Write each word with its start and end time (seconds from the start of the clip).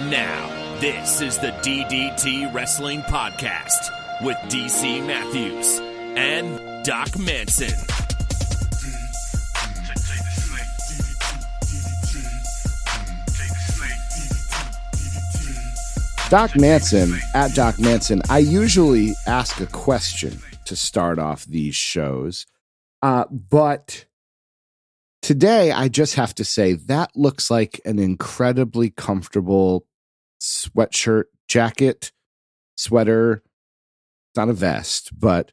And 0.00 0.10
now, 0.10 0.78
this 0.80 1.20
is 1.20 1.36
the 1.36 1.50
DDT 1.60 2.54
Wrestling 2.54 3.02
Podcast 3.02 3.90
with 4.22 4.36
DC 4.48 5.06
Matthews 5.06 5.78
and 6.16 6.58
Doc 6.86 7.18
Manson. 7.18 7.68
Doc 16.30 16.56
Manson 16.56 17.20
at 17.34 17.54
Doc 17.54 17.78
Manson. 17.78 18.22
I 18.30 18.38
usually 18.38 19.12
ask 19.26 19.60
a 19.60 19.66
question 19.66 20.40
to 20.64 20.76
start 20.76 21.18
off 21.18 21.44
these 21.44 21.76
shows, 21.76 22.46
uh, 23.02 23.26
but 23.30 24.06
today 25.20 25.72
I 25.72 25.88
just 25.88 26.14
have 26.14 26.34
to 26.36 26.44
say 26.44 26.72
that 26.72 27.10
looks 27.14 27.50
like 27.50 27.82
an 27.84 27.98
incredibly 27.98 28.88
comfortable 28.88 29.84
sweatshirt, 30.40 31.24
jacket, 31.48 32.12
sweater. 32.76 33.42
It's 34.30 34.36
not 34.36 34.48
a 34.48 34.52
vest, 34.52 35.18
but 35.18 35.52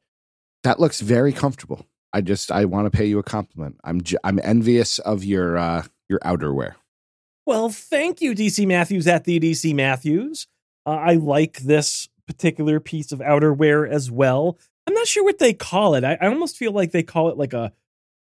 that 0.63 0.79
looks 0.79 1.01
very 1.01 1.33
comfortable. 1.33 1.85
I 2.13 2.21
just 2.21 2.51
I 2.51 2.65
want 2.65 2.91
to 2.91 2.95
pay 2.95 3.05
you 3.05 3.19
a 3.19 3.23
compliment. 3.23 3.77
I'm 3.83 4.01
j- 4.01 4.17
I'm 4.23 4.39
envious 4.43 4.99
of 4.99 5.23
your 5.23 5.57
uh, 5.57 5.83
your 6.09 6.19
outerwear. 6.19 6.75
Well, 7.45 7.69
thank 7.69 8.21
you, 8.21 8.33
DC 8.33 8.67
Matthews 8.67 9.07
at 9.07 9.23
the 9.23 9.39
DC 9.39 9.73
Matthews. 9.73 10.47
Uh, 10.85 10.91
I 10.91 11.13
like 11.15 11.59
this 11.59 12.07
particular 12.27 12.79
piece 12.79 13.11
of 13.11 13.19
outerwear 13.19 13.89
as 13.89 14.11
well. 14.11 14.57
I'm 14.85 14.93
not 14.93 15.07
sure 15.07 15.23
what 15.23 15.39
they 15.39 15.53
call 15.53 15.95
it. 15.95 16.03
I, 16.03 16.17
I 16.19 16.27
almost 16.27 16.57
feel 16.57 16.71
like 16.71 16.91
they 16.91 17.03
call 17.03 17.29
it 17.29 17.37
like 17.37 17.53
a 17.53 17.71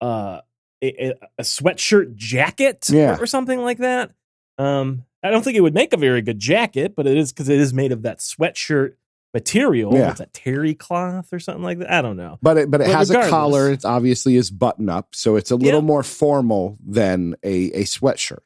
uh, 0.00 0.40
a, 0.82 1.12
a 1.38 1.42
sweatshirt 1.42 2.14
jacket 2.14 2.88
Yeah. 2.90 3.16
or, 3.16 3.22
or 3.22 3.26
something 3.26 3.60
like 3.60 3.78
that. 3.78 4.12
Um, 4.58 5.04
I 5.24 5.30
don't 5.30 5.42
think 5.42 5.56
it 5.56 5.62
would 5.62 5.74
make 5.74 5.92
a 5.92 5.96
very 5.96 6.22
good 6.22 6.38
jacket, 6.38 6.94
but 6.94 7.06
it 7.06 7.16
is 7.16 7.32
because 7.32 7.48
it 7.48 7.58
is 7.58 7.72
made 7.74 7.90
of 7.92 8.02
that 8.02 8.18
sweatshirt 8.18 8.94
material. 9.32 9.92
Yeah. 9.94 10.06
What's 10.08 10.18
that 10.20 10.32
terry 10.32 10.74
cloth 10.74 11.32
or 11.32 11.40
something 11.40 11.64
like 11.64 11.78
that? 11.78 11.90
I 11.90 12.02
don't 12.02 12.16
know. 12.16 12.38
But 12.42 12.58
it, 12.58 12.70
but 12.70 12.80
it 12.82 12.86
But 12.88 12.96
has 12.96 13.10
a 13.10 13.28
collar. 13.28 13.70
It 13.70 13.84
obviously 13.84 14.36
is 14.36 14.50
button 14.50 14.88
up, 14.88 15.08
so 15.14 15.34
it's 15.36 15.50
a 15.50 15.56
little 15.56 15.80
Yeah. 15.80 15.86
more 15.86 16.02
formal 16.04 16.78
than 16.86 17.34
a 17.42 17.70
a 17.72 17.82
sweatshirt. 17.84 18.38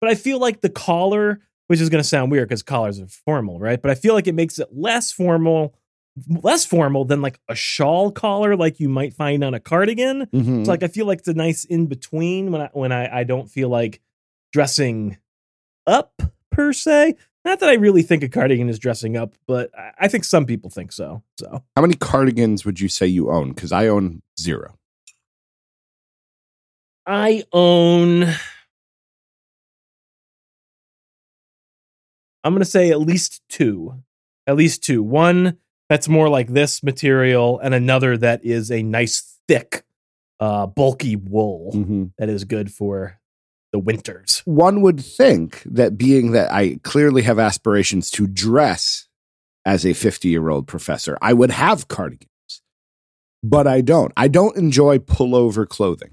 But 0.00 0.10
I 0.10 0.16
feel 0.16 0.38
like 0.38 0.60
the 0.60 0.68
collar, 0.68 1.40
which 1.68 1.80
is 1.80 1.88
going 1.88 2.02
to 2.02 2.08
sound 2.08 2.30
weird 2.30 2.48
because 2.48 2.62
collars 2.62 3.00
are 3.00 3.06
formal, 3.06 3.58
right? 3.58 3.80
But 3.80 3.90
I 3.90 3.94
feel 3.94 4.12
like 4.12 4.26
it 4.26 4.34
makes 4.34 4.58
it 4.58 4.68
less 4.72 5.10
formal, 5.12 5.74
less 6.28 6.66
formal 6.66 7.06
than 7.06 7.22
like 7.22 7.38
a 7.48 7.54
shawl 7.54 8.10
collar, 8.10 8.56
like 8.56 8.80
you 8.80 8.88
might 8.90 9.14
find 9.14 9.42
on 9.42 9.54
a 9.54 9.60
cardigan. 9.60 10.26
Mhm. 10.26 10.58
It's 10.60 10.68
like 10.68 10.82
I 10.82 10.88
feel 10.88 11.06
like 11.06 11.20
it's 11.20 11.28
a 11.28 11.34
nice 11.34 11.64
in 11.64 11.86
between 11.86 12.50
when 12.52 12.60
I 12.62 12.70
when 12.72 12.92
I, 12.92 13.20
I 13.20 13.24
don't 13.24 13.48
feel 13.48 13.68
like 13.70 14.00
dressing 14.52 15.16
up 15.86 16.22
per 16.50 16.72
se. 16.72 17.14
Not 17.44 17.60
that 17.60 17.68
I 17.68 17.74
really 17.74 18.02
think 18.02 18.22
a 18.22 18.28
cardigan 18.28 18.68
is 18.70 18.78
dressing 18.78 19.16
up, 19.16 19.34
but 19.46 19.70
I, 20.00 20.08
think 20.08 20.24
some 20.24 20.46
people 20.46 20.70
think 20.70 20.92
so. 20.92 21.22
So 21.38 21.62
How 21.76 21.82
many 21.82 21.94
cardigans 21.94 22.64
would 22.64 22.80
you 22.80 22.88
say 22.88 23.06
you 23.06 23.30
own? 23.30 23.52
Because 23.52 23.70
I 23.70 23.86
own 23.88 24.22
zero. 24.40 24.78
I 27.06 27.44
own. 27.52 28.22
I'm 32.42 32.52
going 32.52 32.60
to 32.60 32.64
say 32.64 32.90
at 32.90 33.00
least 33.00 33.42
two. 33.48 34.02
At 34.46 34.56
least 34.56 34.82
two. 34.82 35.02
One 35.02 35.58
that's 35.90 36.08
more 36.08 36.30
like 36.30 36.48
this 36.48 36.82
material, 36.82 37.58
and 37.58 37.74
another 37.74 38.16
that 38.16 38.42
is 38.44 38.70
a 38.70 38.82
nice, 38.82 39.38
thick, 39.46 39.84
uh, 40.40 40.66
bulky 40.66 41.14
wool 41.14 41.72
Mhm. 41.74 42.12
that 42.18 42.30
is 42.30 42.44
good 42.44 42.72
for 42.72 43.20
the 43.74 43.78
winters. 43.80 44.40
One 44.44 44.82
would 44.82 45.00
think 45.00 45.60
that 45.66 45.98
being 45.98 46.30
that 46.30 46.52
I 46.52 46.76
clearly 46.84 47.22
have 47.22 47.40
aspirations 47.40 48.08
to 48.12 48.28
dress 48.28 49.08
as 49.66 49.84
a 49.84 49.92
50 49.94 50.28
year 50.28 50.48
old 50.48 50.68
professor, 50.68 51.18
I 51.20 51.32
would 51.32 51.50
have 51.50 51.88
cardigans, 51.88 52.28
but 53.42 53.66
I 53.66 53.80
don't. 53.80 54.12
I 54.16 54.28
don't 54.28 54.56
enjoy 54.56 54.98
pullover 54.98 55.68
clothing. 55.68 56.12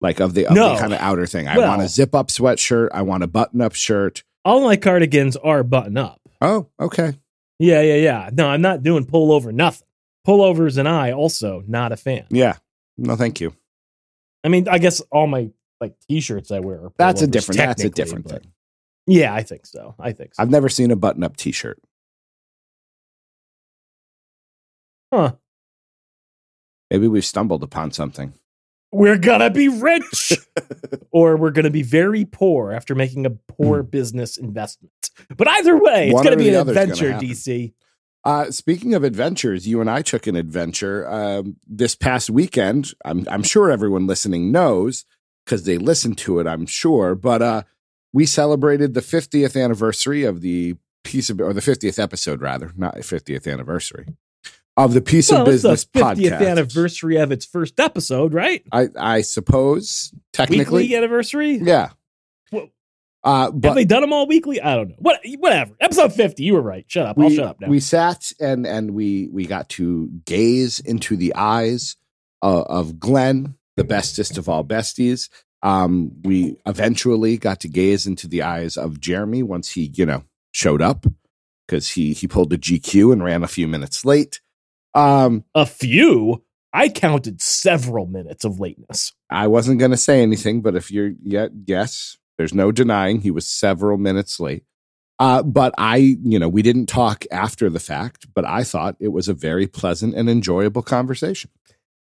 Like 0.00 0.20
of 0.20 0.34
the, 0.34 0.46
of 0.46 0.54
No. 0.54 0.74
the 0.74 0.78
kind 0.78 0.92
of 0.92 1.00
outer 1.00 1.26
thing. 1.26 1.48
I 1.48 1.58
Well- 1.58 1.66
want 1.68 1.82
a 1.82 1.88
zip 1.88 2.14
up 2.14 2.28
sweatshirt. 2.28 2.90
I 2.94 3.02
want 3.02 3.24
a 3.24 3.26
button 3.26 3.60
up 3.60 3.74
shirt. 3.74 4.22
All 4.44 4.60
my 4.62 4.76
cardigans 4.76 5.34
are 5.36 5.64
button 5.64 5.96
up. 5.96 6.20
Oh, 6.40 6.68
okay. 6.78 7.14
Yeah, 7.58 7.80
yeah, 7.82 7.96
yeah. 7.96 8.30
No, 8.32 8.46
I'm 8.48 8.62
not 8.62 8.84
doing 8.84 9.04
pullover 9.04 9.52
nothing. 9.52 9.88
Pullovers 10.24 10.78
and 10.78 10.88
I 10.88 11.10
also 11.10 11.64
not 11.66 11.90
a 11.90 11.96
fan. 11.96 12.26
Yeah. 12.30 12.58
No, 12.96 13.16
thank 13.16 13.40
you. 13.40 13.52
I 14.44 14.48
mean, 14.48 14.68
I 14.68 14.78
guess 14.78 15.00
all 15.10 15.26
my 15.26 15.50
like 15.82 15.94
t-shirts 16.08 16.50
I 16.50 16.60
wear. 16.60 16.88
That's 16.96 17.20
a 17.20 17.26
different. 17.26 17.58
That's 17.58 17.84
a 17.84 17.90
different 17.90 18.28
thing. 18.28 18.52
Yeah, 19.06 19.34
I 19.34 19.42
think 19.42 19.66
so. 19.66 19.94
I 19.98 20.12
think 20.12 20.34
so. 20.34 20.42
I've 20.42 20.50
never 20.50 20.68
seen 20.70 20.90
a 20.90 20.96
button 20.96 21.22
up 21.24 21.36
t 21.36 21.52
shirt. 21.52 21.78
huh. 25.12 25.32
Maybe 26.90 27.08
we've 27.08 27.24
stumbled 27.24 27.62
upon 27.62 27.90
something. 27.90 28.34
We're 28.92 29.16
gonna 29.18 29.48
be 29.50 29.68
rich, 29.68 30.34
or 31.10 31.36
we're 31.36 31.50
gonna 31.50 31.70
be 31.70 31.82
very 31.82 32.24
poor 32.26 32.72
after 32.72 32.94
making 32.94 33.24
a 33.26 33.30
poor 33.30 33.82
business 33.82 34.36
investment. 34.36 34.92
But 35.36 35.48
either 35.48 35.76
way, 35.76 36.08
it's 36.08 36.10
Hmm. 36.10 36.14
One 36.16 36.24
gonna 36.24 36.36
be 36.36 36.50
an 36.50 36.68
adventure. 36.68 37.12
DC. 37.14 37.72
Uh, 38.24 38.50
speaking 38.52 38.94
of 38.94 39.02
adventures, 39.02 39.66
you 39.66 39.80
and 39.80 39.90
I 39.90 40.02
took 40.02 40.26
an 40.28 40.36
adventure 40.36 41.10
um, 41.10 41.56
this 41.66 41.96
past 41.96 42.30
weekend. 42.30 42.92
I'm, 43.04 43.26
I'm 43.28 43.42
sure 43.42 43.68
everyone 43.70 44.06
listening 44.06 44.52
knows 44.52 45.04
because 45.44 45.64
they 45.64 45.78
listened 45.78 46.18
to 46.18 46.38
it. 46.40 46.46
I'm 46.46 46.66
sure, 46.66 47.14
but 47.14 47.42
uh, 47.42 47.62
we 48.12 48.26
celebrated 48.26 48.94
the 48.94 49.00
50th 49.00 49.60
anniversary 49.62 50.24
of 50.24 50.40
the 50.40 50.76
piece 51.04 51.30
of 51.30 51.40
or 51.40 51.52
the 51.52 51.60
50th 51.60 51.98
episode 51.98 52.40
rather, 52.40 52.70
not 52.76 52.94
50th 52.96 53.50
anniversary 53.52 54.06
of 54.76 54.94
the 54.94 55.00
piece 55.02 55.30
Well, 55.30 55.42
of 55.42 55.48
it's 55.52 55.62
the 55.62 55.70
50th 55.70 56.14
podcast. 56.16 56.46
anniversary 56.48 57.16
of 57.16 57.30
its 57.32 57.44
first 57.44 57.78
episode, 57.78 58.32
right? 58.32 58.62
I, 58.72 58.88
I 58.98 59.20
suppose 59.20 60.14
technically, 60.32 60.84
Weekly 60.84 60.96
anniversary. 60.96 61.58
yeah. 61.62 61.90
Well, 62.50 62.68
Uh, 63.24 63.44
Have 63.50 63.60
but 63.60 63.74
they 63.74 63.84
done 63.84 64.00
them 64.00 64.12
all 64.12 64.26
weekly? 64.26 64.60
I 64.62 64.76
don't 64.76 64.88
know. 64.90 64.94
What, 64.98 65.20
whatever. 65.38 65.74
Episode 65.80 66.12
fifty. 66.14 66.44
You 66.44 66.54
were 66.54 66.62
right. 66.62 66.84
Shut 66.88 67.06
up. 67.06 67.18
I'll 67.18 67.30
shut 67.30 67.44
up 67.44 67.60
now. 67.60 67.68
we 67.68 67.80
sat 67.80 68.32
and 68.40 68.66
and 68.66 68.92
we 68.92 69.28
we 69.30 69.44
got 69.46 69.68
to 69.70 70.08
gaze 70.24 70.80
into 70.80 71.16
the 71.16 71.34
eyes 71.34 71.96
of, 72.40 72.64
of 72.66 72.98
Glenn, 72.98 73.56
the 73.76 73.84
bestest 73.84 74.38
of 74.38 74.48
all 74.48 74.64
besties. 74.64 75.28
Um, 75.62 76.10
we 76.22 76.56
eventually 76.66 77.36
got 77.36 77.60
to 77.60 77.68
gaze 77.68 78.06
into 78.06 78.26
the 78.26 78.42
eyes 78.42 78.76
of 78.76 79.00
Jeremy 79.00 79.42
once 79.42 79.70
he, 79.70 79.92
you 79.94 80.04
know, 80.04 80.24
showed 80.50 80.82
up 80.82 81.06
because 81.66 81.92
he 81.92 82.12
he 82.12 82.26
pulled 82.26 82.52
a 82.52 82.58
GQ 82.58 83.12
and 83.12 83.24
ran 83.24 83.42
a 83.42 83.48
few 83.48 83.68
minutes 83.68 84.04
late. 84.04 84.40
Um, 84.94 85.44
a 85.54 85.66
few. 85.66 86.42
I 86.72 86.88
counted 86.88 87.40
several 87.42 88.06
minutes 88.06 88.44
of 88.44 88.58
lateness. 88.58 89.12
I 89.30 89.46
wasn't 89.46 89.78
going 89.78 89.90
to 89.90 89.96
say 89.96 90.22
anything, 90.22 90.62
but 90.62 90.74
if 90.74 90.90
you're 90.90 91.12
yet, 91.22 91.50
yes, 91.66 92.16
there's 92.38 92.54
no 92.54 92.72
denying 92.72 93.20
he 93.20 93.30
was 93.30 93.46
several 93.46 93.98
minutes 93.98 94.40
late. 94.40 94.64
Uh, 95.18 95.42
but 95.42 95.74
I, 95.78 95.96
you 95.96 96.38
know, 96.38 96.48
we 96.48 96.62
didn't 96.62 96.86
talk 96.86 97.24
after 97.30 97.68
the 97.68 97.78
fact, 97.78 98.26
but 98.34 98.44
I 98.44 98.64
thought 98.64 98.96
it 98.98 99.08
was 99.08 99.28
a 99.28 99.34
very 99.34 99.66
pleasant 99.66 100.14
and 100.14 100.28
enjoyable 100.28 100.82
conversation. 100.82 101.50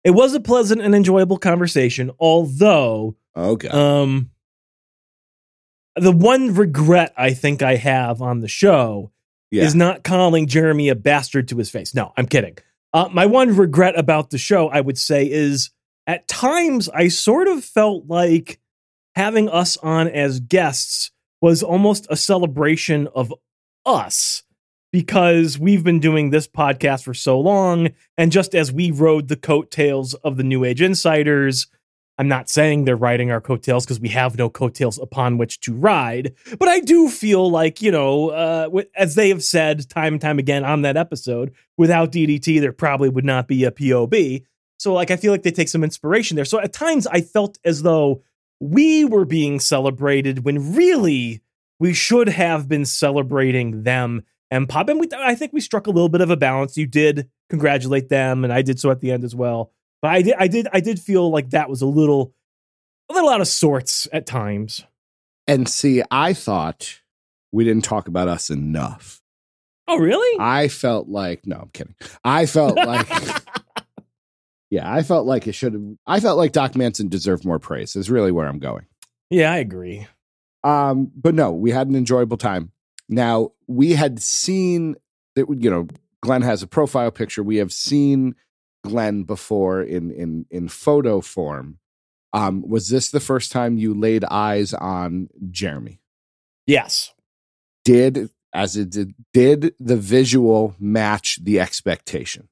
It 0.04 0.10
was 0.10 0.34
a 0.34 0.40
pleasant 0.40 0.82
and 0.82 0.94
enjoyable 0.94 1.38
conversation, 1.38 2.10
although 2.18 3.16
God. 3.34 3.74
um 3.74 4.30
the 5.96 6.12
one 6.12 6.54
regret 6.54 7.12
I 7.16 7.34
think 7.34 7.62
I 7.62 7.76
have 7.76 8.20
on 8.20 8.40
the 8.40 8.48
show 8.48 9.12
yeah. 9.50 9.64
is 9.64 9.74
not 9.74 10.02
calling 10.04 10.46
Jeremy 10.46 10.88
a 10.88 10.94
bastard 10.94 11.48
to 11.48 11.56
his 11.56 11.70
face. 11.70 11.94
No, 11.94 12.12
I'm 12.16 12.26
kidding. 12.26 12.58
Uh, 12.92 13.08
my 13.12 13.26
one 13.26 13.56
regret 13.56 13.98
about 13.98 14.30
the 14.30 14.38
show, 14.38 14.68
I 14.68 14.80
would 14.80 14.98
say, 14.98 15.28
is 15.30 15.70
at 16.06 16.28
times 16.28 16.88
I 16.88 17.08
sort 17.08 17.48
of 17.48 17.64
felt 17.64 18.06
like 18.06 18.60
having 19.14 19.48
us 19.48 19.76
on 19.78 20.08
as 20.08 20.40
guests 20.40 21.10
was 21.40 21.62
almost 21.62 22.06
a 22.10 22.16
celebration 22.16 23.08
of 23.14 23.32
us 23.86 24.42
because 24.94 25.58
we've 25.58 25.82
been 25.82 25.98
doing 25.98 26.30
this 26.30 26.46
podcast 26.46 27.02
for 27.02 27.14
so 27.14 27.40
long. 27.40 27.88
And 28.16 28.30
just 28.30 28.54
as 28.54 28.70
we 28.70 28.92
rode 28.92 29.26
the 29.26 29.34
coattails 29.34 30.14
of 30.14 30.36
the 30.36 30.44
New 30.44 30.62
Age 30.62 30.80
Insiders, 30.80 31.66
I'm 32.16 32.28
not 32.28 32.48
saying 32.48 32.84
they're 32.84 32.94
riding 32.94 33.32
our 33.32 33.40
coattails 33.40 33.84
because 33.84 33.98
we 33.98 34.10
have 34.10 34.38
no 34.38 34.48
coattails 34.48 35.00
upon 35.00 35.36
which 35.36 35.58
to 35.62 35.74
ride, 35.74 36.36
but 36.60 36.68
I 36.68 36.78
do 36.78 37.08
feel 37.08 37.50
like, 37.50 37.82
you 37.82 37.90
know, 37.90 38.28
uh, 38.28 38.82
as 38.94 39.16
they 39.16 39.30
have 39.30 39.42
said 39.42 39.90
time 39.90 40.12
and 40.12 40.22
time 40.22 40.38
again 40.38 40.62
on 40.62 40.82
that 40.82 40.96
episode, 40.96 41.52
without 41.76 42.12
DDT, 42.12 42.60
there 42.60 42.70
probably 42.70 43.08
would 43.08 43.24
not 43.24 43.48
be 43.48 43.64
a 43.64 43.72
POB. 43.72 44.44
So, 44.78 44.94
like, 44.94 45.10
I 45.10 45.16
feel 45.16 45.32
like 45.32 45.42
they 45.42 45.50
take 45.50 45.68
some 45.68 45.82
inspiration 45.82 46.36
there. 46.36 46.44
So, 46.44 46.60
at 46.60 46.72
times, 46.72 47.08
I 47.08 47.20
felt 47.20 47.58
as 47.64 47.82
though 47.82 48.22
we 48.60 49.04
were 49.04 49.24
being 49.24 49.58
celebrated 49.58 50.44
when 50.44 50.76
really 50.76 51.40
we 51.80 51.94
should 51.94 52.28
have 52.28 52.68
been 52.68 52.84
celebrating 52.84 53.82
them 53.82 54.22
and 54.50 54.68
pop. 54.68 54.88
And 54.88 55.00
we, 55.00 55.08
I 55.16 55.34
think 55.34 55.52
we 55.52 55.60
struck 55.60 55.86
a 55.86 55.90
little 55.90 56.08
bit 56.08 56.20
of 56.20 56.30
a 56.30 56.36
balance. 56.36 56.76
You 56.76 56.86
did 56.86 57.28
congratulate 57.50 58.08
them, 58.08 58.44
and 58.44 58.52
I 58.52 58.62
did 58.62 58.78
so 58.80 58.90
at 58.90 59.00
the 59.00 59.10
end 59.10 59.24
as 59.24 59.34
well. 59.34 59.72
But 60.02 60.10
I 60.12 60.22
did, 60.22 60.34
I 60.38 60.48
did, 60.48 60.68
I 60.72 60.80
did 60.80 60.98
feel 61.00 61.30
like 61.30 61.50
that 61.50 61.70
was 61.70 61.82
a 61.82 61.86
little, 61.86 62.34
a 63.10 63.14
little 63.14 63.30
out 63.30 63.40
of 63.40 63.48
sorts 63.48 64.06
at 64.12 64.26
times. 64.26 64.84
And 65.46 65.68
see, 65.68 66.02
I 66.10 66.32
thought 66.32 67.00
we 67.52 67.64
didn't 67.64 67.84
talk 67.84 68.08
about 68.08 68.28
us 68.28 68.50
enough. 68.50 69.20
Oh, 69.86 69.98
really? 69.98 70.40
I 70.40 70.68
felt 70.68 71.08
like 71.08 71.46
no, 71.46 71.56
I'm 71.56 71.68
kidding. 71.68 71.94
I 72.24 72.46
felt 72.46 72.76
like 72.76 73.08
yeah, 74.70 74.90
I 74.90 75.02
felt 75.02 75.26
like 75.26 75.46
it 75.46 75.52
should 75.52 75.74
have. 75.74 75.82
I 76.06 76.20
felt 76.20 76.38
like 76.38 76.52
Doc 76.52 76.74
Manson 76.74 77.08
deserved 77.08 77.44
more 77.44 77.58
praise. 77.58 77.94
Is 77.94 78.10
really 78.10 78.32
where 78.32 78.48
I'm 78.48 78.58
going. 78.58 78.86
yeah, 79.30 79.52
I 79.52 79.58
agree. 79.58 80.06
Um, 80.62 81.12
but 81.14 81.34
no, 81.34 81.52
we 81.52 81.70
had 81.70 81.88
an 81.88 81.96
enjoyable 81.96 82.38
time. 82.38 82.72
Now 83.08 83.52
we 83.66 83.92
had 83.92 84.20
seen 84.22 84.96
that 85.36 85.46
you 85.48 85.70
know 85.70 85.88
Glenn 86.22 86.42
has 86.42 86.62
a 86.62 86.66
profile 86.66 87.10
picture. 87.10 87.42
We 87.42 87.56
have 87.56 87.72
seen 87.72 88.34
Glenn 88.82 89.24
before 89.24 89.82
in 89.82 90.10
in 90.10 90.46
in 90.50 90.68
photo 90.68 91.20
form. 91.20 91.78
Um, 92.32 92.68
was 92.68 92.88
this 92.88 93.10
the 93.10 93.20
first 93.20 93.52
time 93.52 93.78
you 93.78 93.94
laid 93.94 94.24
eyes 94.24 94.74
on 94.74 95.28
Jeremy? 95.50 96.00
Yes. 96.66 97.12
Did 97.84 98.30
as 98.52 98.76
it 98.76 98.90
did, 98.90 99.14
did 99.32 99.74
the 99.78 99.96
visual 99.96 100.74
match 100.78 101.38
the 101.42 101.60
expectation? 101.60 102.48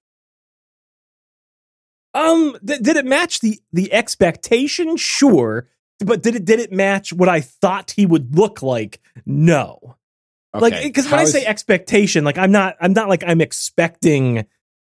Um, 2.14 2.58
th- 2.66 2.80
did 2.80 2.96
it 2.96 3.06
match 3.06 3.40
the 3.40 3.60
the 3.72 3.92
expectation? 3.92 4.96
Sure, 4.96 5.68
but 6.00 6.22
did 6.22 6.34
it 6.34 6.44
did 6.44 6.60
it 6.60 6.72
match 6.72 7.12
what 7.12 7.28
I 7.28 7.40
thought 7.40 7.92
he 7.92 8.04
would 8.04 8.36
look 8.36 8.62
like? 8.62 9.00
No. 9.24 9.96
Like 10.54 10.82
because 10.82 11.10
when 11.10 11.20
I 11.20 11.24
say 11.24 11.40
is- 11.40 11.46
expectation, 11.46 12.24
like 12.24 12.38
I'm 12.38 12.52
not 12.52 12.76
I'm 12.80 12.92
not 12.92 13.08
like 13.08 13.24
I'm 13.26 13.40
expecting 13.40 14.44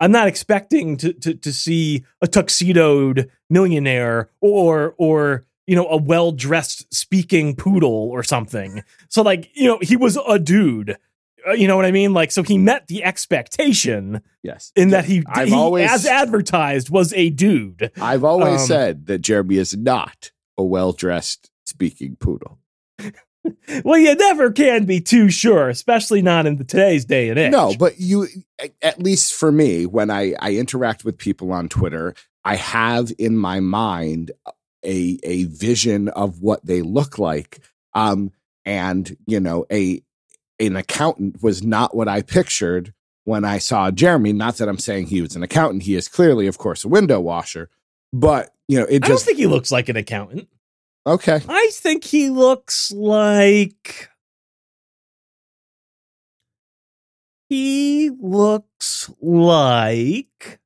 I'm 0.00 0.12
not 0.12 0.26
expecting 0.26 0.96
to 0.98 1.12
to 1.12 1.34
to 1.34 1.52
see 1.52 2.04
a 2.20 2.26
tuxedoed 2.26 3.30
millionaire 3.48 4.30
or 4.40 4.94
or 4.98 5.46
you 5.66 5.76
know 5.76 5.86
a 5.88 5.96
well 5.96 6.32
dressed 6.32 6.92
speaking 6.92 7.54
poodle 7.54 8.10
or 8.10 8.22
something. 8.22 8.82
So 9.08 9.22
like 9.22 9.50
you 9.54 9.68
know 9.68 9.78
he 9.80 9.96
was 9.96 10.18
a 10.28 10.38
dude. 10.38 10.96
Uh, 11.46 11.52
you 11.52 11.68
know 11.68 11.76
what 11.76 11.84
I 11.84 11.90
mean? 11.90 12.14
Like 12.14 12.32
so 12.32 12.42
he 12.42 12.58
met 12.58 12.88
the 12.88 13.04
expectation 13.04 14.22
yes, 14.42 14.72
in 14.74 14.88
that 14.90 15.04
he, 15.04 15.22
I've 15.26 15.48
he 15.48 15.54
always- 15.54 15.90
as 15.90 16.06
advertised 16.06 16.90
was 16.90 17.12
a 17.12 17.30
dude. 17.30 17.92
I've 18.00 18.24
always 18.24 18.62
um, 18.62 18.66
said 18.66 19.06
that 19.06 19.18
Jeremy 19.18 19.58
is 19.58 19.76
not 19.76 20.32
a 20.56 20.64
well 20.64 20.92
dressed 20.92 21.50
speaking 21.66 22.16
poodle. 22.16 22.58
Well, 23.84 23.98
you 23.98 24.14
never 24.14 24.50
can 24.52 24.84
be 24.84 25.00
too 25.00 25.30
sure, 25.30 25.68
especially 25.68 26.22
not 26.22 26.46
in 26.46 26.56
the, 26.56 26.64
today's 26.64 27.04
day 27.04 27.28
and 27.28 27.38
age. 27.38 27.52
No, 27.52 27.74
but 27.78 27.98
you, 27.98 28.26
at 28.82 29.02
least 29.02 29.34
for 29.34 29.50
me, 29.50 29.86
when 29.86 30.10
I, 30.10 30.34
I 30.38 30.54
interact 30.54 31.04
with 31.04 31.18
people 31.18 31.52
on 31.52 31.68
Twitter, 31.68 32.14
I 32.44 32.56
have 32.56 33.12
in 33.18 33.36
my 33.36 33.60
mind 33.60 34.32
a 34.84 35.18
a 35.22 35.44
vision 35.44 36.08
of 36.08 36.40
what 36.40 36.64
they 36.64 36.82
look 36.82 37.18
like. 37.18 37.60
Um, 37.94 38.32
and 38.64 39.16
you 39.26 39.40
know, 39.40 39.66
a 39.72 40.02
an 40.60 40.76
accountant 40.76 41.42
was 41.42 41.62
not 41.62 41.96
what 41.96 42.08
I 42.08 42.22
pictured 42.22 42.92
when 43.24 43.44
I 43.44 43.58
saw 43.58 43.90
Jeremy. 43.90 44.32
Not 44.32 44.56
that 44.56 44.68
I'm 44.68 44.78
saying 44.78 45.06
he 45.06 45.22
was 45.22 45.36
an 45.36 45.42
accountant; 45.42 45.82
he 45.84 45.94
is 45.94 46.08
clearly, 46.08 46.46
of 46.46 46.58
course, 46.58 46.84
a 46.84 46.88
window 46.88 47.20
washer. 47.20 47.70
But 48.12 48.50
you 48.68 48.78
know, 48.78 48.86
it 48.86 49.04
I 49.04 49.08
don't 49.08 49.16
just 49.16 49.24
think 49.24 49.38
he 49.38 49.46
looks 49.46 49.72
like 49.72 49.88
an 49.88 49.96
accountant. 49.96 50.48
Okay. 51.06 51.40
I 51.48 51.70
think 51.72 52.04
he 52.04 52.30
looks 52.30 52.90
like 52.92 54.10
he 57.48 58.10
looks 58.10 59.10
like. 59.20 60.60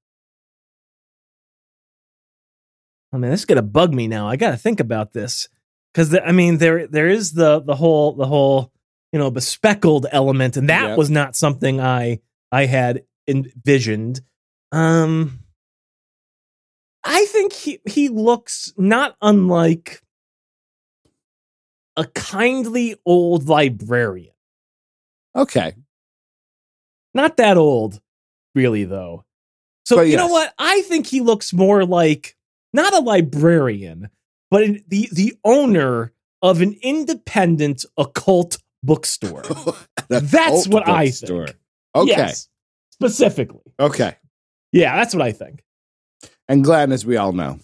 I 3.12 3.16
mean, 3.16 3.30
this 3.30 3.40
is 3.40 3.46
gonna 3.46 3.62
bug 3.62 3.94
me 3.94 4.06
now. 4.06 4.28
I 4.28 4.36
got 4.36 4.50
to 4.50 4.56
think 4.56 4.80
about 4.80 5.12
this 5.12 5.48
because 5.92 6.14
I 6.14 6.32
mean, 6.32 6.58
there 6.58 6.86
there 6.86 7.08
is 7.08 7.32
the 7.32 7.60
the 7.60 7.74
whole 7.74 8.12
the 8.12 8.26
whole 8.26 8.72
you 9.12 9.18
know 9.18 9.30
bespeckled 9.30 10.06
element, 10.12 10.56
and 10.56 10.68
that 10.68 10.90
Yep. 10.90 10.98
was 10.98 11.10
not 11.10 11.34
something 11.36 11.80
I 11.80 12.20
I 12.52 12.66
had 12.66 13.04
envisioned. 13.26 14.20
Um, 14.72 15.40
I 17.04 17.24
think 17.26 17.52
he 17.54 17.80
he 17.86 18.08
looks 18.10 18.72
not 18.76 19.16
unlike 19.22 20.02
a 21.98 22.06
kindly 22.06 22.96
old 23.04 23.48
librarian. 23.48 24.32
Okay. 25.36 25.74
Not 27.12 27.36
that 27.38 27.56
old, 27.56 28.00
really, 28.54 28.84
though. 28.84 29.24
So 29.84 29.96
But 29.96 30.08
you 30.08 30.16
know 30.16 30.28
what? 30.28 30.54
I 30.58 30.82
think 30.82 31.06
he 31.06 31.20
looks 31.20 31.52
more 31.52 31.84
like 31.84 32.36
not 32.72 32.94
a 32.94 33.00
librarian, 33.00 34.10
but 34.50 34.68
the 34.88 35.08
the 35.12 35.34
owner 35.44 36.12
of 36.40 36.60
an 36.60 36.76
independent 36.82 37.84
occult 37.96 38.58
bookstore. 38.82 39.42
That's 40.08 40.68
what 40.68 40.86
I 40.86 41.06
bookstore. 41.06 41.46
think. 41.46 41.58
Okay. 41.96 42.10
Yes, 42.10 42.48
specifically. 42.92 43.72
Okay. 43.80 44.16
Yeah, 44.72 44.94
that's 44.96 45.14
what 45.14 45.22
I 45.22 45.32
think. 45.32 45.64
And 46.46 46.62
Glenn, 46.62 46.92
as 46.92 47.06
we 47.06 47.16
all 47.16 47.32
know, 47.32 47.58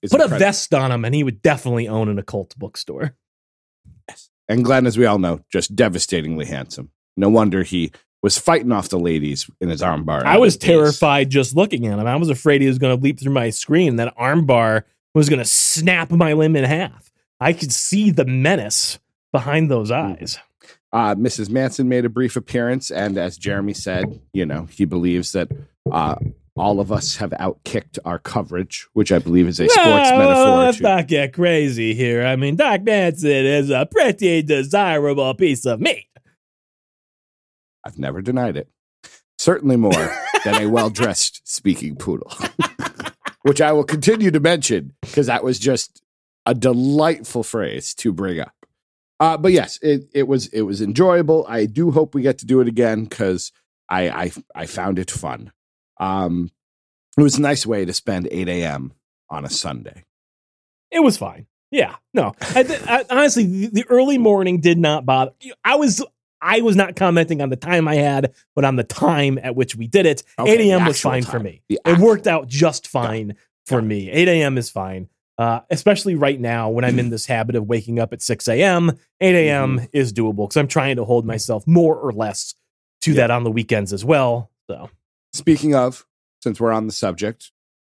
is 0.00 0.10
Put 0.10 0.22
a 0.22 0.28
vest 0.28 0.72
on 0.72 0.90
him, 0.90 1.04
and 1.04 1.14
he 1.14 1.22
would 1.22 1.42
definitely 1.42 1.86
own 1.88 2.08
an 2.08 2.18
occult 2.18 2.56
bookstore. 2.56 3.14
And 4.48 4.64
Glenn, 4.64 4.86
as 4.86 4.96
we 4.96 5.06
all 5.06 5.18
know, 5.18 5.40
just 5.50 5.76
devastatingly 5.76 6.46
handsome. 6.46 6.90
No 7.16 7.28
wonder 7.28 7.62
he 7.62 7.92
was 8.22 8.38
fighting 8.38 8.72
off 8.72 8.88
the 8.88 8.98
ladies 8.98 9.48
in 9.60 9.68
his 9.68 9.82
armbar. 9.82 10.24
I 10.24 10.38
was 10.38 10.56
terrified 10.56 11.30
just 11.30 11.54
looking 11.54 11.86
at 11.86 11.98
him. 11.98 12.06
I 12.06 12.16
was 12.16 12.30
afraid 12.30 12.60
he 12.60 12.66
was 12.66 12.78
going 12.78 12.96
to 12.96 13.02
leap 13.02 13.20
through 13.20 13.32
my 13.32 13.50
screen. 13.50 13.96
That 13.96 14.16
armbar 14.16 14.84
was 15.14 15.28
going 15.28 15.38
to 15.38 15.44
snap 15.44 16.10
my 16.10 16.32
limb 16.32 16.56
in 16.56 16.64
half. 16.64 17.12
I 17.40 17.52
could 17.52 17.72
see 17.72 18.10
the 18.10 18.24
menace 18.24 18.98
behind 19.32 19.70
those 19.70 19.90
eyes. 19.90 20.38
Uh, 20.92 21.14
Mrs. 21.14 21.50
Manson 21.50 21.88
made 21.88 22.04
a 22.04 22.08
brief 22.08 22.34
appearance, 22.34 22.90
and 22.90 23.18
as 23.18 23.36
Jeremy 23.36 23.74
said, 23.74 24.20
you 24.32 24.46
know, 24.46 24.66
he 24.70 24.86
believes 24.86 25.32
that 25.32 25.48
uh, 25.92 26.16
all 26.58 26.80
of 26.80 26.90
us 26.92 27.16
have 27.16 27.30
outkicked 27.30 27.98
our 28.04 28.18
coverage, 28.18 28.86
which 28.92 29.12
I 29.12 29.18
believe 29.18 29.46
is 29.48 29.60
a 29.60 29.68
sports 29.68 29.86
Well, 29.86 30.18
metaphor. 30.18 30.58
Let's 30.64 30.76
to- 30.78 30.82
not 30.82 31.08
get 31.08 31.32
crazy 31.32 31.94
here. 31.94 32.24
I 32.24 32.36
mean, 32.36 32.56
Doc 32.56 32.82
Manson 32.82 33.30
is 33.30 33.70
a 33.70 33.86
pretty 33.90 34.42
desirable 34.42 35.34
piece 35.34 35.64
of 35.66 35.80
meat. 35.80 36.06
I've 37.84 37.98
never 37.98 38.20
denied 38.22 38.56
it. 38.56 38.68
Certainly 39.38 39.76
more 39.76 39.92
than 40.44 40.62
a 40.62 40.66
well 40.66 40.90
dressed 40.90 41.40
speaking 41.44 41.96
poodle, 41.96 42.32
which 43.42 43.60
I 43.60 43.72
will 43.72 43.84
continue 43.84 44.30
to 44.30 44.40
mention 44.40 44.92
because 45.02 45.26
that 45.26 45.44
was 45.44 45.58
just 45.58 46.02
a 46.44 46.54
delightful 46.54 47.42
phrase 47.44 47.94
to 47.94 48.12
bring 48.12 48.40
up. 48.40 48.52
Uh, 49.20 49.36
but 49.36 49.52
yes, 49.52 49.78
it, 49.82 50.08
it 50.12 50.28
was 50.28 50.46
it 50.48 50.62
was 50.62 50.80
enjoyable. 50.82 51.44
I 51.48 51.66
do 51.66 51.90
hope 51.90 52.14
we 52.14 52.22
get 52.22 52.38
to 52.38 52.46
do 52.46 52.60
it 52.60 52.68
again 52.68 53.04
because 53.04 53.52
I, 53.88 54.08
I 54.08 54.32
I 54.54 54.66
found 54.66 54.98
it 54.98 55.10
fun. 55.10 55.52
Um, 55.98 56.50
it 57.16 57.22
was 57.22 57.38
a 57.38 57.40
nice 57.40 57.66
way 57.66 57.84
to 57.84 57.92
spend 57.92 58.28
8 58.30 58.48
a.m. 58.48 58.92
on 59.28 59.44
a 59.44 59.50
Sunday. 59.50 60.04
It 60.90 61.00
was 61.00 61.16
fine. 61.18 61.46
Yeah, 61.70 61.96
no. 62.14 62.34
I, 62.54 62.62
th- 62.62 62.80
I, 62.86 63.04
honestly, 63.10 63.44
the, 63.44 63.66
the 63.68 63.84
early 63.88 64.16
morning 64.16 64.60
did 64.60 64.78
not 64.78 65.04
bother. 65.04 65.32
I 65.64 65.76
was 65.76 66.02
I 66.40 66.60
was 66.62 66.76
not 66.76 66.94
commenting 66.96 67.42
on 67.42 67.50
the 67.50 67.56
time 67.56 67.88
I 67.88 67.96
had, 67.96 68.32
but 68.54 68.64
on 68.64 68.76
the 68.76 68.84
time 68.84 69.38
at 69.42 69.54
which 69.56 69.74
we 69.74 69.86
did 69.88 70.06
it. 70.06 70.22
Okay, 70.38 70.52
8 70.52 70.60
a.m. 70.70 70.86
was 70.86 71.00
fine 71.00 71.24
time. 71.24 71.30
for 71.32 71.40
me. 71.40 71.62
The 71.68 71.80
It 71.84 71.98
worked 71.98 72.26
out 72.28 72.46
just 72.46 72.86
fine 72.86 73.34
for 73.66 73.82
me. 73.82 74.08
8 74.10 74.28
a.m. 74.28 74.56
is 74.56 74.70
fine. 74.70 75.08
Uh, 75.36 75.60
especially 75.70 76.14
right 76.14 76.40
now 76.40 76.68
when 76.70 76.84
I'm 76.84 76.98
in 76.98 77.10
this 77.10 77.26
habit 77.26 77.54
of 77.56 77.66
waking 77.66 77.98
up 77.98 78.12
at 78.12 78.22
6 78.22 78.48
a.m. 78.48 78.92
8 79.20 79.34
a.m. 79.48 79.86
is 79.92 80.12
doable 80.12 80.48
because 80.48 80.56
I'm 80.56 80.68
trying 80.68 80.96
to 80.96 81.04
hold 81.04 81.26
myself 81.26 81.66
more 81.66 81.96
or 81.96 82.12
less 82.12 82.54
to 83.02 83.10
Yeah. 83.10 83.16
that 83.18 83.30
on 83.32 83.42
the 83.44 83.50
weekends 83.50 83.92
as 83.92 84.04
well. 84.04 84.50
So 84.70 84.90
Speaking 85.32 85.74
of, 85.74 86.06
since 86.42 86.60
we're 86.60 86.72
on 86.72 86.86
the 86.86 86.92
subject, 86.92 87.52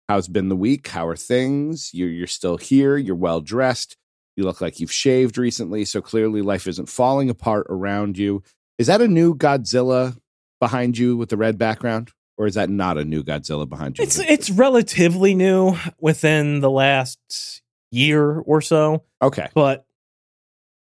how's 0.09 0.27
been 0.27 0.49
the 0.49 0.55
week? 0.55 0.87
How 0.87 1.07
are 1.07 1.15
things? 1.15 1.91
You're 1.93 2.09
you're 2.09 2.27
still 2.27 2.57
here. 2.57 2.97
You're 2.97 3.15
well 3.15 3.41
dressed. 3.41 3.97
You 4.35 4.43
look 4.43 4.61
like 4.61 4.79
you've 4.79 4.91
shaved 4.91 5.37
recently, 5.37 5.85
so 5.85 6.01
clearly 6.01 6.41
life 6.41 6.67
isn't 6.67 6.89
falling 6.89 7.29
apart 7.29 7.67
around 7.69 8.17
you. 8.17 8.43
Is 8.77 8.87
that 8.87 9.01
a 9.01 9.07
new 9.07 9.35
Godzilla 9.35 10.17
behind 10.59 10.97
you 10.97 11.17
with 11.17 11.29
the 11.29 11.37
red 11.37 11.57
background, 11.57 12.11
or 12.37 12.47
is 12.47 12.55
that 12.55 12.69
not 12.69 12.97
a 12.97 13.05
new 13.05 13.23
Godzilla 13.23 13.67
behind 13.67 13.97
you? 13.97 14.03
it's 14.03 14.19
it's 14.19 14.49
relatively 14.49 15.35
new 15.35 15.75
within 15.99 16.61
the 16.61 16.69
last 16.69 17.61
year 17.91 18.39
or 18.39 18.61
so. 18.61 19.03
okay. 19.21 19.49
but 19.53 19.85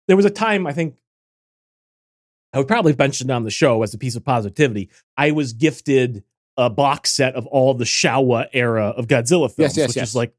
there 0.07 0.17
was 0.17 0.25
a 0.25 0.31
time 0.31 0.65
I 0.65 0.73
think 0.73 0.97
I 2.53 2.59
would 2.59 2.67
probably 2.67 2.95
mention 2.97 3.29
on 3.29 3.43
the 3.43 3.51
show 3.51 3.83
as 3.83 3.93
a 3.93 3.97
piece 3.97 4.15
of 4.15 4.23
positivity. 4.23 4.89
I 5.17 5.31
was 5.31 5.53
gifted 5.53 6.23
a 6.55 6.69
box 6.69 7.11
set 7.11 7.35
of 7.35 7.45
all 7.47 7.73
the 7.73 7.83
Showa 7.83 8.47
era 8.53 8.87
of 8.87 9.07
Godzilla 9.07 9.51
films, 9.51 9.75
Yes, 9.75 9.77
yes, 9.77 9.87
which 9.89 9.95
yes. 9.97 10.09
is 10.09 10.15
like 10.15 10.33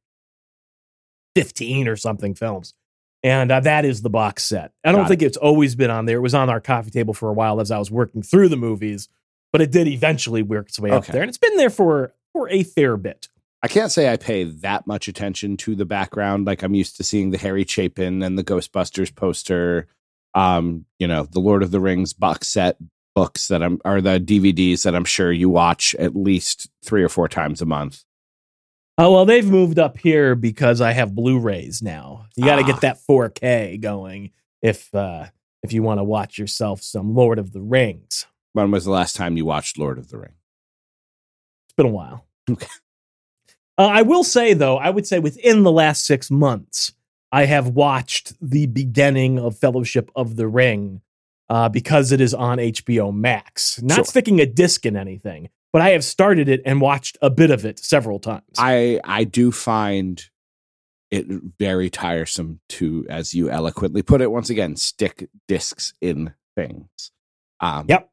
fifteen 1.35 1.89
or 1.89 1.97
something 1.97 2.35
films, 2.35 2.75
and 3.23 3.51
uh, 3.53 3.61
that 3.61 3.85
is 3.85 4.03
the 4.03 4.11
box 4.11 4.45
set. 4.45 4.73
I 4.85 4.93
don't 4.93 5.03
Got 5.03 5.09
think 5.09 5.23
it's 5.23 5.37
always 5.37 5.75
been 5.75 5.91
on 5.91 6.07
there. 6.07 6.17
It 6.19 6.23
was 6.23 6.35
on 6.35 6.51
our 6.51 6.61
coffee 6.61 6.91
table 6.91 7.15
for 7.15 7.29
a 7.29 7.33
while 7.33 7.61
as 7.61 7.71
I 7.71 7.79
was 7.79 7.91
working 7.91 8.23
through 8.23 8.49
the 8.49 8.57
movies, 8.57 9.09
but 9.53 9.61
it 9.61 9.71
did 9.71 9.87
eventually 9.87 10.43
work 10.43 10.69
its 10.69 10.81
way 10.81 10.91
up 10.91 11.07
there, 11.07 11.23
and 11.23 11.29
it's 11.29 11.39
been 11.39 11.57
there 11.57 11.71
for 11.71 12.15
for 12.33 12.49
a 12.49 12.63
fair 12.63 12.97
bit. 12.97 13.29
I 13.63 13.67
can't 13.69 13.91
say 13.91 14.13
I 14.13 14.17
pay 14.17 14.45
that 14.45 14.87
much 14.87 15.09
attention 15.09 15.57
to 15.59 15.75
the 15.75 15.85
background. 15.85 16.47
Like 16.47 16.63
I'm 16.63 16.75
used 16.75 16.97
to 16.99 17.05
seeing 17.05 17.31
the 17.31 17.39
Harry 17.39 17.65
Chapin 17.65 18.23
and 18.23 18.39
the 18.39 18.45
Ghostbusters 18.45 19.13
poster. 19.15 19.89
Um, 20.35 20.85
you 20.99 21.07
know, 21.07 21.25
the 21.25 21.41
Lord 21.41 21.63
of 21.63 21.71
the 21.71 21.81
Rings 21.81 22.13
box 22.13 22.49
set 22.49 22.77
books 23.15 23.49
that 23.49 23.63
I'm 23.63 23.81
or 23.85 24.01
the 24.01 24.21
DVDs 24.21 24.83
that 24.85 24.95
I'm 24.95 25.05
sure 25.05 25.33
you 25.33 25.49
watch 25.49 25.95
at 25.97 26.15
least 26.15 26.71
three 26.85 27.03
or 27.03 27.09
four 27.09 27.29
times 27.29 27.61
a 27.61 27.67
month. 27.67 28.05
Oh 28.97 29.13
well, 29.13 29.25
they've 29.25 29.49
moved 29.49 29.79
up 29.79 29.99
here 29.99 30.35
because 30.35 30.81
I 30.81 30.93
have 30.93 31.15
Blu-rays 31.15 31.83
now. 31.83 32.27
You 32.37 32.45
got 32.45 32.57
to 32.57 32.63
Ah. 32.63 32.67
get 32.67 32.81
that 32.83 32.99
4K 33.09 33.81
going 33.81 34.31
if 34.63 34.93
uh 34.95 35.27
if 35.63 35.73
you 35.73 35.83
want 35.83 35.99
to 35.99 36.05
watch 36.05 36.39
yourself 36.39 36.83
some 36.83 37.15
Lord 37.15 37.39
of 37.39 37.53
the 37.53 37.61
Rings. 37.61 38.27
When 38.53 38.71
was 38.71 38.85
the 38.85 38.91
last 38.93 39.17
time 39.17 39.37
you 39.37 39.45
watched 39.45 39.79
Lord 39.79 39.99
of 39.99 40.09
the 40.09 40.19
Ring? 40.19 40.35
It's 41.67 41.75
been 41.77 41.87
a 41.87 41.91
while. 41.91 42.27
Okay. 42.51 42.67
Uh, 43.77 43.87
I 43.87 44.03
will 44.03 44.25
say 44.25 44.55
though, 44.55 44.79
I 44.79 44.91
would 44.91 45.07
say 45.07 45.19
within 45.21 45.63
the 45.63 45.71
last 45.73 46.05
six 46.05 46.31
months, 46.31 46.93
I 47.33 47.45
have 47.45 47.69
watched 47.69 48.35
the 48.41 48.67
beginning 48.67 49.39
of 49.39 49.57
Fellowship 49.59 50.11
of 50.17 50.37
the 50.37 50.49
Ring 50.49 51.03
uh, 51.49 51.69
because 51.69 52.13
it 52.13 52.21
is 52.21 52.35
on 52.35 52.59
HBO 52.59 53.15
Max. 53.15 53.81
Not 53.83 53.95
Sure. 53.97 54.05
sticking 54.05 54.41
a 54.41 54.47
disc 54.47 54.85
in 54.87 54.97
anything, 54.97 55.51
but 55.73 55.83
I 55.83 55.91
have 55.91 56.05
started 56.05 56.49
it 56.49 56.63
and 56.65 56.81
watched 56.81 57.19
a 57.23 57.31
bit 57.31 57.51
of 57.51 57.65
it 57.65 57.79
several 57.79 58.19
times. 58.19 58.45
I 58.59 59.01
I 59.05 59.25
do 59.25 59.53
find 59.53 60.23
it 61.11 61.27
very 61.59 61.89
tiresome 61.89 62.61
to, 62.69 63.07
as 63.09 63.33
you 63.35 63.49
eloquently 63.51 64.03
put 64.03 64.21
it, 64.21 64.31
once 64.31 64.51
again, 64.51 64.77
stick 64.77 65.29
discs 65.49 65.95
in 66.03 66.35
things. 66.57 67.13
Um, 67.61 67.87
Yep. 67.89 68.11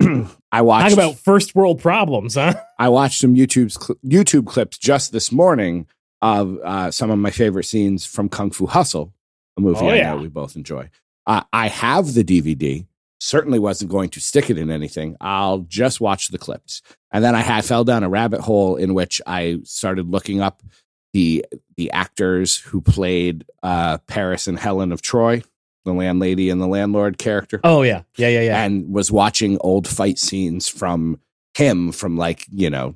I 0.52 0.60
watched. 0.60 0.90
Talk 0.90 0.92
about 0.92 1.18
first 1.18 1.54
world 1.54 1.80
problems, 1.80 2.34
huh? 2.34 2.54
I 2.78 2.88
watched 2.90 3.18
some 3.20 3.34
YouTube's 3.34 3.78
cl- 3.82 3.96
YouTube 4.04 4.46
clips 4.46 4.76
just 4.76 5.12
this 5.12 5.32
morning 5.32 5.86
of 6.24 6.58
uh, 6.64 6.90
some 6.90 7.10
of 7.10 7.18
my 7.18 7.30
favorite 7.30 7.64
scenes 7.64 8.06
from 8.06 8.28
Kung 8.30 8.50
Fu 8.50 8.66
Hustle, 8.66 9.12
a 9.56 9.60
movie 9.60 9.80
Oh, 9.82 9.88
I 9.88 9.96
yeah. 9.96 10.14
know 10.14 10.22
we 10.22 10.28
both 10.28 10.56
enjoy. 10.56 10.88
Uh, 11.26 11.42
I 11.52 11.68
have 11.68 12.14
the 12.14 12.24
DVD. 12.24 12.86
Certainly 13.20 13.58
wasn't 13.58 13.90
going 13.90 14.08
to 14.10 14.20
stick 14.20 14.48
it 14.50 14.58
in 14.58 14.70
anything. 14.70 15.16
I'll 15.20 15.58
just 15.60 16.00
watch 16.00 16.28
the 16.28 16.38
clips, 16.38 16.82
and 17.12 17.22
then 17.24 17.34
I 17.34 17.40
had 17.40 17.64
fell 17.64 17.84
down 17.84 18.02
a 18.02 18.08
rabbit 18.08 18.40
hole 18.40 18.76
in 18.76 18.94
which 18.94 19.20
I 19.26 19.60
started 19.64 20.08
looking 20.10 20.40
up 20.40 20.62
the 21.12 21.44
the 21.76 21.90
actors 21.92 22.56
who 22.58 22.80
played 22.80 23.44
uh, 23.62 23.98
Paris 24.06 24.48
and 24.48 24.58
Helen 24.58 24.92
of 24.92 25.00
Troy, 25.02 25.42
the 25.84 25.92
landlady 25.92 26.50
and 26.50 26.60
the 26.60 26.66
landlord 26.66 27.16
character 27.18 27.60
Oh 27.64 27.82
yeah, 27.82 28.02
yeah, 28.16 28.28
yeah, 28.28 28.40
yeah. 28.42 28.62
and 28.64 28.92
was 28.92 29.12
watching 29.12 29.58
old 29.60 29.86
fight 29.88 30.18
scenes 30.18 30.68
from 30.68 31.20
him 31.54 31.92
from 31.92 32.16
like 32.18 32.46
you 32.50 32.68
know 32.68 32.94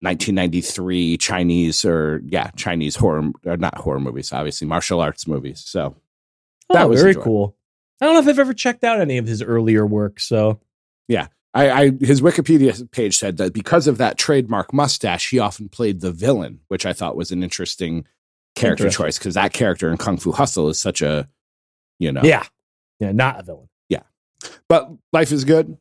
1993 0.00 1.16
chinese 1.16 1.84
or 1.84 2.22
yeah 2.26 2.50
chinese 2.56 2.94
horror 2.94 3.32
or 3.44 3.56
not 3.56 3.76
horror 3.78 3.98
movies 3.98 4.32
obviously 4.32 4.66
martial 4.66 5.00
arts 5.00 5.26
movies 5.26 5.62
so 5.66 5.96
oh, 6.70 6.74
that 6.74 6.84
oh, 6.84 6.88
was 6.88 7.00
very 7.00 7.10
enjoyable. 7.10 7.24
cool. 7.24 7.56
I 8.00 8.04
don't 8.04 8.14
know 8.14 8.20
if 8.20 8.28
I've 8.28 8.38
ever 8.38 8.54
checked 8.54 8.84
out 8.84 9.00
any 9.00 9.18
of 9.18 9.26
his 9.26 9.42
earlier 9.42 9.84
work. 9.84 10.20
So 10.20 10.60
yeah 11.08 11.28
I, 11.54 11.70
I 11.70 11.84
his 12.00 12.20
wikipedia 12.20 12.88
page 12.92 13.18
said 13.18 13.38
that 13.38 13.52
because 13.52 13.88
of 13.88 13.98
that 13.98 14.18
trademark 14.18 14.72
mustache 14.72 15.30
he 15.30 15.38
often 15.38 15.68
played 15.68 16.00
the 16.00 16.12
villain 16.12 16.60
which 16.68 16.84
i 16.84 16.92
thought 16.92 17.16
was 17.16 17.32
an 17.32 17.42
interesting 17.42 18.04
character 18.54 18.84
Interesting. 18.84 19.04
choice 19.04 19.18
because 19.18 19.34
that 19.34 19.52
character 19.52 19.90
in 19.90 19.96
kung 19.96 20.18
fu 20.18 20.30
hustle 20.30 20.68
is 20.68 20.78
such 20.78 21.00
a 21.00 21.28
you 21.98 22.12
know 22.12 22.20
yeah, 22.22 22.44
yeah, 23.00 23.12
not 23.12 23.40
a 23.40 23.42
villain. 23.42 23.68
Yeah 23.88 24.02
but 24.68 24.90
life 25.12 25.32
is 25.32 25.44
good 25.44 25.76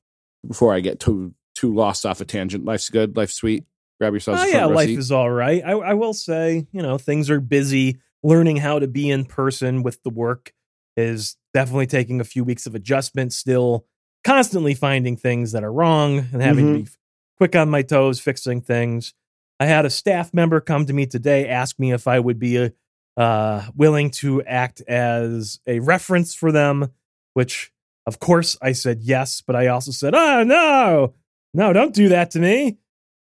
before 0.47 0.73
i 0.73 0.79
get 0.79 0.99
too 0.99 1.33
too 1.53 1.75
lost 1.75 2.05
off 2.05 2.21
a 2.21 2.25
tangent 2.25 2.63
life's 2.65 2.89
good 2.89 3.17
life's 3.17 3.35
sweet 3.35 3.65
grab 3.99 4.13
yourselves 4.13 4.41
Oh 4.41 4.45
yeah, 4.45 4.65
life 4.65 4.87
seat. 4.87 4.99
is 4.99 5.11
all 5.11 5.29
right. 5.29 5.63
I, 5.65 5.71
I 5.71 5.93
will 5.93 6.13
say, 6.13 6.67
you 6.71 6.81
know, 6.81 6.97
things 6.97 7.29
are 7.29 7.39
busy. 7.39 7.97
Learning 8.23 8.57
how 8.57 8.79
to 8.79 8.87
be 8.87 9.09
in 9.09 9.25
person 9.25 9.83
with 9.83 10.01
the 10.03 10.09
work 10.09 10.53
is 10.95 11.37
definitely 11.53 11.85
taking 11.87 12.19
a 12.19 12.23
few 12.23 12.43
weeks 12.43 12.65
of 12.65 12.73
adjustment. 12.75 13.31
Still, 13.33 13.85
constantly 14.23 14.73
finding 14.73 15.15
things 15.15 15.51
that 15.53 15.63
are 15.63 15.71
wrong 15.71 16.17
and 16.33 16.41
having 16.41 16.65
Mm-hmm. 16.65 16.83
to 16.85 16.91
be 16.91 16.97
quick 17.37 17.55
on 17.55 17.69
my 17.69 17.83
toes, 17.83 18.19
fixing 18.19 18.61
things. 18.61 19.13
I 19.59 19.65
had 19.67 19.85
a 19.85 19.89
staff 19.89 20.33
member 20.33 20.59
come 20.59 20.85
to 20.87 20.93
me 20.93 21.05
today, 21.05 21.47
ask 21.47 21.79
me 21.79 21.91
if 21.93 22.07
I 22.07 22.19
would 22.19 22.39
be 22.39 22.71
uh, 23.15 23.65
willing 23.75 24.09
to 24.11 24.43
act 24.43 24.81
as 24.81 25.59
a 25.67 25.79
reference 25.79 26.33
for 26.35 26.51
them, 26.51 26.91
which 27.33 27.71
of 28.07 28.19
course 28.19 28.57
I 28.61 28.71
said 28.71 29.01
yes, 29.01 29.41
but 29.41 29.55
I 29.55 29.67
also 29.67 29.91
said, 29.91 30.13
oh 30.15 30.43
no, 30.43 31.13
no, 31.53 31.73
don't 31.73 31.93
do 31.93 32.09
that 32.09 32.31
to 32.31 32.39
me. 32.39 32.77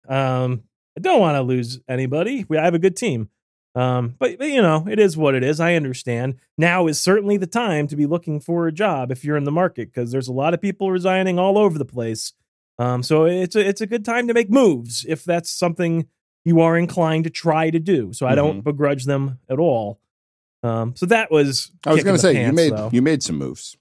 Um, 0.08 0.64
I 0.98 1.02
don't 1.02 1.20
want 1.20 1.36
to 1.36 1.42
lose 1.42 1.80
anybody. 1.88 2.46
We 2.48 2.58
I 2.58 2.66
have 2.66 2.74
a 2.74 2.80
good 2.80 2.96
team. 2.96 3.30
Um, 3.76 4.16
but, 4.18 4.38
but 4.38 4.48
you 4.48 4.62
know, 4.62 4.88
it 4.90 5.00
is 5.00 5.18
what 5.18 5.36
it 5.36 5.44
is. 5.44 5.60
I 5.60 5.74
understand. 5.74 6.36
Now 6.58 6.88
is 6.88 7.00
certainly 7.00 7.36
the 7.36 7.48
time 7.48 7.88
to 7.88 7.98
be 7.98 8.06
looking 8.06 8.40
for 8.40 8.68
a 8.68 8.72
job 8.72 9.12
if 9.12 9.26
you're 9.26 9.36
in 9.36 9.44
the 9.44 9.52
market 9.52 9.92
because 9.94 10.12
there's 10.12 10.30
a 10.30 10.34
lot 10.34 10.54
of 10.54 10.62
people 10.62 10.92
resigning 10.92 11.38
all 11.38 11.58
over 11.58 11.78
the 11.78 11.86
place. 11.86 12.32
Um, 12.80 13.04
so 13.04 13.26
it's 13.26 13.56
a 13.56 13.68
it's 13.68 13.82
a 13.82 13.88
good 13.88 14.06
time 14.06 14.28
to 14.28 14.34
make 14.34 14.50
moves 14.50 15.06
if 15.08 15.24
that's 15.24 15.50
something 15.50 16.08
you 16.46 16.62
are 16.62 16.78
inclined 16.78 17.26
to 17.26 17.30
try 17.30 17.70
to 17.70 17.80
do. 17.80 18.14
So 18.14 18.28
I 18.28 18.36
don't 18.36 18.62
begrudge 18.62 19.06
them 19.06 19.40
at 19.50 19.60
all. 19.60 20.00
Um, 20.64 20.96
so 20.96 21.06
that 21.08 21.32
was 21.32 21.72
I 21.86 21.94
was 21.94 22.04
going 22.04 22.16
to 22.16 22.22
say 22.22 22.46
you 22.46 22.54
made 22.54 22.74
though. 22.74 22.90
you 22.92 23.02
made 23.02 23.24
some 23.24 23.38
moves. 23.38 23.78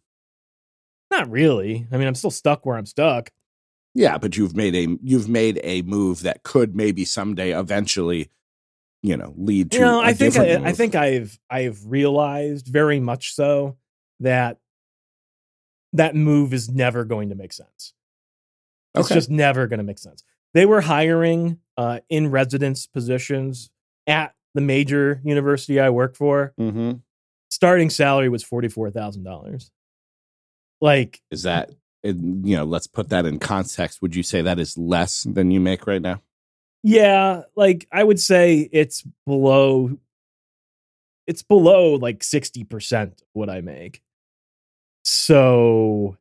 not 1.11 1.31
really. 1.31 1.87
I 1.93 1.97
mean, 1.97 2.09
I'm 2.09 2.15
still 2.15 2.31
stuck 2.31 2.67
where 2.67 2.77
I'm 2.77 2.87
stuck. 2.87 3.31
Yeah, 3.95 4.19
but 4.19 4.37
you've 4.37 4.57
made 4.57 4.75
a 4.75 4.97
you've 5.03 5.29
made 5.29 5.61
a 5.63 5.83
move 5.83 6.23
that 6.23 6.43
could 6.43 6.75
maybe 6.75 7.05
someday 7.05 7.59
eventually, 7.59 8.31
you 9.03 9.17
know, 9.17 9.33
lead 9.37 9.71
to. 9.73 9.77
you 9.79 9.85
know, 9.85 10.01
I 10.01 10.13
think 10.15 10.37
I, 10.37 10.55
I 10.65 10.73
think 10.73 10.95
I've 10.95 11.39
I've 11.49 11.81
realized 11.87 12.67
very 12.67 12.99
much 12.99 13.35
so 13.35 13.77
that 14.21 14.59
that 15.93 16.17
move 16.17 16.53
is 16.53 16.69
never 16.69 17.05
going 17.05 17.29
to 17.29 17.35
make 17.37 17.53
sense. 17.53 17.95
It's 18.97 19.07
Okay. 19.07 19.15
just 19.15 19.31
never 19.31 19.67
going 19.69 19.79
to 19.79 19.85
make 19.85 19.99
sense. 19.99 20.25
They 20.55 20.67
were 20.67 20.81
hiring 20.81 21.59
uh, 21.77 22.01
in 22.09 22.31
residence 22.31 22.87
positions 22.87 23.71
at 24.07 24.35
the 24.55 24.61
major 24.61 25.21
university 25.25 25.79
I 25.81 25.91
work 25.91 26.17
for. 26.17 26.53
hmm 26.59 26.93
Starting 27.51 27.91
salary 27.91 28.29
was 28.29 28.43
forty 28.43 28.67
four 28.69 28.91
thousand 28.91 29.23
dollars. 29.23 29.71
Like, 30.81 31.23
Is 31.31 31.45
that 31.45 31.71
it- 32.05 32.17
you 32.17 32.57
know? 32.57 32.65
Let's 32.65 32.87
put 32.87 33.09
that 33.09 33.27
in 33.27 33.39
context. 33.41 34.01
Would 34.03 34.15
you 34.15 34.23
say 34.23 34.43
that 34.43 34.59
is 34.61 34.79
less 34.79 35.23
than 35.25 35.51
you 35.51 35.59
make 35.61 35.87
right 35.87 36.03
now? 36.03 36.23
yeah, 36.87 37.43
like 37.57 37.89
I 37.91 38.05
would 38.05 38.21
say 38.21 38.69
it's 38.71 39.03
below. 39.27 39.97
It's 41.27 41.43
below 41.43 41.95
like 41.95 42.23
sixty 42.23 42.63
percent 42.65 43.23
of 43.23 43.29
what 43.33 43.49
I 43.49 43.63
make. 43.63 44.03
So 45.05 46.17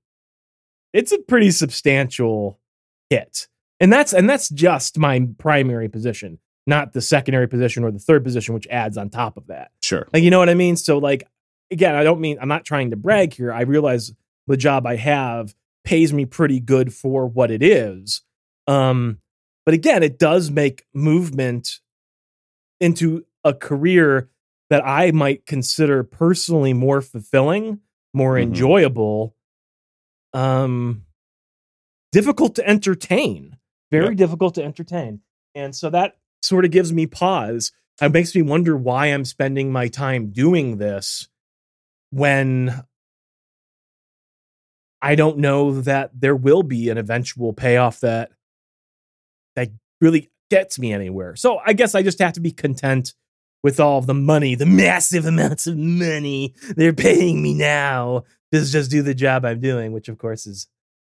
it's 0.94 1.12
a 1.12 1.18
pretty 1.20 1.52
substantial 1.52 2.60
hit. 3.10 3.48
And 3.80 3.92
that's 3.92 4.14
and 4.14 4.30
that's 4.30 4.50
just 4.50 4.98
my 4.98 5.28
primary 5.38 5.90
position, 5.90 6.40
not 6.66 6.94
the 6.94 7.02
secondary 7.02 7.48
position 7.48 7.84
or 7.84 7.92
the 7.92 8.00
third 8.00 8.24
position 8.24 8.54
which 8.54 8.68
adds 8.68 8.98
on 8.98 9.10
top 9.10 9.36
of 9.38 9.48
that. 9.48 9.72
Sure. 9.82 10.08
Like 10.14 10.24
you 10.24 10.30
know 10.32 10.40
what 10.40 10.50
I 10.50 10.54
mean? 10.54 10.78
So 10.78 10.98
like 10.98 11.28
again, 11.72 11.96
I 11.96 12.04
don't 12.04 12.22
mean 12.22 12.38
I'm 12.42 12.48
not 12.48 12.64
trying 12.66 12.92
to 12.92 12.96
brag 12.96 13.34
here. 13.34 13.52
I 13.52 13.62
realize 13.62 14.14
the 14.48 14.58
job 14.58 14.86
I 14.86 14.96
have 14.96 15.54
pays 15.84 16.14
me 16.14 16.26
pretty 16.26 16.60
good 16.60 16.94
for 16.94 17.28
what 17.28 17.52
it 17.52 17.62
is. 17.64 18.22
Um 18.68 19.20
but 19.66 19.74
again, 19.74 20.04
it 20.04 20.20
does 20.20 20.52
make 20.52 20.86
movement 20.94 21.80
into 22.82 23.26
a 23.46 23.54
career 23.54 24.30
that 24.70 24.86
I 24.86 25.12
might 25.12 25.46
consider 25.46 26.04
personally 26.04 26.74
more 26.74 27.02
fulfilling, 27.02 27.80
more 28.14 28.36
Mhm. 28.36 28.44
enjoyable, 28.44 29.36
um 30.34 31.06
difficult 32.12 32.56
to 32.56 32.68
entertain. 32.68 33.58
Very 33.92 34.10
Yeah. 34.10 34.14
difficult 34.16 34.56
to 34.56 34.64
entertain. 34.64 35.22
And 35.56 35.76
so 35.76 35.90
that 35.90 36.18
sort 36.42 36.66
of 36.66 36.72
gives 36.72 36.92
me 36.92 37.06
pause. 37.08 37.72
It 38.02 38.12
makes 38.12 38.34
me 38.36 38.42
wonder 38.42 38.76
why 38.76 39.08
I'm 39.08 39.26
spending 39.26 39.72
my 39.72 39.88
time 39.88 40.32
doing 40.32 40.78
this 40.78 41.28
when 42.10 42.84
I 45.04 45.16
don't 45.16 45.38
know 45.40 45.82
that 45.82 46.12
there 46.20 46.36
will 46.36 46.64
be 46.64 46.90
an 46.90 46.98
eventual 46.98 47.52
payoff 47.54 48.00
that 48.00 48.32
that 49.56 49.70
really 50.02 50.32
gets 50.50 50.80
me 50.80 50.94
anywhere. 50.94 51.36
So 51.36 51.60
I 51.66 51.74
guess 51.74 51.94
I 51.94 52.02
just 52.04 52.20
have 52.20 52.34
to 52.34 52.40
be 52.40 52.52
content 52.52 53.14
with 53.64 53.80
all 53.80 53.98
of 53.98 54.08
the 54.08 54.14
money, 54.14 54.56
the 54.56 54.66
massive 54.66 55.26
amounts 55.26 55.68
of 55.68 55.78
money 55.78 56.54
they're 56.76 56.94
paying 56.94 57.42
me 57.42 57.54
now 57.54 58.24
to 58.52 58.64
just 58.66 58.90
do 58.92 59.02
the 59.02 59.14
job 59.14 59.46
I'm 59.46 59.60
doing, 59.60 59.92
which 59.92 60.10
of 60.10 60.18
course 60.18 60.48
is 60.48 60.68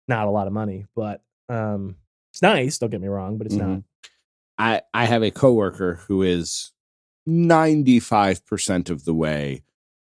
not 0.08 0.26
a 0.26 0.30
lot 0.30 0.46
of 0.46 0.52
money, 0.52 0.86
but 0.96 1.22
um 1.48 1.96
it's 2.32 2.40
nice, 2.42 2.78
don't 2.78 2.90
get 2.90 3.00
me 3.02 3.08
wrong, 3.08 3.36
but 3.36 3.46
it's 3.46 3.56
not. 3.56 3.68
Mhm. 3.68 3.84
I 4.58 4.82
I 4.94 5.04
have 5.04 5.22
a 5.22 5.30
coworker 5.30 5.96
who 6.08 6.22
is 6.22 6.72
ninety 7.26 8.00
five 8.00 8.44
percent 8.46 8.88
of 8.88 9.04
the 9.04 9.14
way 9.14 9.62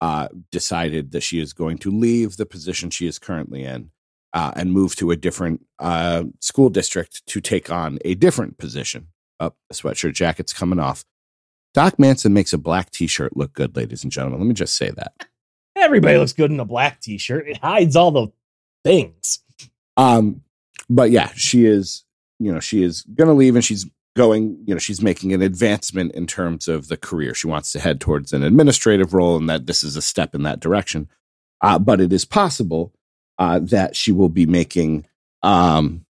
uh, 0.01 0.27
decided 0.51 1.11
that 1.11 1.23
she 1.23 1.39
is 1.39 1.53
going 1.53 1.77
to 1.79 1.91
leave 1.91 2.37
the 2.37 2.45
position 2.45 2.89
she 2.89 3.07
is 3.07 3.19
currently 3.19 3.63
in 3.63 3.91
uh, 4.33 4.51
and 4.55 4.71
move 4.71 4.95
to 4.97 5.11
a 5.11 5.15
different 5.15 5.65
uh, 5.79 6.23
school 6.39 6.69
district 6.69 7.25
to 7.27 7.39
take 7.39 7.71
on 7.71 7.99
a 8.03 8.15
different 8.15 8.57
position. 8.57 9.07
Up, 9.39 9.55
the 9.69 9.75
sweatshirt 9.75 10.13
jacket's 10.13 10.53
coming 10.53 10.79
off. 10.79 11.03
Doc 11.73 11.99
Manson 11.99 12.33
makes 12.33 12.53
a 12.53 12.57
black 12.57 12.89
T-shirt 12.91 13.35
look 13.35 13.53
good, 13.53 13.75
ladies 13.75 14.03
and 14.03 14.11
gentlemen. 14.11 14.39
Let 14.39 14.47
me 14.47 14.53
just 14.53 14.75
say 14.75 14.91
that. 14.91 15.13
Everybody 15.75 16.17
looks 16.17 16.33
good 16.33 16.51
in 16.51 16.59
a 16.59 16.65
black 16.65 17.01
t-shirt. 17.01 17.49
It 17.49 17.57
hides 17.57 17.95
all 17.95 18.11
the 18.11 18.27
things. 18.83 19.39
Um, 19.97 20.41
but 20.89 21.11
yeah, 21.11 21.31
she 21.35 21.65
is, 21.65 22.05
you 22.39 22.53
know, 22.53 22.59
she 22.59 22.81
is 22.81 23.01
going 23.01 23.27
to 23.27 23.33
leave 23.33 23.55
and 23.55 23.65
she's 23.65 23.85
going, 24.15 24.63
you 24.65 24.73
know, 24.73 24.79
she's 24.79 25.01
making 25.01 25.33
an 25.33 25.41
advancement 25.41 26.13
in 26.13 26.25
terms 26.25 26.67
of 26.67 26.87
the 26.87 26.97
career. 26.97 27.33
She 27.33 27.47
wants 27.47 27.71
to 27.73 27.79
head 27.79 27.99
towards 27.99 28.31
an 28.33 28.43
administrative 28.43 29.13
role 29.13 29.37
and 29.37 29.49
that 29.49 29.65
this 29.65 29.83
is 29.83 29.95
a 29.95 30.01
step 30.01 30.33
in 30.33 30.43
that 30.43 30.61
direction. 30.61 31.09
Uh, 31.61 31.79
but 31.79 31.99
it 31.99 32.13
is 32.13 32.25
possible 32.25 32.93
uh, 33.37 33.59
that 33.59 33.95
she 33.95 34.11
will 34.11 34.29
be 34.29 34.45
making 34.45 35.05
um, 35.43 36.05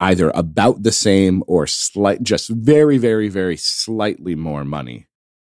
either 0.00 0.30
about 0.34 0.82
the 0.82 0.92
same 0.92 1.44
or 1.46 1.66
slight, 1.66 2.22
just 2.22 2.48
very, 2.48 2.96
very, 2.96 3.28
very 3.28 3.56
slightly 3.56 4.34
more 4.34 4.64
money 4.64 5.06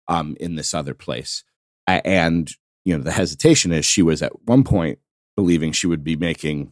um, 0.07 0.35
in 0.39 0.55
this 0.55 0.73
other 0.73 0.95
place. 0.95 1.43
And, 1.85 2.51
you 2.83 2.97
know, 2.97 3.03
the 3.03 3.11
hesitation 3.11 3.71
is 3.71 3.85
she 3.85 4.01
was 4.01 4.21
at 4.21 4.47
one 4.47 4.63
point 4.63 4.99
believing 5.35 5.71
she 5.71 5.87
would 5.87 6.03
be 6.03 6.15
making 6.15 6.71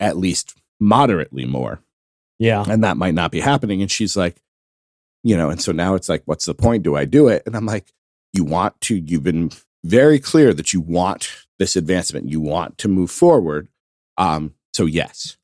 at 0.00 0.16
least 0.16 0.54
moderately 0.80 1.44
more. 1.44 1.83
Yeah. 2.38 2.64
And 2.68 2.84
that 2.84 2.96
might 2.96 3.14
not 3.14 3.30
be 3.30 3.40
happening. 3.40 3.80
And 3.80 3.90
she's 3.90 4.16
like, 4.16 4.40
you 5.22 5.36
know, 5.36 5.50
and 5.50 5.60
so 5.60 5.72
now 5.72 5.94
it's 5.94 6.08
like, 6.08 6.22
what's 6.26 6.44
the 6.44 6.54
point? 6.54 6.82
Do 6.82 6.96
I 6.96 7.04
do 7.04 7.28
it? 7.28 7.42
And 7.46 7.56
I'm 7.56 7.66
like, 7.66 7.92
you 8.32 8.44
want 8.44 8.80
to, 8.82 8.96
you've 8.96 9.22
been 9.22 9.50
very 9.84 10.18
clear 10.18 10.52
that 10.52 10.72
you 10.72 10.80
want 10.80 11.30
this 11.58 11.76
advancement, 11.76 12.28
you 12.28 12.40
want 12.40 12.78
to 12.78 12.88
move 12.88 13.10
forward. 13.10 13.68
Um, 14.18 14.54
so 14.72 14.86
yes, 14.86 15.36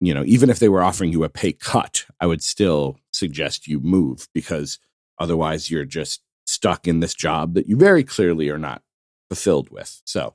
you 0.00 0.14
know, 0.14 0.24
even 0.24 0.48
if 0.48 0.58
they 0.58 0.68
were 0.68 0.82
offering 0.82 1.12
you 1.12 1.22
a 1.24 1.28
pay 1.28 1.52
cut, 1.52 2.06
I 2.20 2.26
would 2.26 2.42
still 2.42 2.98
suggest 3.12 3.68
you 3.68 3.78
move 3.80 4.28
because 4.32 4.78
otherwise 5.18 5.70
you're 5.70 5.84
just 5.84 6.22
stuck 6.46 6.88
in 6.88 7.00
this 7.00 7.14
job 7.14 7.54
that 7.54 7.68
you 7.68 7.76
very 7.76 8.02
clearly 8.02 8.48
are 8.48 8.58
not 8.58 8.82
fulfilled 9.28 9.70
with. 9.70 10.00
So 10.04 10.34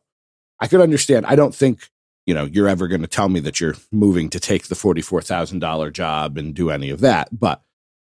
I 0.59 0.67
could 0.67 0.81
understand. 0.81 1.25
I 1.25 1.35
don't 1.35 1.55
think 1.55 1.89
you 2.25 2.34
know 2.34 2.46
you're 2.46 2.67
ever 2.67 2.88
going 2.88 3.01
to 3.01 3.08
tell 3.08 3.29
me 3.29 3.39
that 3.41 3.60
you're 3.60 3.75
moving 3.91 4.29
to 4.29 4.39
take 4.39 4.67
the 4.67 4.75
$44,000 4.75 5.94
job 5.94 6.38
and 6.38 6.53
do 6.53 6.70
any 6.70 6.89
of 6.89 7.01
that, 7.01 7.29
but 7.32 7.62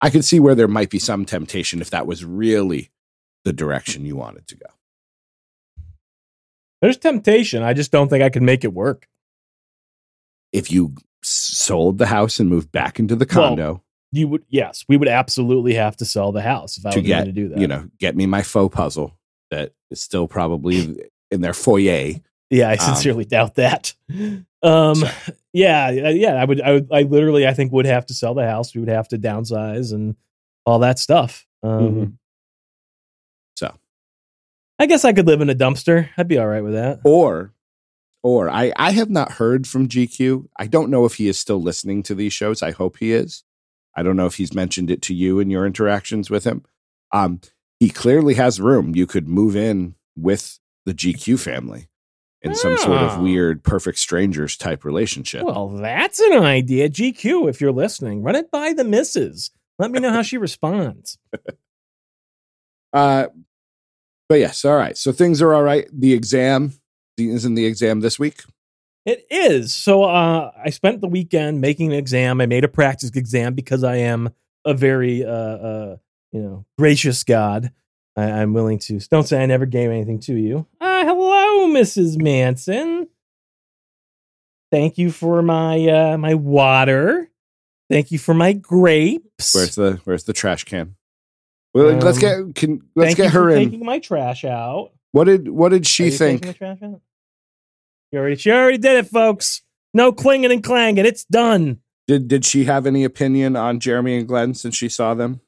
I 0.01 0.09
could 0.09 0.25
see 0.25 0.39
where 0.39 0.55
there 0.55 0.67
might 0.67 0.89
be 0.89 0.99
some 0.99 1.25
temptation 1.25 1.81
if 1.81 1.89
that 1.91 2.05
was 2.05 2.25
really 2.25 2.91
the 3.45 3.53
direction 3.53 4.05
you 4.05 4.15
wanted 4.15 4.47
to 4.47 4.55
go. 4.55 4.65
There's 6.81 6.97
temptation. 6.97 7.63
I 7.63 7.73
just 7.73 7.91
don't 7.91 8.09
think 8.09 8.21
I 8.21 8.29
can 8.29 8.43
make 8.43 8.65
it 8.65 8.73
work. 8.73 9.07
If 10.51 10.69
you 10.69 10.95
sold 11.23 11.97
the 11.97 12.07
house 12.07 12.39
and 12.39 12.49
moved 12.49 12.71
back 12.71 12.99
into 12.99 13.15
the 13.15 13.25
condo, 13.25 13.65
well, 13.65 13.83
you 14.11 14.27
would 14.27 14.43
yes, 14.49 14.83
we 14.87 14.97
would 14.97 15.07
absolutely 15.07 15.73
have 15.75 15.95
to 15.97 16.05
sell 16.05 16.31
the 16.31 16.41
house 16.41 16.77
if 16.77 16.85
I 16.85 16.91
to 16.91 16.99
was 16.99 17.07
going 17.07 17.25
to 17.25 17.31
do 17.31 17.49
that. 17.49 17.57
you 17.59 17.67
know 17.67 17.89
get 17.97 18.15
me 18.15 18.25
my 18.25 18.43
faux 18.43 18.75
puzzle 18.75 19.17
that 19.49 19.71
is 19.89 20.01
still 20.01 20.27
probably 20.27 21.09
in 21.31 21.41
their 21.41 21.53
foyer. 21.53 22.15
Yeah, 22.53 22.69
I 22.69 22.73
Um, 22.73 22.79
sincerely 22.79 23.25
doubt 23.25 23.55
that. 23.55 23.93
Um, 24.61 24.95
So- 24.95 25.09
yeah, 25.53 25.89
yeah, 25.89 26.35
I 26.35 26.45
would, 26.45 26.61
I 26.61 26.71
would, 26.73 26.87
I 26.91 27.01
literally, 27.01 27.47
I 27.47 27.53
think 27.53 27.71
would 27.71 27.85
have 27.85 28.05
to 28.07 28.13
sell 28.13 28.33
the 28.33 28.45
house. 28.47 28.73
We 28.73 28.79
would 28.81 28.89
have 28.89 29.07
to 29.09 29.17
downsize 29.17 29.91
and 29.93 30.15
all 30.65 30.79
that 30.79 30.99
stuff. 30.99 31.45
Um, 31.63 31.79
Mhm. 31.95 32.13
So 33.57 33.75
I 34.79 34.85
guess 34.85 35.05
I 35.05 35.13
could 35.13 35.27
live 35.27 35.41
in 35.41 35.49
a 35.49 35.55
dumpster. 35.55 36.09
I'd 36.17 36.27
be 36.27 36.37
all 36.37 36.47
right 36.47 36.63
with 36.63 36.73
that. 36.73 36.99
or 37.03 37.53
or 38.23 38.49
I 38.49 38.71
I 38.77 38.91
have 38.91 39.09
not 39.09 39.33
heard 39.33 39.67
from 39.67 39.87
GQ. 39.89 40.47
I 40.57 40.67
don't 40.67 40.89
know 40.89 41.05
if 41.05 41.15
he 41.15 41.27
is 41.27 41.37
still 41.37 41.61
listening 41.61 42.03
to 42.03 42.15
these 42.15 42.33
shows. 42.33 42.61
I 42.63 42.71
hope 42.71 42.97
he 42.99 43.11
is. 43.11 43.43
I 43.95 44.01
don't 44.03 44.15
know 44.15 44.25
if 44.25 44.35
he's 44.35 44.53
mentioned 44.53 44.89
it 44.89 45.01
to 45.03 45.13
you 45.13 45.39
in 45.39 45.49
your 45.49 45.65
interactions 45.65 46.29
with 46.29 46.45
him. 46.45 46.63
Um, 47.11 47.41
he 47.79 47.89
clearly 47.89 48.33
has 48.35 48.59
room. 48.61 48.95
You 48.95 49.05
could 49.05 49.27
move 49.27 49.55
in 49.55 49.95
with 50.15 50.59
the 50.85 50.93
GQ 50.93 51.37
family 51.39 51.87
in 52.43 52.53
some 52.55 52.77
sort 52.77 53.01
of 53.01 53.17
Oh. 53.19 53.23
weird 53.23 53.63
perfect 53.63 53.97
strangers 53.97 54.55
type 54.57 54.83
relationship. 54.85 55.43
Well, 55.43 55.69
that's 55.69 56.19
an 56.19 56.33
idea. 56.43 56.89
GQ, 56.89 57.47
if 57.49 57.61
you're 57.61 57.71
listening, 57.71 58.21
run 58.21 58.35
it 58.35 58.51
by 58.51 58.73
the 58.73 58.83
missus. 58.83 59.49
Let 59.79 59.91
me 59.91 59.99
know 59.99 60.11
how 60.11 60.21
she 60.21 60.37
responds. 60.37 61.17
Uh, 62.93 63.27
but 64.29 64.35
yes, 64.35 64.63
all 64.65 64.75
right. 64.77 64.97
So 64.97 65.11
things 65.11 65.41
are 65.41 65.53
all 65.53 65.63
right. 65.63 65.87
The 65.91 66.13
exam 66.13 66.73
isn't 67.17 67.55
the 67.55 67.65
exam 67.65 68.01
this 68.01 68.19
week. 68.19 68.43
It 69.05 69.25
is. 69.29 69.73
So 69.73 70.03
uh, 70.03 70.51
I 70.63 70.69
spent 70.69 71.01
the 71.01 71.07
weekend 71.07 71.59
making 71.59 71.91
an 71.91 71.97
exam. 71.97 72.39
I 72.39 72.45
made 72.45 72.63
a 72.63 72.67
practice 72.67 73.09
exam 73.15 73.53
because 73.55 73.83
I 73.83 73.95
am 73.97 74.29
a 74.63 74.73
very, 74.73 75.25
uh, 75.25 75.29
uh, 75.29 75.95
you 76.31 76.41
know, 76.41 76.65
gracious 76.77 77.23
God. 77.23 77.71
I, 78.15 78.23
I'm 78.25 78.53
willing 78.53 78.79
to. 78.79 78.99
Don't 79.09 79.27
say 79.27 79.41
I 79.41 79.45
never 79.47 79.65
gave 79.65 79.89
anything 79.89 80.19
to 80.21 80.35
you. 80.35 80.67
Uh, 80.79 81.03
hello, 81.03 81.42
Mrs. 81.67 82.21
Manson. 82.21 83.07
Thank 84.71 84.97
you 84.97 85.11
for 85.11 85.41
my 85.41 85.87
uh, 85.87 86.17
my 86.17 86.33
water. 86.33 87.29
Thank 87.89 88.11
you 88.11 88.17
for 88.17 88.33
my 88.33 88.53
grapes. 88.53 89.53
Where's 89.53 89.75
the 89.75 89.99
Where's 90.03 90.23
the 90.23 90.33
trash 90.33 90.63
can? 90.63 90.95
Well, 91.73 91.93
let's 91.97 92.17
Um, 92.23 92.51
get 92.51 92.55
can 92.55 92.81
let's 92.95 93.15
get 93.15 93.31
her 93.33 93.49
in. 93.49 93.65
taking 93.71 93.85
my 93.85 93.99
trash 93.99 94.43
out. 94.45 94.91
What 95.11 95.25
did 95.25 95.47
What 95.49 95.69
did 95.69 95.85
she 95.85 96.09
think? 96.09 96.41
taking 96.41 96.53
the 96.53 96.57
trash 96.57 96.77
out? 96.81 97.01
You 98.11 98.19
already, 98.19 98.35
she 98.35 98.51
already 98.51 98.77
did 98.77 98.97
it, 98.97 99.07
folks. 99.07 99.61
No 99.93 100.11
clinging 100.11 100.51
and 100.51 100.63
clanging. 100.63 101.05
It's 101.05 101.23
done. 101.25 101.79
Did 102.07 102.27
Did 102.27 102.45
she 102.45 102.65
have 102.65 102.85
any 102.87 103.03
opinion 103.03 103.55
on 103.55 103.79
Jeremy 103.79 104.17
and 104.17 104.27
Glenn 104.27 104.53
since 104.55 104.75
she 104.75 104.89
saw 104.89 105.13
them? 105.13 105.41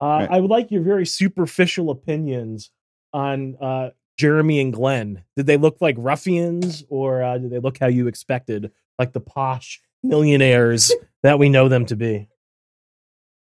Uh, 0.00 0.06
Right. 0.06 0.30
I 0.30 0.40
would 0.40 0.50
like 0.50 0.70
your 0.70 0.82
very 0.82 1.06
superficial 1.06 1.90
opinions 1.90 2.70
on 3.12 3.56
uh, 3.60 3.90
Jeremy 4.22 4.60
and 4.60 4.72
Glenn. 4.72 5.24
Did 5.34 5.46
they 5.46 5.56
look 5.56 5.80
like 5.80 5.96
ruffians, 5.98 6.84
or 6.88 7.24
uh, 7.24 7.38
did 7.38 7.50
they 7.50 7.58
look 7.58 7.78
how 7.78 7.88
you 7.88 8.06
expected, 8.06 8.70
like 8.96 9.12
the 9.12 9.20
posh 9.20 9.80
millionaires 10.04 10.92
that 11.24 11.40
we 11.40 11.48
know 11.48 11.68
them 11.68 11.86
to 11.86 11.96
be? 11.96 12.28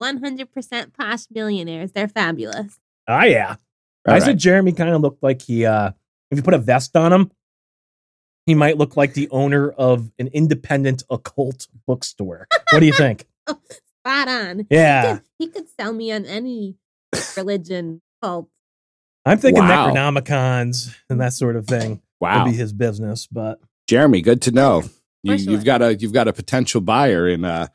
100% 0.00 0.92
posh 0.96 1.24
millionaires. 1.32 1.90
They're 1.90 2.06
fabulous. 2.06 2.78
Oh 3.08 3.24
yeah. 3.24 3.56
All 4.06 4.14
I 4.14 4.18
right. 4.18 4.22
said 4.22 4.38
Jeremy 4.38 4.70
kind 4.70 4.90
of 4.90 5.00
looked 5.00 5.20
like 5.20 5.42
he, 5.42 5.66
uh, 5.66 5.90
if 6.30 6.38
you 6.38 6.44
put 6.44 6.54
a 6.54 6.58
vest 6.58 6.94
on 6.94 7.12
him, 7.12 7.32
he 8.46 8.54
might 8.54 8.78
look 8.78 8.96
like 8.96 9.14
the 9.14 9.28
owner 9.30 9.70
of 9.70 10.12
an 10.20 10.28
independent 10.28 11.02
occult 11.10 11.66
bookstore. 11.88 12.46
What 12.70 12.78
do 12.78 12.86
you 12.86 12.92
think? 12.92 13.26
Spot 13.48 14.28
on. 14.28 14.66
Yeah. 14.70 15.02
He 15.02 15.16
could, 15.16 15.22
he 15.38 15.48
could 15.48 15.68
sell 15.76 15.92
me 15.92 16.12
on 16.12 16.24
any 16.24 16.76
religion 17.36 18.00
cult. 18.22 18.48
I'm 19.24 19.38
thinking 19.38 19.62
Wow. 19.62 19.92
Necronomicons 19.92 20.94
and 21.10 21.20
that 21.20 21.32
sort 21.32 21.56
of 21.56 21.66
thing 21.66 22.00
wow, 22.20 22.44
would 22.44 22.50
be 22.50 22.56
his 22.56 22.72
business, 22.72 23.26
but 23.26 23.60
Jeremy, 23.86 24.20
good 24.20 24.42
to 24.42 24.50
know. 24.50 24.84
You, 25.22 25.34
you've 25.34 25.64
got 25.64 25.82
a 25.82 25.94
You've 25.94 26.12
got 26.12 26.28
a 26.28 26.32
potential 26.32 26.80
buyer 26.80 27.28
in 27.28 27.44
uh, 27.44 27.68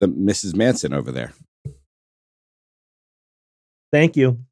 the 0.00 0.08
Mrs. 0.08 0.54
Manson 0.54 0.92
over 0.92 1.10
there. 1.10 1.32
Thank 3.92 4.16
you. 4.16 4.44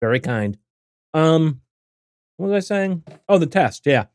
Very 0.00 0.20
kind. 0.20 0.56
Um, 1.14 1.60
what 2.36 2.50
was 2.50 2.64
I 2.64 2.66
saying? 2.66 3.04
Oh, 3.28 3.38
the 3.38 3.46
test. 3.46 3.86
Yeah. 3.86 4.06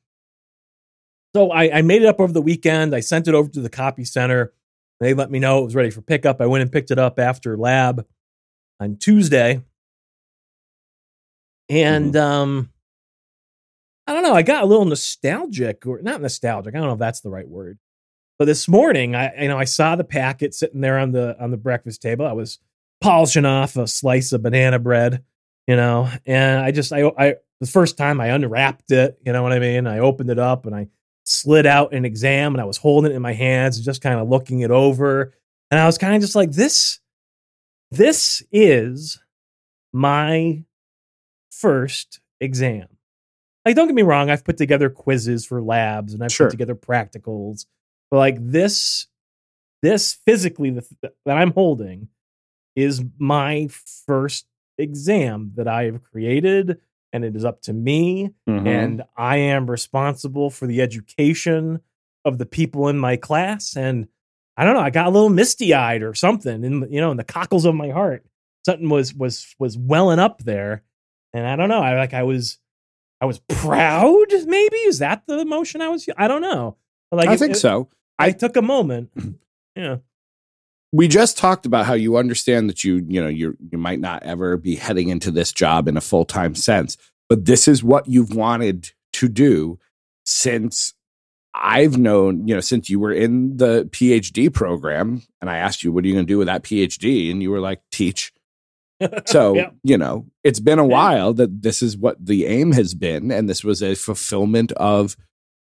So 1.35 1.51
I, 1.51 1.79
I 1.79 1.81
made 1.81 2.01
it 2.01 2.07
up 2.07 2.19
over 2.19 2.31
the 2.31 2.41
weekend. 2.41 2.95
I 2.95 2.99
sent 3.01 3.27
it 3.27 3.33
over 3.33 3.49
to 3.49 3.61
the 3.61 3.69
copy 3.69 4.05
center. 4.05 4.53
They 4.99 5.13
let 5.13 5.31
me 5.31 5.39
know 5.39 5.59
it 5.59 5.65
was 5.65 5.75
ready 5.75 5.89
for 5.89 6.01
pickup. 6.01 6.39
I 6.39 6.45
went 6.45 6.61
and 6.61 6.71
picked 6.71 6.91
it 6.91 6.99
up 6.99 7.19
after 7.19 7.57
lab 7.57 8.05
on 8.79 8.97
Tuesday. 8.97 9.61
And 11.69 12.15
um, 12.15 12.69
I 14.05 14.13
don't 14.13 14.23
know. 14.23 14.33
I 14.33 14.41
got 14.41 14.63
a 14.63 14.67
little 14.67 14.85
nostalgic, 14.85 15.85
or 15.85 16.01
not 16.01 16.21
nostalgic. 16.21 16.75
I 16.75 16.77
don't 16.77 16.87
know 16.87 16.93
if 16.93 16.99
that's 16.99 17.21
the 17.21 17.29
right 17.29 17.47
word. 17.47 17.79
But 18.39 18.45
this 18.45 18.67
morning, 18.67 19.15
I 19.15 19.41
you 19.41 19.47
know 19.47 19.57
I 19.57 19.65
saw 19.65 19.95
the 19.95 20.03
packet 20.03 20.53
sitting 20.53 20.81
there 20.81 20.99
on 20.99 21.11
the 21.11 21.41
on 21.41 21.51
the 21.51 21.57
breakfast 21.57 22.01
table. 22.01 22.25
I 22.25 22.33
was 22.33 22.59
polishing 23.01 23.45
off 23.45 23.75
a 23.75 23.87
slice 23.87 24.33
of 24.33 24.43
banana 24.43 24.79
bread, 24.79 25.23
you 25.67 25.75
know, 25.75 26.09
and 26.25 26.59
I 26.59 26.71
just 26.71 26.91
I 26.91 27.11
I 27.17 27.35
the 27.63 27.67
first 27.67 27.97
time 27.97 28.19
I 28.19 28.27
unwrapped 28.27 28.91
it, 28.91 29.17
you 29.25 29.31
know 29.31 29.41
what 29.41 29.53
I 29.53 29.59
mean? 29.59 29.87
I 29.87 29.99
opened 29.99 30.29
it 30.29 30.39
up 30.39 30.65
and 30.65 30.75
I 30.75 30.87
slid 31.23 31.65
out 31.65 31.93
an 31.93 32.05
exam 32.05 32.53
and 32.53 32.61
I 32.61 32.65
was 32.65 32.77
holding 32.77 33.11
it 33.11 33.15
in 33.15 33.21
my 33.21 33.33
hands 33.33 33.77
and 33.77 33.85
just 33.85 34.01
kind 34.01 34.19
of 34.19 34.27
looking 34.27 34.59
it 34.59 34.71
over. 34.71 35.33
And 35.71 35.79
I 35.79 35.85
was 35.85 35.97
kind 35.97 36.15
of 36.15 36.21
just 36.21 36.35
like, 36.35 36.51
this, 36.51 36.99
this 37.91 38.43
is 38.51 39.19
my 39.93 40.63
first 41.63 42.19
exam. 42.41 42.87
Like, 43.65 43.75
don't 43.77 43.87
get 43.87 43.95
me 43.95 44.01
wrong, 44.01 44.29
I've 44.29 44.43
put 44.43 44.57
together 44.57 44.89
quizzes 44.89 45.45
for 45.45 45.61
labs 45.61 46.13
and 46.13 46.21
I've 46.21 46.31
Sure. 46.33 46.47
put 46.47 46.51
together 46.51 46.75
practicals, 46.75 47.65
but 48.11 48.17
like 48.17 48.35
this, 48.39 49.07
this 49.81 50.13
physically 50.25 50.69
the, 50.69 50.85
that 51.25 51.37
I'm 51.37 51.51
holding 51.51 52.09
is 52.75 53.01
my 53.17 53.69
first 54.05 54.45
exam 54.77 55.53
that 55.55 55.67
I 55.67 55.85
have 55.85 56.03
created, 56.03 56.79
and 57.13 57.23
it 57.23 57.35
is 57.35 57.45
up 57.45 57.61
to 57.61 57.73
me 57.73 58.31
Mhm. 58.49 58.67
and 58.67 59.03
I 59.15 59.37
am 59.37 59.69
responsible 59.69 60.49
for 60.49 60.67
the 60.67 60.81
education 60.81 61.79
of 62.25 62.37
the 62.39 62.45
people 62.45 62.87
in 62.89 62.97
my 62.97 63.15
class. 63.15 63.77
And 63.77 64.07
I 64.57 64.65
don't 64.65 64.73
know, 64.73 64.79
I 64.81 64.89
got 64.89 65.07
a 65.07 65.11
little 65.11 65.29
misty 65.29 65.73
eyed 65.73 66.01
or 66.03 66.13
something, 66.13 66.63
in 66.63 66.87
you 66.91 66.99
know, 66.99 67.11
in 67.11 67.17
the 67.17 67.23
cockles 67.23 67.65
of 67.65 67.75
my 67.75 67.89
heart, 67.89 68.25
something 68.65 68.89
was 68.89 69.13
was 69.13 69.55
was 69.59 69.77
welling 69.77 70.19
up 70.19 70.39
there, 70.43 70.83
and 71.33 71.45
I 71.47 71.55
don't 71.55 71.69
know, 71.69 71.81
I 71.81 71.95
like 71.95 72.13
I 72.13 72.23
was 72.23 72.57
I 73.21 73.25
was 73.25 73.39
proud. 73.47 74.25
Maybe 74.45 74.75
is 74.77 74.99
that 74.99 75.23
the 75.27 75.39
emotion 75.39 75.81
I 75.81 75.87
was? 75.89 76.07
I 76.17 76.27
don't 76.27 76.41
know. 76.41 76.75
But, 77.09 77.17
Like 77.17 77.29
I 77.29 77.33
it- 77.33 77.39
think 77.39 77.51
it- 77.53 77.59
so. 77.59 77.89
I 78.19 78.31
took 78.31 78.55
a 78.57 78.61
moment. 78.61 79.09
Yeah. 79.75 79.97
we 80.91 81.07
just 81.07 81.35
talked 81.39 81.65
about 81.65 81.87
how 81.87 81.93
you 81.95 82.15
understand 82.17 82.69
that 82.69 82.83
you 82.83 83.03
you 83.09 83.19
know 83.21 83.27
you 83.27 83.57
you 83.71 83.79
might 83.79 83.99
not 83.99 84.21
ever 84.21 84.55
be 84.55 84.75
heading 84.75 85.09
into 85.09 85.31
this 85.31 85.51
job 85.51 85.87
in 85.87 85.97
a 85.97 86.01
full-time 86.01 86.53
sense 86.53 86.95
but 87.27 87.45
this 87.45 87.67
is 87.67 87.83
what 87.83 88.07
you've 88.07 88.35
wanted 88.35 88.91
to 89.13 89.27
do 89.27 89.79
since 90.25 90.93
I've 91.55 91.97
known 91.97 92.47
you 92.47 92.55
know 92.55 92.61
since 92.61 92.89
you 92.89 92.99
were 92.99 93.11
in 93.13 93.57
the 93.57 93.85
PhD 93.85 94.51
program 94.53 95.23
and 95.41 95.49
I 95.49 95.57
asked 95.57 95.83
you 95.83 95.91
what 95.91 96.03
are 96.03 96.07
you 96.07 96.13
going 96.13 96.25
to 96.25 96.31
do 96.33 96.37
with 96.37 96.47
that 96.47 96.63
PhD 96.63 97.31
and 97.31 97.41
you 97.41 97.51
were 97.51 97.59
like 97.59 97.81
teach 97.91 98.32
so 99.25 99.53
Yeah. 99.55 99.69
you 99.83 99.97
know 99.97 100.25
it's 100.43 100.59
been 100.59 100.79
a 100.79 100.85
while 100.85 101.33
that 101.33 101.61
this 101.61 101.81
is 101.81 101.97
what 101.97 102.23
the 102.25 102.45
aim 102.45 102.71
has 102.73 102.93
been 102.93 103.31
and 103.31 103.49
this 103.49 103.63
was 103.63 103.81
a 103.81 103.95
fulfillment 103.95 104.71
of 104.73 105.15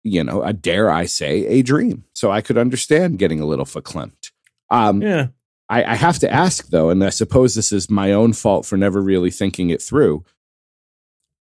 you 0.04 0.22
know 0.24 0.42
a 0.42 0.52
dare 0.52 0.90
I 0.90 1.06
say 1.06 1.46
a 1.46 1.62
dream 1.62 2.04
so 2.14 2.30
I 2.30 2.40
could 2.40 2.56
understand 2.58 3.18
getting 3.18 3.40
a 3.40 3.46
little 3.46 3.64
verklempt 3.66 4.30
um 4.70 5.02
Yeah. 5.02 5.28
I, 5.68 5.84
I 5.84 5.94
have 5.94 6.18
to 6.18 6.32
ask 6.32 6.66
though, 6.70 6.90
and 6.90 7.04
I 7.04 7.10
suppose 7.10 7.54
this 7.54 7.70
is 7.70 7.88
my 7.88 8.10
own 8.12 8.32
fault 8.32 8.66
for 8.66 8.76
never 8.76 9.00
really 9.00 9.30
thinking 9.30 9.70
it 9.70 9.80
through. 9.80 10.24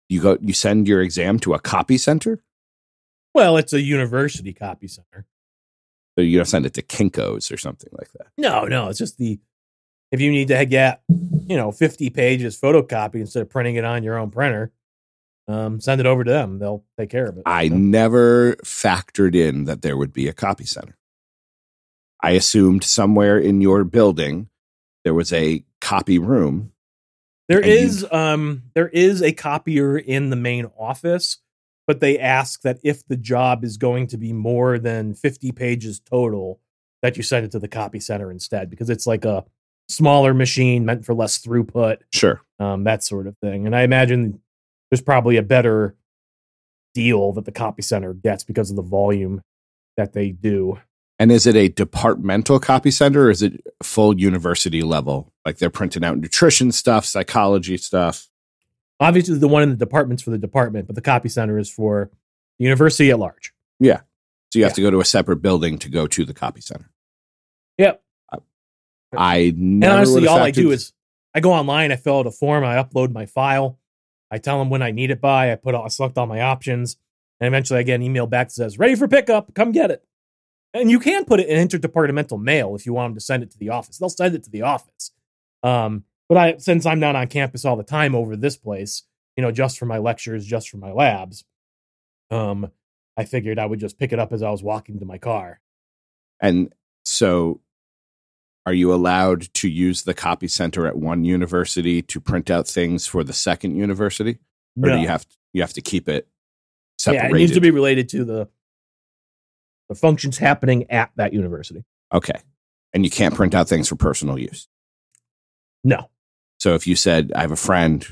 You 0.07 0.21
go, 0.21 0.37
you 0.39 0.53
send 0.53 0.87
your 0.87 1.01
exam 1.01 1.39
to 1.39 1.55
a 1.55 1.59
copy 1.59 1.97
center, 1.97 2.43
Well, 3.33 3.57
it's 3.57 3.73
a 3.73 3.81
university 3.81 4.53
copy 4.53 4.87
center. 4.87 5.25
so 6.15 6.21
you 6.23 6.37
don't 6.37 6.45
send 6.45 6.67
it 6.67 6.75
to 6.75 6.83
Kinkos 6.83 7.51
or 7.51 7.57
something 7.57 7.89
like 7.93 8.11
that. 8.13 8.27
No, 8.37 8.65
no, 8.65 8.89
it's 8.89 8.99
just 8.99 9.17
the 9.17 9.39
if 10.11 10.21
you 10.21 10.31
need 10.31 10.47
to 10.49 10.65
get 10.65 11.01
you 11.09 11.57
know 11.57 11.71
fifty 11.71 12.09
pages 12.09 12.59
photocopied 12.59 13.21
instead 13.21 13.41
of 13.41 13.49
printing 13.49 13.75
it 13.75 13.83
on 13.83 14.03
your 14.03 14.17
own 14.17 14.31
printer, 14.31 14.71
um, 15.47 15.79
send 15.79 15.99
it 16.01 16.07
over 16.07 16.23
to 16.23 16.31
them. 16.31 16.59
They'll 16.59 16.83
take 16.97 17.09
care 17.09 17.25
of 17.25 17.37
it. 17.37 17.43
I 17.45 17.63
you 17.63 17.69
know? 17.71 17.77
never 17.77 18.55
factored 18.57 19.35
in 19.35 19.65
that 19.65 19.81
there 19.81 19.97
would 19.97 20.13
be 20.13 20.27
a 20.27 20.33
copy 20.33 20.65
center. 20.65 20.97
I 22.21 22.31
assumed 22.31 22.83
somewhere 22.83 23.37
in 23.37 23.61
your 23.61 23.83
building 23.83 24.49
there 25.03 25.13
was 25.13 25.31
a 25.31 25.63
copy 25.81 26.19
room. 26.19 26.73
There 27.47 27.59
and 27.59 27.67
you- 27.67 27.73
is 27.73 28.05
um 28.11 28.63
there 28.75 28.89
is 28.89 29.21
a 29.21 29.31
copier 29.31 29.97
in 29.97 30.29
the 30.29 30.35
main 30.35 30.67
office, 30.77 31.37
but 31.87 31.99
they 31.99 32.19
ask 32.19 32.61
that 32.61 32.79
if 32.83 33.07
the 33.07 33.17
job 33.17 33.63
is 33.63 33.77
going 33.77 34.07
to 34.07 34.17
be 34.17 34.33
more 34.33 34.77
than 34.77 35.13
50 35.13 35.51
pages 35.53 35.99
total, 35.99 36.59
that 37.01 37.15
you 37.17 37.23
send 37.23 37.45
it 37.45 37.51
to 37.51 37.59
the 37.59 37.67
copy 37.67 37.99
center 37.99 38.29
instead 38.29 38.69
because 38.69 38.89
it's 38.89 39.07
like 39.07 39.23
a 39.25 39.45
smaller 39.89 40.33
machine 40.33 40.85
meant 40.85 41.05
for 41.05 41.13
less 41.13 41.39
throughput, 41.39 41.97
Sure. 42.13 42.41
um, 42.59 42.83
that 42.85 43.03
sort 43.03 43.27
of 43.27 43.35
thing. 43.39 43.65
And 43.65 43.75
I 43.75 43.81
imagine 43.81 44.39
there's 44.91 45.01
probably 45.01 45.37
a 45.37 45.43
better 45.43 45.95
deal 46.93 47.33
that 47.33 47.45
the 47.45 47.51
copy 47.51 47.81
center 47.81 48.13
gets 48.13 48.43
because 48.43 48.69
of 48.69 48.75
the 48.75 48.81
volume 48.81 49.41
that 49.97 50.13
they 50.13 50.29
do. 50.31 50.79
And 51.19 51.31
is 51.31 51.45
it 51.45 51.55
a 51.55 51.67
departmental 51.67 52.59
copy 52.59 52.91
center 52.91 53.25
or 53.25 53.29
is 53.29 53.41
it 53.41 53.61
full 53.83 54.17
university 54.17 54.81
level? 54.81 55.33
Like 55.45 55.57
they're 55.57 55.69
printing 55.69 56.03
out 56.05 56.17
nutrition 56.17 56.71
stuff, 56.71 57.05
psychology 57.05 57.75
stuff. 57.77 58.29
Obviously, 59.01 59.37
the 59.37 59.47
one 59.47 59.63
in 59.63 59.69
the 59.69 59.75
department's 59.75 60.23
for 60.23 60.29
the 60.29 60.37
department, 60.37 60.87
but 60.87 60.95
the 60.95 61.01
copy 61.01 61.29
center 61.29 61.57
is 61.57 61.69
for 61.69 62.09
the 62.57 62.63
university 62.65 63.09
at 63.11 63.19
large. 63.19 63.53
Yeah. 63.79 64.01
So 64.51 64.59
you 64.59 64.63
have 64.63 64.71
Yeah. 64.71 64.75
to 64.75 64.81
go 64.83 64.91
to 64.91 64.99
a 64.99 65.05
separate 65.05 65.37
building 65.41 65.77
to 65.79 65.89
go 65.89 66.07
to 66.07 66.25
the 66.25 66.33
copy 66.33 66.61
center. 66.61 66.89
Yep. 67.77 68.01
I 69.17 69.37
And 69.37 69.83
honestly, 69.83 70.27
all 70.27 70.39
I 70.39 70.51
do 70.51 70.71
is 70.71 70.93
I 71.33 71.39
go 71.39 71.53
online, 71.53 71.91
I 71.91 71.95
fill 71.95 72.19
out 72.19 72.27
a 72.27 72.31
form, 72.31 72.63
I 72.63 72.75
upload 72.75 73.11
my 73.11 73.25
file, 73.25 73.79
I 74.31 74.37
tell 74.37 74.59
them 74.59 74.69
when 74.69 74.81
I 74.81 74.91
need 74.91 75.11
it 75.11 75.21
by, 75.21 75.51
I 75.51 75.55
put 75.55 75.75
all, 75.75 75.85
I 75.85 75.87
select 75.89 76.17
all 76.17 76.25
my 76.25 76.41
options, 76.41 76.97
and 77.39 77.47
eventually 77.47 77.79
I 77.79 77.83
get 77.83 77.95
an 77.95 78.03
email 78.03 78.27
back 78.27 78.47
that 78.47 78.53
says 78.53 78.79
ready 78.79 78.95
for 78.95 79.07
pickup, 79.07 79.53
come 79.53 79.71
get 79.71 79.91
it. 79.91 80.03
And 80.73 80.91
you 80.91 80.99
can 80.99 81.25
put 81.25 81.39
it 81.39 81.47
in 81.47 81.67
interdepartmental 81.67 82.39
mail 82.39 82.75
if 82.75 82.85
you 82.85 82.93
want 82.93 83.11
them 83.11 83.15
to 83.15 83.21
send 83.21 83.41
it 83.41 83.49
to 83.51 83.57
the 83.57 83.69
office. 83.69 83.97
They'll 83.97 84.09
send 84.09 84.35
it 84.35 84.43
to 84.43 84.51
the 84.51 84.61
office. 84.61 85.11
Um, 85.63 86.03
but 86.27 86.37
I 86.37 86.57
since 86.57 86.85
I'm 86.85 86.99
not 86.99 87.15
on 87.15 87.27
campus 87.27 87.65
all 87.65 87.75
the 87.75 87.83
time 87.83 88.13
over 88.13 88.35
this 88.35 88.55
place, 88.55 89.03
you 89.35 89.41
know, 89.41 89.51
just 89.51 89.79
for 89.79 89.85
my 89.85 89.97
lectures, 89.97 90.45
just 90.45 90.69
for 90.69 90.77
my 90.77 90.91
labs, 90.91 91.43
um, 92.29 92.71
I 93.17 93.25
figured 93.25 93.57
I 93.57 93.65
would 93.65 93.79
just 93.79 93.97
pick 93.97 94.13
it 94.13 94.19
up 94.19 94.31
as 94.31 94.43
I 94.43 94.51
was 94.51 94.61
walking 94.61 94.99
to 94.99 95.05
my 95.05 95.17
car. 95.17 95.59
And 96.39 96.71
so 97.03 97.61
are 98.69 98.73
you 98.73 98.93
allowed 98.93 99.51
to 99.55 99.67
use 99.67 100.03
the 100.03 100.13
copy 100.13 100.47
center 100.47 100.85
at 100.85 100.95
one 100.95 101.25
university 101.25 102.03
to 102.03 102.21
print 102.21 102.51
out 102.51 102.67
things 102.67 103.07
for 103.07 103.23
the 103.23 103.33
second 103.33 103.75
university? 103.75 104.37
Or 104.77 104.89
No. 104.89 104.95
do 104.95 105.01
you 105.01 105.07
have 105.07 105.27
to, 105.27 105.35
you 105.53 105.61
have 105.61 105.73
to 105.73 105.81
keep 105.81 106.07
it 106.07 106.27
yeah, 107.07 107.25
it 107.25 107.31
needs 107.33 107.53
to 107.53 107.61
be 107.61 107.71
related 107.71 108.09
to 108.09 108.23
the 108.23 108.47
the 109.87 109.95
functions 109.95 110.37
happening 110.37 110.85
at 110.91 111.09
that 111.15 111.33
university. 111.33 111.83
okay. 112.13 112.41
And 112.93 113.03
you 113.03 113.09
can't 113.09 113.33
print 113.33 113.55
out 113.55 113.67
things 113.67 113.87
for 113.89 113.95
personal 113.95 114.37
use. 114.37 114.67
No. 115.83 116.11
So 116.59 116.75
if 116.75 116.85
you 116.85 116.95
said, 116.95 117.31
I 117.35 117.41
have 117.41 117.51
a 117.51 117.55
friend 117.55 118.05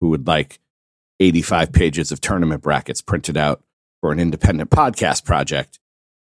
who 0.00 0.10
would 0.10 0.28
like 0.28 0.60
85 1.18 1.72
pages 1.72 2.12
of 2.12 2.20
tournament 2.20 2.62
brackets 2.62 3.00
printed 3.02 3.36
out 3.36 3.64
for 4.00 4.12
an 4.12 4.20
independent 4.20 4.70
podcast 4.70 5.24
project, 5.24 5.80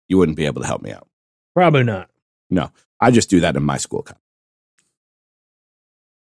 you 0.10 0.18
wouldn't 0.18 0.36
be 0.36 0.46
able 0.46 0.62
to 0.62 0.68
help 0.68 0.82
me 0.82 0.92
out. 0.92 1.08
Probably 1.56 1.84
not. 1.84 2.10
I 3.00 3.12
just 3.12 3.30
do 3.30 3.42
that 3.42 3.56
in 3.56 3.64
my 3.64 3.78
school. 3.78 4.04
copy. 4.04 4.20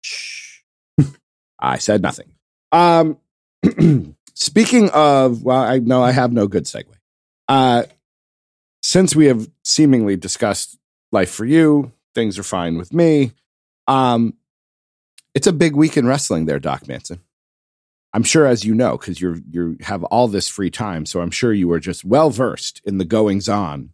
Shh. 0.03 0.61
I 1.61 1.79
said 1.79 2.03
nothing. 2.03 2.33
Um, 2.73 3.19
speaking 4.35 4.91
of, 4.91 5.43
well, 5.43 5.61
I 5.61 5.79
know 5.79 6.03
I 6.03 6.13
have 6.13 6.33
no 6.33 6.47
good 6.47 6.65
segue. 6.65 6.87
Uh, 7.49 7.85
since 8.83 9.17
we 9.17 9.27
have 9.27 9.49
seemingly 9.65 10.17
discussed 10.17 10.79
life 11.11 11.31
for 11.31 11.45
you, 11.45 11.93
things 12.15 12.39
are 12.39 12.43
fine 12.43 12.77
with 12.77 12.93
me. 12.93 13.33
Um, 13.87 14.35
it's 15.35 15.47
a 15.47 15.53
big 15.53 15.75
week 15.75 15.97
in 15.97 16.07
wrestling 16.07 16.47
there, 16.47 16.59
Doc 16.59 16.87
Manson. 16.87 17.21
I'm 18.13 18.23
sure, 18.23 18.47
as 18.47 18.65
you 18.65 18.75
know, 18.75 18.97
because 18.97 19.21
you're 19.21 19.39
you 19.51 19.77
have 19.81 20.05
all 20.05 20.29
this 20.29 20.49
free 20.49 20.71
time, 20.71 21.07
so 21.07 21.21
I'm 21.21 21.33
sure 21.33 21.53
you 21.53 21.73
are 21.73 21.81
just 21.81 22.05
well 22.05 22.31
versed 22.31 22.81
in 22.85 22.99
the 22.99 23.05
goings 23.05 23.49
on 23.49 23.94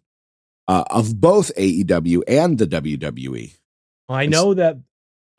uh, 0.71 0.85
of 0.91 1.21
both 1.21 1.51
AEW 1.57 2.23
and 2.29 2.57
the. 2.59 2.67
WWE. 2.67 3.53
I 4.09 4.27
know 4.27 4.55
that 4.55 4.79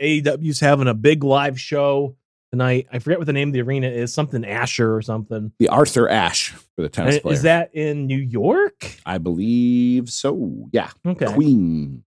AEW's 0.02 0.60
having 0.60 0.88
a 0.88 0.94
big 0.94 1.24
live 1.24 1.60
show 1.60 2.16
tonight. 2.52 2.88
I 2.92 3.00
forget 3.00 3.18
what 3.20 3.28
the 3.28 3.34
name 3.34 3.50
of 3.50 3.54
the 3.54 3.62
arena 3.62 3.88
is. 3.88 4.14
Something 4.14 4.44
Asher 4.46 4.96
or 4.96 5.02
something. 5.02 5.52
The 5.60 5.70
Arthur 5.70 6.10
Ashe 6.10 6.50
for 6.76 6.82
the 6.82 6.90
tennis 6.90 7.16
And 7.16 7.22
player. 7.24 7.34
Is 7.34 7.42
that 7.44 7.74
in 7.76 8.08
New 8.08 8.18
York? 8.18 8.96
I 9.06 9.18
believe 9.18 10.10
so. 10.10 10.70
Yeah, 10.72 10.90
Okay. 11.06 11.28
Queen. 11.34 12.04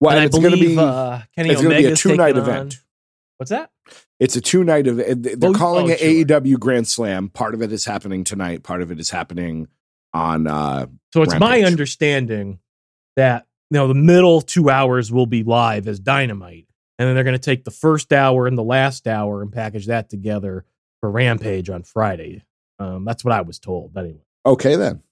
Well, 0.00 0.16
and 0.16 0.24
it's 0.26 0.38
going 0.38 0.50
to 0.52 0.58
be 0.58 0.76
uh, 0.78 1.20
Kenny 1.34 1.50
it's 1.50 1.62
going 1.62 1.74
to 1.76 1.82
be 1.82 1.92
a 1.92 1.96
two 1.96 2.16
night 2.16 2.34
taking 2.34 2.42
on- 2.42 2.48
event. 2.50 2.74
What's 3.38 3.50
that? 3.50 3.70
It's 4.18 4.34
a 4.36 4.40
two 4.40 4.64
night 4.64 4.86
event. 4.86 5.22
They're 5.40 5.50
Oh, 5.50 5.54
calling 5.54 5.86
oh, 5.90 5.92
it 5.94 5.98
sure. 6.00 6.40
AEW 6.40 6.58
Grand 6.58 6.88
Slam. 6.88 7.28
Part 7.28 7.54
of 7.54 7.62
it 7.62 7.70
is 7.72 7.84
happening 7.84 8.24
tonight. 8.24 8.62
Part 8.62 8.80
of 8.82 8.90
it 8.90 8.98
is 8.98 9.10
happening 9.10 9.68
on. 10.16 10.46
uh 10.46 10.86
So 11.12 11.22
it's 11.22 11.38
my 11.38 11.62
understanding 11.62 12.58
that 13.16 13.46
you 13.70 13.78
know 13.78 13.88
the 13.88 13.94
middle 13.94 14.40
two 14.40 14.70
hours 14.70 15.12
will 15.12 15.26
be 15.26 15.42
live 15.44 15.86
as 15.88 16.00
Dynamite, 16.00 16.66
and 16.98 17.06
then 17.06 17.14
they're 17.14 17.24
going 17.24 17.38
to 17.38 17.38
take 17.38 17.64
the 17.64 17.70
first 17.70 18.12
hour 18.12 18.46
and 18.46 18.56
the 18.58 18.62
last 18.64 19.06
hour 19.06 19.42
and 19.42 19.52
package 19.52 19.86
that 19.86 20.08
together 20.10 20.64
for 21.00 21.10
Rampage 21.10 21.68
on 21.70 21.82
Friday. 21.82 22.42
Um, 22.78 23.04
that's 23.04 23.24
what 23.24 23.32
I 23.32 23.40
was 23.42 23.58
told 23.58 23.96
anyway 23.96 24.20
Okay, 24.44 24.76
then 24.76 25.02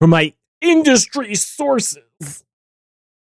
from 0.00 0.10
my 0.10 0.32
industry 0.60 1.34
sources. 1.34 2.44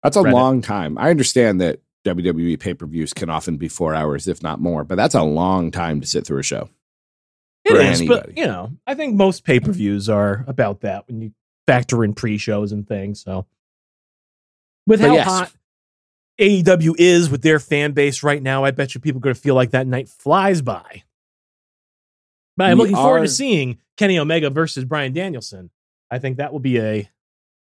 that's 0.04 0.18
a 0.18 0.22
Reddit. 0.22 0.34
long 0.34 0.62
time. 0.62 0.98
I 0.98 1.10
understand 1.10 1.62
that 1.62 1.80
WWE 2.06 2.60
pay 2.60 2.74
per 2.74 2.86
views 2.86 3.14
can 3.14 3.30
often 3.30 3.58
be 3.58 3.68
four 3.68 3.94
hours, 3.96 4.28
if 4.28 4.42
not 4.44 4.60
more, 4.60 4.84
but 4.84 4.96
that's 4.96 5.16
a 5.16 5.22
long 5.24 5.72
time 5.72 6.02
to 6.02 6.08
sit 6.08 6.26
through 6.26 6.40
a 6.40 6.44
show. 6.44 6.70
It 7.64 7.76
is, 7.78 8.02
but 8.02 8.38
you 8.38 8.46
know, 8.46 8.72
I 8.88 8.96
think 8.96 9.16
most 9.16 9.44
pay 9.44 9.60
per 9.60 9.72
views 9.72 10.10
are 10.10 10.44
about 10.48 10.82
that 10.82 11.08
when 11.08 11.22
you 11.22 11.32
factor 11.68 12.04
in 12.04 12.14
pre 12.14 12.38
shows 12.38 12.72
and 12.72 12.88
things. 12.88 13.22
So, 13.22 13.46
with 14.88 15.00
But 15.02 15.10
how 15.10 15.16
yes. 15.16 15.28
hot 15.28 15.52
AEW 16.40 16.96
is 16.98 17.30
with 17.30 17.44
their 17.44 17.60
fan 17.60 17.92
base 17.92 18.24
right 18.24 18.42
now, 18.42 18.64
I 18.64 18.72
bet 18.72 18.96
you 18.96 19.02
people 19.02 19.20
are 19.20 19.22
going 19.22 19.36
to 19.36 19.40
feel 19.42 19.54
like 19.56 19.72
that 19.72 19.86
night 19.86 20.10
flies 20.10 20.62
by. 20.62 21.04
But 22.58 22.72
I'm 22.72 22.78
We 22.78 22.84
looking 22.84 22.96
forward 22.96 23.20
are- 23.22 23.26
to 23.26 23.32
seeing 23.32 23.78
Kenny 23.98 24.18
Omega 24.18 24.50
versus 24.50 24.84
Bryan 24.86 25.14
Danielson. 25.14 25.70
I 26.10 26.18
think 26.20 26.38
that 26.38 26.52
will 26.52 26.60
be 26.60 26.80
a 26.80 27.10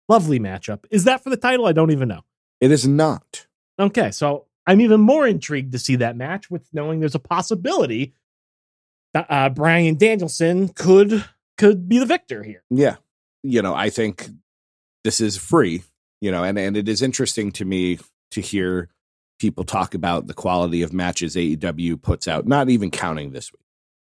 lovely 0.09 0.39
matchup. 0.39 0.83
Is 0.91 1.05
that 1.05 1.23
for 1.23 1.29
the 1.29 1.37
title? 1.37 1.65
I 1.65 1.71
don't 1.71 1.91
even 1.91 2.07
know. 2.09 2.21
It 2.61 2.71
is 2.71 2.85
not. 2.87 3.47
Okay, 3.79 4.11
so 4.11 4.45
I'm 4.67 4.81
even 4.81 4.99
more 5.01 5.25
intrigued 5.25 5.71
to 5.71 5.79
see 5.79 5.95
that 5.97 6.15
match 6.15 6.51
with 6.51 6.67
knowing 6.73 6.99
there's 6.99 7.15
a 7.15 7.19
possibility 7.19 8.13
uh, 9.15 9.49
Bryan 9.49 9.95
Danielson 9.97 10.69
could 10.69 11.25
could 11.57 11.87
be 11.89 11.99
the 11.99 12.05
victor 12.05 12.43
here. 12.43 12.63
Yeah. 12.69 12.97
You 13.43 13.61
know, 13.61 13.73
I 13.75 13.89
think 13.89 14.29
this 15.03 15.21
is 15.21 15.37
free, 15.37 15.83
you 16.21 16.31
know, 16.31 16.43
and, 16.43 16.57
and 16.59 16.75
it 16.77 16.89
is 16.89 17.01
interesting 17.01 17.51
to 17.53 17.65
me 17.65 17.99
to 18.31 18.41
hear 18.41 18.89
people 19.39 19.63
talk 19.63 19.93
about 19.93 20.27
the 20.27 20.33
quality 20.33 20.81
of 20.81 20.93
matches 20.93 21.35
AEW 21.35 22.01
puts 22.01 22.27
out, 22.27 22.47
not 22.47 22.69
even 22.69 22.91
counting 22.91 23.31
this 23.31 23.51
week. 23.53 23.61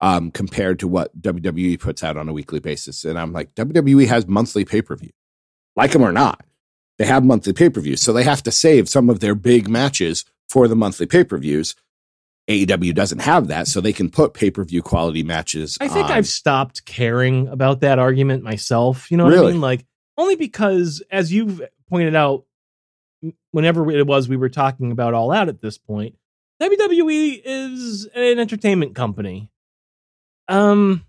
um, 0.01 0.31
compared 0.31 0.79
to 0.81 0.89
what 0.89 1.21
WWE 1.21 1.81
puts 1.81 2.05
out 2.05 2.17
on 2.17 2.29
a 2.29 2.33
weekly 2.33 2.61
basis. 2.61 3.05
And 3.05 3.19
I'm 3.19 3.33
like, 3.33 3.55
WWE 3.55 4.07
has 4.09 4.27
monthly 4.27 4.65
pay 4.65 4.83
per 4.83 4.97
view, 4.97 5.13
like 5.75 5.93
them 5.93 6.03
or 6.03 6.13
not. 6.13 6.45
They 6.99 7.07
have 7.07 7.25
monthly 7.25 7.53
pay 7.53 7.71
per 7.71 7.81
views, 7.81 8.03
so 8.03 8.13
they 8.13 8.25
have 8.25 8.43
to 8.45 8.53
save 8.53 8.89
some 8.89 9.11
of 9.11 9.21
their 9.21 9.35
big 9.35 9.69
matches 9.69 10.25
for 10.49 10.69
the 10.69 10.77
monthly 10.77 11.07
pay 11.07 11.25
per 11.25 11.39
views. 11.39 11.75
AEW 12.49 12.95
doesn't 12.95 13.21
have 13.21 13.49
that, 13.49 13.67
so 13.67 13.81
they 13.81 13.93
can 13.93 14.09
put 14.09 14.35
pay 14.35 14.51
per 14.51 14.65
view 14.65 14.83
quality 14.83 15.23
matches. 15.23 15.77
I 15.81 15.89
think 15.89 16.07
on. 16.07 16.13
I've 16.13 16.29
stopped 16.29 16.85
caring 16.85 17.49
about 17.49 17.81
that 17.81 17.99
argument 17.99 18.45
myself. 18.45 19.11
You 19.11 19.17
know 19.17 19.25
what 19.25 19.39
I 19.39 19.51
mean? 19.51 19.61
Like 19.61 19.85
only 20.17 20.37
because, 20.37 21.03
as 21.11 21.33
you've 21.33 21.61
pointed 21.89 22.15
out, 22.15 22.45
whenever 23.51 23.91
it 23.91 24.07
was 24.07 24.29
we 24.29 24.37
were 24.37 24.49
talking 24.49 24.93
about 24.93 25.15
All 25.15 25.33
Out 25.33 25.49
at 25.49 25.61
this 25.61 25.77
point, 25.77 26.17
WWE 26.63 27.43
is 27.45 28.07
an 28.15 28.39
entertainment 28.39 28.95
company. 28.95 29.51
Um, 30.49 31.05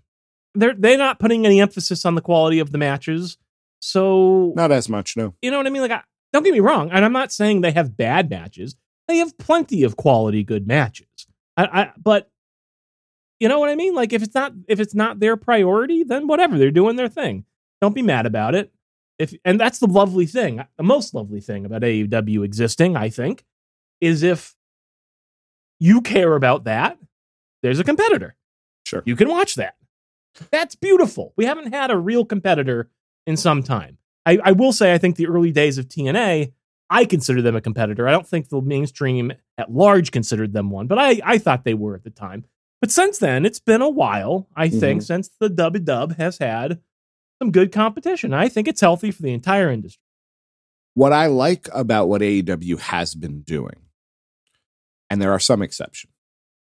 they're 0.54 0.74
they're 0.74 0.98
not 0.98 1.20
putting 1.20 1.46
any 1.46 1.60
emphasis 1.60 2.04
on 2.04 2.16
the 2.16 2.20
quality 2.20 2.58
of 2.58 2.72
the 2.72 2.78
matches, 2.78 3.38
so 3.80 4.52
not 4.56 4.72
as 4.72 4.88
much. 4.88 5.16
No, 5.16 5.34
you 5.40 5.50
know 5.50 5.58
what 5.58 5.66
I 5.66 5.70
mean? 5.70 5.82
Like, 5.82 5.92
I, 5.92 6.02
don't 6.32 6.42
get 6.42 6.52
me 6.52 6.60
wrong, 6.60 6.90
and 6.90 7.04
I'm 7.04 7.12
not 7.12 7.32
saying 7.32 7.60
they 7.60 7.72
have 7.72 7.96
bad 7.96 8.28
matches. 8.28 8.74
They 9.06 9.18
have 9.18 9.38
plenty 9.38 9.84
of 9.84 9.96
quality 9.96 10.44
good 10.44 10.66
matches. 10.66 11.07
I, 11.58 11.64
I 11.64 11.92
but 12.02 12.30
you 13.40 13.48
know 13.48 13.60
what 13.60 13.68
I 13.68 13.74
mean? 13.74 13.94
Like, 13.94 14.12
if 14.12 14.22
it's 14.22 14.34
not 14.34 14.52
if 14.68 14.80
it's 14.80 14.94
not 14.94 15.20
their 15.20 15.36
priority, 15.36 16.04
then 16.04 16.26
whatever, 16.26 16.56
they're 16.56 16.70
doing 16.70 16.96
their 16.96 17.08
thing. 17.08 17.44
Don't 17.82 17.94
be 17.94 18.02
mad 18.02 18.26
about 18.26 18.54
it. 18.54 18.72
If 19.18 19.34
and 19.44 19.60
that's 19.60 19.78
the 19.78 19.86
lovely 19.86 20.26
thing, 20.26 20.60
uh, 20.60 20.64
the 20.76 20.84
most 20.84 21.14
lovely 21.14 21.40
thing 21.40 21.64
about 21.66 21.82
AEW 21.82 22.44
existing, 22.44 22.96
I 22.96 23.10
think, 23.10 23.44
is 24.00 24.22
if 24.22 24.54
you 25.80 26.00
care 26.00 26.34
about 26.34 26.64
that, 26.64 26.98
there's 27.62 27.78
a 27.78 27.84
competitor. 27.84 28.36
Sure. 28.86 29.02
You 29.04 29.16
can 29.16 29.28
watch 29.28 29.56
that. 29.56 29.74
That's 30.50 30.76
beautiful. 30.76 31.32
We 31.36 31.44
haven't 31.44 31.72
had 31.74 31.90
a 31.90 31.98
real 31.98 32.24
competitor 32.24 32.88
in 33.26 33.36
some 33.36 33.62
time. 33.62 33.98
I, 34.24 34.38
I 34.44 34.52
will 34.52 34.72
say, 34.72 34.92
I 34.92 34.98
think 34.98 35.16
the 35.16 35.26
early 35.26 35.52
days 35.52 35.78
of 35.78 35.88
TNA, 35.88 36.52
I 36.90 37.04
consider 37.04 37.42
them 37.42 37.56
a 37.56 37.60
competitor. 37.60 38.08
I 38.08 38.12
don't 38.12 38.26
think 38.26 38.48
the 38.48 38.60
mainstream 38.62 39.32
at 39.58 39.70
large 39.70 40.10
considered 40.10 40.52
them 40.52 40.70
one, 40.70 40.86
but 40.86 40.98
I, 40.98 41.20
I 41.24 41.38
thought 41.38 41.64
they 41.64 41.74
were 41.74 41.94
at 41.94 42.04
the 42.04 42.10
time. 42.10 42.44
But 42.80 42.90
since 42.90 43.18
then, 43.18 43.44
it's 43.44 43.60
been 43.60 43.82
a 43.82 43.88
while, 43.90 44.48
I 44.56 44.68
think, 44.68 45.02
since 45.02 45.28
the 45.40 45.48
Dub 45.48 45.84
Dub 45.84 46.16
has 46.16 46.38
had 46.38 46.80
some 47.42 47.50
good 47.50 47.72
competition. 47.72 48.32
I 48.32 48.48
think 48.48 48.68
it's 48.68 48.80
healthy 48.80 49.10
for 49.10 49.22
the 49.22 49.32
entire 49.32 49.70
industry. 49.70 50.00
what 50.94 51.12
I 51.12 51.26
like 51.26 51.68
about 51.72 52.08
what 52.08 52.22
AEW 52.22 52.78
has 52.80 53.14
been 53.14 53.42
doing, 53.42 53.82
and 55.10 55.20
there 55.20 55.32
are 55.32 55.40
some 55.40 55.60
exceptions, 55.62 56.12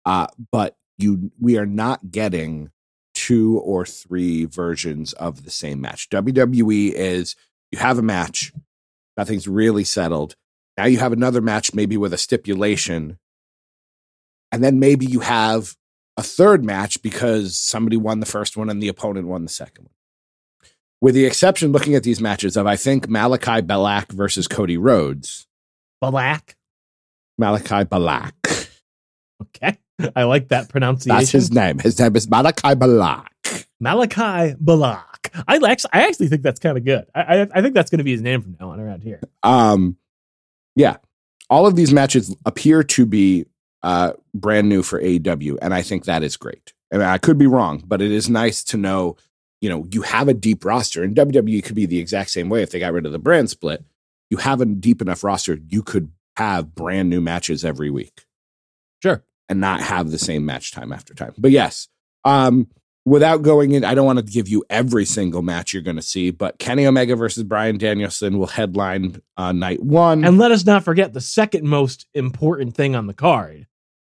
uh, 0.06 0.28
but 0.52 0.76
you 0.98 1.32
we 1.40 1.58
are 1.58 1.66
not 1.66 2.12
getting 2.12 2.72
two 3.14 3.60
or 3.60 3.86
three 3.86 4.46
versions 4.46 5.14
of 5.14 5.44
the 5.44 5.52
same 5.52 5.82
match. 5.82 6.10
WWE 6.10 6.92
is 6.94 7.36
you 7.72 7.80
have 7.80 7.98
a 7.98 8.04
match, 8.04 8.52
nothing's 9.18 9.48
really 9.48 9.84
settled. 9.84 10.36
Now 10.78 10.86
you 10.86 11.00
have 11.00 11.14
another 11.14 11.42
match, 11.42 11.74
maybe 11.74 11.98
with 11.98 12.14
a 12.14 12.18
stipulation, 12.18 13.18
and 14.52 14.64
then 14.64 14.80
maybe 14.80 15.06
you 15.06 15.20
have 15.20 15.76
a 16.18 16.24
third 16.24 16.64
match 16.64 17.02
because 17.02 17.58
somebody 17.58 17.98
won 17.98 18.20
the 18.20 18.26
first 18.26 18.58
one 18.58 18.70
and 18.70 18.82
the 18.82 18.88
opponent 18.88 19.28
won 19.28 19.44
the 19.44 19.50
second 19.50 19.86
one 19.86 19.94
with 21.02 21.16
the 21.16 21.26
exception 21.26 21.72
looking 21.72 21.96
at 21.96 22.04
these 22.04 22.22
matches 22.22 22.56
of 22.56 22.68
I 22.68 22.76
think 22.76 23.08
Malakai 23.08 23.66
Balak 23.66 24.12
versus 24.12 24.48
Cody 24.48 24.78
Rhodes. 24.78 25.48
Balak? 26.00 26.56
Malakai 27.40 27.90
Balak. 27.90 28.36
Okay. 29.42 29.78
I 30.16 30.24
like 30.24 30.50
that 30.50 30.70
pronunciation. 30.70 31.18
That's 31.18 31.32
his 31.32 31.52
name. 31.52 31.80
His 31.80 32.00
name 32.00 32.16
is 32.16 32.28
Malakai 32.28 32.78
Balak. 32.78 33.31
Malakai 33.82 34.56
Balak. 34.60 35.32
I 35.48 35.56
actually, 35.56 35.90
I 35.94 36.08
actually 36.08 36.28
think 36.28 36.42
that's 36.42 36.60
kind 36.60 36.78
of 36.78 36.86
good. 36.86 37.06
I, 37.16 37.22
I, 37.22 37.48
I 37.56 37.62
think 37.62 37.74
that's 37.74 37.90
going 37.90 38.00
to 38.00 38.04
be 38.04 38.12
his 38.12 38.22
name 38.22 38.42
from 38.42 38.58
now 38.60 38.70
on 38.70 38.80
around 38.80 39.04
here. 39.04 39.22
Um, 39.44 39.98
yeah, 40.76 40.98
all 41.50 41.66
of 41.68 41.76
these 41.76 41.92
matches 41.92 42.36
appear 42.46 42.84
to 42.84 43.06
be 43.06 43.46
uh, 43.84 44.14
brand 44.34 44.70
new 44.70 44.84
for 44.84 45.02
AEW, 45.02 45.58
and 45.62 45.74
I 45.74 45.82
think 45.82 46.06
that 46.06 46.24
is 46.24 46.38
great. 46.38 46.74
I 46.94 46.98
mean, 46.98 47.08
I 47.08 47.18
could 47.18 47.38
be 47.38 47.48
wrong, 47.48 47.84
but 47.86 48.02
it 48.02 48.12
is 48.12 48.30
nice 48.30 48.64
to 48.66 48.78
know, 48.78 49.16
you 49.62 49.70
know, 49.70 49.88
you 49.92 50.02
have 50.02 50.28
a 50.28 50.34
deep 50.34 50.66
roster, 50.66 51.04
and 51.04 51.16
WWE 51.16 51.64
could 51.64 51.76
be 51.76 51.86
the 51.86 52.00
exact 52.00 52.30
same 52.32 52.50
way 52.50 52.62
if 52.62 52.72
they 52.72 52.80
got 52.80 52.94
rid 52.94 53.06
of 53.06 53.12
the 53.12 53.20
brand 53.20 53.50
split. 53.50 53.84
You 54.30 54.38
have 54.38 54.62
a 54.62 54.66
deep 54.66 55.02
enough 55.02 55.24
roster, 55.24 55.58
you 55.70 55.82
could 55.84 56.12
have 56.38 56.76
brand 56.76 57.10
new 57.10 57.22
matches 57.22 57.66
every 57.66 57.90
week. 57.90 58.26
Sure. 59.02 59.24
and 59.50 59.60
not 59.60 59.82
have 59.82 60.12
the 60.12 60.20
same 60.20 60.46
match 60.46 60.72
time 60.72 60.94
after 60.94 61.14
time. 61.14 61.34
But 61.38 61.52
yes, 61.52 61.88
um, 62.24 62.68
without 63.06 63.42
going 63.42 63.72
in, 63.72 63.84
I 63.84 63.96
don't 63.96 64.06
want 64.06 64.20
to 64.20 64.26
give 64.26 64.48
you 64.48 64.64
every 64.70 65.06
single 65.06 65.42
match 65.42 65.74
you're 65.74 65.82
going 65.84 65.96
to 65.96 66.02
see, 66.02 66.32
but 66.32 66.60
Kenny 66.60 66.86
Omega 66.86 67.16
versus 67.16 67.44
Bryan 67.44 67.78
Danielson 67.78 68.38
will 68.38 68.48
headline 68.48 69.22
uh, 69.38 69.52
night 69.52 69.82
one. 69.84 70.24
And 70.24 70.38
let 70.38 70.52
us 70.52 70.66
not 70.66 70.84
forget 70.84 71.14
the 71.14 71.22
second 71.22 71.68
most 71.68 72.06
important 72.14 72.76
thing 72.76 72.96
on 72.96 73.08
the 73.08 73.14
card 73.14 73.68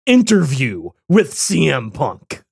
interview 0.06 0.90
with 1.08 1.32
CM 1.32 1.94
Punk. 1.94 2.42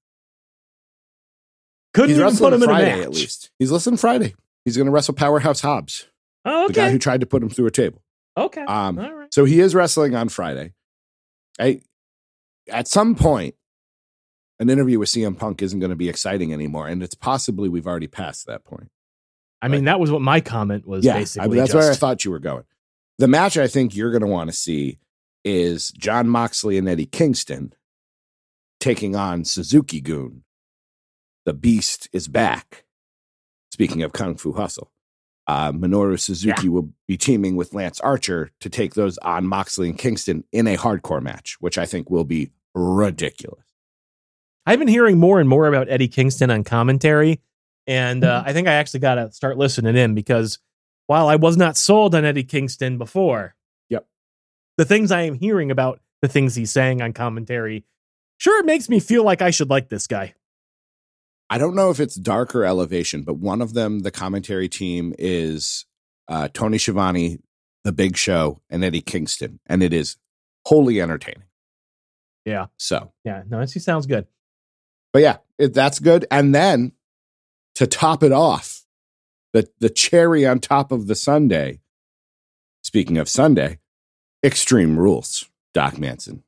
Couldn't 1.92 2.10
He's 2.10 2.18
even 2.20 2.36
put 2.36 2.52
him 2.52 2.62
in 2.62 2.68
a 2.68 2.72
Friday 2.72 2.96
match. 2.96 3.04
at 3.06 3.10
least. 3.14 3.50
He's 3.58 3.72
listening 3.72 3.96
Friday. 3.96 4.34
He's 4.64 4.76
going 4.76 4.86
to 4.86 4.92
wrestle 4.92 5.14
Powerhouse 5.14 5.60
Hobbs, 5.60 6.06
Oh, 6.44 6.68
the 6.68 6.72
guy 6.74 6.90
who 6.90 6.98
tried 6.98 7.20
to 7.20 7.26
put 7.26 7.42
him 7.42 7.48
through 7.50 7.66
a 7.66 7.70
table. 7.72 8.02
okay. 8.36 8.62
Um, 8.62 8.98
All 8.98 9.12
right. 9.12 9.34
So 9.34 9.44
he 9.44 9.58
is 9.60 9.74
wrestling 9.74 10.14
on 10.14 10.28
Friday. 10.28 10.72
I, 11.58 11.80
at 12.68 12.86
some 12.86 13.14
point, 13.16 13.56
an 14.61 14.68
interview 14.68 14.99
with 14.99 15.09
CM 15.09 15.37
Punk 15.37 15.62
isn't 15.62 15.81
going 15.81 15.90
to 15.90 15.96
be 15.96 16.09
exciting 16.09 16.53
anymore, 16.53 16.87
and 16.87 17.03
it's 17.03 17.14
possibly 17.14 17.68
we've 17.68 17.87
already 17.87 18.07
passed 18.07 18.46
that 18.46 18.62
point. 18.62 18.90
I 19.62 19.68
mean, 19.68 19.85
that 19.85 19.99
was 19.99 20.11
what 20.11 20.23
my 20.23 20.40
comment 20.40 20.87
was 20.87 21.05
yeah, 21.05 21.16
I- 21.16 21.18
basically. 21.20 21.57
that's 21.57 21.73
just, 21.73 21.83
where 21.83 21.90
I 21.90 21.94
thought 21.94 22.25
you 22.25 22.31
were 22.31 22.38
going. 22.38 22.64
The 23.18 23.29
match 23.29 23.59
I 23.59 23.66
think 23.66 23.96
you're 23.96 24.11
going 24.11 24.23
to 24.23 24.27
want 24.27 24.49
to 24.49 24.57
see 24.57 24.99
is 25.44 25.90
Jon 25.90 26.29
Moxley 26.29 26.79
and 26.79 26.88
Eddie 26.88 27.07
Kingston 27.07 27.75
taking 28.79 29.16
on 29.16 29.44
Suzuki-gun. 29.44 30.42
The 31.44 31.53
Beast 31.53 32.09
is 32.12 32.29
back. 32.29 32.85
Speaking 33.73 34.03
of 34.03 34.12
Kung 34.12 34.37
Fu 34.37 34.53
Hustle, 34.53 34.90
uh, 35.46 35.73
Minoru 35.73 36.18
Suzuki 36.18 36.68
will 36.68 36.90
be 37.07 37.16
teaming 37.16 37.57
with 37.57 37.75
Lance 37.75 38.01
Archer 38.01 38.51
to 38.61 38.68
take 38.68 38.94
those 38.94 39.16
on 39.18 39.46
Moxley 39.46 39.88
and 39.88 39.99
Kingston 39.99 40.44
in 40.53 40.66
a 40.66 40.77
hardcore 40.77 41.23
match, 41.23 41.57
which 41.61 41.79
I 41.79 41.87
think 41.87 42.11
will 42.11 42.25
be 42.25 42.51
ridiculous. 42.75 43.69
I've 44.66 44.79
been 44.79 44.88
hearing 44.88 45.18
more 45.18 45.40
and 45.40 45.49
more 45.49 45.66
about 45.66 45.88
Eddie 45.88 46.09
Kingston 46.09 46.51
on 46.51 46.64
commentary, 46.64 47.40
and 47.87 48.23
Mm-hmm. 48.23 48.46
uh, 48.46 48.49
I 48.49 48.53
think 48.53 48.68
I 48.68 48.75
actually 48.75 49.01
got 49.01 49.14
to 49.16 49.33
start 49.33 49.57
listening 49.59 49.96
in 49.96 50.14
because 50.14 50.59
while 51.07 51.29
I 51.29 51.37
was 51.37 51.57
not 51.57 51.77
sold 51.77 52.14
on 52.14 52.25
Eddie 52.25 52.44
Kingston 52.44 52.99
before, 52.99 53.55
Yep. 53.88 54.07
the 54.77 54.85
things 54.85 55.11
I 55.11 55.23
am 55.23 55.35
hearing 55.35 55.70
about 55.70 56.01
the 56.23 56.29
things 56.29 56.55
he's 56.55 56.70
saying 56.70 57.01
on 57.03 57.12
commentary, 57.12 57.85
sure, 58.38 58.61
it 58.61 58.66
makes 58.66 58.88
me 58.88 59.01
feel 59.01 59.25
like 59.25 59.42
I 59.42 59.51
should 59.51 59.70
like 59.70 59.88
this 59.88 60.07
guy. 60.07 60.35
I 61.49 61.59
don't 61.59 61.75
know 61.75 61.90
if 61.90 61.99
it's 61.99 62.14
dark 62.14 62.55
or 62.55 62.64
elevation, 62.64 63.23
but 63.23 63.35
one 63.38 63.61
of 63.61 63.75
them, 63.75 64.01
the 64.01 64.12
commentary 64.12 64.68
team, 64.68 65.14
is 65.18 65.85
uh, 66.29 66.49
Tony 66.53 66.79
Schiavone, 66.79 67.40
The 67.83 67.90
Big 67.90 68.16
Show, 68.16 68.61
and 68.70 68.85
Eddie 68.85 69.01
Kingston, 69.01 69.59
and 69.66 69.83
it 69.83 69.92
is 69.92 70.16
wholly 70.66 71.01
entertaining. 71.01 71.42
Yeah. 72.44 72.66
So, 72.77 73.12
Yeah, 73.25 73.42
no, 73.49 73.61
he 73.61 73.81
sounds 73.81 74.07
good. 74.07 74.27
But 75.12 75.23
yeah, 75.23 75.38
it, 75.59 75.75
that's 75.75 75.99
good. 75.99 76.27
And 76.31 76.55
then 76.55 76.92
to 77.75 77.87
top 77.87 78.23
it 78.23 78.33
off, 78.33 78.85
the 79.53 79.68
the 79.81 79.90
cherry 79.90 80.46
on 80.46 80.61
top 80.61 80.92
of 80.92 81.07
the 81.07 81.14
sundae. 81.14 81.81
Speaking 82.83 83.18
of 83.18 83.29
Sunday, 83.29 83.79
Extreme 84.44 84.99
Rules, 84.99 85.44
Doc 85.75 85.99
Manson. 85.99 86.42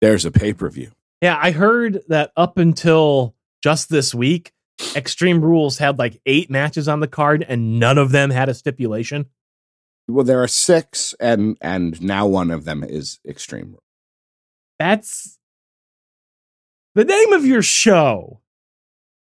There's 0.00 0.24
a 0.24 0.30
pay 0.30 0.52
per 0.52 0.68
view. 0.68 0.92
Yeah, 1.22 1.38
I 1.40 1.50
heard 1.50 2.02
that 2.08 2.32
up 2.36 2.58
until 2.58 3.34
just 3.62 3.90
this 3.90 4.14
week, 4.14 4.52
Extreme 4.96 5.42
Rules 5.42 5.78
had 5.78 5.98
like 5.98 6.20
eight 6.26 6.50
matches 6.50 6.88
on 6.88 7.00
the 7.00 7.08
card 7.08 7.44
and 7.46 7.78
none 7.78 7.98
of 7.98 8.10
them 8.10 8.30
had 8.30 8.48
a 8.48 8.54
stipulation. 8.54 9.26
Well, 10.08 10.24
there 10.24 10.42
are 10.42 10.48
six, 10.48 11.14
and 11.20 11.56
and 11.60 12.00
now 12.02 12.26
one 12.26 12.50
of 12.50 12.64
them 12.64 12.82
is 12.82 13.20
Extreme 13.26 13.66
Rules. 13.66 13.82
That's 14.78 15.38
the 16.94 17.04
name 17.04 17.32
of 17.32 17.44
your 17.46 17.62
show. 17.62 18.40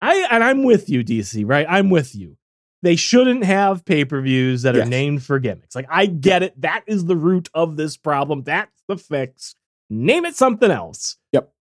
I 0.01 0.27
and 0.29 0.43
I'm 0.43 0.63
with 0.63 0.89
you, 0.89 1.03
DC, 1.03 1.43
right? 1.47 1.65
I'm 1.69 1.89
with 1.89 2.13
you. 2.15 2.37
They 2.81 2.97
shouldn't 2.97 3.45
have 3.45 3.85
pay-per-views 3.85 4.63
that 4.63 4.75
are 4.75 4.79
Yes. 4.79 4.89
named 4.89 5.23
for 5.23 5.39
gimmicks. 5.39 5.73
Like 5.75 5.87
I 5.89 6.05
get 6.05 6.43
it. 6.43 6.59
That 6.59 6.83
is 6.85 7.05
the 7.05 7.15
root 7.15 7.49
of 7.53 7.77
this 7.77 7.95
problem. 7.95 8.43
That's 8.43 8.81
the 8.89 8.97
fix. 8.97 9.55
Name 9.89 10.25
it 10.25 10.35
something 10.35 10.69
else. 10.69 11.15
Yep. 11.31 11.53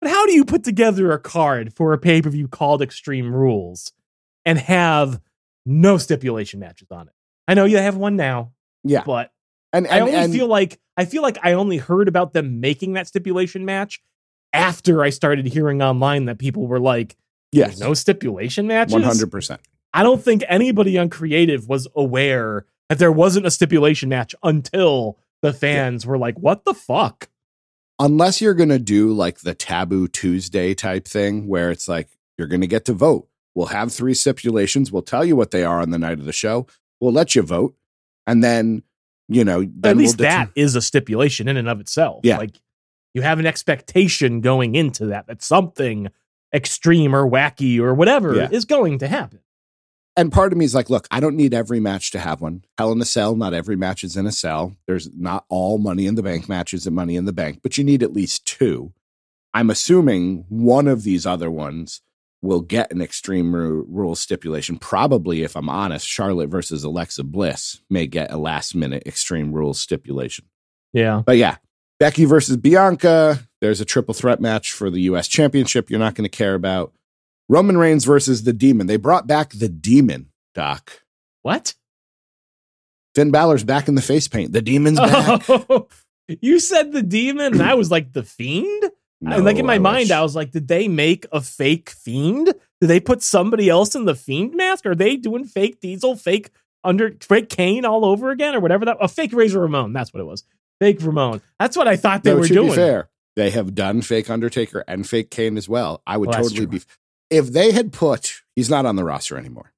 But 0.00 0.10
how 0.10 0.26
do 0.26 0.32
you 0.32 0.44
put 0.44 0.62
together 0.62 1.10
a 1.10 1.18
card 1.18 1.72
for 1.74 1.92
a 1.92 1.98
pay-per-view 1.98 2.48
called 2.48 2.82
Extreme 2.82 3.34
Rules 3.34 3.92
and 4.44 4.58
have 4.58 5.20
no 5.66 5.96
stipulation 5.98 6.60
matches 6.60 6.88
on 6.92 7.08
it? 7.08 7.14
I 7.48 7.54
know 7.54 7.64
you 7.64 7.78
have 7.78 7.96
one 7.96 8.14
now, 8.14 8.52
Yeah, 8.84 9.02
but 9.04 9.32
and, 9.72 9.88
I 9.88 10.00
only 10.00 10.14
and 10.14 10.32
feel 10.32 10.46
like 10.46 10.78
I 10.96 11.04
feel 11.04 11.22
like 11.22 11.38
I 11.42 11.54
only 11.54 11.78
heard 11.78 12.06
about 12.06 12.32
them 12.34 12.60
making 12.60 12.92
that 12.92 13.08
stipulation 13.08 13.64
match 13.64 14.00
after 14.54 15.02
I 15.02 15.10
started 15.10 15.46
hearing 15.46 15.82
online 15.82 16.24
that 16.26 16.38
people 16.38 16.66
were 16.66 16.80
like, 16.80 17.16
Yes. 17.54 17.78
No 17.78 17.94
stipulation 17.94 18.66
matches." 18.66 18.92
One 18.92 19.02
hundred 19.02 19.30
percent. 19.30 19.60
I 19.92 20.02
don't 20.02 20.22
think 20.22 20.42
anybody 20.48 20.98
on 20.98 21.08
creative 21.08 21.68
was 21.68 21.86
aware 21.94 22.66
that 22.88 22.98
there 22.98 23.12
wasn't 23.12 23.46
a 23.46 23.50
stipulation 23.50 24.08
match 24.08 24.34
until 24.42 25.18
the 25.40 25.52
fans 25.52 26.04
were 26.04 26.18
like, 26.18 26.38
"What 26.38 26.64
the 26.64 26.74
fuck?" 26.74 27.28
Unless 28.00 28.40
you're 28.40 28.54
gonna 28.54 28.80
do 28.80 29.12
like 29.12 29.40
the 29.40 29.54
taboo 29.54 30.08
Tuesday 30.08 30.74
type 30.74 31.06
thing 31.06 31.46
where 31.46 31.70
it's 31.70 31.86
like 31.86 32.08
you're 32.36 32.48
gonna 32.48 32.66
get 32.66 32.84
to 32.86 32.92
vote. 32.92 33.28
We'll 33.54 33.66
have 33.66 33.92
three 33.92 34.14
stipulations. 34.14 34.90
We'll 34.90 35.02
tell 35.02 35.24
you 35.24 35.36
what 35.36 35.52
they 35.52 35.62
are 35.62 35.80
on 35.80 35.90
the 35.90 35.98
night 35.98 36.18
of 36.18 36.24
the 36.24 36.32
show. 36.32 36.66
We'll 37.00 37.12
let 37.12 37.36
you 37.36 37.42
vote. 37.42 37.76
And 38.26 38.42
then, 38.42 38.82
you 39.28 39.44
know, 39.44 39.60
then 39.60 39.92
At 39.92 39.96
least 39.96 40.18
we'll 40.18 40.28
that 40.28 40.50
is 40.56 40.74
a 40.74 40.82
stipulation 40.82 41.46
in 41.46 41.56
and 41.56 41.68
of 41.68 41.78
itself. 41.78 42.22
Yeah. 42.24 42.38
Like 42.38 42.58
you 43.14 43.22
have 43.22 43.38
an 43.38 43.46
expectation 43.46 44.40
going 44.40 44.74
into 44.74 45.06
that 45.06 45.26
that 45.28 45.42
something 45.42 46.08
extreme 46.52 47.14
or 47.14 47.28
wacky 47.28 47.78
or 47.80 47.94
whatever 47.94 48.34
Yeah. 48.34 48.48
is 48.50 48.64
going 48.64 48.98
to 48.98 49.08
happen. 49.08 49.40
and 50.16 50.30
part 50.30 50.52
of 50.52 50.58
me 50.58 50.64
is 50.64 50.76
like, 50.76 50.88
look, 50.90 51.08
I 51.10 51.18
don't 51.18 51.34
need 51.34 51.52
every 51.52 51.80
match 51.80 52.12
to 52.12 52.20
have 52.20 52.40
one. 52.40 52.62
Hell 52.78 52.92
in 52.92 53.00
a 53.00 53.04
cell, 53.04 53.34
not 53.34 53.52
every 53.52 53.74
match 53.74 54.04
is 54.04 54.16
in 54.16 54.26
a 54.26 54.30
cell. 54.32 54.76
There's 54.86 55.08
not 55.16 55.44
all 55.48 55.78
money 55.78 56.06
in 56.06 56.14
the 56.14 56.22
bank 56.22 56.48
matches 56.48 56.86
at 56.86 56.92
money 56.92 57.16
in 57.16 57.24
the 57.24 57.32
bank, 57.32 57.58
but 57.64 57.76
you 57.76 57.82
need 57.82 58.00
at 58.02 58.12
least 58.12 58.46
two. 58.46 58.92
I'm 59.52 59.70
assuming 59.70 60.44
one 60.48 60.86
of 60.86 61.02
these 61.02 61.26
other 61.26 61.50
ones 61.50 62.00
will 62.42 62.60
get 62.60 62.92
an 62.92 63.00
extreme 63.02 63.52
Ru- 63.54 63.86
rule 63.88 64.14
stipulation. 64.14 64.76
Probably, 64.78 65.42
if 65.42 65.56
I'm 65.56 65.68
honest, 65.68 66.06
Charlotte 66.06 66.48
versus 66.50 66.84
Alexa 66.84 67.24
Bliss 67.24 67.80
may 67.90 68.06
get 68.06 68.30
a 68.30 68.36
last 68.36 68.74
minute 68.76 69.02
extreme 69.06 69.52
rules 69.52 69.80
stipulation. 69.80 70.44
Yeah. 70.92 71.22
But 71.26 71.38
yeah, 71.38 71.56
Becky 72.04 72.26
versus 72.26 72.58
Bianca. 72.58 73.48
There's 73.62 73.80
a 73.80 73.84
triple 73.86 74.12
threat 74.12 74.38
match 74.38 74.72
for 74.72 74.90
the 74.90 75.00
U.S. 75.04 75.26
Championship. 75.26 75.88
You're 75.88 75.98
not 75.98 76.14
going 76.14 76.28
to 76.28 76.36
care 76.36 76.52
about 76.52 76.92
Roman 77.48 77.78
Reigns 77.78 78.04
versus 78.04 78.42
the 78.42 78.52
Demon. 78.52 78.88
They 78.88 78.98
brought 78.98 79.26
back 79.26 79.52
the 79.52 79.70
Demon, 79.70 80.30
Doc. 80.54 81.00
What? 81.40 81.74
Finn 83.14 83.30
Balor's 83.30 83.64
back 83.64 83.88
in 83.88 83.94
the 83.94 84.02
face 84.02 84.28
paint. 84.28 84.52
The 84.52 84.60
Demon's 84.60 85.00
back. 85.00 85.48
Oh, 85.48 85.88
you 86.42 86.60
said 86.60 86.92
the 86.92 87.02
demon, 87.02 87.54
and 87.54 87.62
I 87.62 87.72
was 87.72 87.90
like, 87.90 88.12
the 88.12 88.22
fiend? 88.22 88.90
No, 89.22 89.36
and 89.36 89.46
like 89.46 89.56
in 89.56 89.64
my 89.64 89.76
I 89.76 89.78
mind, 89.78 90.08
wish. 90.08 90.10
I 90.10 90.20
was 90.20 90.36
like, 90.36 90.50
did 90.50 90.68
they 90.68 90.88
make 90.88 91.24
a 91.32 91.40
fake 91.40 91.88
fiend? 91.88 92.52
Did 92.82 92.86
they 92.86 93.00
put 93.00 93.22
somebody 93.22 93.70
else 93.70 93.94
in 93.94 94.04
the 94.04 94.14
fiend 94.14 94.54
mask? 94.54 94.84
Are 94.84 94.94
they 94.94 95.16
doing 95.16 95.46
fake 95.46 95.80
Diesel, 95.80 96.16
fake 96.16 96.50
under 96.84 97.16
fake 97.22 97.48
Kane 97.48 97.86
all 97.86 98.04
over 98.04 98.30
again, 98.30 98.54
or 98.54 98.60
whatever 98.60 98.84
that 98.84 98.98
a 99.00 99.08
fake 99.08 99.32
Razor 99.32 99.60
Ramon? 99.60 99.94
That's 99.94 100.12
what 100.12 100.20
it 100.20 100.26
was. 100.26 100.44
Fake 100.84 101.02
Ramon. 101.02 101.40
That's 101.58 101.76
what 101.76 101.88
I 101.88 101.96
thought 101.96 102.22
they 102.22 102.30
No, 102.32 102.36
were 102.38 102.46
should 102.46 102.54
doing. 102.54 102.68
be 102.70 102.74
fair. 102.74 103.08
They 103.36 103.50
have 103.50 103.74
done 103.74 104.02
fake 104.02 104.28
Undertaker 104.30 104.84
and 104.86 105.08
fake 105.08 105.30
Kane 105.30 105.56
as 105.56 105.68
well. 105.68 106.02
I 106.06 106.16
would 106.16 106.28
Well, 106.28 106.42
totally 106.42 106.66
be. 106.66 106.82
If 107.30 107.48
they 107.48 107.72
had 107.72 107.92
put, 107.92 108.42
he's 108.54 108.68
not 108.70 108.86
on 108.86 108.96
the 108.96 109.04
roster 109.04 109.36
anymore. 109.38 109.72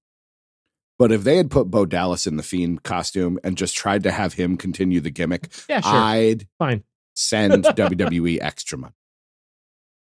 But 0.99 1.12
if 1.12 1.25
they 1.25 1.37
had 1.37 1.51
put 1.51 1.71
Bo 1.71 1.87
Dallas 1.87 2.27
in 2.27 2.37
the 2.37 2.42
Fiend 2.42 2.83
costume 2.83 3.38
and 3.45 3.57
just 3.57 3.77
tried 3.77 4.03
to 4.03 4.11
have 4.11 4.33
him 4.35 4.57
continue 4.57 5.01
the 5.01 5.11
gimmick, 5.11 5.49
Yeah, 5.69 5.81
sure. 5.81 5.92
I'd 5.92 6.47
Fine. 6.59 6.85
send 7.14 7.64
WWE 7.64 8.38
extra 8.40 8.79
money. 8.79 8.95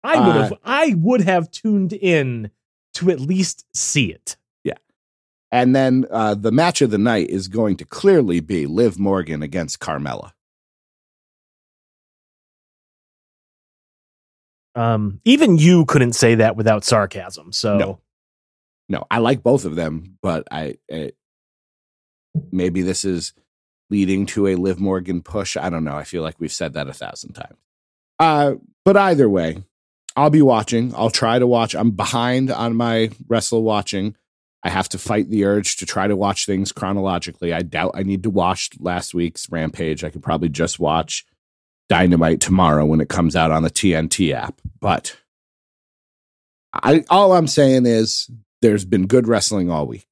I 0.03 0.19
would 0.27 0.35
uh, 0.37 0.41
have 0.43 0.53
I 0.63 0.93
would 0.97 1.21
have 1.21 1.49
tuned 1.51 1.91
in 1.93 2.51
to 2.95 3.09
at 3.11 3.19
least 3.19 3.65
see 3.73 4.11
it. 4.11 4.37
Yeah. 4.63 4.75
And 5.51 5.75
then 5.75 6.05
uh, 6.11 6.35
the 6.35 6.51
match 6.51 6.81
of 6.81 6.91
the 6.91 6.97
night 6.99 7.29
is 7.31 7.47
going 7.47 7.77
to 7.77 7.85
clearly 7.85 8.39
be 8.39 8.65
Liv 8.67 8.97
Morgan 8.99 9.41
against 9.43 9.79
Carmella. 9.79 10.31
Um, 14.75 15.21
even 15.23 15.57
you 15.57 15.85
couldn't 15.85 16.13
say 16.13 16.35
that 16.35 16.55
without 16.55 16.83
sarcasm. 16.83 17.51
So 17.51 17.77
No. 17.77 17.99
No, 18.87 19.07
I 19.09 19.17
like 19.17 19.41
both 19.41 19.65
of 19.65 19.75
them, 19.75 20.17
but 20.21 20.47
I, 20.51 20.75
maybe 22.51 22.83
this 22.83 23.03
is 23.03 23.33
leading 23.89 24.25
to 24.27 24.47
a 24.47 24.55
Liv 24.55 24.79
Morgan 24.79 25.21
push. 25.23 25.57
I 25.57 25.69
don't 25.69 25.83
know. 25.83 25.95
I 25.95 26.03
feel 26.03 26.21
like 26.21 26.39
we've 26.39 26.51
said 26.51 26.73
that 26.73 26.87
a 26.87 26.93
thousand 26.93 27.33
times. 27.33 27.57
Uh, 28.19 28.55
but 28.83 28.95
either 28.95 29.27
way, 29.27 29.63
I'll 30.15 30.29
be 30.29 30.41
watching. 30.41 30.93
I'll 30.95 31.09
try 31.09 31.39
to 31.39 31.47
watch. 31.47 31.75
I'm 31.75 31.91
behind 31.91 32.51
on 32.51 32.75
my 32.75 33.09
wrestle 33.27 33.63
watching. 33.63 34.15
I 34.63 34.69
have 34.69 34.89
to 34.89 34.97
fight 34.97 35.29
the 35.29 35.45
urge 35.45 35.77
to 35.77 35.85
try 35.85 36.07
to 36.07 36.15
watch 36.15 36.45
things 36.45 36.71
chronologically. 36.71 37.53
I 37.53 37.61
doubt 37.61 37.91
I 37.95 38.03
need 38.03 38.23
to 38.23 38.29
watch 38.29 38.69
last 38.79 39.13
week's 39.13 39.49
Rampage. 39.51 40.03
I 40.03 40.09
could 40.09 40.23
probably 40.23 40.49
just 40.49 40.79
watch 40.79 41.25
Dynamite 41.89 42.41
tomorrow 42.41 42.85
when 42.85 43.01
it 43.01 43.09
comes 43.09 43.35
out 43.35 43.51
on 43.51 43.63
the 43.63 43.69
TNT 43.69 44.33
app. 44.33 44.59
But 44.79 45.17
I 46.73 47.03
all 47.09 47.33
I'm 47.33 47.47
saying 47.47 47.85
is 47.85 48.29
there's 48.61 48.85
been 48.85 49.07
good 49.07 49.27
wrestling 49.27 49.69
all 49.69 49.85
week. 49.87 50.07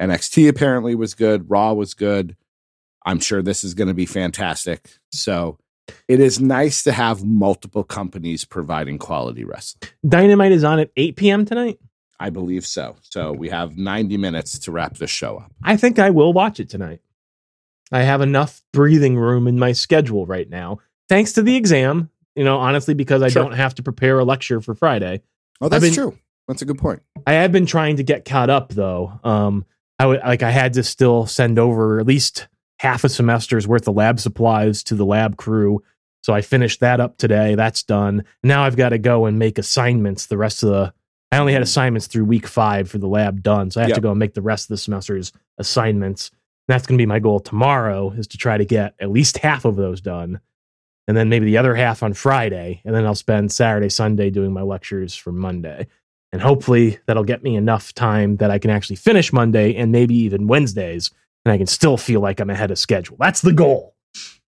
NXT 0.00 0.48
apparently 0.48 0.94
was 0.94 1.14
good, 1.14 1.50
Raw 1.50 1.72
was 1.72 1.94
good. 1.94 2.36
I'm 3.04 3.20
sure 3.20 3.42
this 3.42 3.64
is 3.64 3.74
going 3.74 3.88
to 3.88 3.94
be 3.94 4.06
fantastic. 4.06 4.98
So 5.12 5.58
it 6.08 6.20
is 6.20 6.40
nice 6.40 6.82
to 6.82 6.92
have 6.92 7.24
multiple 7.24 7.84
companies 7.84 8.44
providing 8.44 8.98
quality 8.98 9.44
wrestling. 9.44 9.90
Dynamite 10.06 10.52
is 10.52 10.64
on 10.64 10.78
at 10.78 10.90
8 10.96 11.16
p.m. 11.16 11.44
tonight. 11.44 11.78
I 12.20 12.30
believe 12.30 12.66
so. 12.66 12.96
So 13.00 13.32
we 13.32 13.48
have 13.48 13.76
90 13.76 14.16
minutes 14.16 14.58
to 14.60 14.72
wrap 14.72 14.96
this 14.96 15.10
show 15.10 15.36
up. 15.38 15.52
I 15.62 15.76
think 15.76 15.98
I 15.98 16.10
will 16.10 16.32
watch 16.32 16.58
it 16.60 16.68
tonight. 16.68 17.00
I 17.90 18.00
have 18.02 18.20
enough 18.20 18.62
breathing 18.72 19.16
room 19.16 19.46
in 19.46 19.58
my 19.58 19.72
schedule 19.72 20.26
right 20.26 20.48
now, 20.48 20.80
thanks 21.08 21.32
to 21.34 21.42
the 21.42 21.56
exam. 21.56 22.10
You 22.36 22.44
know, 22.44 22.58
honestly, 22.58 22.94
because 22.94 23.22
I 23.22 23.28
Sure. 23.28 23.42
don't 23.42 23.52
have 23.52 23.74
to 23.76 23.82
prepare 23.82 24.18
a 24.18 24.24
lecture 24.24 24.60
for 24.60 24.74
Friday. 24.74 25.22
Oh, 25.60 25.68
that's 25.68 25.84
been- 25.84 25.94
true. 25.94 26.14
That's 26.46 26.62
a 26.62 26.64
good 26.64 26.78
point. 26.78 27.02
I 27.26 27.32
have 27.34 27.52
been 27.52 27.66
trying 27.66 27.96
to 27.96 28.02
get 28.02 28.24
caught 28.24 28.48
up 28.48 28.70
though. 28.72 29.18
Um, 29.24 29.64
I 29.98 30.06
would 30.06 30.20
like 30.24 30.42
I 30.42 30.50
had 30.50 30.72
to 30.74 30.82
still 30.82 31.26
send 31.26 31.58
over 31.58 31.98
at 32.00 32.06
least 32.06 32.48
half 32.78 33.04
a 33.04 33.08
semester's 33.08 33.66
worth 33.68 33.86
of 33.88 33.96
lab 33.96 34.18
supplies 34.20 34.82
to 34.84 34.94
the 34.94 35.04
lab 35.04 35.36
crew. 35.36 35.82
So 36.22 36.32
I 36.32 36.40
finished 36.40 36.80
that 36.80 37.00
up 37.00 37.18
today. 37.18 37.54
That's 37.54 37.82
done. 37.82 38.24
Now 38.42 38.64
I've 38.64 38.76
got 38.76 38.90
to 38.90 38.98
go 38.98 39.26
and 39.26 39.38
make 39.38 39.58
assignments 39.58 40.26
the 40.26 40.38
rest 40.38 40.62
of 40.62 40.70
the 40.70 40.92
I 41.32 41.36
only 41.38 41.52
had 41.52 41.60
assignments 41.60 42.06
through 42.06 42.24
week 42.24 42.46
five 42.46 42.88
for 42.88 42.96
the 42.96 43.08
lab 43.08 43.42
done. 43.42 43.70
So 43.70 43.80
I 43.80 43.84
have 43.84 43.94
to 43.94 44.00
go 44.00 44.10
and 44.10 44.18
make 44.18 44.32
the 44.32 44.40
rest 44.40 44.64
of 44.64 44.68
the 44.68 44.78
semester's 44.78 45.32
assignments. 45.58 46.30
That's 46.68 46.86
going 46.86 46.96
to 46.96 47.02
be 47.02 47.06
my 47.06 47.18
goal 47.18 47.40
tomorrow 47.40 48.10
is 48.12 48.26
to 48.28 48.38
try 48.38 48.56
to 48.56 48.64
get 48.64 48.94
at 49.00 49.10
least 49.10 49.38
half 49.38 49.64
of 49.66 49.76
those 49.76 50.00
done. 50.00 50.40
And 51.08 51.16
then 51.16 51.28
maybe 51.28 51.46
the 51.46 51.56
other 51.56 51.74
half 51.74 52.02
on 52.02 52.12
Friday. 52.12 52.82
And 52.84 52.94
then 52.94 53.06
I'll 53.06 53.14
spend 53.14 53.50
Saturday, 53.50 53.88
Sunday 53.88 54.30
doing 54.30 54.52
my 54.52 54.62
lectures 54.62 55.16
for 55.16 55.32
Monday. 55.32 55.88
And 56.32 56.42
hopefully 56.42 56.98
that'll 57.06 57.24
get 57.24 57.42
me 57.42 57.56
enough 57.56 57.94
time 57.94 58.36
that 58.36 58.50
I 58.50 58.58
can 58.58 58.70
actually 58.70 58.96
finish 58.96 59.32
Monday 59.32 59.74
and 59.74 59.90
maybe 59.90 60.14
even 60.14 60.46
Wednesdays. 60.46 61.10
And 61.44 61.52
I 61.52 61.56
can 61.56 61.66
still 61.66 61.96
feel 61.96 62.20
like 62.20 62.38
I'm 62.40 62.50
ahead 62.50 62.70
of 62.70 62.78
schedule. 62.78 63.16
That's 63.18 63.40
the 63.40 63.54
goal. 63.54 63.96
It's 64.14 64.40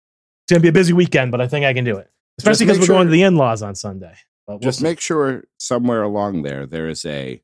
going 0.50 0.60
to 0.60 0.64
be 0.64 0.68
a 0.68 0.74
busy 0.74 0.92
weekend, 0.94 1.32
but 1.32 1.40
I 1.40 1.48
think 1.48 1.66
I 1.66 1.74
can 1.74 1.86
do 1.86 1.98
it. 1.98 2.12
Especially 2.38 2.66
because 2.66 2.80
we're 2.80 2.86
sure- 2.88 2.96
going 2.96 3.08
to 3.08 3.12
the 3.12 3.24
in 3.24 3.38
laws 3.38 3.62
on 3.62 3.74
Sunday. 3.76 4.14
But 4.46 4.54
we'll 4.56 4.60
Just 4.60 4.80
see. 4.80 4.84
make 4.84 5.00
sure 5.00 5.46
somewhere 5.60 6.04
along 6.04 6.42
there 6.42 6.66
there 6.66 6.90
is 6.90 7.06
a 7.06 7.42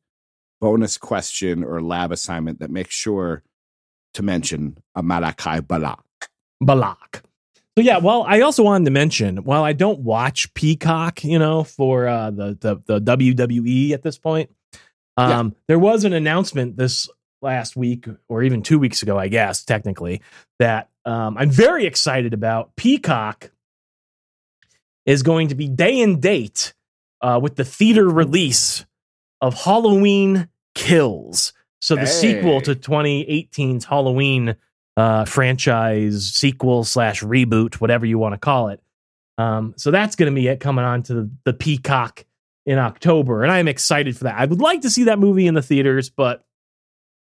bonus 0.59 0.97
question 0.97 1.63
or 1.63 1.81
lab 1.81 2.11
assignment 2.11 2.59
that 2.59 2.71
makes 2.71 2.95
sure 2.95 3.43
to 4.15 4.23
mention 4.23 4.77
a 4.95 5.03
Malakai 5.03 5.65
Balak. 5.65 6.03
Balak. 6.59 7.23
So 7.77 7.83
yeah, 7.83 7.97
well, 7.97 8.23
I 8.25 8.39
also 8.41 8.63
wanted 8.63 8.85
to 8.85 8.91
mention 8.91 9.37
while 9.37 9.63
I 9.63 9.73
don't 9.73 9.99
watch 9.99 10.53
Peacock, 10.53 11.23
you 11.25 11.37
know, 11.39 11.63
for 11.65 12.07
uh, 12.07 12.31
the, 12.31 12.57
the 12.59 12.99
the 12.99 13.01
WWE 13.17 13.91
at 13.91 14.01
this 14.01 14.17
point, 14.17 14.49
um, 15.17 15.55
there 15.67 15.79
was 15.79 16.05
an 16.05 16.13
announcement 16.13 16.77
this 16.77 17.09
last 17.41 17.75
week 17.75 18.07
or 18.29 18.43
even 18.43 18.61
two 18.63 18.79
weeks 18.79 19.03
ago, 19.03 19.19
I 19.19 19.27
guess 19.27 19.63
technically, 19.65 20.21
that 20.59 20.89
um, 21.03 21.37
I'm 21.37 21.49
very 21.51 21.85
excited 21.85 22.33
about. 22.33 22.75
Peacock 22.77 23.51
is 25.05 25.21
going 25.21 25.49
to 25.49 25.55
be 25.55 25.67
day 25.67 26.01
and 26.01 26.21
date 26.21 26.73
uh, 27.21 27.39
with 27.43 27.57
the 27.57 27.65
theater 27.65 28.07
release 28.07 28.85
of 29.41 29.53
Halloween 29.53 30.47
Kills. 30.75 31.53
So 31.81 31.95
the 31.95 32.01
Hey. 32.01 32.07
sequel 32.07 32.61
to 32.61 32.73
2018's 32.73 33.85
Halloween 33.85 34.55
uh, 34.97 35.25
franchise 35.25 36.31
sequel 36.33 36.83
slash 36.83 37.21
reboot, 37.21 37.75
whatever 37.75 38.05
you 38.05 38.17
want 38.17 38.33
to 38.33 38.39
call 38.39 38.69
it. 38.69 38.81
Um, 39.37 39.73
so 39.77 39.91
that's 39.91 40.15
going 40.15 40.33
to 40.33 40.35
be 40.35 40.47
it 40.47 40.59
coming 40.59 40.85
on 40.85 41.03
to 41.03 41.13
the, 41.13 41.31
the 41.43 41.53
Peacock 41.53 42.25
in 42.65 42.79
October, 42.79 43.43
and 43.43 43.51
I'm 43.51 43.67
excited 43.67 44.17
for 44.17 44.23
that. 44.23 44.35
I 44.37 44.45
would 44.45 44.61
like 44.61 44.81
to 44.81 44.89
see 44.89 45.03
that 45.03 45.19
movie 45.19 45.45
in 45.45 45.53
the 45.53 45.61
theaters, 45.61 46.09
but 46.09 46.43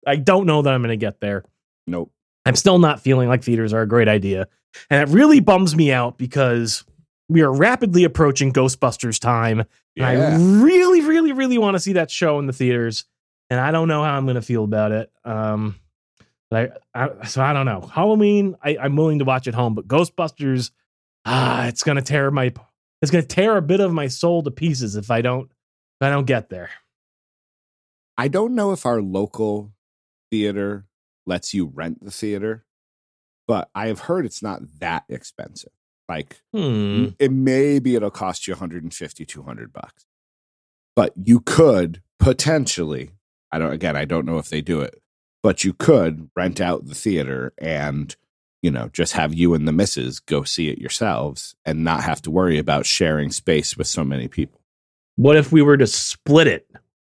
I 0.05 0.17
don't 0.17 0.45
know 0.45 0.61
that 0.61 0.73
I'm 0.73 0.81
going 0.81 0.89
to 0.89 0.97
get 0.97 1.21
there. 1.21 1.45
Nope. 1.87 2.11
I'm 2.45 2.55
still 2.55 2.77
not 2.77 2.99
feeling 2.99 3.29
like 3.29 3.43
theaters 3.43 3.73
are 3.73 3.81
a 3.81 3.87
great 3.87 4.09
idea, 4.09 4.47
and 4.89 5.01
it 5.01 5.13
really 5.13 5.39
bums 5.39 5.75
me 5.75 5.91
out 5.91 6.17
because 6.17 6.83
we 7.29 7.41
are 7.41 7.51
rapidly 7.51 8.03
approaching 8.03 8.51
Ghostbusters 8.51 9.17
time, 9.17 9.63
and 9.95 10.05
I 10.05 10.35
really, 10.61 11.01
really, 11.01 11.31
really 11.31 11.57
want 11.57 11.75
to 11.75 11.79
see 11.79 11.93
that 11.93 12.11
show 12.11 12.37
in 12.39 12.45
the 12.45 12.53
theaters, 12.53 13.05
and 13.49 13.59
I 13.59 13.71
don't 13.71 13.87
know 13.87 14.03
how 14.03 14.11
I'm 14.15 14.25
going 14.25 14.35
to 14.35 14.41
feel 14.41 14.65
about 14.65 14.91
it. 14.91 15.11
Um, 15.23 15.79
but 16.53 16.83
I, 16.93 17.25
so 17.25 17.41
I 17.41 17.51
don't 17.51 17.65
know. 17.65 17.81
Halloween, 17.81 18.55
I, 18.63 18.77
I'm 18.79 18.95
willing 18.95 19.17
to 19.17 19.25
watch 19.25 19.47
at 19.47 19.55
home, 19.55 19.73
but 19.73 19.87
Ghostbusters, 19.87 20.69
ah, 21.25 21.65
it's 21.65 21.81
going 21.81 21.95
to 21.95 22.03
tear 22.03 22.29
my, 22.29 22.53
it's 23.01 23.09
to 23.09 23.23
tear 23.23 23.57
a 23.57 23.61
bit 23.61 23.79
of 23.79 23.91
my 23.91 24.07
soul 24.07 24.43
to 24.43 24.51
pieces 24.51 24.95
if 24.95 25.09
I 25.09 25.21
don't 25.21 25.45
if 25.49 26.05
I 26.05 26.11
don't 26.11 26.25
get 26.25 26.49
there. 26.49 26.69
I 28.19 28.27
don't 28.27 28.53
know 28.53 28.71
if 28.71 28.85
our 28.85 29.01
local 29.01 29.73
theater 30.29 30.85
lets 31.25 31.55
you 31.55 31.65
rent 31.65 32.03
the 32.03 32.11
theater, 32.11 32.65
but 33.47 33.71
I 33.73 33.87
have 33.87 34.01
heard 34.01 34.23
it's 34.23 34.43
not 34.43 34.61
that 34.79 35.05
expensive. 35.09 35.71
Like 36.07 36.39
Hmm. 36.53 37.07
it 37.17 37.31
maybe 37.31 37.95
it'll 37.95 38.11
cost 38.11 38.47
you 38.47 38.53
150 38.53 39.25
200 39.25 39.73
bucks. 39.73 40.05
But 40.95 41.13
you 41.15 41.39
could 41.39 42.03
potentially, 42.19 43.13
I 43.51 43.57
don't 43.57 43.73
again, 43.73 43.95
I 43.95 44.05
don't 44.05 44.27
know 44.27 44.37
if 44.37 44.49
they 44.49 44.61
do 44.61 44.81
it, 44.81 45.01
but 45.43 45.63
you 45.63 45.73
could 45.73 46.29
rent 46.35 46.59
out 46.59 46.87
the 46.87 46.95
theater 46.95 47.53
and 47.59 48.15
you 48.63 48.71
know, 48.71 48.89
just 48.93 49.13
have 49.13 49.33
you 49.33 49.53
and 49.53 49.67
the 49.67 49.73
missus 49.73 50.21
go 50.21 50.43
see 50.43 50.69
it 50.69 50.79
yourselves 50.79 51.53
and 51.65 51.83
not 51.83 52.01
have 52.01 52.21
to 52.21 52.31
worry 52.31 52.57
about 52.57 52.85
sharing 52.85 53.29
space 53.29 53.77
with 53.77 53.87
so 53.87 54.05
many 54.05 54.29
people. 54.29 54.61
What 55.17 55.35
if 55.35 55.51
we 55.51 55.61
were 55.61 55.77
to 55.77 55.85
split 55.85 56.47
it 56.47 56.65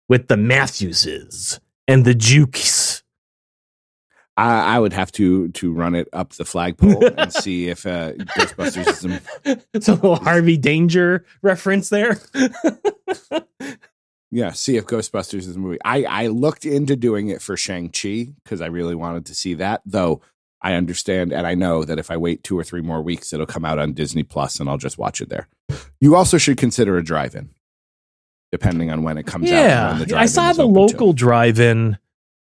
with 0.07 0.29
the 0.29 0.37
Matthewses 0.37 1.59
and 1.85 2.05
the 2.05 2.15
Jukes? 2.15 3.03
I, 4.37 4.77
I 4.77 4.79
would 4.79 4.93
have 4.93 5.11
to 5.13 5.49
to 5.49 5.73
run 5.73 5.93
it 5.93 6.07
up 6.13 6.33
the 6.33 6.45
flagpole 6.45 7.05
and 7.05 7.31
see 7.43 7.67
if 7.67 7.85
uh, 7.85 8.13
Ghostbusters 8.13 8.87
is 8.87 9.05
in, 9.05 9.61
It's 9.73 9.89
a 9.89 9.93
little 9.95 10.15
Harvey 10.23 10.57
Danger 10.57 11.25
reference 11.41 11.89
there. 11.89 12.19
yeah, 14.33 14.51
see 14.51 14.77
if 14.77 14.87
Ghostbusters 14.87 15.47
is 15.47 15.55
a 15.55 15.59
movie. 15.59 15.77
I 15.85 16.03
I 16.05 16.27
looked 16.27 16.65
into 16.65 16.95
doing 16.95 17.29
it 17.29 17.39
for 17.39 17.55
Shang 17.55 17.89
Chi 17.89 18.29
because 18.43 18.61
I 18.61 18.65
really 18.65 18.95
wanted 18.95 19.27
to 19.27 19.35
see 19.35 19.53
that. 19.55 19.81
Though 19.85 20.21
I 20.59 20.73
understand 20.73 21.31
and 21.31 21.45
I 21.45 21.53
know 21.53 21.83
that 21.83 21.99
if 21.99 22.09
I 22.09 22.17
wait 22.17 22.43
two 22.43 22.57
or 22.57 22.63
three 22.63 22.81
more 22.81 23.01
weeks, 23.03 23.31
it'll 23.31 23.45
come 23.45 23.63
out 23.63 23.77
on 23.77 23.93
Disney 23.93 24.23
Plus 24.23 24.59
and 24.59 24.67
I'll 24.67 24.79
just 24.79 24.97
watch 24.97 25.21
it 25.21 25.29
there. 25.29 25.47
You 26.01 26.15
also 26.15 26.39
should 26.39 26.57
consider 26.57 26.97
a 26.97 27.03
drive-in, 27.03 27.51
depending 28.51 28.89
on 28.89 29.03
when 29.03 29.19
it 29.19 29.27
comes 29.27 29.51
out. 29.51 29.55
yeah, 29.55 29.99
when 29.99 30.07
the 30.07 30.17
I 30.17 30.25
saw 30.25 30.51
the 30.51 30.65
local 30.65 31.13
drive-in 31.13 31.99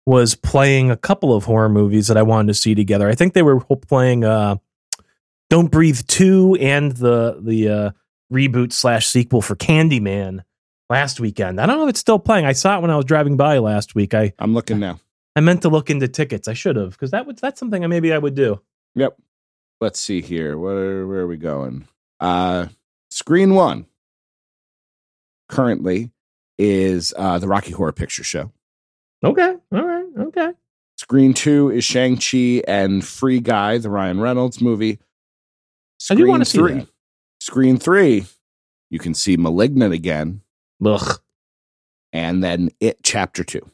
was 0.08 0.34
playing 0.34 0.90
a 0.90 0.98
couple 0.98 1.36
of 1.36 1.46
horror 1.46 1.70
movies 1.70 2.08
that 2.08 2.18
I 2.18 2.24
wanted 2.24 2.48
to 2.48 2.56
see 2.56 2.74
together. 2.74 3.08
I 3.08 3.14
think 3.14 3.34
they 3.34 3.44
were 3.44 3.60
playing 3.60 4.24
uh, 4.24 4.56
"Don't 5.52 5.70
Breathe" 5.70 6.02
two 6.08 6.58
and 6.60 6.94
the 6.94 7.40
the 7.40 7.70
uh, 7.70 7.92
reboot 8.34 8.74
slash 8.74 9.06
sequel 9.06 9.44
for 9.44 9.56
Candyman 9.56 10.42
last 10.90 11.20
weekend. 11.20 11.60
I 11.60 11.66
don't 11.66 11.78
know 11.78 11.84
if 11.86 11.90
it's 11.90 12.00
still 12.00 12.20
playing. 12.20 12.46
I 12.46 12.54
saw 12.54 12.78
it 12.78 12.82
when 12.82 12.92
I 12.92 12.96
was 12.96 13.06
driving 13.06 13.38
by 13.38 13.58
last 13.58 13.96
week. 13.96 14.14
I 14.14 14.34
I'm 14.40 14.54
looking 14.54 14.80
now. 14.80 15.00
I 15.36 15.42
meant 15.42 15.62
to 15.64 15.70
look 15.70 15.90
into 15.90 16.08
tickets. 16.08 16.48
I 16.48 16.54
should 16.54 16.76
have 16.76 16.92
because 16.92 17.12
that 17.12 17.26
would 17.26 17.38
that's 17.38 17.60
something 17.60 17.84
I 17.84 17.88
maybe 17.88 18.14
I 18.14 18.18
would 18.18 18.36
do. 18.36 18.62
Yep. 18.96 19.18
Let's 19.82 20.00
see 20.00 20.22
here. 20.22 20.58
Where 20.58 21.06
where 21.08 21.20
are 21.20 21.28
we 21.28 21.38
going? 21.38 21.88
Uh 22.20 22.68
screen 23.10 23.54
one 23.54 23.86
currently 25.50 26.12
is 26.58 27.14
uh 27.18 27.40
the 27.40 27.48
Rocky 27.48 27.72
Horror 27.72 27.92
Picture 27.92 28.24
Show. 28.24 28.52
Okay, 29.24 29.56
all 29.72 29.86
right, 29.86 30.06
okay. 30.20 30.52
Screen 30.98 31.34
two 31.34 31.72
is 31.72 31.84
Shang-Chi 31.84 32.62
and 32.68 33.04
Free 33.04 33.40
Guy, 33.42 33.78
the 33.80 33.90
Ryan 33.90 34.22
Reynolds 34.22 34.62
movie. 34.62 35.00
I 36.10 36.16
do 36.16 36.28
wanna 36.28 36.46
see 36.46 36.60
three. 36.60 36.74
that. 36.76 36.88
Screen 37.42 37.78
three, 37.78 38.26
you 38.90 39.00
can 39.00 39.14
see 39.14 39.36
Malignant 39.36 39.94
again, 39.94 40.42
Ugh, 40.84 41.20
and 42.12 42.44
then 42.44 42.70
It 42.80 43.00
Chapter 43.04 43.44
Two. 43.44 43.70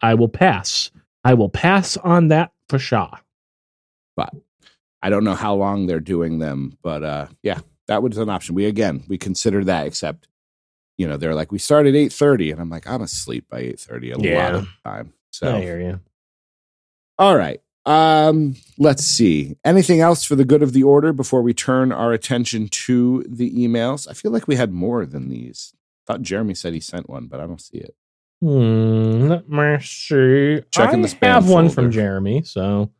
I 0.00 0.14
will 0.14 0.28
pass. 0.28 0.90
I 1.24 1.34
will 1.34 1.48
pass 1.48 1.96
on 1.96 2.28
that 2.28 2.52
for 2.68 2.78
sure. 2.78 3.10
But 4.16 4.32
I 5.02 5.10
don't 5.10 5.24
know 5.24 5.34
how 5.34 5.54
long 5.54 5.86
they're 5.86 6.00
doing 6.00 6.38
them, 6.38 6.78
but 6.82 7.02
uh 7.02 7.26
yeah, 7.42 7.60
that 7.86 8.02
was 8.02 8.16
an 8.18 8.28
option. 8.30 8.54
We 8.54 8.66
again 8.66 9.04
we 9.08 9.18
consider 9.18 9.64
that, 9.64 9.86
except 9.86 10.28
you 10.96 11.06
know 11.06 11.16
they're 11.16 11.34
like 11.34 11.52
we 11.52 11.58
start 11.58 11.86
at 11.86 11.94
eight 11.94 12.12
thirty, 12.12 12.50
and 12.50 12.60
I'm 12.60 12.70
like 12.70 12.86
I'm 12.88 13.02
asleep 13.02 13.46
by 13.50 13.58
eight 13.60 13.80
thirty 13.80 14.10
a 14.10 14.18
lot 14.18 14.54
of 14.54 14.68
time. 14.84 15.12
So 15.30 15.56
I 15.56 15.60
hear 15.60 15.80
you. 15.80 16.00
all 17.18 17.36
right, 17.36 17.60
um, 17.86 18.56
let's 18.78 19.04
see. 19.04 19.56
Anything 19.64 20.00
else 20.00 20.24
for 20.24 20.34
the 20.36 20.44
good 20.44 20.62
of 20.62 20.72
the 20.72 20.82
order 20.82 21.12
before 21.12 21.42
we 21.42 21.54
turn 21.54 21.92
our 21.92 22.12
attention 22.12 22.68
to 22.68 23.24
the 23.28 23.50
emails? 23.52 24.08
I 24.08 24.14
feel 24.14 24.30
like 24.30 24.48
we 24.48 24.56
had 24.56 24.72
more 24.72 25.06
than 25.06 25.28
these. 25.28 25.74
Thought 26.08 26.22
Jeremy 26.22 26.54
said 26.54 26.72
he 26.74 26.80
sent 26.80 27.08
one, 27.08 27.26
but 27.26 27.38
I 27.38 27.46
don't 27.46 27.60
see 27.60 27.78
it. 27.78 27.94
Hmm, 28.40 29.28
let 29.28 29.48
me 29.48 29.76
see. 29.80 30.60
Checking 30.72 31.00
I 31.00 31.02
the 31.02 31.08
spam 31.08 31.20
have 31.34 31.48
one 31.48 31.68
from. 31.68 31.90
Jeremy. 31.90 32.42
So 32.42 32.90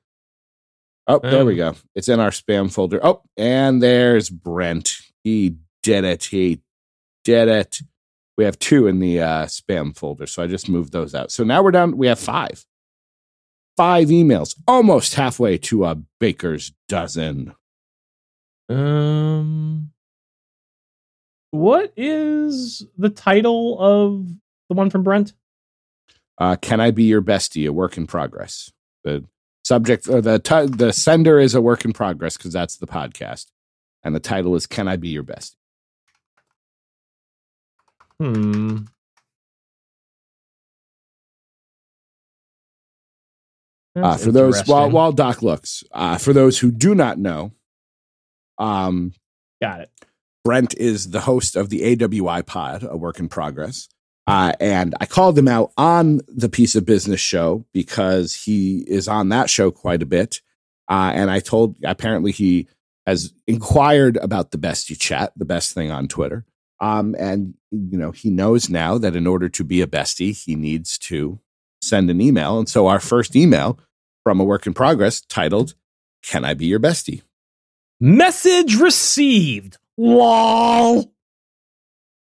Oh, 1.07 1.21
there 1.23 1.45
we 1.47 1.53
Um, 1.63 1.73
go. 1.73 1.79
It's 1.95 2.09
in 2.09 2.21
our 2.21 2.31
spam 2.31 2.71
folder. 2.73 3.01
Oh, 3.03 3.23
and 3.37 3.83
there's 3.83 4.29
Brent. 4.29 4.99
He 5.25 5.57
did 5.83 6.05
it. 6.05 6.25
He 6.25 6.61
did 7.25 7.49
it. 7.49 7.81
We 8.37 8.45
have 8.45 8.59
two 8.59 8.87
in 8.87 8.99
the 9.01 9.21
uh, 9.23 9.47
spam 9.47 9.97
folder, 9.97 10.27
so 10.27 10.43
I 10.43 10.47
just 10.47 10.69
moved 10.69 10.93
those 10.93 11.15
out. 11.15 11.33
So 11.33 11.45
now 11.45 11.63
we're 11.63 11.71
down. 11.71 11.97
We 11.97 12.09
have 12.09 12.19
five. 12.19 12.65
Five 13.77 14.09
emails, 14.09 14.55
almost 14.67 15.15
halfway 15.15 15.57
to 15.59 15.85
a 15.87 15.95
baker's 16.21 16.73
dozen. 16.89 17.55
um 18.69 19.91
what 21.51 21.93
is 21.97 22.87
the 22.97 23.11
title 23.11 23.79
of 23.81 24.27
the 24.69 24.75
one 24.75 24.91
from 24.91 25.03
Brent? 25.03 25.33
Uh, 26.39 26.57
Can 26.57 26.81
I 26.81 26.91
be 26.91 27.05
your 27.05 27.23
bestie? 27.23 27.69
A 27.69 27.73
work 27.73 27.97
in 27.97 28.07
progress. 28.07 28.71
The 29.05 29.25
subject 29.65 30.09
or 30.09 30.21
the 30.21 30.39
ti- 30.39 30.67
the 30.67 30.93
sender 30.93 31.39
is 31.39 31.55
a 31.55 31.61
work 31.61 31.85
in 31.85 31.93
progress 31.93 32.37
because 32.37 32.53
that's 32.53 32.77
the 32.77 32.87
podcast, 32.87 33.47
and 34.03 34.15
the 34.15 34.21
title 34.21 34.55
is 34.55 34.67
Can 34.67 34.89
I 34.89 34.97
be 34.97 35.09
your 35.09 35.25
bestie? 35.25 35.57
Hmm. 38.21 38.79
Uh, 43.97 44.17
for 44.17 44.31
those 44.31 44.63
while 44.67 44.91
while 44.91 45.13
Doc 45.13 45.43
looks, 45.43 45.83
uh, 45.93 46.19
for 46.19 46.33
those 46.33 46.59
who 46.59 46.71
do 46.71 46.95
not 46.95 47.19
know, 47.19 47.53
um, 48.59 49.13
got 49.61 49.81
it. 49.81 49.91
Brent 50.45 50.75
is 50.77 51.11
the 51.11 51.21
host 51.21 51.57
of 51.57 51.69
the 51.69 51.97
AWI 51.97 52.45
Pod, 52.47 52.87
a 52.89 52.97
work 52.97 53.19
in 53.19 53.29
progress. 53.29 53.89
Uh, 54.27 54.53
and 54.61 54.95
I 55.01 55.07
called 55.07 55.39
him 55.39 55.49
out 55.49 55.73
on 55.79 56.21
the 56.29 56.51
Piece 56.51 56.75
of 56.75 56.85
Business 56.85 57.21
show 57.21 57.65
because 57.73 58.35
he 58.35 58.85
is 58.87 59.09
on 59.09 59.31
that 59.31 59.49
show 59.49 59.71
quite 59.71 60.03
a 60.03 60.07
bit. 60.07 60.43
Uh, 60.89 61.13
and 61.15 61.31
I 61.31 61.41
told, 61.41 61.77
apparently, 61.83 62.33
he 62.33 62.69
has 63.07 63.33
inquired 63.47 64.19
about 64.19 64.51
the 64.51 64.59
Bestie 64.59 64.99
Chat, 64.99 65.33
the 65.35 65.47
best 65.47 65.73
thing 65.73 65.91
on 65.91 66.09
Twitter. 66.09 66.45
Um, 66.81 67.17
and, 67.19 67.55
you 67.71 67.97
know, 67.97 68.11
he 68.11 68.31
knows 68.31 68.69
now 68.69 68.99
that 68.99 69.17
in 69.17 69.27
order 69.27 69.49
to 69.49 69.65
be 69.65 69.81
a 69.81 69.87
bestie, 69.87 70.37
he 70.37 70.55
needs 70.55 70.99
to 70.99 71.41
send 71.83 72.11
an 72.11 72.21
email. 72.21 72.59
And 72.59 72.69
so 72.69 72.87
our 72.87 73.01
first 73.01 73.35
email 73.35 73.79
from 74.25 74.41
a 74.41 74.45
work 74.45 74.67
in 74.67 74.75
progress 74.75 75.21
titled, 75.23 75.75
Can 76.23 76.45
I 76.45 76.55
Be 76.55 76.67
Your 76.67 76.81
Bestie? 76.81 77.23
Message 77.99 78.77
received. 78.77 79.79
Lol. 79.99 81.13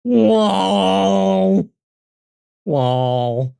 Lol. 0.04 1.68
Lol. 2.64 3.54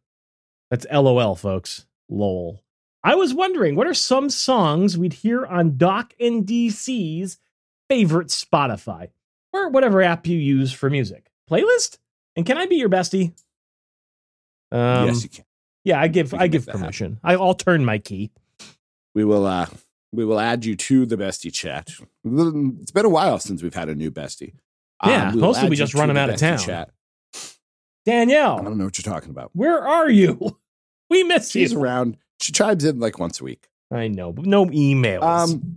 That's 0.70 0.86
LOL, 0.92 1.34
folks. 1.34 1.86
Lol. 2.08 2.62
I 3.04 3.14
was 3.14 3.34
wondering, 3.34 3.76
what 3.76 3.86
are 3.86 3.94
some 3.94 4.30
songs 4.30 4.96
we'd 4.98 5.12
hear 5.12 5.44
on 5.46 5.76
Doc 5.76 6.14
and 6.18 6.44
DC's 6.46 7.38
favorite 7.88 8.28
Spotify 8.28 9.08
or 9.52 9.68
whatever 9.68 10.02
app 10.02 10.26
you 10.26 10.38
use 10.38 10.72
for 10.72 10.90
music? 10.90 11.30
Playlist? 11.50 11.98
And 12.36 12.44
can 12.44 12.58
I 12.58 12.66
be 12.66 12.76
your 12.76 12.88
bestie? 12.88 13.32
Um, 14.72 15.06
yes, 15.06 15.22
you 15.22 15.28
can. 15.30 15.44
yeah, 15.84 16.00
I 16.00 16.08
give 16.08 16.34
I 16.34 16.48
give 16.48 16.62
make 16.62 16.66
that 16.66 16.72
happen. 16.72 16.80
permission. 16.80 17.20
I, 17.22 17.34
I'll 17.34 17.54
turn 17.54 17.84
my 17.84 17.98
key. 17.98 18.32
we 19.14 19.24
will 19.24 19.46
uh 19.46 19.66
we 20.16 20.24
will 20.24 20.40
add 20.40 20.64
you 20.64 20.74
to 20.74 21.06
the 21.06 21.16
bestie 21.16 21.52
chat 21.52 21.90
it's 22.24 22.90
been 22.90 23.04
a 23.04 23.08
while 23.08 23.38
since 23.38 23.62
we've 23.62 23.74
had 23.74 23.88
a 23.88 23.94
new 23.94 24.10
bestie 24.10 24.54
Um, 25.00 25.10
Yeah, 25.10 25.30
mostly 25.34 25.68
we 25.68 25.76
just 25.76 25.94
run 25.94 26.08
run 26.08 26.10
'em 26.10 26.14
the 26.16 26.20
out 26.22 26.30
of 26.30 26.40
town. 26.40 26.58
chat. 26.58 26.90
i 28.08 28.24
don't 28.24 28.78
know 28.78 28.84
what 28.84 28.98
you're 28.98 29.12
talking 29.12 29.30
about 29.30 29.50
where 29.54 29.86
are 29.86 30.10
you? 30.10 30.58
We 31.10 31.22
miss 31.22 31.50
she's 31.52 31.70
you. 31.72 31.78
around 31.80 32.16
she 32.40 32.50
chimes 32.50 32.84
in 32.84 32.98
like 32.98 33.18
once 33.20 33.40
a 33.40 33.44
week 33.44 33.68
I 33.92 34.08
know, 34.08 34.32
but 34.32 34.44
no 34.46 34.66
emails. 34.66 35.22
um 35.22 35.76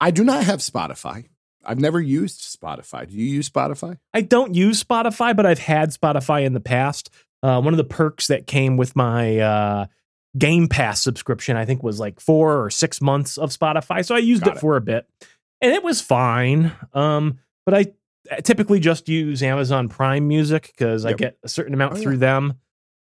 i 0.00 0.10
do 0.10 0.24
not 0.24 0.42
have 0.44 0.58
spotify 0.58 1.26
i've 1.64 1.78
never 1.78 2.00
used 2.00 2.40
spotify 2.40 3.08
do 3.08 3.14
you 3.14 3.24
use 3.24 3.48
spotify 3.48 3.98
I 4.12 4.22
don't 4.22 4.54
use 4.56 4.82
Spotify, 4.82 5.34
but 5.36 5.46
I've 5.46 5.60
had 5.60 5.90
Spotify 5.90 6.44
in 6.44 6.52
the 6.54 6.60
past. 6.60 7.08
Uh, 7.42 7.60
one 7.62 7.72
of 7.72 7.78
the 7.78 7.84
perks 7.84 8.26
that 8.26 8.46
came 8.46 8.76
with 8.76 8.94
my 8.96 9.38
uh, 9.38 9.86
Game 10.38 10.68
Pass 10.68 11.02
subscription, 11.02 11.56
I 11.56 11.64
think, 11.64 11.82
was 11.82 12.00
like 12.00 12.20
four 12.20 12.64
or 12.64 12.70
six 12.70 13.00
months 13.00 13.36
of 13.38 13.50
Spotify. 13.50 14.04
So 14.04 14.14
I 14.14 14.18
used 14.18 14.46
it, 14.46 14.54
it. 14.54 14.58
for 14.58 14.76
a 14.76 14.80
bit, 14.80 15.06
and 15.60 15.72
it 15.72 15.82
was 15.84 16.00
fine. 16.00 16.72
Um, 16.94 17.38
but 17.66 17.74
I 17.74 17.86
typically 18.42 18.80
just 18.80 19.08
use 19.08 19.42
Amazon 19.42 19.88
Prime 19.88 20.26
Music 20.28 20.72
because 20.76 21.04
I 21.04 21.12
get 21.12 21.36
a 21.42 21.48
certain 21.48 21.74
amount 21.74 21.94
Oh, 21.94 21.96
yeah. 21.96 22.02
through 22.02 22.16
them, 22.18 22.54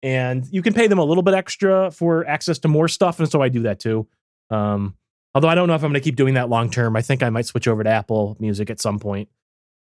and 0.03 0.47
you 0.51 0.63
can 0.63 0.73
pay 0.75 0.87
them 0.87 0.99
a 0.99 1.05
little 1.05 1.23
bit 1.23 1.35
extra 1.35 1.91
for 1.91 2.27
access 2.27 2.59
to 2.61 2.69
more 2.69 2.89
stuff, 2.89 3.19
and 3.21 3.31
so 3.31 3.43
I 3.43 3.49
do 3.51 3.63
that 3.63 3.79
too. 3.81 4.07
Um, 4.51 4.97
although 5.35 5.49
I 5.49 5.55
don't 5.55 5.69
know 5.69 5.75
if 5.75 5.83
I'm 5.83 5.91
going 5.91 6.01
to 6.01 6.05
keep 6.05 6.17
doing 6.17 6.35
that 6.35 6.49
long 6.49 6.71
term. 6.71 6.97
I 6.97 7.03
think 7.03 7.23
I 7.23 7.29
might 7.31 7.45
switch 7.47 7.69
over 7.69 7.85
to 7.85 7.91
Apple 7.91 8.37
Music 8.41 8.71
at 8.71 8.81
some 8.81 8.99
point. 8.99 9.29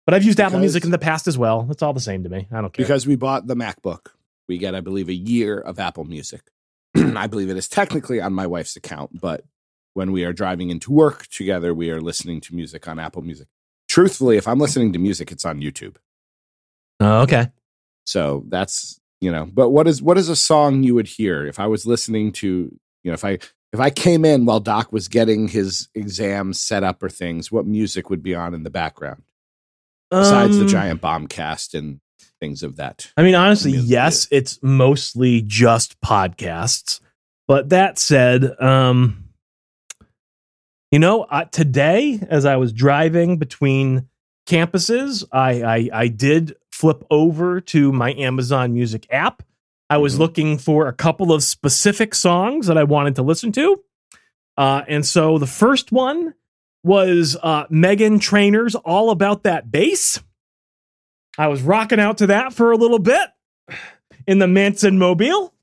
But 0.05 0.15
I've 0.15 0.25
used 0.25 0.41
Apple 0.41 0.59
Music 0.59 0.85
in 0.85 0.91
the 0.91 0.99
past 0.99 1.27
as 1.29 1.37
well. 1.37 1.67
It's 1.71 1.83
all 1.83 1.93
the 1.93 2.01
same 2.01 2.23
to 2.25 2.29
me. 2.31 2.47
I 2.51 2.61
don't 2.63 2.73
care. 2.73 2.85
because 2.85 3.07
we 3.07 3.17
bought 3.17 3.47
the 3.47 3.55
MacBook. 3.55 4.09
We 4.49 4.57
get, 4.57 4.75
I 4.75 4.81
believe, 4.81 5.09
a 5.11 5.15
year 5.15 5.59
of 5.59 5.79
Apple 5.79 6.05
Music. 6.05 6.41
I 7.17 7.27
believe 7.27 7.51
it 7.51 7.57
is 7.57 7.69
technically 7.69 8.21
on 8.21 8.33
my 8.33 8.47
wife's 8.47 8.77
account, 8.77 9.21
but 9.21 9.45
when 9.95 10.13
we 10.13 10.25
are 10.25 10.33
driving 10.33 10.71
into 10.71 10.93
work 10.93 11.27
together, 11.29 11.75
we 11.75 11.91
are 11.91 12.01
listening 12.01 12.41
to 12.43 12.55
music 12.55 12.87
on 12.87 12.99
Apple 12.99 13.23
Music. 13.23 13.49
Truthfully, 13.89 14.37
if 14.37 14.47
I'm 14.47 14.59
listening 14.59 14.93
to 14.93 14.99
music, 14.99 15.33
it's 15.33 15.45
on 15.45 15.61
YouTube. 15.61 15.97
oh, 17.01 17.23
okay. 17.23 17.49
So 18.05 18.45
that's 18.49 19.01
you 19.21 19.33
know. 19.33 19.47
But 19.53 19.71
what 19.71 19.89
is 19.89 20.01
what 20.03 20.19
is 20.19 20.29
a 20.29 20.37
song 20.37 20.83
you 20.83 20.95
would 20.95 21.09
hear 21.09 21.47
if 21.47 21.59
I 21.59 21.67
was 21.67 21.87
listening 21.87 22.33
to 22.33 22.47
you 22.47 23.11
know 23.11 23.15
if 23.15 23.25
I 23.25 23.39
if 23.73 23.81
I 23.81 23.91
came 23.91 24.25
in 24.25 24.45
while 24.47 24.61
Doc 24.61 24.93
was 24.93 25.09
getting 25.09 25.49
his 25.49 25.89
exam 25.95 26.53
set 26.53 26.85
up 26.85 27.03
or 27.03 27.09
things, 27.11 27.51
what 27.53 27.67
music 27.67 28.09
would 28.09 28.23
be 28.23 28.35
on 28.35 28.55
in 28.55 28.63
the 28.63 28.71
background 28.71 29.23
besides 30.11 30.57
the 30.57 30.63
Um, 30.63 30.69
giant 30.69 31.01
bomb 31.03 31.27
cast 31.27 31.75
and 31.75 32.01
things 32.41 32.63
of 32.63 32.77
that? 32.77 33.11
I 33.17 33.23
mean, 33.23 33.35
honestly, 33.35 33.73
yes, 33.73 34.29
it's 34.31 34.59
mostly 34.63 35.43
just 35.43 36.01
podcasts. 36.01 37.01
But 37.47 37.71
that 37.71 37.99
said, 37.99 38.61
um, 38.61 39.25
you 40.91 40.99
know, 40.99 41.23
uh, 41.23 41.45
today 41.45 42.21
as 42.29 42.45
I 42.45 42.57
was 42.57 42.73
driving 42.73 43.37
between 43.39 44.09
campuses, 44.47 45.25
I, 45.33 45.63
I 45.63 45.89
I 45.93 46.09
did 46.09 46.57
flip 46.73 47.05
over 47.11 47.61
to 47.61 47.93
my 47.93 48.13
Amazon 48.15 48.73
Music 48.73 49.07
app. 49.11 49.43
I 49.91 49.97
was 49.99 50.15
Mhm. 50.15 50.19
looking 50.19 50.59
for 50.59 50.87
a 50.87 50.93
couple 50.93 51.33
of 51.33 51.43
specific 51.43 52.15
songs 52.15 52.67
that 52.67 52.79
I 52.79 52.85
wanted 52.85 53.17
to 53.17 53.23
listen 53.23 53.53
to, 53.53 53.83
uh, 54.57 54.83
and 54.89 55.05
so 55.05 55.39
the 55.39 55.47
first 55.47 55.93
one 55.93 56.35
was 56.85 57.37
uh, 57.43 57.67
Meghan 57.67 58.21
Trainor's 58.21 58.75
"All 58.75 59.11
About 59.11 59.43
That 59.43 59.71
Bass." 59.71 60.21
I 61.39 61.47
was 61.47 61.63
rocking 61.63 62.01
out 62.01 62.19
to 62.19 62.27
that 62.27 62.53
for 62.53 62.73
a 62.73 62.77
little 62.77 62.99
bit 62.99 63.31
in 64.27 64.41
the 64.41 64.49
Manson 64.49 64.99
Mobile. 64.99 65.55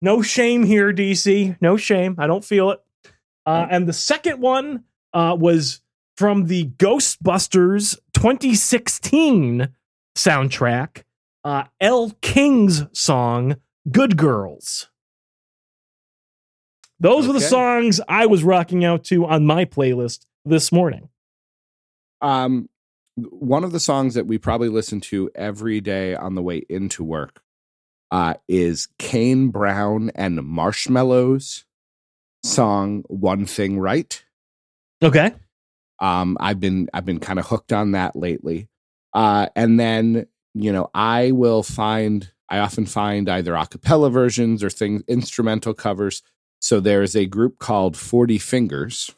No 0.00 0.22
shame 0.22 0.64
here, 0.64 0.92
DC. 0.92 1.56
No 1.60 1.76
shame. 1.76 2.14
I 2.18 2.28
don't 2.28 2.44
feel 2.44 2.70
it. 2.70 2.80
Uh, 3.44 3.66
and 3.68 3.88
the 3.88 3.92
second 3.92 4.40
one 4.40 4.84
uh, 5.12 5.36
was 5.38 5.80
from 6.16 6.46
the 6.46 6.66
Ghostbusters 6.66 7.96
2016 8.12 9.68
soundtrack, 10.16 11.02
uh, 11.44 11.64
Elle 11.80 12.10
King's 12.20 12.84
song, 12.92 13.56
Good 13.90 14.16
Girls. 14.16 14.88
Those 17.00 17.26
were 17.26 17.32
the 17.32 17.40
songs 17.40 18.00
I 18.08 18.26
was 18.26 18.42
rocking 18.42 18.84
out 18.84 19.04
to 19.04 19.24
on 19.24 19.46
my 19.46 19.64
playlist 19.64 20.26
this 20.44 20.72
morning. 20.72 21.08
Um, 22.20 22.68
one 23.30 23.64
of 23.64 23.72
the 23.72 23.80
songs 23.80 24.14
that 24.14 24.26
we 24.26 24.38
probably 24.38 24.68
listen 24.68 25.00
to 25.02 25.30
every 25.34 25.80
day 25.80 26.14
on 26.14 26.34
the 26.34 26.42
way 26.42 26.64
into 26.68 27.02
work 27.04 27.42
uh, 28.10 28.34
is 28.48 28.88
Kane 28.98 29.48
Brown 29.48 30.10
and 30.14 30.38
Marshmello's 30.38 31.64
song 32.44 33.04
"One 33.08 33.46
Thing 33.46 33.78
Right." 33.78 34.22
Okay. 35.02 35.32
Um, 36.00 36.36
I've 36.40 36.60
been 36.60 36.88
I've 36.94 37.04
been 37.04 37.20
kind 37.20 37.38
of 37.38 37.46
hooked 37.46 37.72
on 37.72 37.92
that 37.92 38.14
lately. 38.16 38.68
Uh, 39.14 39.48
and 39.56 39.78
then 39.80 40.26
you 40.54 40.72
know 40.72 40.90
I 40.94 41.32
will 41.32 41.62
find 41.62 42.30
I 42.48 42.58
often 42.58 42.86
find 42.86 43.28
either 43.28 43.54
a 43.54 43.66
cappella 43.66 44.10
versions 44.10 44.62
or 44.62 44.70
things 44.70 45.02
instrumental 45.08 45.74
covers. 45.74 46.22
So 46.60 46.80
there 46.80 47.02
is 47.02 47.14
a 47.14 47.26
group 47.26 47.58
called 47.58 47.96
Forty 47.96 48.38
Fingers, 48.38 49.10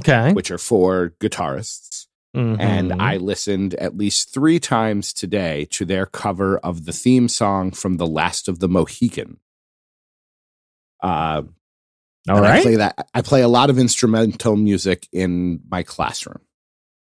Okay. 0.00 0.32
which 0.32 0.50
are 0.50 0.58
four 0.58 1.14
guitarists. 1.20 2.05
And 2.36 2.90
Mhm. 2.90 3.00
I 3.00 3.16
listened 3.16 3.74
at 3.74 3.96
least 3.96 4.32
three 4.32 4.60
times 4.60 5.12
today 5.12 5.64
to 5.70 5.84
their 5.84 6.06
cover 6.06 6.58
of 6.58 6.84
the 6.84 6.92
theme 6.92 7.28
song 7.28 7.70
from 7.70 7.96
The 7.96 8.06
Last 8.06 8.46
of 8.48 8.58
the 8.58 8.68
Mohican. 8.68 9.38
Uh, 11.02 11.42
all 12.28 12.36
and 12.38 12.46
I 12.46 12.62
play 12.62 12.76
that. 12.76 13.08
I 13.14 13.22
play 13.22 13.42
a 13.42 13.48
lot 13.48 13.70
of 13.70 13.78
instrumental 13.78 14.56
music 14.56 15.08
in 15.12 15.60
my 15.68 15.82
classroom, 15.82 16.40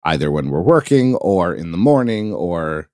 either 0.04 0.30
when 0.32 0.50
we're 0.50 0.62
working 0.62 1.16
or 1.16 1.54
in 1.54 1.72
the 1.72 1.78
morning 1.78 2.34
or 2.34 2.90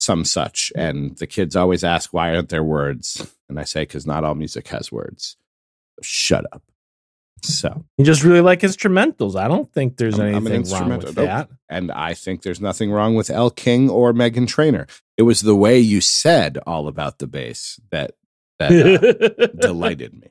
some 0.00 0.24
such. 0.24 0.72
And 0.74 1.16
the 1.18 1.26
kids 1.26 1.56
always 1.56 1.84
ask, 1.84 2.12
"Why 2.12 2.34
aren't 2.34 2.48
there 2.48 2.64
words?" 2.64 3.34
And 3.48 3.60
I 3.60 3.64
say, 3.64 3.82
"Because 3.82 4.06
not 4.06 4.24
all 4.24 4.34
music 4.34 4.68
has 4.68 4.90
words." 4.90 5.36
So 5.96 6.02
shut 6.02 6.44
up. 6.52 6.62
So, 7.42 7.84
You 7.96 8.04
just 8.04 8.24
really 8.24 8.40
like 8.40 8.60
instrumentals. 8.60 9.36
I 9.36 9.48
don't 9.48 9.72
think 9.72 9.96
there's 9.96 10.18
I'm- 10.18 10.34
I'm 10.34 10.46
an 10.46 10.52
anything 10.52 10.72
wrong 10.80 10.98
with 10.98 11.14
that. 11.14 11.48
and 11.68 11.90
I 11.92 12.14
think 12.14 12.42
there's 12.42 12.60
nothing 12.60 12.90
wrong 12.90 13.14
with 13.14 13.30
Elle 13.30 13.50
King 13.50 13.88
or 13.90 14.12
Meghan 14.12 14.46
Trainor. 14.48 14.86
It 15.16 15.22
was 15.22 15.40
the 15.40 15.54
way 15.56 15.78
you 15.78 16.00
said 16.00 16.58
all 16.66 16.88
about 16.88 17.18
the 17.18 17.26
bass 17.26 17.80
that 17.90 18.12
that 18.58 18.72
uh, 18.72 19.46
delighted 19.60 20.14
me. 20.14 20.26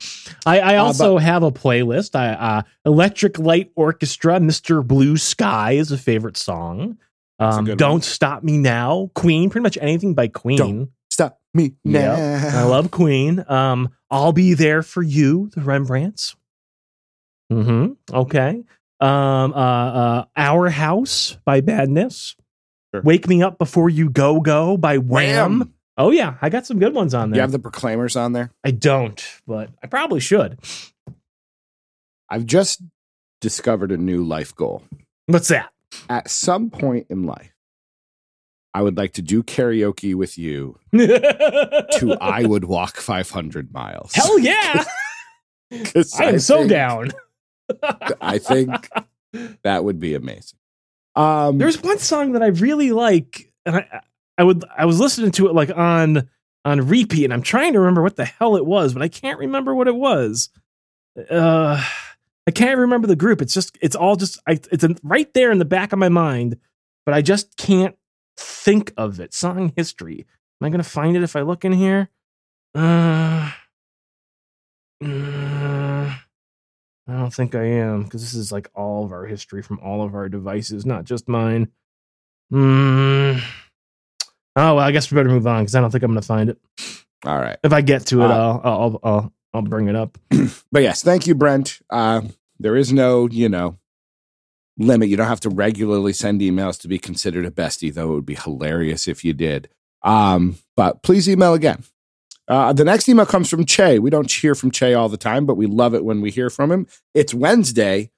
I, 0.45 0.60
I 0.60 0.76
Uh, 0.78 0.84
also 0.84 1.18
have 1.18 1.43
a 1.43 1.51
playlist. 1.51 2.14
I 2.14 2.34
uh, 2.34 2.62
Electric 2.86 3.39
Light 3.39 3.72
Orchestra, 3.76 4.39
Mr. 4.39 4.86
Blue 4.86 5.16
Sky 5.16 5.74
is 5.74 5.93
a 5.93 5.97
favorite 5.97 6.36
song. 6.36 6.97
That's 7.39 7.55
a 7.55 7.60
Um, 7.60 7.66
good 7.66 7.72
one. 7.72 7.78
Don't 7.78 8.03
Stop 8.03 8.43
Me 8.43 8.58
Now, 8.58 9.12
Queen, 9.16 9.49
pretty 9.49 9.64
much 9.64 9.78
anything 9.80 10.14
by 10.14 10.28
Queen. 10.28 10.58
Don't 10.58 10.89
Stop 11.10 11.39
me 11.53 11.76
now. 11.86 12.18
Yep. 12.18 12.53
I 12.53 12.64
love 12.64 12.91
Queen. 12.91 13.45
Um, 13.47 13.89
I'll 14.12 14.34
Be 14.34 14.53
There 14.55 14.84
for 14.84 15.01
You, 15.01 15.49
the 15.55 15.62
Rembrandts. 15.62 16.36
Hmm 17.52 17.93
Okay. 18.12 18.64
Um, 19.00 19.54
uh, 19.54 19.56
uh, 19.56 20.26
Our 20.36 20.70
House 20.70 21.38
by 21.45 21.62
Madness. 21.62 22.36
Sure. 22.93 23.02
Wake 23.04 23.28
Me 23.28 23.43
Up 23.43 23.58
Before 23.60 23.89
You 23.89 24.10
Go 24.10 24.39
Go 24.41 24.76
by 24.78 24.98
Wham. 24.98 25.60
Wham. 25.60 25.74
Oh 26.00 26.12
yeah, 26.12 26.38
I 26.41 26.50
got 26.50 26.66
some 26.66 26.80
good 26.80 26.93
ones 26.93 27.14
on 27.14 27.30
there. 27.32 27.38
You 27.38 27.41
have 27.41 27.52
the 27.52 27.60
Proclaimers 27.60 28.16
on 28.16 28.34
there. 28.34 28.52
I 28.64 28.72
don't, 28.72 29.24
but 29.48 29.70
I 29.84 29.88
probably 29.88 30.20
should. 30.20 30.60
I've 32.30 32.45
just 32.45 32.82
discovered 33.41 33.91
a 33.91 33.98
new 33.98 34.24
life 34.24 34.56
goal. 34.56 34.84
What's 35.28 35.48
that? 35.48 35.70
At 36.10 36.30
some 36.30 36.70
point 36.70 37.08
in 37.10 37.24
life, 37.24 37.52
I 38.74 38.82
would 38.82 38.98
like 38.98 39.14
to 39.14 39.22
do 39.22 39.41
karaoke 39.43 40.14
with 40.16 40.38
you 40.38 40.78
to 40.93 42.18
I 42.22 42.45
Would 42.45 42.66
Walk 42.66 42.98
500 42.98 43.74
Miles. 43.74 44.14
Hell 44.14 44.38
yeah. 44.39 44.84
I 45.72 46.24
am 46.26 46.39
so 46.39 46.60
think- 46.60 46.70
down. 46.70 47.12
I 48.22 48.38
think 48.38 48.89
that 49.63 49.84
would 49.84 49.99
be 49.99 50.15
amazing. 50.15 50.59
Um, 51.15 51.57
There's 51.57 51.82
one 51.82 51.97
song 51.97 52.34
that 52.34 52.43
I 52.43 52.47
really 52.47 52.91
like, 52.91 53.51
and 53.65 53.78
I 53.78 54.01
I 54.38 54.43
would 54.43 54.63
I 54.76 54.86
was 54.86 54.99
listening 54.99 55.32
to 55.32 55.47
it 55.47 55.55
like 55.55 55.76
on 55.76 56.30
on 56.63 56.88
repeat, 56.88 57.24
and 57.24 57.34
I'm 57.34 57.41
trying 57.41 57.74
to 57.74 57.80
remember 57.80 58.03
what 58.03 58.18
the 58.18 58.26
hell 58.26 58.55
it 58.55 58.65
was, 58.65 58.93
but 58.93 59.01
I 59.01 59.07
can't 59.07 59.39
remember 59.39 59.74
what 59.74 59.88
it 59.88 59.95
was. 59.95 60.49
Uh, 61.30 61.84
I 62.47 62.51
can't 62.51 62.80
remember 62.80 63.07
the 63.07 63.15
group. 63.18 63.41
It's 63.41 63.53
just 63.53 63.78
it's 63.82 63.95
all 63.95 64.15
just 64.15 64.39
I, 64.47 64.59
it's 64.72 64.84
in, 64.84 64.97
right 65.03 65.34
there 65.34 65.51
in 65.51 65.57
the 65.57 65.65
back 65.65 65.91
of 65.91 65.99
my 65.99 66.07
mind, 66.07 66.57
but 67.05 67.13
I 67.13 67.22
just 67.22 67.57
can't 67.57 67.95
think 68.38 68.93
of 68.95 69.20
it. 69.20 69.34
Song 69.34 69.74
history. 69.76 70.26
Am 70.61 70.65
I 70.65 70.70
gonna 70.70 70.84
find 70.84 71.18
it 71.18 71.24
if 71.24 71.36
I 71.36 71.41
look 71.41 71.65
in 71.65 71.74
here? 71.74 72.09
Uh, 72.74 73.51
uh, 75.03 75.57
I 77.08 77.14
don't 77.14 77.34
think 77.34 77.55
I 77.55 77.64
am 77.64 78.03
because 78.03 78.22
this 78.22 78.34
is 78.34 78.51
like 78.51 78.70
all 78.76 79.05
of 79.05 79.12
our 79.12 79.26
history 79.26 79.62
from 79.62 79.80
all 79.80 80.01
of 80.03 80.14
our 80.14 80.28
devices, 80.28 80.86
not 80.86 81.05
just 81.05 81.28
mine. 81.30 81.70
Hmm. 82.51 83.38
Oh 84.55 84.76
well, 84.76 84.80
I 84.80 84.91
guess 84.91 85.10
we 85.12 85.16
better 85.16 85.30
move 85.30 85.47
on 85.47 85.64
because 85.64 85.76
I 85.76 85.82
don't 85.82 85.91
think 85.91 86.03
I'm 86.03 86.12
going 86.12 86.22
to 86.22 86.28
find 86.28 86.49
it. 86.49 86.58
all 87.26 87.38
right. 87.38 87.58
If 87.64 87.72
I 87.74 87.82
get 87.82 88.05
to 88.08 88.22
it, 88.22 88.26
Uh, 88.32 88.34
I'll, 88.34 88.62
I'll 88.64 88.99
I'll 89.03 89.34
I'll 89.53 89.62
bring 89.62 89.88
it 89.88 89.95
up. 89.95 90.18
But 90.72 90.84
yes, 90.84 91.01
thank 91.01 91.28
you, 91.28 91.34
Brent. 91.36 91.80
Uh, 91.89 92.22
there 92.60 92.76
is 92.76 92.91
no, 92.91 93.28
you 93.30 93.47
know, 93.47 93.78
limit. 94.78 95.08
You 95.10 95.16
don't 95.16 95.28
have 95.28 95.39
to 95.41 95.49
regularly 95.49 96.12
send 96.14 96.41
emails 96.41 96.80
to 96.82 96.88
be 96.89 96.99
considered 96.99 97.45
a 97.45 97.51
bestie, 97.51 97.93
though 97.93 98.12
it 98.12 98.16
would 98.16 98.26
be 98.26 98.36
hilarious 98.36 99.08
if 99.08 99.24
you 99.24 99.32
did. 99.34 99.70
Um, 100.03 100.58
but 100.76 101.03
please 101.03 101.30
email 101.30 101.53
again. 101.53 101.84
Uh, 102.48 102.72
the 102.72 102.86
next 102.86 103.10
email 103.10 103.26
comes 103.26 103.50
from 103.50 103.66
Che. 103.66 104.00
We 104.00 104.10
don't 104.10 104.32
hear 104.32 104.56
from 104.56 104.72
Che 104.72 104.93
all 104.93 105.10
the 105.10 105.18
time, 105.18 105.45
but 105.45 105.56
we 105.56 105.66
love 105.66 105.93
it 105.93 106.06
when 106.06 106.22
we 106.22 106.32
hear 106.32 106.50
from 106.50 106.72
him. 106.72 106.88
It's 107.14 107.34
Wednesday. 107.34 108.12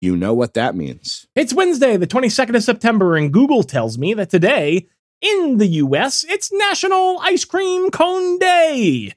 You 0.00 0.16
know 0.16 0.34
what 0.34 0.54
that 0.54 0.76
means. 0.76 1.26
It's 1.34 1.54
Wednesday, 1.54 1.96
the 1.96 2.06
22nd 2.06 2.54
of 2.54 2.62
September, 2.62 3.16
and 3.16 3.32
Google 3.32 3.62
tells 3.62 3.98
me 3.98 4.14
that 4.14 4.30
today 4.30 4.86
in 5.20 5.56
the 5.56 5.66
U.S. 5.66 6.24
it's 6.28 6.52
National 6.52 7.18
Ice 7.20 7.44
Cream 7.44 7.90
Cone 7.90 8.38
Day. 8.38 9.14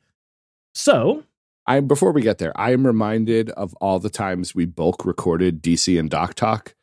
So 0.74 1.26
I 1.68 1.82
before 1.82 2.12
we 2.12 2.22
get 2.22 2.38
there, 2.38 2.54
I 2.56 2.72
am 2.72 2.88
reminded 2.88 3.50
of 3.52 3.74
all 3.76 4.00
the 4.00 4.10
times 4.10 4.56
we 4.56 4.66
bulk 4.66 5.06
recorded 5.06 5.62
DC 5.62 6.00
and 6.00 6.10
Doc 6.10 6.34
Talk, 6.34 6.76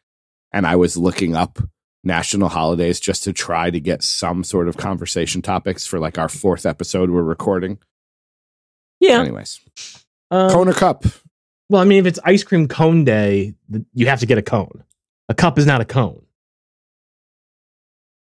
and 0.52 0.66
I 0.66 0.76
was 0.76 0.96
looking 0.96 1.34
up 1.34 1.58
national 2.06 2.48
holidays 2.48 3.00
just 3.00 3.24
to 3.24 3.32
try 3.32 3.68
to 3.70 3.80
get 3.80 4.02
some 4.02 4.44
sort 4.44 4.68
of 4.68 4.76
conversation 4.76 5.42
topics 5.42 5.84
for 5.84 5.98
like 5.98 6.16
our 6.16 6.28
fourth 6.28 6.64
episode 6.64 7.10
we're 7.10 7.22
recording. 7.22 7.78
yeah, 9.00 9.20
Anyways, 9.20 9.60
um, 10.30 10.50
Kona 10.50 10.72
Cup. 10.72 11.04
well, 11.68 11.82
I 11.82 11.84
mean, 11.84 11.98
if 11.98 12.06
it's 12.06 12.20
Ice 12.24 12.44
Cream 12.44 12.68
Cone 12.68 13.04
Day, 13.04 13.54
you 13.92 14.06
have 14.06 14.20
to 14.20 14.26
get 14.26 14.38
a 14.38 14.42
cone. 14.42 14.84
A 15.28 15.34
cup 15.34 15.58
is 15.58 15.66
not 15.66 15.80
a 15.80 15.84
cone. 15.84 16.24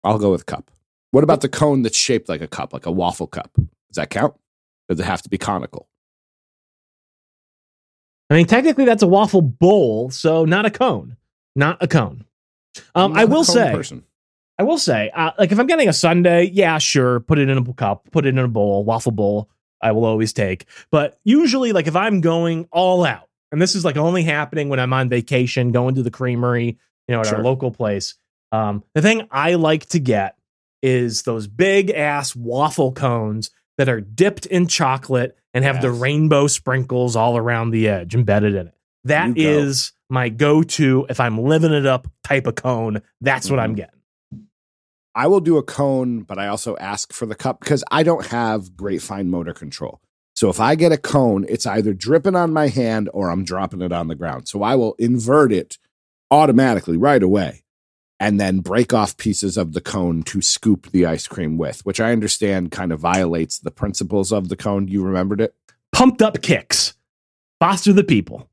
I'll 0.04 0.18
go 0.18 0.30
with 0.32 0.46
cup. 0.46 0.70
What 1.12 1.24
about 1.24 1.40
the 1.40 1.48
cone 1.48 1.82
that's 1.82 1.96
shaped 1.96 2.28
like 2.28 2.40
a 2.42 2.48
cup, 2.48 2.72
like 2.72 2.86
a 2.86 2.92
waffle 2.92 3.26
cup? 3.28 3.50
Does 3.54 3.94
that 3.96 4.10
count? 4.10 4.34
Does 4.88 4.98
it 5.00 5.04
have 5.06 5.22
to 5.22 5.28
be 5.28 5.38
conical? 5.38 5.88
I 8.30 8.34
mean, 8.34 8.46
technically, 8.46 8.84
that's 8.84 9.02
a 9.02 9.06
waffle 9.06 9.40
bowl, 9.42 10.10
so 10.10 10.44
not 10.44 10.66
a 10.66 10.70
cone. 10.70 11.16
Not 11.56 11.78
a 11.80 11.88
cone. 11.88 12.24
Um, 12.94 13.14
I 13.14 13.24
will 13.24 13.44
say, 13.44 13.72
person. 13.72 14.04
I 14.58 14.64
will 14.64 14.78
say, 14.78 15.10
uh, 15.14 15.32
like 15.38 15.52
if 15.52 15.58
I'm 15.58 15.66
getting 15.66 15.88
a 15.88 15.92
sundae, 15.92 16.50
yeah, 16.50 16.78
sure, 16.78 17.20
put 17.20 17.38
it 17.38 17.48
in 17.48 17.56
a 17.58 17.72
cup, 17.74 18.10
put 18.10 18.26
it 18.26 18.30
in 18.30 18.38
a 18.38 18.48
bowl, 18.48 18.84
waffle 18.84 19.12
bowl. 19.12 19.48
I 19.80 19.92
will 19.92 20.04
always 20.04 20.32
take. 20.32 20.66
But 20.90 21.18
usually, 21.24 21.72
like 21.72 21.86
if 21.86 21.94
I'm 21.94 22.20
going 22.20 22.68
all 22.72 23.04
out, 23.04 23.28
and 23.52 23.62
this 23.62 23.74
is 23.74 23.84
like 23.84 23.96
only 23.96 24.24
happening 24.24 24.68
when 24.68 24.80
I'm 24.80 24.92
on 24.92 25.08
vacation, 25.08 25.70
going 25.70 25.94
to 25.94 26.02
the 26.02 26.10
creamery, 26.10 26.78
you 27.06 27.14
know, 27.14 27.20
at 27.20 27.26
Sure. 27.26 27.38
our 27.38 27.44
local 27.44 27.70
place. 27.70 28.14
Um, 28.50 28.82
the 28.94 29.02
thing 29.02 29.28
I 29.30 29.54
like 29.54 29.86
to 29.90 30.00
get 30.00 30.36
is 30.82 31.22
those 31.22 31.46
big 31.46 31.90
ass 31.90 32.34
waffle 32.34 32.92
cones 32.92 33.50
that 33.78 33.88
are 33.88 34.00
dipped 34.00 34.46
in 34.46 34.66
chocolate 34.66 35.36
and 35.54 35.64
have 35.64 35.80
the 35.80 35.90
rainbow 35.90 36.46
sprinkles 36.46 37.16
all 37.16 37.36
around 37.36 37.70
the 37.70 37.88
edge 37.88 38.14
embedded 38.14 38.54
in 38.54 38.68
it. 38.68 38.74
That 39.04 39.38
is 39.38 39.92
my 40.11 40.28
go-to 40.28 41.06
if 41.09 41.20
I'm 41.20 41.38
living 41.42 41.72
it 41.72 41.86
up 41.86 42.09
type 42.24 42.46
of 42.46 42.54
cone. 42.54 43.02
That's 43.20 43.50
what 43.50 43.59
I'm 43.61 43.72
Mhm. 43.74 43.76
getting. 43.76 43.94
I 45.14 45.26
will 45.26 45.40
do 45.40 45.56
a 45.56 45.62
cone, 45.62 46.22
but 46.22 46.38
I 46.38 46.46
also 46.48 46.76
ask 46.76 47.12
for 47.12 47.26
the 47.26 47.34
cup 47.34 47.61
because 47.61 47.82
I 47.90 48.02
don't 48.02 48.26
have 48.26 48.76
great 48.76 49.02
fine 49.02 49.28
motor 49.30 49.52
control. 49.52 50.00
So 50.34 50.48
if 50.48 50.61
I 50.61 50.76
get 50.76 50.92
a 50.92 50.96
cone, 50.96 51.44
it's 51.48 51.66
either 51.66 51.92
dripping 51.92 52.36
on 52.36 52.52
my 52.52 52.68
hand 52.68 53.11
or 53.12 53.28
I'm 53.28 53.42
dropping 53.44 53.82
it 53.82 53.90
on 53.92 54.06
the 54.06 54.14
ground. 54.14 54.46
So 54.46 54.62
I 54.62 54.76
will 54.76 54.94
invert 54.98 55.50
it 55.52 55.78
automatically 56.30 56.96
right 56.96 57.22
away 57.22 57.64
and 58.20 58.38
then 58.38 58.61
break 58.61 58.92
off 58.94 59.16
pieces 59.16 59.56
of 59.56 59.72
the 59.72 59.80
cone 59.80 60.22
to 60.24 60.40
scoop 60.40 60.90
the 60.92 61.06
ice 61.06 61.26
cream 61.26 61.59
with, 61.59 61.84
which 61.84 62.00
I 62.00 62.12
understand 62.12 62.70
kind 62.70 62.92
of 62.92 63.00
violates 63.00 63.59
the 63.59 63.70
principles 63.72 64.30
of 64.30 64.48
the 64.48 64.56
cone. 64.56 64.86
You 64.86 65.02
remembered 65.02 65.40
it? 65.40 65.54
Pumped 65.92 66.22
up 66.22 66.40
kicks. 66.42 66.94
Foster 67.59 67.92
the 67.92 68.04
people. 68.04 68.48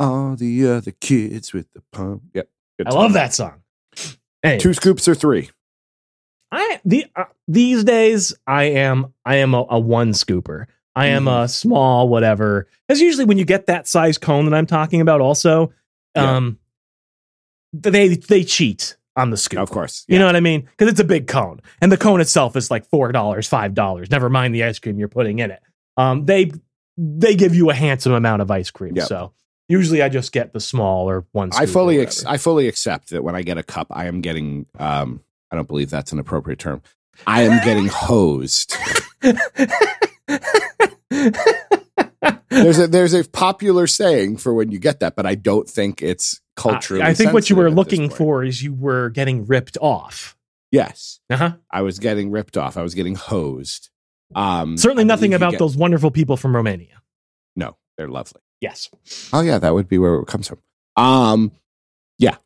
All 0.00 0.34
the 0.34 0.66
other 0.68 0.90
kids 1.00 1.52
with 1.52 1.70
the 1.72 1.82
pump. 1.92 2.22
Yep. 2.34 2.48
Good 2.78 2.88
I 2.88 2.90
love 2.92 3.12
that 3.12 3.32
song. 3.34 3.62
Anyway, 4.42 4.58
Two 4.58 4.72
scoops 4.72 5.06
or 5.06 5.14
three? 5.14 5.50
I 6.50 6.80
the 6.84 7.04
uh, 7.14 7.24
these 7.46 7.84
days 7.84 8.34
I 8.46 8.64
am 8.64 9.12
I 9.26 9.36
am 9.36 9.52
a, 9.54 9.66
a 9.68 9.78
one 9.78 10.12
scooper. 10.12 10.64
I 10.96 11.08
am 11.08 11.26
Mm-hmm. 11.26 11.42
a 11.44 11.48
small 11.48 12.08
whatever. 12.08 12.66
Because 12.88 13.00
usually 13.02 13.26
when 13.26 13.36
you 13.38 13.44
get 13.44 13.66
that 13.66 13.86
size 13.86 14.16
cone 14.18 14.46
that 14.46 14.54
I'm 14.54 14.64
talking 14.66 15.00
about, 15.02 15.20
also, 15.20 15.72
Yeah. 16.16 16.36
um, 16.36 16.58
they 17.74 18.08
they 18.16 18.42
cheat 18.42 18.96
on 19.14 19.28
the 19.30 19.36
scoop. 19.36 19.60
Of 19.60 19.70
course. 19.70 20.04
You 20.08 20.18
know 20.18 20.26
what 20.26 20.36
I 20.36 20.40
mean? 20.40 20.62
Because 20.62 20.90
it's 20.90 21.00
a 21.00 21.04
big 21.04 21.26
cone, 21.26 21.60
and 21.82 21.92
the 21.92 21.96
cone 21.98 22.20
itself 22.22 22.56
is 22.56 22.70
like 22.70 22.86
four 22.86 23.12
dollars, 23.12 23.46
five 23.46 23.74
dollars. 23.74 24.10
Never 24.10 24.28
mind 24.30 24.54
the 24.54 24.64
ice 24.64 24.78
cream 24.78 24.98
you're 24.98 25.08
putting 25.08 25.38
in 25.38 25.50
it. 25.50 25.60
Um, 25.98 26.24
they 26.24 26.50
they 26.96 27.36
give 27.36 27.54
you 27.54 27.68
a 27.70 27.74
handsome 27.74 28.12
amount 28.12 28.42
of 28.42 28.50
ice 28.50 28.70
cream. 28.70 28.96
Yep. 28.96 29.06
So 29.06 29.32
usually 29.70 30.02
I 30.02 30.08
just 30.10 30.32
get 30.32 30.52
the 30.52 30.60
small 30.60 31.08
or 31.08 31.24
one. 31.32 31.50
I 31.54 31.64
fully 31.64 32.00
ex- 32.00 32.24
I 32.26 32.36
fully 32.36 32.68
accept 32.68 33.10
that 33.10 33.22
when 33.24 33.34
I 33.34 33.42
get 33.42 33.56
a 33.56 33.62
cup, 33.62 33.86
I 33.90 34.06
am 34.06 34.20
getting 34.20 34.66
um 34.78 35.22
I 35.50 35.56
don't 35.56 35.66
believe 35.68 35.88
that's 35.90 36.12
an 36.12 36.18
appropriate 36.18 36.58
term. 36.58 36.82
I 37.26 37.42
am 37.42 37.64
getting 37.64 37.86
hosed. 37.86 38.76
There's 42.50 42.78
a 42.78 42.86
there's 42.88 43.14
a 43.14 43.24
popular 43.24 43.86
saying 43.86 44.36
for 44.38 44.52
when 44.52 44.70
you 44.72 44.78
get 44.78 45.00
that, 45.00 45.16
but 45.16 45.24
I 45.24 45.34
don't 45.36 45.68
think 45.68 46.02
it's 46.02 46.40
culturally. 46.56 47.02
I 47.02 47.14
think 47.14 47.32
what 47.32 47.48
you 47.48 47.56
were 47.56 47.70
looking 47.70 48.10
for 48.10 48.44
is 48.44 48.62
you 48.62 48.74
were 48.74 49.08
getting 49.10 49.46
ripped 49.46 49.78
off. 49.80 50.36
Yes, 50.72 51.20
Uh 51.30 51.36
huh. 51.36 51.52
I 51.70 51.82
was 51.82 51.98
getting 51.98 52.30
ripped 52.30 52.56
off. 52.56 52.76
I 52.76 52.82
was 52.82 52.94
getting 52.94 53.14
hosed. 53.14 53.90
Um, 54.34 54.76
Certainly 54.76 55.04
nothing 55.04 55.34
about 55.34 55.52
get- 55.52 55.58
those 55.58 55.76
wonderful 55.76 56.10
people 56.10 56.36
from 56.36 56.54
Romania. 56.54 57.02
No, 57.56 57.76
they're 57.96 58.08
lovely. 58.08 58.40
Yes. 58.60 58.88
Oh 59.32 59.40
yeah, 59.40 59.58
that 59.58 59.74
would 59.74 59.88
be 59.88 59.98
where 59.98 60.16
it 60.16 60.26
comes 60.26 60.48
from. 60.48 60.58
Um, 60.96 61.52
yeah, 62.18 62.36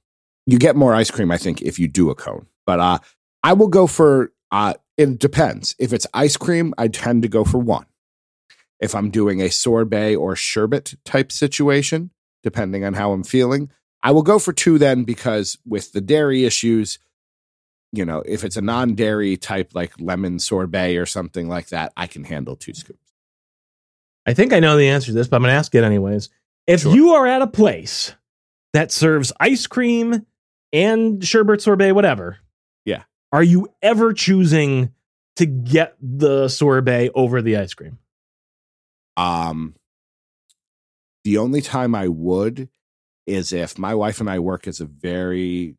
you 0.46 0.58
get 0.58 0.76
more 0.76 0.94
ice 0.94 1.10
cream, 1.10 1.30
I 1.30 1.38
think, 1.38 1.62
if 1.62 1.78
you 1.78 1.88
do 1.88 2.10
a 2.10 2.14
cone. 2.14 2.46
But 2.66 2.80
uh, 2.80 2.98
I 3.42 3.52
will 3.52 3.68
go 3.68 3.86
for. 3.86 4.32
Uh, 4.50 4.74
it 4.96 5.18
depends. 5.18 5.74
If 5.78 5.92
it's 5.92 6.06
ice 6.14 6.36
cream, 6.36 6.72
I 6.78 6.88
tend 6.88 7.22
to 7.22 7.28
go 7.28 7.44
for 7.44 7.58
one. 7.58 7.86
If 8.78 8.94
I'm 8.94 9.10
doing 9.10 9.40
a 9.40 9.50
sorbet 9.50 10.14
or 10.14 10.36
sherbet 10.36 10.94
type 11.04 11.32
situation, 11.32 12.10
depending 12.42 12.84
on 12.84 12.94
how 12.94 13.12
I'm 13.12 13.24
feeling, 13.24 13.70
I 14.02 14.12
will 14.12 14.22
go 14.22 14.38
for 14.38 14.52
two 14.52 14.78
then 14.78 15.04
because 15.04 15.58
with 15.66 15.92
the 15.92 16.00
dairy 16.00 16.44
issues, 16.44 16.98
you 17.92 18.04
know, 18.04 18.22
if 18.26 18.44
it's 18.44 18.56
a 18.56 18.62
non-dairy 18.62 19.36
type 19.36 19.70
like 19.74 19.98
lemon 19.98 20.38
sorbet 20.38 20.96
or 20.96 21.06
something 21.06 21.48
like 21.48 21.68
that, 21.68 21.92
I 21.96 22.06
can 22.06 22.24
handle 22.24 22.54
two 22.54 22.74
scoops. 22.74 23.03
I 24.26 24.34
think 24.34 24.52
I 24.52 24.60
know 24.60 24.76
the 24.76 24.88
answer 24.88 25.08
to 25.08 25.12
this, 25.12 25.28
but 25.28 25.36
I'm 25.36 25.42
going 25.42 25.52
to 25.52 25.56
ask 25.58 25.74
it 25.74 25.84
anyways. 25.84 26.30
If 26.66 26.80
Sure. 26.82 26.94
you 26.94 27.10
are 27.10 27.26
at 27.26 27.42
a 27.42 27.46
place 27.46 28.14
that 28.72 28.90
serves 28.90 29.32
ice 29.38 29.66
cream 29.66 30.26
and 30.72 31.24
sherbet 31.24 31.60
sorbet, 31.60 31.92
whatever, 31.92 32.38
Yeah. 32.84 33.04
are 33.32 33.42
you 33.42 33.68
ever 33.82 34.12
choosing 34.12 34.92
to 35.36 35.46
get 35.46 35.96
the 36.00 36.48
sorbet 36.48 37.10
over 37.14 37.42
the 37.42 37.56
ice 37.56 37.74
cream? 37.74 37.98
Um, 39.16 39.74
the 41.24 41.38
only 41.38 41.60
time 41.60 41.94
I 41.94 42.08
would 42.08 42.68
is 43.26 43.52
if 43.52 43.78
my 43.78 43.94
wife 43.94 44.20
and 44.20 44.28
I 44.28 44.38
work 44.38 44.66
as 44.66 44.80
a 44.80 44.86
very, 44.86 45.76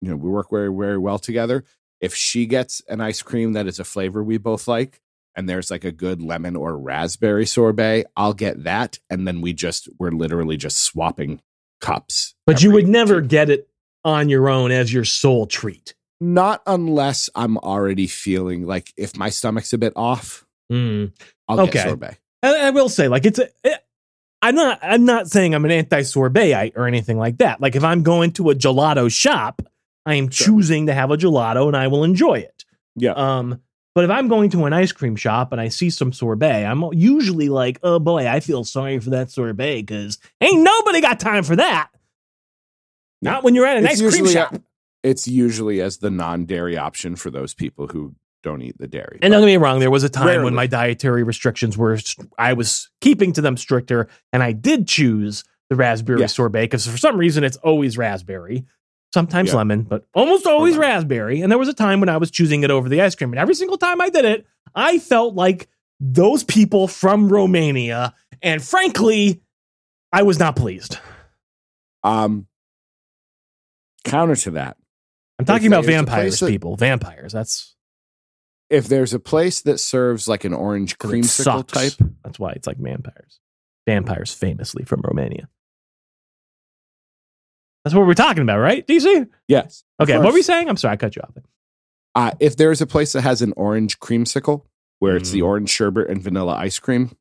you 0.00 0.10
know, 0.10 0.16
we 0.16 0.30
work 0.30 0.50
very, 0.50 0.72
very 0.74 0.98
well 0.98 1.18
together. 1.18 1.64
If 2.00 2.14
she 2.14 2.46
gets 2.46 2.80
an 2.88 3.00
ice 3.00 3.22
cream 3.22 3.52
that 3.54 3.66
is 3.66 3.78
a 3.78 3.84
flavor 3.84 4.22
we 4.22 4.38
both 4.38 4.68
like, 4.68 5.00
and 5.36 5.48
there's 5.48 5.70
like 5.70 5.84
a 5.84 5.92
good 5.92 6.20
lemon 6.22 6.56
or 6.56 6.76
raspberry 6.76 7.46
sorbet, 7.46 8.06
I'll 8.16 8.32
get 8.32 8.64
that. 8.64 8.98
And 9.10 9.28
then 9.28 9.40
we 9.40 9.52
just, 9.52 9.88
we're 9.98 10.10
literally 10.10 10.56
just 10.56 10.78
swapping 10.78 11.40
cups. 11.80 12.34
But 12.46 12.62
you 12.62 12.70
would 12.72 12.88
never 12.88 13.20
two- 13.20 13.28
get 13.28 13.50
it 13.50 13.68
on 14.04 14.28
your 14.28 14.48
own 14.48 14.70
as 14.72 14.92
your 14.92 15.04
sole 15.04 15.46
treat. 15.46 15.94
Not 16.20 16.62
unless 16.66 17.28
I'm 17.34 17.58
already 17.58 18.06
feeling 18.06 18.66
like 18.66 18.92
if 18.96 19.16
my 19.16 19.28
stomach's 19.28 19.72
a 19.72 19.78
bit 19.78 19.92
off, 19.96 20.44
Mm. 20.72 21.12
I'll 21.48 21.60
Okay. 21.60 21.72
get 21.72 21.86
sorbet. 21.88 22.18
I, 22.42 22.56
I 22.66 22.70
will 22.70 22.88
say, 22.88 23.06
like, 23.06 23.24
it's 23.24 23.38
a. 23.38 23.48
It, 23.62 23.84
I'm 24.42 24.54
not. 24.56 24.80
I'm 24.82 25.04
not 25.04 25.28
saying 25.30 25.54
I'm 25.54 25.64
an 25.64 25.70
anti 25.70 26.00
sorbetite 26.00 26.72
or 26.76 26.88
anything 26.88 27.18
like 27.18 27.38
that. 27.38 27.60
Like, 27.60 27.76
if 27.76 27.84
I'm 27.84 28.02
going 28.02 28.32
to 28.32 28.50
a 28.50 28.54
gelato 28.56 29.08
shop, 29.10 29.62
I 30.06 30.14
am 30.14 30.28
Sure. 30.28 30.46
choosing 30.48 30.86
to 30.86 30.94
have 30.94 31.10
a 31.12 31.16
gelato 31.16 31.68
and 31.68 31.76
I 31.76 31.86
will 31.86 32.02
enjoy 32.02 32.40
it. 32.40 32.64
Yeah. 32.96 33.12
Um, 33.12 33.60
but 33.96 34.04
if 34.04 34.10
I'm 34.10 34.28
going 34.28 34.50
to 34.50 34.66
an 34.66 34.74
ice 34.74 34.92
cream 34.92 35.16
shop 35.16 35.52
and 35.52 35.60
I 35.60 35.68
see 35.68 35.88
some 35.88 36.12
sorbet, 36.12 36.66
I'm 36.66 36.84
usually 36.92 37.48
like, 37.48 37.78
oh 37.82 37.98
boy, 37.98 38.28
I 38.28 38.40
feel 38.40 38.62
sorry 38.62 38.98
for 39.00 39.08
that 39.10 39.30
sorbet 39.30 39.80
because 39.80 40.18
ain't 40.42 40.60
nobody 40.62 41.00
got 41.00 41.18
time 41.18 41.42
for 41.42 41.56
that. 41.56 41.88
No. 43.22 43.30
Not 43.30 43.42
when 43.44 43.54
you're 43.54 43.64
at 43.64 43.78
an 43.78 43.86
It's 43.86 44.02
ice 44.02 44.10
cream 44.14 44.26
shop. 44.26 44.54
it's 45.02 45.26
usually 45.26 45.80
as 45.80 45.96
the 45.96 46.10
non-dairy 46.10 46.76
option 46.76 47.16
for 47.16 47.30
those 47.30 47.54
people 47.54 47.86
who 47.88 48.14
don't 48.42 48.60
eat 48.60 48.76
the 48.78 48.86
dairy. 48.86 49.18
And 49.22 49.32
don't 49.32 49.40
get 49.40 49.46
me 49.46 49.56
wrong, 49.56 49.78
there 49.80 49.90
was 49.90 50.04
a 50.04 50.10
time 50.10 50.26
Rarely. 50.26 50.44
when 50.44 50.54
my 50.54 50.66
dietary 50.66 51.22
restrictions 51.22 51.78
were, 51.78 51.98
I 52.38 52.52
was 52.52 52.90
keeping 53.00 53.32
to 53.32 53.40
them 53.40 53.56
stricter, 53.56 54.08
and 54.32 54.42
I 54.42 54.52
did 54.52 54.86
choose 54.86 55.42
the 55.70 55.76
raspberry 55.76 56.20
Yes. 56.20 56.34
sorbet 56.34 56.64
because 56.64 56.86
for 56.86 56.98
some 56.98 57.16
reason 57.16 57.42
it's 57.44 57.56
always 57.56 57.96
raspberry, 57.96 58.66
sometimes 59.16 59.48
Yeah. 59.50 59.56
lemon, 59.56 59.82
but 59.82 60.06
almost 60.14 60.46
always 60.46 60.76
raspberry. 60.76 61.40
And 61.40 61.50
there 61.50 61.58
was 61.58 61.68
a 61.68 61.74
time 61.74 62.00
when 62.00 62.10
I 62.10 62.18
was 62.18 62.30
choosing 62.30 62.62
it 62.64 62.70
over 62.70 62.88
the 62.90 63.00
ice 63.00 63.14
cream, 63.14 63.32
and 63.32 63.38
every 63.40 63.54
single 63.54 63.78
time 63.78 63.98
I 64.02 64.10
did 64.10 64.26
it, 64.26 64.46
I 64.74 64.98
felt 64.98 65.34
like 65.34 65.68
those 66.00 66.44
people 66.44 66.86
from 66.86 67.30
Romania, 67.30 68.12
and 68.42 68.62
frankly, 68.62 69.40
I 70.12 70.22
was 70.22 70.38
not 70.38 70.54
pleased. 70.54 70.98
um, 72.04 72.46
counter 74.04 74.36
to 74.36 74.50
that, 74.52 74.76
I'm 75.38 75.44
talking 75.46 75.66
about 75.66 75.84
vampires, 75.86 76.38
that- 76.40 76.48
people. 76.48 76.76
Vampires. 76.76 77.32
That's 77.32 77.74
if 78.68 78.86
there's 78.88 79.14
a 79.14 79.18
place 79.18 79.62
that 79.62 79.78
serves 79.78 80.28
like 80.28 80.44
an 80.44 80.52
orange 80.52 80.98
creamsicle 80.98 81.66
type, 81.66 81.94
That's 82.22 82.38
why 82.38 82.52
it's 82.52 82.66
like 82.66 82.76
vampires. 82.78 83.40
Vampires 83.86 84.32
famously 84.34 84.84
from 84.84 85.00
Romania. 85.02 85.48
That's 87.86 87.94
what 87.94 88.04
we're 88.04 88.14
talking 88.14 88.42
about, 88.42 88.58
right? 88.58 88.84
DC? 88.84 89.28
yes. 89.46 89.84
Okay, 90.02 90.18
what 90.18 90.26
were 90.26 90.32
we 90.32 90.42
saying? 90.42 90.68
I'm 90.68 90.76
sorry, 90.76 90.94
I 90.94 90.96
cut 90.96 91.14
you 91.14 91.22
off. 91.22 91.30
Uh, 92.16 92.32
if 92.40 92.56
there's 92.56 92.80
a 92.80 92.86
place 92.86 93.12
that 93.12 93.20
has 93.22 93.42
an 93.42 93.52
orange 93.56 94.00
creamsicle 94.00 94.62
where 94.98 95.14
it's 95.16 95.30
the 95.30 95.42
Mm. 95.42 95.46
orange 95.46 95.70
sherbet 95.70 96.10
and 96.10 96.20
vanilla 96.20 96.56
ice 96.56 96.80
cream, 96.80 97.16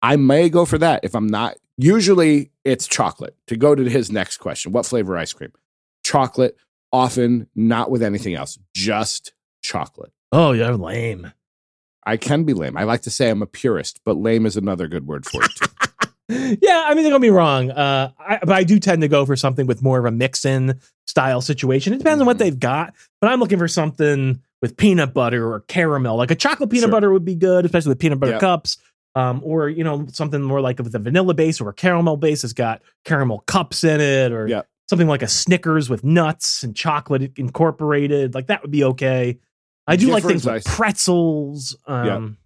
I 0.00 0.16
may 0.16 0.48
go 0.48 0.64
for 0.64 0.78
that. 0.78 1.00
If 1.02 1.14
I'm 1.14 1.26
not, 1.26 1.56
usually 1.76 2.50
it's 2.64 2.86
chocolate. 2.86 3.36
To 3.48 3.58
go 3.58 3.74
to 3.74 3.84
his 3.90 4.10
next 4.10 4.38
question, 4.38 4.72
what 4.72 4.86
flavor 4.86 5.18
ice 5.18 5.34
cream? 5.34 5.52
Chocolate. 6.02 6.56
Often 6.94 7.48
not 7.54 7.90
with 7.90 8.02
anything 8.02 8.34
else, 8.34 8.58
just 8.74 9.34
chocolate. 9.60 10.12
Oh, 10.32 10.52
you're 10.52 10.78
lame. 10.78 11.30
I 12.06 12.16
can 12.16 12.44
be 12.44 12.54
lame. 12.54 12.78
I 12.78 12.84
like 12.84 13.02
to 13.02 13.10
say 13.10 13.28
I'm 13.28 13.42
a 13.42 13.46
purist, 13.46 14.00
but 14.02 14.16
lame 14.16 14.46
is 14.46 14.56
another 14.56 14.88
good 14.88 15.06
word 15.06 15.26
for 15.26 15.44
it 15.44 15.50
too. 15.56 15.66
yeah, 16.28 16.84
I 16.86 16.94
mean, 16.94 17.04
don't 17.04 17.12
get 17.12 17.20
me 17.20 17.28
wrong. 17.30 17.70
Uh, 17.70 18.10
I, 18.18 18.38
but 18.40 18.50
I 18.52 18.64
do 18.64 18.78
tend 18.78 19.02
to 19.02 19.08
go 19.08 19.24
for 19.24 19.36
something 19.36 19.66
with 19.66 19.82
more 19.82 19.98
of 19.98 20.04
a 20.04 20.10
mix-in 20.10 20.80
style 21.06 21.40
situation. 21.40 21.92
It 21.92 21.98
depends 21.98 22.20
on 22.20 22.26
what 22.26 22.36
Mhm. 22.36 22.40
they've 22.40 22.58
got, 22.58 22.94
but 23.20 23.30
I'm 23.30 23.38
looking 23.40 23.58
for 23.58 23.68
something 23.68 24.40
with 24.62 24.76
peanut 24.76 25.14
butter 25.14 25.52
or 25.52 25.60
caramel. 25.60 26.16
Like 26.16 26.30
a 26.30 26.34
chocolate 26.34 26.70
peanut 26.70 26.84
Sure. 26.84 26.90
butter 26.90 27.12
would 27.12 27.24
be 27.24 27.34
good, 27.36 27.64
especially 27.64 27.90
with 27.90 27.98
peanut 28.00 28.18
butter 28.18 28.32
Yep. 28.32 28.40
cups. 28.40 28.78
Um, 29.14 29.40
or 29.44 29.68
you 29.70 29.82
know, 29.84 30.06
something 30.12 30.42
more 30.42 30.60
like 30.60 30.78
with 30.78 30.94
a 30.94 30.98
vanilla 30.98 31.32
base 31.32 31.58
or 31.60 31.70
a 31.70 31.72
caramel 31.72 32.16
base 32.18 32.42
has 32.42 32.52
got 32.52 32.82
caramel 33.04 33.44
cups 33.46 33.82
in 33.84 34.00
it, 34.00 34.30
or 34.32 34.46
Yep. 34.46 34.68
something 34.90 35.08
like 35.08 35.22
a 35.22 35.28
Snickers 35.28 35.88
with 35.88 36.04
nuts 36.04 36.62
and 36.62 36.76
chocolate 36.76 37.32
incorporated. 37.38 38.34
Like 38.34 38.48
that 38.48 38.60
would 38.62 38.70
be 38.70 38.84
okay. 38.84 39.38
I 39.86 39.96
do 39.96 40.08
like 40.08 40.22
Gifford's 40.24 40.42
things 40.42 40.46
like 40.46 40.66
ice- 40.66 40.76
pretzels. 40.76 41.76
Um, 41.86 42.36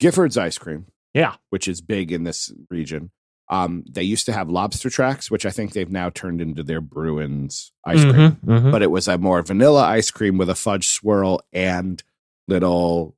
Gifford's 0.00 0.38
ice 0.38 0.56
cream. 0.56 0.86
Yeah. 1.14 1.36
Which 1.50 1.68
is 1.68 1.80
big 1.80 2.12
in 2.12 2.24
this 2.24 2.52
region. 2.70 3.10
Um, 3.50 3.84
they 3.88 4.02
used 4.02 4.26
to 4.26 4.32
have 4.32 4.48
lobster 4.50 4.90
tracks, 4.90 5.30
which 5.30 5.46
I 5.46 5.50
think 5.50 5.72
they've 5.72 5.90
now 5.90 6.10
turned 6.10 6.40
into 6.40 6.62
their 6.62 6.80
Bruins 6.80 7.72
ice 7.84 8.02
cream. 8.02 8.14
mhm, 8.14 8.40
mhm. 8.44 8.72
But 8.72 8.82
it 8.82 8.90
was 8.90 9.06
a 9.06 9.18
more 9.18 9.40
vanilla 9.42 9.82
ice 9.84 10.10
cream 10.10 10.38
with 10.38 10.48
a 10.50 10.54
fudge 10.54 10.88
swirl 10.88 11.40
and 11.52 12.02
little 12.48 13.16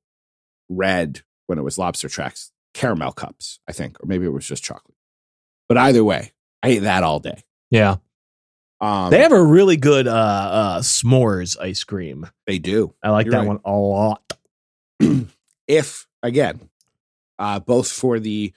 red 0.69 1.23
when 1.47 1.59
it 1.59 1.63
was 1.63 1.79
lobster 1.79 2.09
tracks, 2.09 2.51
caramel 2.75 3.13
cups, 3.13 3.61
I 3.69 3.73
think, 3.73 4.03
or 4.03 4.07
maybe 4.07 4.27
it 4.27 4.33
was 4.33 4.47
just 4.47 4.65
chocolate. 4.65 4.97
But 5.69 5.79
either 5.79 6.03
way, 6.05 6.33
I 6.63 6.69
ate 6.71 6.79
that 6.81 7.03
all 7.05 7.21
day. 7.21 7.45
yeah. 7.71 7.97
Um, 8.81 9.11
They 9.11 9.21
have 9.21 9.33
a 9.33 9.43
really 9.43 9.77
good 9.79 10.07
uh, 10.07 10.11
uh, 10.11 10.81
s'mores 10.81 11.59
ice 11.59 11.83
cream. 11.85 12.27
they 12.47 12.59
do. 12.59 12.95
I 13.03 13.09
like 13.11 13.25
You're 13.27 13.33
that 13.33 13.39
right. 13.39 13.47
one 13.47 13.61
a 13.65 13.73
lot. 13.73 14.35
if 15.69 16.07
again, 16.23 16.69
uh, 17.39 17.61
both 17.61 17.91
for 17.91 18.18
the 18.18 18.53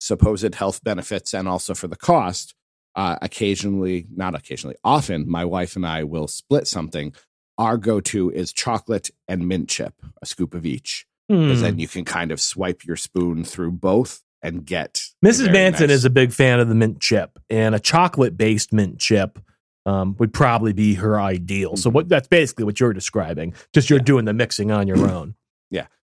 supposed 0.00 0.54
health 0.54 0.82
benefits 0.84 1.34
and 1.34 1.48
also 1.48 1.74
for 1.74 1.88
the 1.88 1.96
cost, 1.96 2.54
uh, 2.94 3.16
occasionally, 3.22 4.06
not 4.14 4.34
occasionally, 4.34 4.76
often, 4.84 5.28
my 5.28 5.44
wife 5.44 5.76
and 5.76 5.86
I 5.86 6.04
will 6.04 6.28
split 6.28 6.66
something. 6.66 7.12
Our 7.58 7.76
go 7.76 8.00
to 8.00 8.30
is 8.30 8.52
chocolate 8.52 9.10
and 9.26 9.46
mint 9.48 9.68
chip, 9.68 9.94
a 10.22 10.26
scoop 10.26 10.54
of 10.54 10.64
each, 10.64 11.06
because 11.28 11.58
Hmm. 11.58 11.62
then 11.64 11.78
you 11.78 11.88
can 11.88 12.04
kind 12.04 12.30
of 12.30 12.40
swipe 12.40 12.84
your 12.84 12.96
spoon 12.96 13.44
through 13.44 13.72
both 13.72 14.22
and 14.42 14.64
get. 14.64 15.02
Mrs. 15.24 15.52
Manson 15.52 15.88
nice- 15.88 15.96
is 15.96 16.04
a 16.04 16.10
big 16.10 16.32
fan 16.32 16.60
of 16.60 16.68
the 16.68 16.74
mint 16.76 17.00
chip, 17.00 17.38
and 17.50 17.74
a 17.74 17.80
chocolate 17.80 18.36
based 18.36 18.72
mint 18.72 18.98
chip 18.98 19.38
um, 19.86 20.14
would 20.18 20.34
probably 20.34 20.74
be 20.74 20.94
her 20.94 21.18
ideal. 21.18 21.74
So 21.76 21.88
what 21.88 22.08
that's 22.10 22.28
basically 22.28 22.64
what 22.66 22.78
you're 22.78 22.92
describing. 22.92 23.54
Just 23.72 23.88
you're 23.88 24.00
Yeah. 24.00 24.04
doing 24.04 24.24
the 24.26 24.34
mixing 24.34 24.70
on 24.70 24.86
your 24.86 25.08
own. 25.10 25.34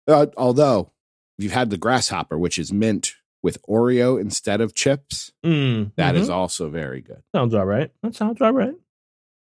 Uh, 0.09 0.25
although 0.37 0.89
you've 1.37 1.51
had 1.51 1.69
the 1.69 1.77
grasshopper, 1.77 2.37
which 2.37 2.57
is 2.59 2.71
mint 2.73 3.13
with 3.43 3.61
Oreo 3.67 4.19
instead 4.19 4.61
of 4.61 4.73
chips, 4.73 5.31
Mm, 5.45 5.91
that 5.95 6.15
is 6.15 6.27
mhm. 6.29 6.33
also 6.33 6.69
very 6.69 7.01
good. 7.01 7.21
sounds 7.33 7.53
all 7.53 7.65
right. 7.65 7.91
That 8.03 8.15
sounds 8.15 8.41
all 8.41 8.51
right. 8.51 8.73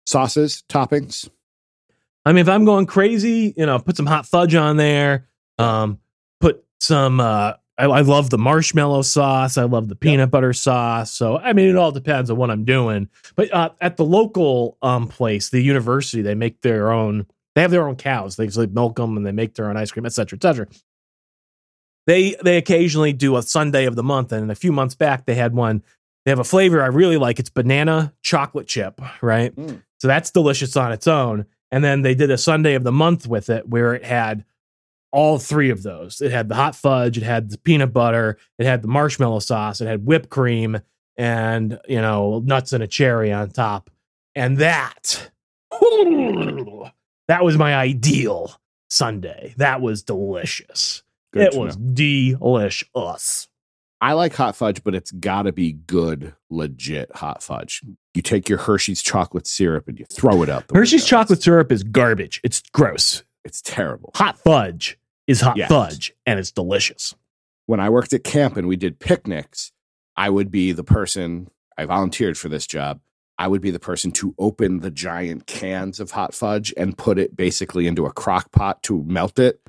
Sauces, 0.05 0.63
toppings. 0.69 1.29
I 2.25 2.32
mean, 2.34 2.41
if 2.41 2.49
I'm 2.49 2.65
going 2.65 2.86
crazy, 2.86 3.53
you 3.57 3.65
know, 3.65 3.79
put 3.79 3.97
some 3.97 4.05
hot 4.05 4.25
fudge 4.25 4.53
on 4.55 4.77
there. 4.77 5.27
Um, 5.57 5.99
put 6.39 6.63
some. 6.79 7.19
Uh, 7.19 7.53
I, 7.77 7.86
I 7.86 8.01
love 8.01 8.29
the 8.29 8.38
marshmallow 8.38 9.01
sauce. 9.03 9.57
I 9.57 9.63
love 9.63 9.88
the 9.89 9.95
peanut 9.95 10.29
butter 10.29 10.53
sauce. 10.53 11.11
So 11.11 11.38
I 11.38 11.53
mean, 11.53 11.69
it 11.69 11.75
all 11.75 11.91
depends 11.91 12.29
on 12.29 12.38
what 12.38 12.51
I'm 12.51 12.63
doing. 12.65 13.09
But 13.36 13.53
uh, 13.53 13.69
at 13.82 13.97
the 13.97 14.05
local 14.05 14.77
um 14.82 15.07
place, 15.07 15.49
the 15.49 15.61
university, 15.61 16.21
they 16.21 16.36
make 16.36 16.61
their 16.61 16.91
own. 16.91 17.25
They 17.55 17.61
have 17.61 17.71
their 17.71 17.88
own 17.88 17.95
cows. 17.95 18.36
They 18.36 18.45
just 18.45 18.57
milk 18.71 18.95
them 18.95 19.17
and 19.17 19.25
they 19.25 19.32
make 19.32 19.55
their 19.55 19.69
own 19.69 19.75
ice 19.77 19.91
cream, 19.91 20.05
et 20.05 20.13
cetera, 20.13 20.38
et 20.38 20.41
cetera. 20.41 20.67
They 22.08 22.36
they 22.43 22.58
occasionally 22.58 23.14
do 23.14 23.38
a 23.38 23.41
sundae 23.41 23.86
of 23.86 23.95
the 23.95 24.04
month, 24.04 24.32
and 24.32 24.52
a 24.52 24.56
few 24.56 24.72
months 24.72 24.95
back 24.95 25.26
they 25.26 25.36
had 25.36 25.54
one. 25.54 25.84
They 26.26 26.32
have 26.32 26.39
a 26.39 26.43
flavor 26.43 26.82
I 26.82 26.88
really 26.88 27.18
like. 27.18 27.39
It's 27.39 27.49
banana 27.49 28.14
chocolate 28.22 28.68
chip, 28.68 29.02
right? 29.22 29.56
Mm. 29.56 29.82
So 29.99 30.08
that's 30.08 30.32
delicious 30.32 30.78
on 30.78 30.91
its 30.91 31.08
own. 31.08 31.45
And 31.72 31.84
then 31.84 32.02
they 32.02 32.14
did 32.14 32.30
a 32.30 32.38
sundae 32.38 32.74
of 32.74 32.84
the 32.84 32.91
month 32.91 33.28
with 33.28 33.49
it 33.49 33.68
where 33.68 33.93
it 33.93 34.04
had 34.04 34.45
all 35.12 35.39
three 35.39 35.70
of 35.70 35.84
those. 35.84 36.22
It 36.22 36.32
had 36.32 36.49
the 36.49 36.56
hot 36.56 36.76
fudge, 36.76 37.18
it 37.18 37.24
had 37.24 37.49
the 37.49 37.58
peanut 37.58 37.93
butter, 37.93 38.38
it 38.58 38.66
had 38.66 38.82
the 38.82 38.88
marshmallow 38.88 39.39
sauce, 39.39 39.82
it 39.82 39.88
had 39.88 40.06
whipped 40.06 40.30
cream, 40.30 40.80
and 41.18 41.80
you 41.88 42.02
know, 42.02 42.39
nuts 42.39 42.74
and 42.74 42.84
a 42.84 42.88
cherry 42.88 43.32
on 43.32 43.49
top. 43.49 43.89
And 44.36 44.58
that 44.58 45.32
that 47.28 47.43
was 47.43 47.58
my 47.58 47.76
ideal 47.76 48.60
sundae. 48.89 49.54
That 49.58 49.82
was 49.82 50.04
delicious. 50.04 51.01
Good 51.34 51.53
it 51.53 51.59
was 51.59 51.77
know. 51.77 51.93
delicious. 51.93 53.47
I 54.03 54.13
like 54.13 54.34
hot 54.34 54.55
fudge, 54.55 54.84
but 54.84 54.95
it's 54.95 55.11
got 55.11 55.43
to 55.43 55.51
be 55.51 55.73
good, 55.73 56.34
legit 56.49 57.15
hot 57.15 57.43
fudge. 57.43 57.82
You 58.15 58.21
take 58.23 58.49
your 58.49 58.57
Hershey's 58.57 59.01
chocolate 59.01 59.45
syrup 59.45 59.88
and 59.88 59.99
you 59.99 60.05
throw 60.11 60.41
it 60.41 60.49
out. 60.49 60.67
the 60.67 60.75
Hershey's 60.75 61.01
window. 61.03 61.07
chocolate 61.07 61.43
syrup 61.43 61.71
is 61.71 61.84
garbage. 61.84 62.41
It's 62.43 62.61
gross. 62.73 63.23
It's 63.45 63.61
terrible. 63.61 64.11
Hot 64.15 64.39
fudge 64.39 64.97
is 65.27 65.41
hot 65.41 65.55
Yes. 65.57 65.69
fudge 65.69 66.13
and 66.25 66.39
it's 66.39 66.51
delicious. 66.51 67.13
When 67.67 67.79
I 67.79 67.89
worked 67.89 68.11
at 68.13 68.23
camp 68.23 68.57
and 68.57 68.67
we 68.67 68.75
did 68.75 68.99
picnics, 68.99 69.71
I 70.17 70.29
would 70.32 70.49
be 70.51 70.71
the 70.71 70.84
person, 70.84 71.49
I 71.77 71.86
volunteered 71.86 72.38
for 72.38 72.49
this 72.49 72.65
job. 72.67 72.99
I 73.38 73.47
would 73.47 73.61
be 73.61 73.71
the 73.71 73.79
person 73.79 74.11
to 74.13 74.36
open 74.39 74.79
the 74.79 74.91
giant 74.91 75.45
cans 75.47 75.99
of 75.99 76.11
hot 76.11 76.34
fudge 76.34 76.73
and 76.75 76.97
put 76.97 77.17
it 77.19 77.36
basically 77.36 77.88
into 77.88 78.05
a 78.07 78.11
crock 78.11 78.51
pot 78.51 78.82
to 78.84 79.03
melt 79.03 79.38
it. 79.39 79.61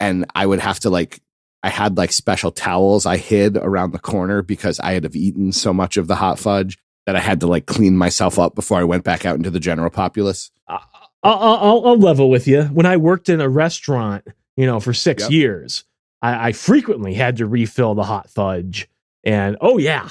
And 0.00 0.26
I 0.34 0.46
would 0.46 0.60
have 0.60 0.80
to 0.80 0.90
like, 0.90 1.20
I 1.62 1.70
had 1.70 1.96
like 1.96 2.12
special 2.12 2.52
towels 2.52 3.04
I 3.04 3.16
hid 3.16 3.56
around 3.56 3.92
the 3.92 3.98
corner 3.98 4.42
because 4.42 4.78
I 4.80 4.92
had 4.92 5.04
have 5.04 5.16
eaten 5.16 5.52
so 5.52 5.72
much 5.72 5.96
of 5.96 6.06
the 6.06 6.14
hot 6.16 6.38
fudge 6.38 6.78
that 7.06 7.16
I 7.16 7.20
had 7.20 7.40
to 7.40 7.46
like 7.46 7.66
clean 7.66 7.96
myself 7.96 8.38
up 8.38 8.54
before 8.54 8.78
I 8.78 8.84
went 8.84 9.02
back 9.02 9.24
out 9.26 9.36
into 9.36 9.50
the 9.50 9.60
general 9.60 9.90
populace. 9.90 10.50
I'll, 10.68 10.80
I'll, 11.22 11.86
I'll 11.86 11.98
level 11.98 12.30
with 12.30 12.46
you. 12.46 12.64
When 12.64 12.86
I 12.86 12.96
worked 12.96 13.28
in 13.28 13.40
a 13.40 13.48
restaurant, 13.48 14.24
you 14.56 14.66
know, 14.66 14.78
for 14.78 14.92
six 14.92 15.22
Yep. 15.24 15.30
years, 15.32 15.84
I, 16.22 16.48
I 16.48 16.52
frequently 16.52 17.14
had 17.14 17.36
to 17.38 17.46
refill 17.46 17.94
the 17.94 18.04
hot 18.04 18.30
fudge. 18.30 18.88
And 19.24 19.56
oh 19.60 19.78
yeah, 19.78 20.08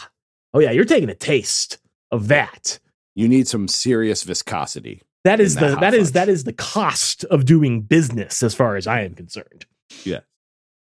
oh 0.53 0.59
yeah, 0.59 0.71
you're 0.71 0.85
taking 0.85 1.09
a 1.09 1.15
taste 1.15 1.77
of 2.11 2.27
that. 2.27 2.79
You 3.15 3.27
need 3.27 3.47
some 3.47 3.67
serious 3.67 4.23
viscosity. 4.23 5.01
That 5.23 5.39
is 5.39 5.55
In 5.55 5.61
that 5.61 5.69
the 5.69 5.75
that 5.77 5.93
is 5.93 6.11
that 6.13 6.29
is 6.29 6.43
the 6.43 6.53
cost 6.53 7.23
of 7.25 7.45
doing 7.45 7.81
business, 7.81 8.43
as 8.43 8.53
far 8.53 8.75
as 8.75 8.87
I 8.87 9.01
am 9.01 9.13
concerned. 9.13 9.65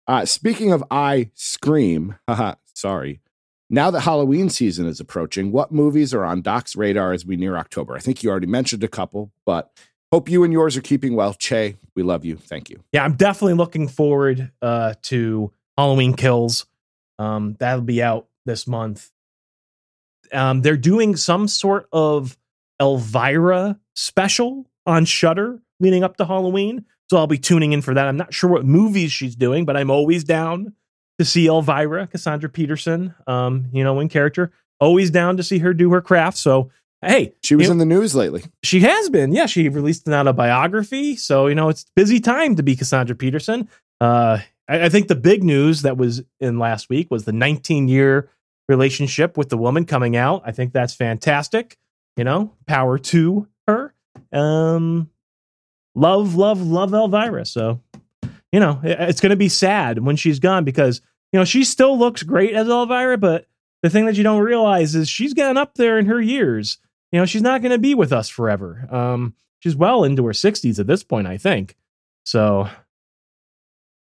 Uh, 0.08 0.26
speaking 0.26 0.72
of 0.72 0.84
I 0.92 1.32
Scream, 1.36 2.16
haha, 2.28 2.56
sorry. 2.74 3.22
Now 3.70 3.90
that 3.92 4.02
Halloween 4.02 4.50
season 4.50 4.86
is 4.86 5.00
approaching, 5.00 5.54
what 5.54 5.72
movies 5.72 6.14
are 6.14 6.26
on 6.26 6.42
Doc's 6.42 6.76
radar 6.76 7.14
as 7.14 7.26
we 7.26 7.38
near 7.38 7.56
October? 7.56 7.96
I 7.96 8.00
think 8.00 8.22
you 8.22 8.30
already 8.30 8.48
mentioned 8.48 8.84
a 8.84 8.90
couple, 8.90 9.32
but 9.46 9.72
hope 10.12 10.28
you 10.28 10.44
and 10.44 10.52
yours 10.52 10.76
are 10.76 10.82
keeping 10.82 11.16
well. 11.16 11.34
Che, 11.34 11.78
we 11.96 12.04
love 12.04 12.26
you. 12.26 12.36
Thank 12.36 12.70
you. 12.70 12.84
Yeah, 12.92 13.06
I'm 13.06 13.14
definitely 13.14 13.54
looking 13.54 13.88
forward 13.88 14.52
uh, 14.62 14.96
to 15.04 15.54
Halloween 15.78 16.16
Kills. 16.16 16.66
Um, 17.18 17.56
that'll 17.60 17.82
be 17.82 18.04
out 18.04 18.28
this 18.46 18.68
month. 18.68 19.10
Um, 20.34 20.62
they're 20.62 20.76
doing 20.76 21.16
some 21.16 21.48
sort 21.48 21.88
of 21.94 22.38
Elvira 22.82 23.80
special 23.96 24.66
on 24.86 25.06
Shudder 25.06 25.62
leading 25.80 26.04
up 26.04 26.18
to 26.18 26.26
Halloween, 26.26 26.86
so 27.12 27.18
I'll 27.18 27.28
be 27.28 27.38
tuning 27.38 27.74
in 27.74 27.82
for 27.82 27.94
that. 27.94 28.08
I'm 28.08 28.16
not 28.16 28.34
sure 28.34 28.50
what 28.50 28.64
movies 28.66 29.12
she's 29.12 29.36
doing, 29.36 29.66
but 29.66 29.76
I'm 29.76 29.92
always 29.92 30.24
down 30.24 30.72
to 31.20 31.26
see 31.26 31.48
Elvira, 31.48 32.08
Cassandra 32.08 32.48
Peterson. 32.50 33.14
Um, 33.28 33.66
you 33.74 33.84
know, 33.84 34.00
in 34.00 34.08
character, 34.08 34.54
always 34.80 35.12
down 35.12 35.36
to 35.36 35.44
see 35.44 35.58
her 35.60 35.74
do 35.74 35.92
her 35.92 36.00
craft. 36.00 36.38
So, 36.38 36.72
hey, 37.02 37.34
She 37.44 37.56
was 37.56 37.66
you- 37.66 37.72
in 37.74 37.80
the 37.80 37.86
news 37.86 38.16
lately. 38.16 38.44
she 38.64 38.80
has 38.80 39.10
been. 39.10 39.34
Yeah, 39.34 39.46
she 39.46 39.68
released 39.68 40.08
an 40.08 40.14
autobiography. 40.14 41.18
So, 41.18 41.48
you 41.48 41.56
know, 41.56 41.68
it's 41.68 41.86
busy 41.98 42.22
time 42.22 42.56
to 42.56 42.64
be 42.64 42.78
Cassandra 42.78 43.14
Peterson. 43.18 43.68
Uh, 44.00 44.38
I, 44.70 44.86
I 44.86 44.90
think 44.90 45.10
the 45.10 45.16
big 45.16 45.44
news 45.44 45.82
that 45.82 45.98
was 45.98 46.24
in 46.40 46.60
last 46.60 46.88
week 46.90 47.12
was 47.12 47.26
the 47.26 47.34
19 47.34 47.90
year 47.90 48.30
relationship 48.70 49.36
with 49.36 49.50
the 49.50 49.58
woman 49.58 49.84
coming 49.84 50.16
out. 50.16 50.44
I 50.46 50.54
think 50.54 50.72
that's 50.72 50.94
fantastic. 50.96 51.78
You 52.16 52.24
know, 52.24 52.54
power 52.68 52.98
to 52.98 53.48
her. 53.68 53.94
Um, 54.32 55.10
love, 55.96 56.36
love, 56.36 56.62
love 56.62 56.94
Elvira. 56.94 57.46
So, 57.46 57.82
you 58.52 58.60
know, 58.60 58.80
it's 58.84 59.22
going 59.22 59.30
to 59.32 59.36
be 59.36 59.50
sad 59.50 60.00
when 60.00 60.16
she's 60.16 60.40
gone 60.40 60.64
because, 60.64 61.02
you 61.32 61.40
know, 61.40 61.46
she 61.46 61.64
still 61.64 61.98
looks 61.98 62.24
great 62.24 62.54
as 62.54 62.68
Elvira, 62.68 63.18
but 63.18 63.46
the 63.82 63.90
thing 63.90 64.06
that 64.06 64.16
you 64.16 64.24
don't 64.24 64.42
realize 64.42 64.94
is 64.96 65.10
she's 65.10 65.34
getting 65.34 65.58
up 65.58 65.76
there 65.76 65.98
in 65.98 66.06
her 66.06 66.22
years. 66.22 66.78
You 67.12 67.20
know 67.20 67.26
she's 67.26 67.42
not 67.42 67.62
going 67.62 67.72
to 67.74 67.78
be 67.78 67.94
with 67.94 68.14
us 68.14 68.30
forever. 68.30 68.88
Um 68.90 69.34
she's 69.60 69.76
well 69.76 70.04
into 70.04 70.26
her 70.26 70.32
60s 70.32 70.80
at 70.80 70.88
this 70.88 71.04
point 71.04 71.28
i 71.28 71.38
think. 71.38 71.76
So 72.24 72.70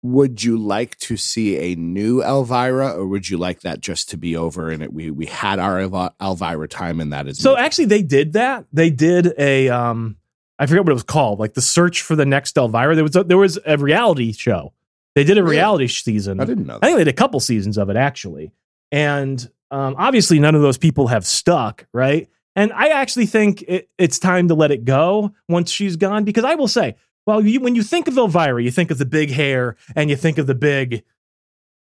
Would 0.02 0.42
you 0.42 0.56
like 0.56 0.96
to 0.98 1.16
see 1.16 1.56
a 1.58 1.74
new 1.76 2.22
Elvira, 2.22 2.92
or 2.92 3.06
would 3.06 3.28
you 3.28 3.38
like 3.38 3.60
that 3.60 3.80
just 3.80 4.08
to 4.10 4.16
be 4.16 4.36
over 4.36 4.68
and 4.70 4.82
it, 4.82 4.92
we 4.92 5.10
we 5.10 5.26
had 5.26 5.58
our 5.58 5.80
Elvira 6.20 6.68
time 6.68 7.00
and 7.00 7.12
that 7.12 7.26
is 7.28 7.38
so 7.38 7.56
actually 7.56 7.86
they 7.86 8.02
did 8.02 8.32
that. 8.34 8.66
They 8.72 8.90
did 8.90 9.32
a 9.38 9.68
um 9.68 10.16
i 10.62 10.66
forget 10.66 10.84
what 10.84 10.90
it 10.90 10.94
was 10.94 11.02
called 11.02 11.38
like 11.38 11.54
the 11.54 11.60
search 11.60 12.00
for 12.02 12.16
the 12.16 12.24
next 12.26 12.56
elvira 12.56 12.94
there 12.94 13.04
was 13.04 13.16
a, 13.16 13.24
there 13.24 13.38
was 13.38 13.58
a 13.66 13.76
reality 13.76 14.32
show 14.32 14.72
they 15.14 15.24
did 15.24 15.36
a 15.36 15.42
Really? 15.42 15.56
reality 15.56 15.88
season 15.88 16.40
I 16.40 16.44
didn't 16.46 16.66
know 16.66 16.78
I 16.80 16.86
think 16.86 16.96
they 16.98 17.04
did 17.04 17.14
a 17.14 17.16
couple 17.16 17.38
seasons 17.40 17.76
of 17.76 17.90
it 17.90 17.96
actually. 17.96 18.52
And 18.90 19.50
um, 19.70 19.94
obviously, 19.98 20.38
none 20.38 20.54
of 20.54 20.60
those 20.62 20.76
people 20.78 21.06
have 21.08 21.26
stuck, 21.26 21.86
right? 21.94 22.28
And 22.54 22.72
I 22.72 22.88
actually 22.88 23.24
think 23.26 23.62
it, 23.66 23.88
it's 23.98 24.18
time 24.18 24.48
to 24.48 24.54
let 24.54 24.70
it 24.70 24.84
go 24.84 25.32
once 25.48 25.70
she's 25.70 25.96
gone 25.96 26.24
because 26.24 26.44
I 26.44 26.54
will 26.56 26.68
say, 26.68 26.96
well, 27.26 27.42
you, 27.44 27.60
when 27.60 27.74
you 27.74 27.82
think 27.82 28.06
of 28.08 28.16
Elvira, 28.18 28.62
you 28.62 28.70
think 28.70 28.90
of 28.90 28.98
the 28.98 29.06
big 29.06 29.30
hair 29.30 29.76
and 29.96 30.10
you 30.10 30.16
think 30.16 30.36
of 30.38 30.46
the 30.46 30.54
big, 30.54 31.04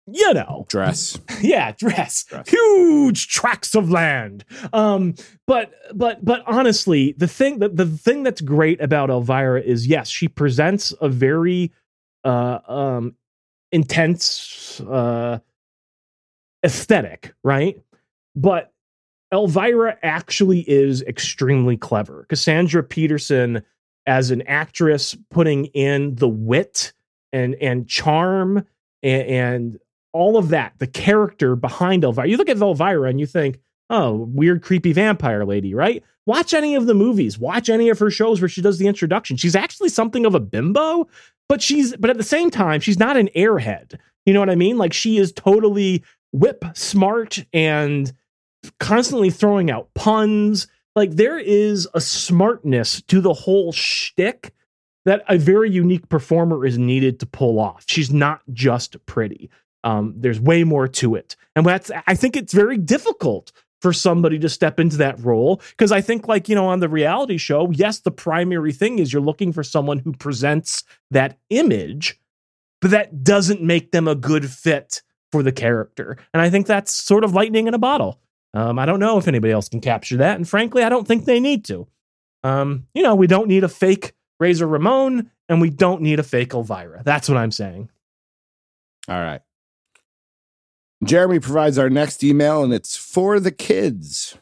you 0.07 0.33
know, 0.33 0.65
Dress. 0.69 1.19
yeah, 1.41 1.73
dress, 1.73 2.23
Dress. 2.23 2.49
huge 2.49 3.27
tracts 3.27 3.75
of 3.75 3.91
land. 3.91 4.45
Um, 4.73 5.15
but 5.45 5.71
but 5.93 6.23
but 6.23 6.43
honestly, 6.47 7.13
the 7.17 7.27
thing 7.27 7.59
that 7.59 7.75
the 7.75 7.85
thing 7.85 8.23
that's 8.23 8.41
great 8.41 8.81
about 8.81 9.09
Elvira 9.09 9.61
is 9.61 9.85
yes, 9.85 10.09
she 10.09 10.27
presents 10.27 10.93
a 11.01 11.09
very 11.09 11.71
uh 12.23 12.59
um 12.67 13.15
intense 13.71 14.79
uh 14.81 15.39
aesthetic, 16.65 17.33
right? 17.43 17.79
But 18.35 18.71
Elvira 19.33 19.97
actually 20.03 20.61
is 20.69 21.01
extremely 21.03 21.75
clever. 21.75 22.25
Cassandra 22.29 22.81
Peterson 22.81 23.61
as 24.05 24.31
an 24.31 24.41
actress 24.43 25.17
putting 25.29 25.65
in 25.65 26.15
the 26.15 26.29
wit 26.29 26.93
and 27.33 27.55
and 27.55 27.87
charm 27.89 28.65
and, 29.03 29.27
and 29.27 29.79
all 30.17 30.37
of 30.37 30.49
that, 30.49 30.73
the 30.79 30.87
character 30.87 31.55
behind 31.55 32.03
Elvira. 32.03 32.27
You 32.27 32.37
look 32.37 32.49
at 32.49 32.57
Elvira 32.57 33.09
and 33.09 33.19
you 33.19 33.25
think, 33.25 33.59
oh, 33.89 34.27
weird, 34.33 34.61
creepy 34.61 34.91
vampire 34.93 35.45
lady, 35.45 35.73
right? 35.73 36.03
Watch 36.25 36.53
any 36.53 36.75
of 36.75 36.87
the 36.87 36.93
movies, 36.93 37.39
watch 37.39 37.69
any 37.69 37.89
of 37.89 37.99
her 37.99 38.09
shows 38.09 38.41
where 38.41 38.49
she 38.49 38.61
does 38.61 38.79
the 38.79 38.87
introduction. 38.87 39.37
She's 39.37 39.55
actually 39.55 39.89
something 39.89 40.25
of 40.25 40.35
a 40.35 40.39
bimbo, 40.39 41.07
but 41.47 41.61
she's 41.61 41.95
but 41.95 42.09
at 42.09 42.17
the 42.17 42.23
same 42.23 42.49
time, 42.49 42.81
she's 42.81 42.99
not 42.99 43.15
an 43.15 43.29
airhead. 43.35 43.97
You 44.25 44.33
know 44.33 44.41
what 44.41 44.49
I 44.49 44.55
mean? 44.55 44.77
Like 44.77 44.91
she 44.91 45.17
is 45.17 45.31
totally 45.31 46.03
whip 46.33 46.65
smart 46.73 47.45
and 47.53 48.11
constantly 48.79 49.29
throwing 49.29 49.71
out 49.71 49.93
puns. 49.93 50.67
Like 50.95 51.11
there 51.11 51.39
is 51.39 51.87
a 51.93 52.01
smartness 52.01 53.01
to 53.03 53.21
the 53.21 53.33
whole 53.33 53.71
shtick 53.71 54.53
that 55.05 55.23
a 55.29 55.37
very 55.37 55.71
unique 55.71 56.09
performer 56.09 56.65
is 56.65 56.77
needed 56.77 57.21
to 57.21 57.25
pull 57.25 57.59
off. 57.59 57.85
She's 57.87 58.11
not 58.11 58.41
just 58.51 58.97
pretty. 59.05 59.49
Um, 59.87 60.15
there's 60.17 60.37
way 60.37 60.65
more 60.65 60.85
to 60.85 61.15
it, 61.15 61.37
and 61.55 61.65
that's 61.65 61.89
I 62.05 62.13
think 62.13 62.35
it's 62.35 62.51
very 62.51 62.77
difficult 62.77 63.53
for 63.81 63.93
somebody 63.93 64.37
to 64.39 64.49
step 64.49 64.81
into 64.81 64.97
that 64.97 65.17
role 65.23 65.61
because 65.69 65.93
I 65.93 66.01
think 66.01 66.27
like 66.27 66.49
you 66.49 66.55
know 66.55 66.67
on 66.67 66.81
the 66.81 66.89
reality 66.89 67.37
show, 67.37 67.71
yes, 67.71 67.99
the 67.99 68.11
primary 68.11 68.73
thing 68.73 68.99
is 68.99 69.13
you're 69.13 69.21
looking 69.21 69.53
for 69.53 69.63
someone 69.63 69.99
who 69.99 70.11
presents 70.11 70.83
that 71.11 71.37
image, 71.49 72.19
but 72.81 72.91
that 72.91 73.23
doesn't 73.23 73.61
make 73.61 73.91
them 73.91 74.09
a 74.09 74.15
good 74.15 74.51
fit 74.51 75.01
for 75.31 75.41
the 75.41 75.53
character, 75.53 76.17
and 76.33 76.41
I 76.41 76.49
think 76.49 76.67
that's 76.67 76.91
sort 76.91 77.23
of 77.23 77.33
lightning 77.33 77.67
in 77.67 77.73
a 77.73 77.79
bottle. 77.79 78.19
Um, 78.53 78.79
I 78.79 78.85
don't 78.85 78.99
know 78.99 79.17
if 79.17 79.29
anybody 79.29 79.53
else 79.53 79.69
can 79.69 79.79
capture 79.79 80.17
that, 80.17 80.35
and 80.35 80.49
frankly, 80.49 80.83
I 80.83 80.89
don't 80.89 81.07
think 81.07 81.23
they 81.23 81.39
need 81.39 81.63
to. 81.65 81.87
Um, 82.43 82.87
you 82.93 83.03
know, 83.03 83.15
we 83.15 83.27
don't 83.27 83.47
need 83.47 83.63
a 83.63 83.69
fake 83.69 84.15
Razor 84.41 84.67
Ramon, 84.67 85.31
and 85.47 85.61
we 85.61 85.69
don't 85.69 86.01
need 86.01 86.19
a 86.19 86.23
fake 86.23 86.53
Elvira. 86.53 87.03
That's 87.05 87.29
what 87.29 87.37
I'm 87.37 87.51
saying. 87.51 87.89
All 89.07 89.21
right. 89.21 89.41
Jeremy 91.03 91.39
provides 91.39 91.77
our 91.77 91.89
next 91.89 92.23
email, 92.23 92.63
and 92.63 92.73
it's 92.73 92.95
for 92.95 93.39
the 93.39 93.51
kids. 93.51 94.37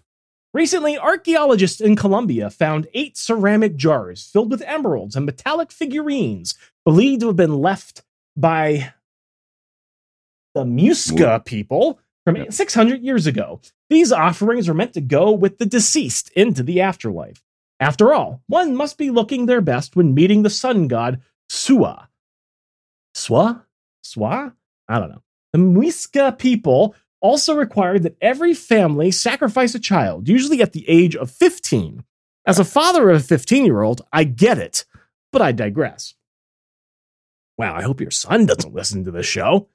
Recently, 0.53 0.97
archaeologists 0.97 1.82
in 1.82 1.97
Colombia 1.97 2.49
found 2.49 2.88
eight 2.93 3.18
ceramic 3.18 3.76
jars 3.76 4.30
filled 4.32 4.51
with 4.51 4.62
emeralds 4.62 5.16
and 5.16 5.26
metallic 5.26 5.70
figurines 5.72 6.56
believed 6.86 7.22
to 7.22 7.28
have 7.28 7.36
been 7.36 7.60
left 7.62 8.03
by 8.38 8.93
the 10.53 10.64
Muisca 10.64 11.43
people 11.43 11.99
from 12.24 12.38
Yep. 12.38 12.53
600 12.53 13.01
years 13.03 13.28
ago. 13.28 13.60
These 13.89 14.14
offerings 14.14 14.70
are 14.70 14.74
meant 14.74 14.93
to 14.93 15.01
go 15.01 15.32
with 15.32 15.58
the 15.58 15.66
deceased 15.66 16.32
into 16.32 16.64
the 16.64 16.80
afterlife. 16.80 17.43
After 17.82 18.14
all, 18.14 18.41
one 18.47 18.74
must 18.78 18.97
be 18.97 19.12
looking 19.12 19.45
their 19.45 19.60
best 19.62 19.97
when 19.97 20.14
meeting 20.14 20.43
the 20.43 20.49
sun 20.49 20.88
god 20.88 21.22
Sua. 21.49 22.08
Swa? 23.14 23.64
Swa? 24.03 24.53
I 24.88 24.99
don't 24.99 25.10
know. 25.10 25.22
The 25.56 25.62
Muisca 25.62 26.38
people 26.38 26.95
also 27.22 27.56
required 27.56 28.03
that 28.03 28.18
every 28.20 28.53
family 28.53 29.10
sacrifice 29.10 29.74
a 29.74 29.80
child, 29.80 30.28
usually 30.28 30.62
at 30.62 30.74
the 30.74 30.84
age 30.89 31.16
of 31.16 31.32
15. 31.32 32.03
As 32.45 32.60
a 32.60 32.66
father 32.66 33.10
of 33.10 33.22
a 33.22 33.24
15 33.24 33.64
year 33.64 33.82
old, 33.82 34.01
I 34.12 34.26
get 34.26 34.58
it, 34.58 34.84
but 35.32 35.41
I 35.41 35.53
digress. 35.53 36.14
Wow, 37.58 37.74
I 37.74 37.84
hope 37.84 38.01
your 38.01 38.12
son 38.12 38.45
doesn't 38.45 38.74
listen 38.74 39.06
to 39.06 39.12
this 39.12 39.28
show. 39.28 39.70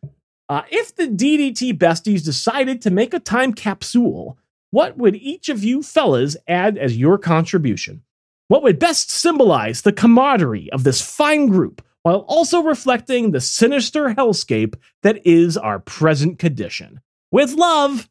Uh, 0.51 0.65
if 0.71 0.95
the 0.95 1.07
DDT 1.07 1.79
besties 1.79 2.23
decided 2.23 2.83
to 2.83 2.91
make 2.91 3.15
a 3.15 3.19
time 3.19 3.55
capsule, 3.55 4.37
what 4.73 4.99
would 4.99 5.17
each 5.17 5.49
of 5.49 5.65
you 5.65 5.83
fellas 5.83 6.37
add 6.47 6.77
as 6.77 6.99
your 6.99 7.17
contribution? 7.17 8.03
What 8.49 8.63
would 8.63 8.79
best 8.79 9.11
symbolize 9.11 9.81
the 9.81 9.95
camaraderie 9.95 10.71
of 10.73 10.85
this 10.85 11.01
fine 11.01 11.47
group 11.47 11.81
while 12.03 12.25
also 12.29 12.63
reflecting 12.63 13.31
the 13.31 13.41
sinister 13.41 14.15
hellscape 14.15 14.75
that 15.03 15.27
is 15.27 15.57
our 15.57 15.79
present 15.79 16.39
condition? 16.39 17.01
With 17.31 17.53
love, 17.53 18.09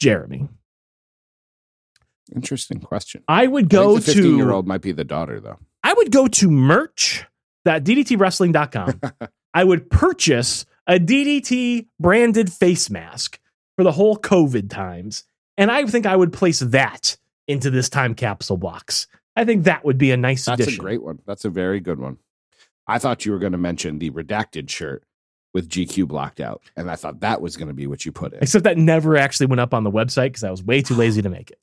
Jeremy. 0.00 0.48
Interesting 2.34 2.80
question. 2.80 3.22
I 3.28 3.46
would 3.46 3.66
I 3.66 3.68
go 3.68 3.92
think 3.94 4.06
the 4.06 4.12
15 4.14 4.36
year 4.36 4.46
to 4.46 4.54
old 4.54 4.66
might 4.66 4.82
be 4.82 4.90
the 4.92 5.04
daughter, 5.04 5.40
though. 5.40 5.58
I 5.82 5.94
would 5.94 6.12
go 6.12 6.28
to 6.28 6.50
merch.ddtwrestling.com. 6.50 9.00
I 9.54 9.64
would 9.64 9.90
purchase 9.90 10.66
a 10.86 10.98
DDT 10.98 11.86
branded 11.98 12.52
face 12.52 12.90
mask 12.90 13.40
for 13.76 13.84
the 13.84 13.92
whole 13.92 14.18
COVID 14.18 14.68
times. 14.70 15.24
And 15.56 15.70
I 15.70 15.86
think 15.86 16.04
I 16.06 16.16
would 16.16 16.32
place 16.32 16.60
that 16.60 17.16
into 17.46 17.70
this 17.70 17.88
time 17.88 18.14
capsule 18.14 18.58
box. 18.58 19.06
I 19.36 19.44
think 19.44 19.64
that 19.64 19.84
would 19.84 19.98
be 19.98 20.10
a 20.10 20.16
nice 20.16 20.44
That's 20.44 20.60
addition. 20.60 20.80
a 20.80 20.82
great 20.82 21.02
one. 21.02 21.20
That's 21.26 21.44
a 21.44 21.50
very 21.50 21.80
good 21.80 21.98
one. 21.98 22.18
I 22.88 22.98
thought 22.98 23.24
you 23.26 23.32
were 23.32 23.38
going 23.38 23.52
to 23.52 23.58
mention 23.58 23.98
the 23.98 24.10
redacted 24.10 24.70
shirt 24.70 25.04
with 25.54 25.68
GQ 25.68 26.08
blocked 26.08 26.40
out, 26.40 26.62
and 26.76 26.90
I 26.90 26.96
thought 26.96 27.20
that 27.20 27.40
was 27.40 27.56
going 27.56 27.68
to 27.68 27.74
be 27.74 27.86
what 27.86 28.04
you 28.04 28.12
put 28.12 28.32
in. 28.32 28.42
Except 28.42 28.64
that 28.64 28.78
never 28.78 29.16
actually 29.16 29.46
went 29.46 29.60
up 29.60 29.74
on 29.74 29.84
the 29.84 29.90
website 29.90 30.28
because 30.28 30.44
I 30.44 30.50
was 30.50 30.62
way 30.62 30.82
too 30.82 30.94
lazy 30.94 31.22
to 31.22 31.28
make 31.28 31.50
it. 31.50 31.58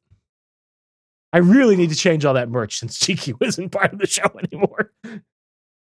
I 1.34 1.39
really 1.39 1.76
need 1.76 1.89
to 1.89 1.95
change 1.95 2.23
all 2.23 2.36
that 2.36 2.49
merch 2.49 2.80
since 2.80 2.99
GQ 2.99 3.38
isn't 3.41 3.71
part 3.71 3.91
of 3.91 3.99
the 3.99 4.07
show 4.07 4.30
anymore. 4.43 4.91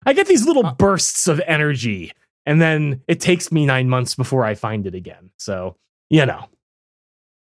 I 0.07 0.13
get 0.13 0.27
these 0.27 0.47
little 0.47 0.67
Uh, 0.67 0.75
bursts 0.75 1.29
of 1.29 1.41
energy, 1.47 2.13
and 2.47 2.61
then 2.61 3.03
it 3.09 3.21
takes 3.21 3.51
me 3.51 3.67
nine 3.67 3.89
months 3.89 4.15
before 4.15 4.45
I 4.45 4.55
find 4.55 4.87
it 4.87 4.95
again. 4.95 5.31
So, 5.39 5.77
you 6.11 6.25
know, 6.27 6.49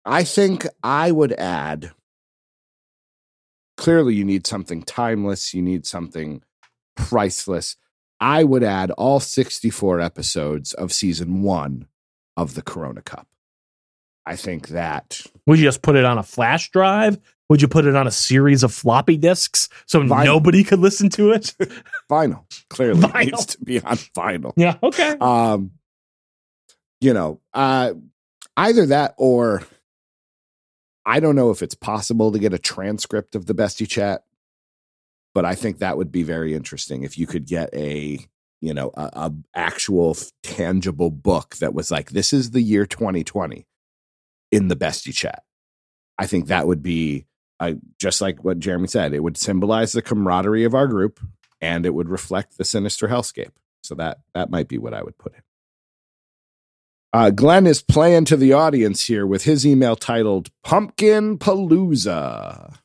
I 0.05 0.23
think 0.23 0.67
I 0.83 1.11
would 1.11 1.33
add. 1.33 1.91
Clearly, 3.77 4.13
you 4.15 4.25
need 4.25 4.45
something 4.45 4.83
timeless. 4.83 5.53
You 5.53 5.61
need 5.61 5.85
something 5.85 6.43
priceless. 7.00 7.76
I 8.20 8.43
would 8.43 8.64
add 8.64 8.91
all 8.91 9.20
64 9.20 10.02
episodes 10.02 10.74
of 10.74 10.91
season 10.91 11.41
one 11.41 11.88
of 12.36 12.56
the 12.56 12.62
Corona 12.62 13.02
Cup. 13.02 13.28
I 14.26 14.36
think 14.36 14.70
that 14.70 15.22
would 15.47 15.58
you 15.58 15.66
just 15.66 15.82
put 15.82 15.95
it 15.95 16.06
on 16.06 16.18
a 16.18 16.24
flash 16.24 16.70
drive? 16.72 17.18
Would 17.50 17.62
you 17.64 17.68
put 17.68 17.86
it 17.86 17.95
on 17.95 18.06
a 18.06 18.12
series 18.12 18.62
of 18.62 18.72
floppy 18.72 19.18
disks 19.18 19.70
so 19.88 20.02
Vinyl. 20.02 20.26
nobody 20.26 20.64
could 20.64 20.80
listen 20.80 21.10
to 21.10 21.32
it? 21.32 21.56
vinyl 22.12 22.43
clearly 22.70 23.02
Vinyl. 23.02 23.26
needs 23.26 23.45
to 23.47 23.64
be 23.64 23.82
on 23.82 23.97
vinyl. 23.97 24.54
yeah, 24.56 24.76
okay. 24.84 25.16
Um, 25.20 25.72
you 27.02 27.14
know, 27.14 27.39
uh, 27.54 27.93
either 28.56 28.86
that 28.88 29.16
or 29.18 29.64
I 31.06 31.20
don't 31.20 31.36
know 31.36 31.50
if 31.50 31.64
it's 31.64 31.74
possible 31.76 32.32
to 32.32 32.38
get 32.39 32.54
a 32.54 32.60
transcript 32.60 33.34
of 33.34 33.47
the 33.47 33.56
bestie 33.56 33.88
chat, 33.88 34.26
but 35.34 35.45
I 35.45 35.55
think 35.55 35.80
that 35.80 35.97
would 35.97 36.11
be 36.11 36.23
very 36.23 36.53
interesting 36.53 37.03
if 37.03 37.17
you 37.17 37.27
could 37.27 37.45
get 37.45 37.73
a 37.73 38.19
you 38.61 38.73
know 38.73 38.91
a, 38.95 39.09
a 39.13 39.34
actual 39.55 40.17
tangible 40.43 41.09
book 41.09 41.57
that 41.57 41.73
was 41.73 41.91
like 41.91 42.11
this 42.11 42.34
is 42.34 42.51
the 42.51 42.61
year 42.61 42.86
2020 42.86 43.65
in 44.51 44.67
the 44.67 44.75
bestie 44.75 45.13
chat. 45.13 45.43
I 46.17 46.25
think 46.27 46.47
that 46.47 46.67
would 46.67 46.84
be 46.84 47.25
I 47.59 47.77
just 47.99 48.21
like 48.21 48.43
what 48.43 48.59
Jeremy 48.59 48.88
said. 48.88 49.13
It 49.13 49.23
would 49.23 49.38
symbolize 49.38 49.91
the 49.91 50.01
camaraderie 50.01 50.63
of 50.63 50.73
our 50.73 50.88
group, 50.88 51.19
and 51.61 51.86
it 51.86 51.93
would 51.93 52.09
reflect 52.09 52.57
the 52.57 52.63
sinister 52.63 53.07
hellscape. 53.07 53.51
So 53.84 53.95
that 53.95 54.19
that 54.34 54.49
might 54.49 54.67
be 54.67 54.77
what 54.77 54.93
I 54.93 55.03
would 55.03 55.17
put 55.17 55.34
in. 55.34 55.41
Uh, 57.11 57.32
Glenn 57.32 57.65
is 57.65 57.82
playing 57.82 58.25
to 58.25 58.38
the 58.38 58.53
audience 58.53 59.07
here 59.07 59.25
with 59.25 59.43
his 59.43 59.65
email 59.65 59.95
titled 59.95 60.49
Pumpkin 60.63 61.39
Palooza. 61.39 62.78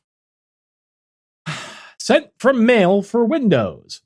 Sent 2.05 2.27
from 2.37 2.67
mail 2.67 3.01
for 3.01 3.25
Windows. 3.25 4.03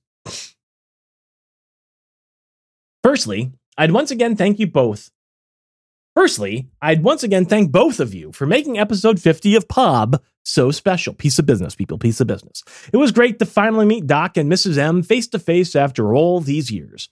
Firstly, 3.04 3.52
I'd 3.78 3.92
once 3.92 4.10
again 4.10 4.38
thank 4.38 4.58
you 4.58 4.68
both. 4.68 5.12
Firstly, 6.16 6.70
I'd 6.82 7.04
once 7.04 7.24
again 7.24 7.44
thank 7.44 7.74
both 7.74 8.00
of 8.00 8.14
you 8.14 8.32
for 8.32 8.46
making 8.46 8.80
episode 8.80 9.20
50 9.20 9.54
of 9.58 9.68
Pub 9.68 10.24
so 10.46 10.72
special. 10.72 11.14
Piece 11.14 11.40
of 11.40 11.46
business, 11.46 11.76
people, 11.76 11.98
piece 11.98 12.22
of 12.22 12.28
business. 12.28 12.64
It 12.94 12.96
was 12.96 13.12
great 13.12 13.38
to 13.40 13.46
finally 13.46 13.86
meet 13.86 14.08
Doc 14.08 14.38
and 14.38 14.50
Mrs. 14.50 14.78
M 14.78 15.04
face 15.04 15.28
to 15.28 15.38
face 15.38 15.76
after 15.76 16.16
all 16.16 16.40
these 16.40 16.72
years. 16.72 17.10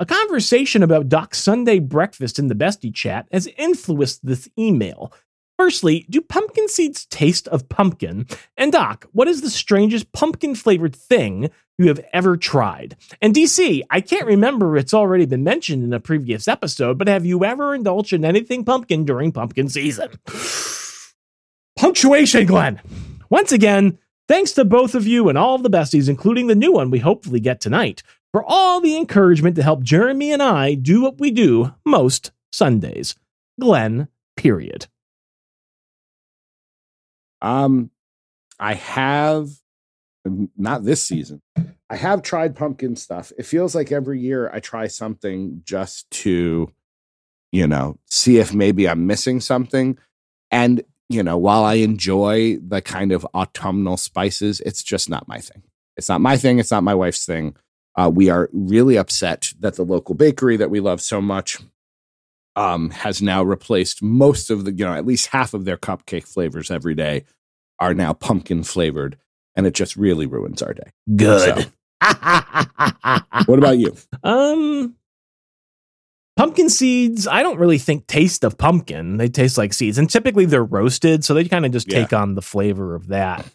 A 0.00 0.04
conversation 0.04 0.82
about 0.82 1.08
Doc's 1.08 1.38
Sunday 1.38 1.78
breakfast 1.78 2.40
in 2.40 2.48
the 2.48 2.56
bestie 2.56 2.92
chat 2.92 3.28
has 3.30 3.46
influenced 3.56 4.26
this 4.26 4.48
email. 4.58 5.12
Firstly, 5.56 6.04
do 6.10 6.20
pumpkin 6.20 6.68
seeds 6.68 7.06
taste 7.06 7.46
of 7.48 7.68
pumpkin? 7.68 8.26
And 8.56 8.72
Doc, 8.72 9.06
what 9.12 9.28
is 9.28 9.40
the 9.40 9.50
strangest 9.50 10.12
pumpkin 10.12 10.54
flavored 10.54 10.96
thing 10.96 11.50
you 11.78 11.88
have 11.88 12.04
ever 12.12 12.36
tried? 12.36 12.96
And 13.22 13.34
DC, 13.34 13.82
I 13.88 14.00
can't 14.00 14.26
remember 14.26 14.76
it's 14.76 14.94
already 14.94 15.26
been 15.26 15.44
mentioned 15.44 15.84
in 15.84 15.92
a 15.92 16.00
previous 16.00 16.48
episode, 16.48 16.98
but 16.98 17.06
have 17.06 17.24
you 17.24 17.44
ever 17.44 17.74
indulged 17.74 18.12
in 18.12 18.24
anything 18.24 18.64
pumpkin 18.64 19.04
during 19.04 19.30
pumpkin 19.30 19.68
season? 19.68 20.10
Punctuation, 21.78 22.46
Glenn. 22.46 22.80
Once 23.30 23.52
again, 23.52 23.98
thanks 24.26 24.52
to 24.52 24.64
both 24.64 24.94
of 24.94 25.06
you 25.06 25.28
and 25.28 25.38
all 25.38 25.54
of 25.54 25.62
the 25.62 25.70
besties, 25.70 26.08
including 26.08 26.48
the 26.48 26.54
new 26.54 26.72
one 26.72 26.90
we 26.90 26.98
hopefully 26.98 27.40
get 27.40 27.60
tonight, 27.60 28.02
for 28.32 28.44
all 28.44 28.80
the 28.80 28.96
encouragement 28.96 29.54
to 29.56 29.62
help 29.62 29.82
Jeremy 29.82 30.32
and 30.32 30.42
I 30.42 30.74
do 30.74 31.00
what 31.00 31.20
we 31.20 31.30
do 31.30 31.74
most 31.84 32.32
Sundays. 32.52 33.14
Glenn, 33.60 34.08
period. 34.36 34.86
Um, 37.44 37.90
I 38.58 38.72
have 38.72 39.50
not 40.56 40.82
this 40.82 41.02
season. 41.02 41.42
I 41.90 41.96
have 41.96 42.22
tried 42.22 42.56
pumpkin 42.56 42.96
stuff. 42.96 43.32
It 43.36 43.44
feels 43.44 43.74
like 43.74 43.92
every 43.92 44.18
year 44.18 44.50
I 44.50 44.60
try 44.60 44.86
something 44.86 45.60
just 45.62 46.10
to, 46.22 46.72
you 47.52 47.66
know, 47.66 47.98
see 48.10 48.38
if 48.38 48.54
maybe 48.54 48.88
I'm 48.88 49.06
missing 49.06 49.40
something. 49.40 49.98
And, 50.50 50.82
you 51.10 51.22
know, 51.22 51.36
while 51.36 51.64
I 51.64 51.74
enjoy 51.74 52.56
the 52.66 52.80
kind 52.80 53.12
of 53.12 53.26
autumnal 53.34 53.98
spices, 53.98 54.60
it's 54.60 54.82
just 54.82 55.10
not 55.10 55.28
my 55.28 55.38
thing. 55.38 55.62
It's 55.98 56.08
not 56.08 56.22
my 56.22 56.38
thing. 56.38 56.58
It's 56.58 56.70
not 56.70 56.82
my 56.82 56.94
wife's 56.94 57.26
thing. 57.26 57.56
Uh, 57.94 58.10
we 58.12 58.30
are 58.30 58.48
really 58.52 58.96
upset 58.96 59.52
that 59.60 59.74
the 59.74 59.84
local 59.84 60.14
bakery 60.14 60.56
that 60.56 60.70
we 60.70 60.80
love 60.80 61.02
so 61.02 61.20
much 61.20 61.58
um, 62.56 62.90
has 62.90 63.20
now 63.22 63.42
replaced 63.42 64.02
most 64.02 64.50
of 64.50 64.64
the, 64.64 64.72
you 64.72 64.84
know, 64.84 64.94
at 64.94 65.06
least 65.06 65.28
half 65.28 65.54
of 65.54 65.64
their 65.64 65.76
cupcake 65.76 66.26
flavors 66.26 66.70
every 66.70 66.94
day 66.94 67.24
are 67.80 67.94
now 67.94 68.12
pumpkin 68.12 68.62
flavored, 68.62 69.16
and 69.56 69.66
it 69.66 69.74
just 69.74 69.96
really 69.96 70.26
ruins 70.26 70.62
our 70.62 70.72
day. 70.74 70.90
Good. 71.16 71.70
What 73.46 73.58
about 73.58 73.78
you? 73.78 73.94
Um, 74.22 74.94
pumpkin 76.36 76.68
seeds. 76.70 77.26
I 77.26 77.42
don't 77.42 77.58
really 77.58 77.78
think 77.78 78.06
taste 78.06 78.44
of 78.44 78.56
pumpkin. 78.58 79.16
They 79.16 79.28
taste 79.28 79.58
like 79.58 79.72
seeds, 79.72 79.98
and 79.98 80.08
typically 80.08 80.44
they're 80.46 80.64
roasted, 80.64 81.24
so 81.24 81.34
they 81.34 81.44
kind 81.44 81.66
of 81.66 81.72
just 81.72 81.90
Yeah. 81.90 82.00
take 82.02 82.12
on 82.12 82.34
the 82.34 82.42
flavor 82.42 82.94
of 82.94 83.08
that. 83.08 83.46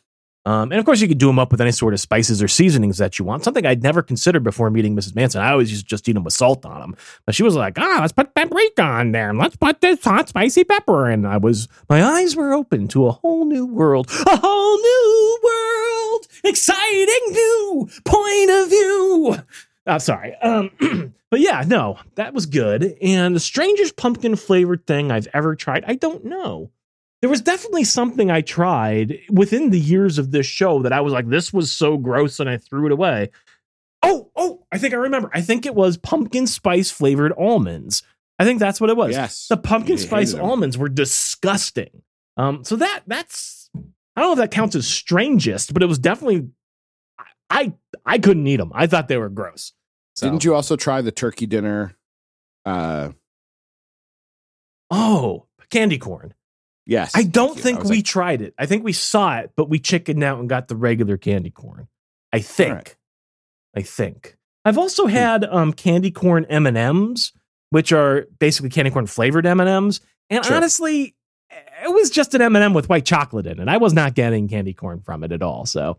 Um, 0.46 0.72
and 0.72 0.80
of 0.80 0.86
course, 0.86 1.02
you 1.02 1.08
could 1.08 1.18
do 1.18 1.28
them 1.28 1.38
up 1.38 1.52
with 1.52 1.62
any 1.62 1.72
sort 1.72 1.94
of 1.94 2.00
spices 2.00 2.42
or 2.42 2.48
seasonings 2.48 2.98
that 2.98 3.20
you 3.20 3.26
want. 3.26 3.44
Something 3.44 3.66
I'd 3.66 3.84
never 3.84 4.02
considered 4.02 4.44
before 4.44 4.70
meeting 4.70 4.96
Mrs. 4.96 5.16
Manson. 5.16 5.42
I 5.42 5.52
always 5.52 5.70
used 5.70 5.84
to 5.84 5.90
just 5.90 6.08
eat 6.08 6.14
them 6.14 6.24
with 6.24 6.34
salt 6.34 6.66
on 6.66 6.80
them, 6.80 6.96
but 7.26 7.36
she 7.36 7.44
was 7.44 7.56
like, 7.56 7.78
"Ah, 7.78 7.98
let's 8.02 8.14
put 8.14 8.34
paprika 8.34 8.82
on 8.82 9.12
there, 9.12 9.30
and 9.30 9.38
let's 9.38 9.58
put 9.58 9.82
this 9.82 10.04
hot 10.04 10.30
spicy 10.30 10.64
pepper." 10.64 11.10
And 11.10 11.28
I 11.28 11.38
was, 11.38 11.68
my 11.90 12.04
eyes 12.04 12.36
were 12.36 12.54
open 12.54 12.88
to 12.90 13.08
a 13.08 13.12
whole 13.12 13.46
new 13.46 13.66
world, 13.66 14.10
a 14.26 14.38
whole 14.38 14.78
new 14.78 15.40
world, 15.44 16.28
exciting 16.46 17.20
new 17.32 17.90
point 18.06 18.50
of 18.50 18.70
view. 18.70 19.36
I'm 19.86 20.00
sorry. 20.00 20.36
Um, 20.36 20.72
but 21.30 21.40
yeah, 21.42 21.64
no, 21.68 21.98
that 22.16 22.34
was 22.34 22.46
good. 22.46 22.96
And 23.02 23.36
the 23.36 23.40
strangest 23.40 23.98
pumpkin 23.98 24.36
flavored 24.36 24.86
thing 24.88 25.12
I've 25.12 25.28
ever 25.34 25.56
tried, 25.56 25.84
I 25.86 25.96
don't 25.96 26.26
know. 26.26 26.72
There 27.22 27.30
was 27.30 27.42
definitely 27.42 27.84
something 27.84 28.32
I 28.32 28.42
tried 28.42 29.20
within 29.30 29.72
the 29.72 29.80
years 29.80 30.18
of 30.18 30.32
this 30.32 30.46
show 30.46 30.82
that 30.84 30.94
I 30.94 31.02
was 31.02 31.12
like, 31.12 31.28
this 31.28 31.52
was 31.52 31.72
so 31.72 31.98
gross, 31.98 32.40
and 32.40 32.50
I 32.50 32.58
threw 32.58 32.86
it 32.86 32.92
away. 32.94 33.32
Oh, 34.02 34.32
oh, 34.38 34.66
I 34.72 34.78
think 34.78 34.94
I 34.94 34.98
remember. 34.98 35.30
I 35.34 35.42
think 35.42 35.66
it 35.66 35.76
was 35.76 35.98
pumpkin 35.98 36.48
spice 36.48 36.90
flavored 36.90 37.34
almonds. 37.38 38.04
I 38.40 38.46
think 38.46 38.60
that's 38.60 38.80
what 38.80 38.90
it 38.90 38.96
was. 38.96 39.12
Yes. 39.12 39.48
The 39.50 39.58
pumpkin 39.58 39.98
spice 39.98 40.34
almonds 40.34 40.78
were 40.78 40.88
disgusting. 40.88 42.04
Um, 42.38 42.64
so 42.64 42.78
that 42.78 43.02
that's 43.06 43.70
I 44.16 44.22
don't 44.22 44.30
know 44.30 44.32
if 44.44 44.50
that 44.50 44.56
counts 44.56 44.78
as 44.78 44.88
strangest, 44.88 45.74
but 45.74 45.84
it 45.84 45.88
was 45.88 46.00
definitely 46.00 46.48
I 47.50 47.74
I 48.06 48.18
couldn't 48.20 48.48
eat 48.48 48.56
them. 48.58 48.72
I 48.74 48.88
thought 48.88 49.10
they 49.10 49.18
were 49.18 49.28
gross. 49.28 49.74
So- 50.16 50.28
Didn't 50.28 50.46
you 50.46 50.56
also 50.56 50.78
try 50.78 51.02
the 51.02 51.12
turkey 51.12 51.48
dinner? 51.48 51.98
Uh, 52.66 53.10
Oh, 54.92 55.46
candy 55.70 55.98
corn. 55.98 56.34
Yes. 56.90 57.12
I 57.16 57.24
don't 57.24 57.58
think 57.58 57.80
was 57.80 57.90
we 57.90 57.98
like, 57.98 58.06
tried 58.06 58.42
it. 58.42 58.54
I 58.58 58.66
think 58.66 58.84
we 58.84 58.94
saw 58.94 59.38
it, 59.40 59.52
but 59.56 59.70
we 59.70 59.80
chickened 59.80 60.24
out 60.24 60.40
and 60.40 60.50
got 60.50 60.68
the 60.68 60.76
regular 60.76 61.18
candy 61.18 61.50
corn. 61.52 61.88
I 62.34 62.40
think. 62.40 62.74
right. 62.74 62.96
I 63.76 63.82
think. 63.82 64.38
I've 64.66 64.78
also 64.78 65.06
had 65.08 65.46
um, 65.46 65.72
candy 65.74 66.12
corn 66.12 66.46
M 66.46 66.68
and 66.68 66.78
M's, 66.78 67.32
which 67.70 67.92
are 67.94 68.28
basically 68.40 68.70
candy 68.70 68.92
corn 68.92 69.08
flavored 69.08 69.46
M 69.46 69.60
and 69.60 69.70
M's, 69.70 70.02
and 70.30 70.44
Sure. 70.44 70.56
honestly, 70.58 71.16
it 71.50 71.92
was 71.92 72.10
just 72.10 72.34
an 72.36 72.42
M 72.42 72.56
and 72.56 72.64
m 72.64 72.74
with 72.74 72.90
white 72.90 73.06
chocolate 73.06 73.48
in 73.48 73.60
it. 73.60 73.68
I 73.68 73.78
was 73.78 73.94
not 73.94 74.14
getting 74.16 74.48
candy 74.48 74.74
corn 74.74 75.00
from 75.02 75.24
it 75.24 75.32
at 75.32 75.42
all. 75.42 75.66
So, 75.66 75.98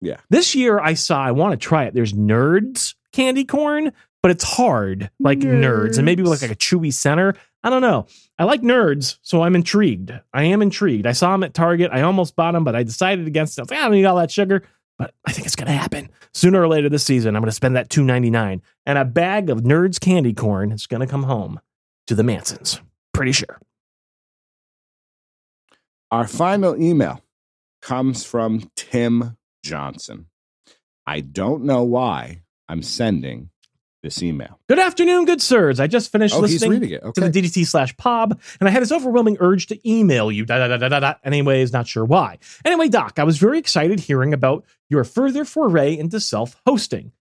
Yeah. 0.00 0.16
This 0.28 0.54
year, 0.54 0.78
I 0.80 0.94
saw. 0.94 1.22
I 1.22 1.30
want 1.30 1.52
to 1.52 1.56
try 1.56 1.84
it. 1.84 1.94
There's 1.94 2.12
Nerds 2.12 2.94
candy 3.12 3.44
corn, 3.44 3.92
but 4.22 4.30
it's 4.30 4.44
hard, 4.44 5.10
like 5.20 5.38
Nerds, 5.38 5.96
and 5.96 6.04
maybe 6.04 6.22
with 6.22 6.42
like 6.42 6.50
a 6.50 6.56
chewy 6.56 6.92
center. 6.92 7.34
I 7.64 7.70
don't 7.70 7.80
know. 7.80 8.06
I 8.38 8.44
like 8.44 8.60
Nerds, 8.60 9.16
so 9.22 9.42
I'm 9.42 9.54
intrigued. 9.54 10.12
I 10.34 10.44
am 10.44 10.60
intrigued. 10.60 11.06
I 11.06 11.12
saw 11.12 11.32
them 11.32 11.42
at 11.42 11.54
Target. 11.54 11.90
I 11.92 12.02
almost 12.02 12.36
bought 12.36 12.52
them, 12.52 12.62
but 12.62 12.76
I 12.76 12.82
decided 12.82 13.26
against 13.26 13.56
it. 13.56 13.62
I 13.62 13.62
was 13.62 13.70
like, 13.70 13.80
I 13.80 13.84
don't 13.84 13.92
need 13.92 14.04
all 14.04 14.16
that 14.18 14.30
sugar. 14.30 14.64
But 14.98 15.14
I 15.26 15.32
think 15.32 15.46
it's 15.46 15.56
going 15.56 15.66
to 15.66 15.72
happen 15.72 16.10
sooner 16.34 16.60
or 16.60 16.68
later 16.68 16.88
this 16.90 17.02
season. 17.02 17.34
I'm 17.34 17.42
going 17.42 17.48
to 17.48 17.56
spend 17.56 17.74
that 17.74 17.88
$2.99 17.88 18.60
and 18.86 18.98
a 18.98 19.04
bag 19.04 19.48
of 19.50 19.62
Nerds 19.62 19.98
candy 19.98 20.34
corn 20.34 20.70
is 20.72 20.86
going 20.86 21.00
to 21.00 21.06
come 21.06 21.24
home 21.24 21.58
to 22.06 22.14
the 22.14 22.22
Mansons. 22.22 22.80
Pretty 23.12 23.32
sure. 23.32 23.58
Our 26.10 26.28
final 26.28 26.80
email 26.80 27.22
comes 27.82 28.24
from 28.24 28.70
Tim 28.76 29.36
Johnson. 29.64 30.26
I 31.06 31.20
don't 31.20 31.64
know 31.64 31.82
why 31.82 32.42
I'm 32.68 32.82
sending 32.82 33.50
this 34.04 34.22
email. 34.22 34.60
Good 34.68 34.78
afternoon, 34.78 35.24
good 35.24 35.40
sirs. 35.42 35.80
I 35.80 35.88
just 35.88 36.12
finished 36.12 36.34
Oh, 36.34 36.40
listening 36.40 36.90
it. 36.90 37.02
to 37.14 37.20
the 37.20 37.30
DDT 37.30 37.66
slash 37.66 37.96
POB, 37.96 38.38
and 38.60 38.68
I 38.68 38.70
had 38.70 38.82
this 38.82 38.92
overwhelming 38.92 39.38
urge 39.40 39.66
to 39.68 39.88
email 39.90 40.30
you. 40.30 40.44
Da, 40.44 40.58
da, 40.58 40.68
da, 40.68 40.76
da, 40.76 40.88
da, 40.88 41.00
da. 41.00 41.14
Anyways, 41.24 41.72
not 41.72 41.88
sure 41.88 42.04
why. 42.04 42.38
Anyway, 42.64 42.88
Doc, 42.88 43.18
I 43.18 43.24
was 43.24 43.38
very 43.38 43.58
excited 43.58 44.00
hearing 44.00 44.32
about 44.34 44.64
your 44.90 45.02
further 45.04 45.44
foray 45.44 45.96
into 45.96 46.20
self 46.20 46.60
hosting. 46.66 47.12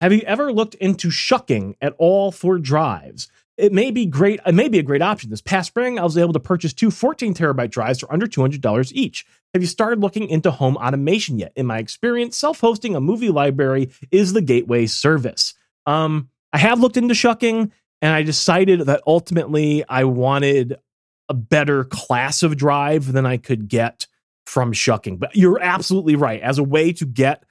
Have 0.00 0.12
you 0.12 0.22
ever 0.22 0.52
looked 0.52 0.74
into 0.76 1.10
shucking 1.10 1.76
at 1.80 1.94
all 1.98 2.32
for 2.32 2.58
drives? 2.58 3.28
It 3.56 3.72
may 3.72 3.90
be 3.90 4.06
great. 4.06 4.38
It 4.46 4.54
may 4.54 4.68
be 4.68 4.78
a 4.78 4.84
great 4.84 5.02
option. 5.02 5.30
This 5.30 5.40
past 5.40 5.66
spring, 5.66 5.98
I 5.98 6.04
was 6.04 6.16
able 6.16 6.32
to 6.32 6.40
purchase 6.40 6.72
two 6.72 6.92
14 6.92 7.34
terabyte 7.34 7.70
drives 7.70 7.98
for 7.98 8.12
under 8.12 8.26
$200 8.26 8.92
each. 8.94 9.26
Have 9.52 9.62
you 9.62 9.66
started 9.68 9.98
looking 10.00 10.28
into 10.28 10.52
home 10.52 10.76
automation 10.76 11.38
yet? 11.40 11.52
In 11.56 11.66
my 11.66 11.78
experience, 11.78 12.36
self 12.36 12.60
hosting 12.60 12.94
a 12.94 13.00
movie 13.00 13.30
library 13.30 13.90
is 14.12 14.32
the 14.32 14.40
gateway 14.42 14.86
service. 14.86 15.54
Um, 15.88 16.28
I 16.52 16.58
have 16.58 16.80
looked 16.80 16.98
into 16.98 17.14
shucking 17.14 17.72
and 18.02 18.12
I 18.12 18.22
decided 18.22 18.80
that 18.80 19.02
ultimately 19.06 19.84
I 19.88 20.04
wanted 20.04 20.76
a 21.30 21.34
better 21.34 21.84
class 21.84 22.42
of 22.42 22.56
drive 22.56 23.12
than 23.12 23.24
I 23.24 23.38
could 23.38 23.68
get 23.68 24.06
from 24.46 24.72
shucking. 24.72 25.16
But 25.16 25.34
you're 25.34 25.60
absolutely 25.60 26.14
right. 26.14 26.40
As 26.42 26.58
a 26.58 26.62
way 26.62 26.92
to 26.92 27.06
get 27.06 27.42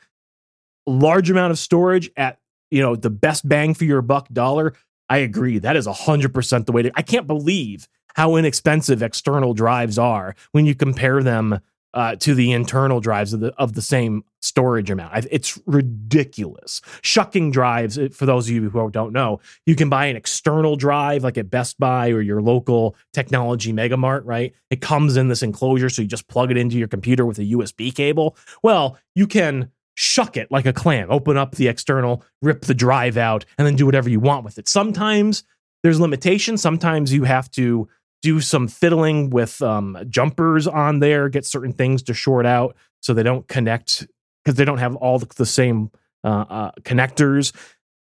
a 0.88 0.92
large 0.92 1.30
amount 1.32 1.52
of 1.52 1.60
storage 1.60 2.12
at 2.16 2.40
you 2.70 2.82
know 2.82 2.96
the 2.96 3.10
best 3.10 3.48
bang 3.48 3.74
for 3.74 3.86
your 3.86 4.02
buck 4.02 4.28
dollar, 4.32 4.74
I 5.10 5.18
agree. 5.18 5.58
That 5.58 5.76
is 5.76 5.88
hundred 5.88 6.34
percent 6.34 6.66
the 6.66 6.72
way 6.72 6.84
to. 6.84 6.92
I 6.96 7.02
can't 7.02 7.28
believe 7.28 7.88
how 8.16 8.36
inexpensive 8.36 9.02
external 9.02 9.54
drives 9.54 9.98
are 9.98 10.36
when 10.52 10.66
you 10.66 10.76
compare 10.76 11.24
them 11.24 11.60
uh, 11.94 12.16
to 12.18 12.36
the 12.36 12.52
internal 12.52 13.00
drives 13.00 13.34
of 13.34 13.40
the 13.40 13.54
of 13.56 13.74
the 13.74 13.82
same 13.82 14.24
storage 14.48 14.90
amount. 14.90 15.28
It's 15.30 15.60
ridiculous. 15.66 16.82
Shucking 17.02 17.52
drives, 17.52 17.98
uh, 17.98 18.10
for 18.12 18.26
those 18.26 18.48
of 18.48 18.56
you 18.56 18.70
who 18.70 18.92
don't 18.92 19.14
know, 19.14 19.40
you 19.66 19.76
can 19.76 19.90
buy 19.90 20.06
an 20.06 20.16
external 20.16 20.76
drive 20.76 21.24
like 21.24 21.38
at 21.38 21.50
Best 21.50 21.80
Buy 21.80 22.10
or 22.10 22.22
your 22.22 22.42
local 22.42 22.96
technology 23.14 23.74
megamart, 23.74 24.22
right? 24.26 24.54
It 24.70 24.82
comes 24.82 25.18
in 25.18 25.28
this 25.28 25.44
enclosure, 25.44 25.90
so 25.90 26.02
you 26.02 26.08
just 26.08 26.28
plug 26.28 26.52
it 26.52 26.58
into 26.58 26.78
your 26.78 26.88
computer 26.88 27.26
with 27.26 27.40
a 27.40 27.44
USB 27.44 27.94
cable. 27.94 28.38
Well, 28.64 28.98
you 29.16 29.28
can 29.28 29.72
shuck 29.96 30.38
it 30.38 30.52
like 30.52 30.66
a 30.66 30.74
clam, 30.74 31.12
open 31.12 31.38
up 31.38 31.56
the 31.56 31.68
external, 31.68 32.24
rip 32.42 32.62
the 32.62 32.74
drive 32.74 33.18
out, 33.18 33.46
and 33.58 33.66
then 33.66 33.76
do 33.76 33.86
whatever 33.86 34.10
you 34.10 34.20
want 34.20 34.46
with 34.46 34.58
it. 34.58 34.68
Sometimes 34.68 35.44
there's 35.84 36.00
limitations. 36.00 36.62
Sometimes 36.62 37.12
you 37.12 37.24
have 37.24 37.50
to 37.52 37.88
do 38.22 38.40
some 38.42 38.68
fiddling 38.68 39.30
with 39.30 39.62
um, 39.62 39.98
jumpers 40.10 40.68
on 40.68 41.00
there, 41.00 41.30
get 41.30 41.46
certain 41.46 41.74
things 41.74 42.04
to 42.04 42.14
short 42.14 42.46
out 42.46 42.76
so 43.02 43.14
they 43.14 43.24
don't 43.24 43.48
connect 43.48 44.08
because 44.48 44.56
they 44.56 44.64
don't 44.64 44.78
have 44.78 44.96
all 44.96 45.20
the, 45.20 45.26
the 45.36 45.46
same 45.46 45.92
uh, 46.24 46.46
uh, 46.50 46.72
connectors. 46.84 47.54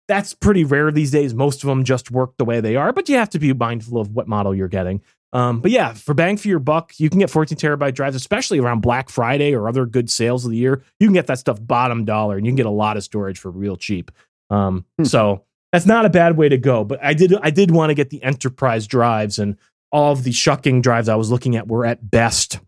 That's 0.10 0.34
pretty 0.34 0.66
rare 0.66 0.91
these 0.91 1.10
days. 1.10 1.34
Most 1.34 1.64
of 1.64 1.70
them 1.70 1.86
just 1.86 2.12
work 2.12 2.36
the 2.36 2.44
way 2.44 2.60
they 2.60 2.76
are, 2.76 2.91
but 2.91 3.08
you 3.08 3.16
have 3.16 3.30
to 3.30 3.39
be 3.39 3.54
mindful 3.54 3.98
of 3.98 4.12
what 4.12 4.28
model 4.28 4.54
you're 4.54 4.68
getting. 4.68 5.02
Um, 5.32 5.62
but 5.62 5.72
yeah, 5.72 5.94
for 5.94 6.14
bang 6.14 6.36
for 6.36 6.50
your 6.50 6.60
buck, 6.60 6.91
you 6.98 7.10
can 7.10 7.20
get 7.20 7.30
14 7.30 7.58
terabyte 7.58 7.96
drives, 7.96 8.18
especially 8.18 8.60
around 8.60 8.82
Black 8.82 9.10
Friday 9.10 9.56
or 9.56 9.70
other 9.70 9.86
good 9.86 10.12
sales 10.12 10.44
of 10.44 10.52
the 10.52 10.58
year. 10.58 10.84
You 11.00 11.08
can 11.08 11.14
get 11.14 11.28
that 11.28 11.39
stuff 11.39 11.58
bottom 11.66 12.04
dollar 12.04 12.36
and 12.36 12.46
you 12.46 12.52
can 12.52 12.58
get 12.58 12.66
a 12.66 12.72
lot 12.72 12.98
of 12.98 13.04
storage 13.06 13.39
for 13.39 13.50
real 13.50 13.78
cheap. 13.78 14.12
Um, 14.50 14.84
Hmm. 14.98 15.06
So 15.06 15.44
that's 15.72 15.86
not 15.86 16.06
a 16.06 16.10
bad 16.10 16.36
way 16.36 16.50
to 16.50 16.58
go. 16.58 16.84
But 16.84 17.02
I 17.02 17.14
did 17.14 17.34
I 17.41 17.50
did 17.52 17.72
want 17.72 17.89
to 17.89 17.96
get 17.96 18.10
the 18.10 18.22
enterprise 18.22 18.86
drives, 18.86 19.39
and 19.39 19.58
all 19.91 20.12
of 20.12 20.24
the 20.24 20.34
shucking 20.34 20.82
drives 20.82 21.08
I 21.08 21.16
was 21.16 21.32
looking 21.32 21.56
at 21.56 21.68
were 21.68 21.86
at 21.86 22.12
best 22.12 22.60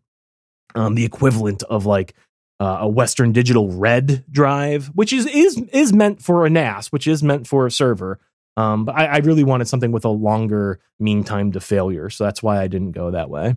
um, 0.75 0.95
the 0.95 1.05
equivalent 1.05 1.63
of 1.63 1.85
like 1.85 2.15
uh, 2.59 2.77
a 2.81 2.87
Western 2.87 3.31
Digital 3.31 3.71
Red 3.71 4.23
drive, 4.31 4.87
which 4.87 5.11
is 5.11 5.25
is 5.25 5.57
is 5.73 5.93
meant 5.93 6.21
for 6.21 6.45
a 6.45 6.49
NAS, 6.49 6.91
which 6.91 7.07
is 7.07 7.23
meant 7.23 7.47
for 7.47 7.65
a 7.65 7.71
server. 7.71 8.19
Um, 8.57 8.85
but 8.85 8.95
I, 8.95 9.05
I 9.05 9.17
really 9.17 9.43
wanted 9.43 9.67
something 9.67 9.91
with 9.91 10.05
a 10.05 10.09
longer 10.09 10.79
mean 10.99 11.23
time 11.23 11.51
to 11.53 11.59
failure, 11.59 12.09
so 12.09 12.23
that's 12.23 12.41
why 12.41 12.61
I 12.61 12.67
didn't 12.67 12.91
go 12.91 13.11
that 13.11 13.29
way. 13.29 13.55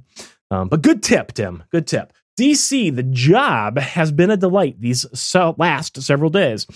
Um, 0.51 0.69
but 0.69 0.83
good 0.83 1.03
tip, 1.03 1.33
Tim. 1.33 1.63
Good 1.71 1.87
tip. 1.87 2.13
DC, 2.39 2.95
the 2.95 3.03
job 3.03 3.79
has 3.79 4.13
been 4.13 4.31
a 4.31 4.37
delight 4.37 4.81
these 4.81 5.07
so 5.13 5.55
last 5.59 6.01
several 6.03 6.31
days. 6.31 6.67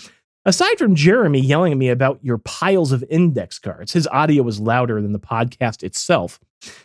Aside 0.45 0.77
from 0.77 0.93
Jeremy 0.93 1.39
yelling 1.39 1.71
at 1.71 1.77
me 1.77 1.87
about 1.87 2.19
your 2.21 2.37
piles 2.37 2.91
of 2.91 3.03
index 3.09 3.59
cards, 3.59 3.93
his 3.93 4.07
audio 4.07 4.43
was 4.43 4.59
louder 4.59 5.01
than 5.01 5.13
the 5.13 5.19
podcast 5.19 5.83
itself. 5.83 6.37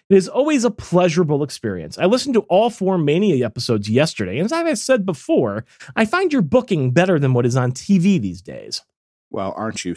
It 0.09 0.17
is 0.17 0.29
always 0.29 0.65
a 0.65 0.71
pleasurable 0.71 1.43
experience. 1.43 1.99
I 1.99 2.07
listened 2.07 2.35
to 2.35 2.41
all 2.43 2.71
four 2.71 2.99
Mania 2.99 3.45
episodes 3.45 3.89
yesterday, 3.89 4.39
and 4.39 4.47
as 4.47 4.53
I've 4.53 4.79
said 4.79 5.05
before, 5.05 5.65
I 5.97 6.05
find 6.05 6.33
your 6.33 6.43
booking 6.43 6.91
better 6.93 7.19
than 7.19 7.33
what 7.35 7.47
is 7.47 7.57
on 7.57 7.73
TV 7.73 8.21
these 8.21 8.43
days. 8.43 8.83
Well, 9.31 9.55
aren't 9.57 9.85
you? 9.85 9.95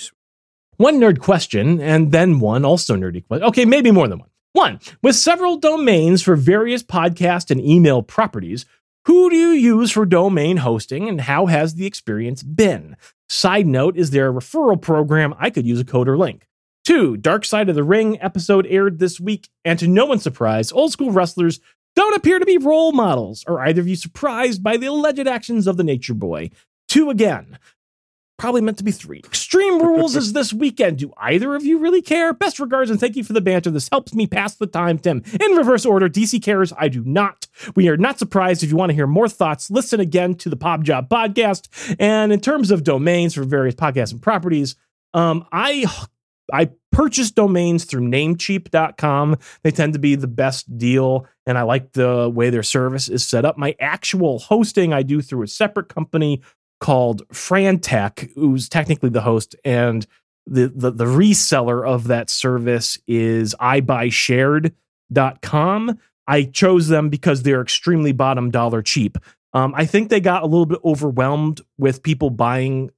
One 0.78 1.00
nerd 1.00 1.20
question, 1.20 1.80
and 1.80 2.12
then 2.12 2.40
one 2.40 2.66
also 2.66 2.96
nerdy 2.96 3.26
question. 3.26 3.48
Okay, 3.48 3.66
maybe 3.66 3.92
more 3.92 4.08
than 4.08 4.20
one. 4.20 4.30
One, 4.54 4.80
with 5.02 5.16
several 5.16 5.58
domains 5.58 6.22
for 6.22 6.36
various 6.36 6.84
podcast 6.84 7.52
and 7.52 7.62
email 7.62 8.02
properties, 8.02 8.66
who 9.06 9.30
do 9.30 9.36
you 9.36 9.50
use 9.50 9.92
for 9.92 10.06
domain 10.06 10.58
hosting 10.58 11.08
and 11.08 11.22
how 11.22 11.46
has 11.46 11.76
the 11.76 11.86
experience 11.86 12.44
been? 12.44 12.98
Side 13.30 13.66
note, 13.66 13.96
is 13.96 14.12
there 14.12 14.30
a 14.30 14.34
referral 14.34 14.80
program 14.80 15.34
I 15.40 15.50
could 15.50 15.66
use 15.66 15.80
a 15.80 15.86
code 15.86 16.10
or 16.10 16.18
link? 16.18 16.48
Two, 16.84 17.16
Dark 17.16 17.46
Side 17.46 17.70
of 17.70 17.76
the 17.76 17.84
Ring 17.84 18.20
episode 18.22 18.66
aired 18.68 19.00
this 19.00 19.20
week, 19.20 19.50
and 19.64 19.78
to 19.80 19.88
no 19.88 20.06
one's 20.06 20.24
surprise, 20.24 20.72
old 20.72 20.92
school 20.92 21.12
wrestlers 21.12 21.60
don't 21.96 22.16
appear 22.16 22.40
to 22.40 22.46
be 22.46 22.58
role 22.58 22.92
models. 22.92 23.44
Are 23.48 23.60
either 23.60 23.82
of 23.82 23.88
you 23.88 23.96
surprised 23.96 24.64
by 24.64 24.78
the 24.78 24.88
alleged 24.88 25.28
actions 25.28 25.68
of 25.68 25.78
the 25.78 25.84
Nature 25.84 26.14
Boy? 26.14 26.50
Two 26.88 27.10
again, 27.10 27.60
probably 28.38 28.62
meant 28.62 28.80
to 28.80 28.84
be 28.84 28.92
three. 28.92 29.20
Extreme 29.20 29.84
Rules 29.84 30.16
is 30.16 30.34
this 30.34 30.52
weekend. 30.52 30.98
Do 30.98 31.14
either 31.18 31.54
of 31.54 31.64
you 31.64 31.78
really 31.78 32.02
care? 32.02 32.34
Best 32.34 32.60
regards 32.60 32.90
and 32.90 33.00
thank 33.00 33.16
you 33.16 33.24
for 33.24 33.34
the 33.34 33.42
banter. 33.42 33.70
This 33.70 33.90
helps 33.92 34.16
me 34.16 34.26
pass 34.26 34.56
the 34.56 34.66
time, 34.66 34.98
Tim. 34.98 35.22
In 35.40 35.52
reverse 35.52 35.86
order, 35.86 36.10
DC 36.10 36.42
cares. 36.42 36.74
I 36.78 36.88
do 36.88 37.04
not. 37.06 37.48
We 37.76 37.88
are 37.90 37.98
not 37.98 38.18
surprised. 38.18 38.64
If 38.64 38.72
you 38.72 38.78
want 38.78 38.90
to 38.90 38.96
hear 38.96 39.06
more 39.06 39.30
thoughts, 39.30 39.70
listen 39.70 40.00
again 40.00 40.34
to 40.36 40.50
the 40.50 40.56
Pop 40.56 40.82
Job 40.82 41.08
podcast. 41.10 41.96
And 42.00 42.34
in 42.34 42.40
terms 42.40 42.72
of 42.72 42.84
domains 42.84 43.36
for 43.36 43.44
various 43.44 43.76
podcasts 43.76 44.12
and 44.12 44.22
properties, 44.22 44.76
um, 45.14 45.46
I 45.52 45.86
I 46.52 46.72
purchase 46.92 47.32
domains 47.32 47.86
through 47.86 48.10
namecheap.com. 48.10 49.38
They 49.64 49.72
tend 49.72 49.94
to 49.94 50.00
be 50.00 50.16
the 50.16 50.28
best 50.28 50.78
deal, 50.78 51.26
and 51.46 51.58
I 51.58 51.62
like 51.64 51.94
the 51.94 52.30
way 52.30 52.50
their 52.50 52.64
service 52.64 53.08
is 53.10 53.26
set 53.26 53.46
up. 53.46 53.58
My 53.58 53.76
actual 53.80 54.40
hosting 54.40 54.92
I 54.94 55.04
do 55.04 55.22
through 55.22 55.44
a 55.44 55.48
separate 55.48 55.88
company 55.90 56.42
called 56.80 57.28
Frantech, 57.30 58.32
who's 58.36 58.68
technically 58.68 59.10
the 59.10 59.22
host, 59.22 59.56
and 59.64 60.06
the, 60.48 60.74
the, 60.76 60.90
the 60.92 61.06
reseller 61.06 61.88
of 61.88 62.08
that 62.08 62.30
service 62.30 62.98
is 63.08 63.56
ibuyshared.com. 63.60 66.00
I 66.28 66.44
chose 66.44 66.88
them 66.88 67.10
because 67.10 67.44
they're 67.44 67.62
extremely 67.62 68.12
bottom 68.12 68.52
dollar 68.52 68.82
cheap. 68.82 69.18
Um, 69.54 69.74
I 69.76 69.86
think 69.86 70.10
they 70.10 70.20
got 70.20 70.44
a 70.44 70.48
little 70.48 70.66
bit 70.66 70.80
overwhelmed 70.84 71.62
with 71.78 72.04
people 72.04 72.30
buying 72.30 72.92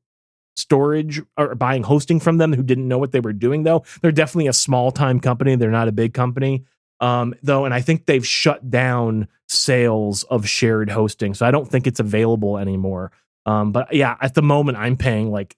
storage 0.56 1.22
or 1.38 1.56
buying 1.56 1.84
hosting 1.84 2.20
from 2.20 2.38
them 2.38 2.54
who 2.54 2.64
didn't 2.64 2.88
know 2.88 2.98
what 2.98 3.12
they 3.12 3.20
were 3.20 3.34
doing 3.34 3.64
though. 3.64 3.84
They're 4.02 4.12
definitely 4.12 4.48
a 4.48 4.54
small 4.54 4.92
time 4.92 5.20
company. 5.20 5.56
They're 5.56 5.72
not 5.72 5.88
a 5.88 5.94
big 5.94 6.14
company 6.14 6.66
um, 7.04 7.36
though 7.44 7.66
and 7.66 7.74
i 7.74 7.82
think 7.82 8.06
they've 8.06 8.26
shut 8.26 8.70
down 8.72 9.28
sales 9.48 10.24
of 10.24 10.48
shared 10.48 10.90
hosting 10.90 11.34
so 11.34 11.46
i 11.46 11.52
don't 11.52 11.70
think 11.70 11.86
it's 11.86 12.00
available 12.00 12.58
anymore. 12.58 13.12
Um, 13.46 13.74
but 13.74 13.94
yeah 13.94 14.16
at 14.22 14.36
the 14.36 14.42
moment 14.42 14.78
i'm 14.78 14.96
paying 14.96 15.30
like 15.30 15.58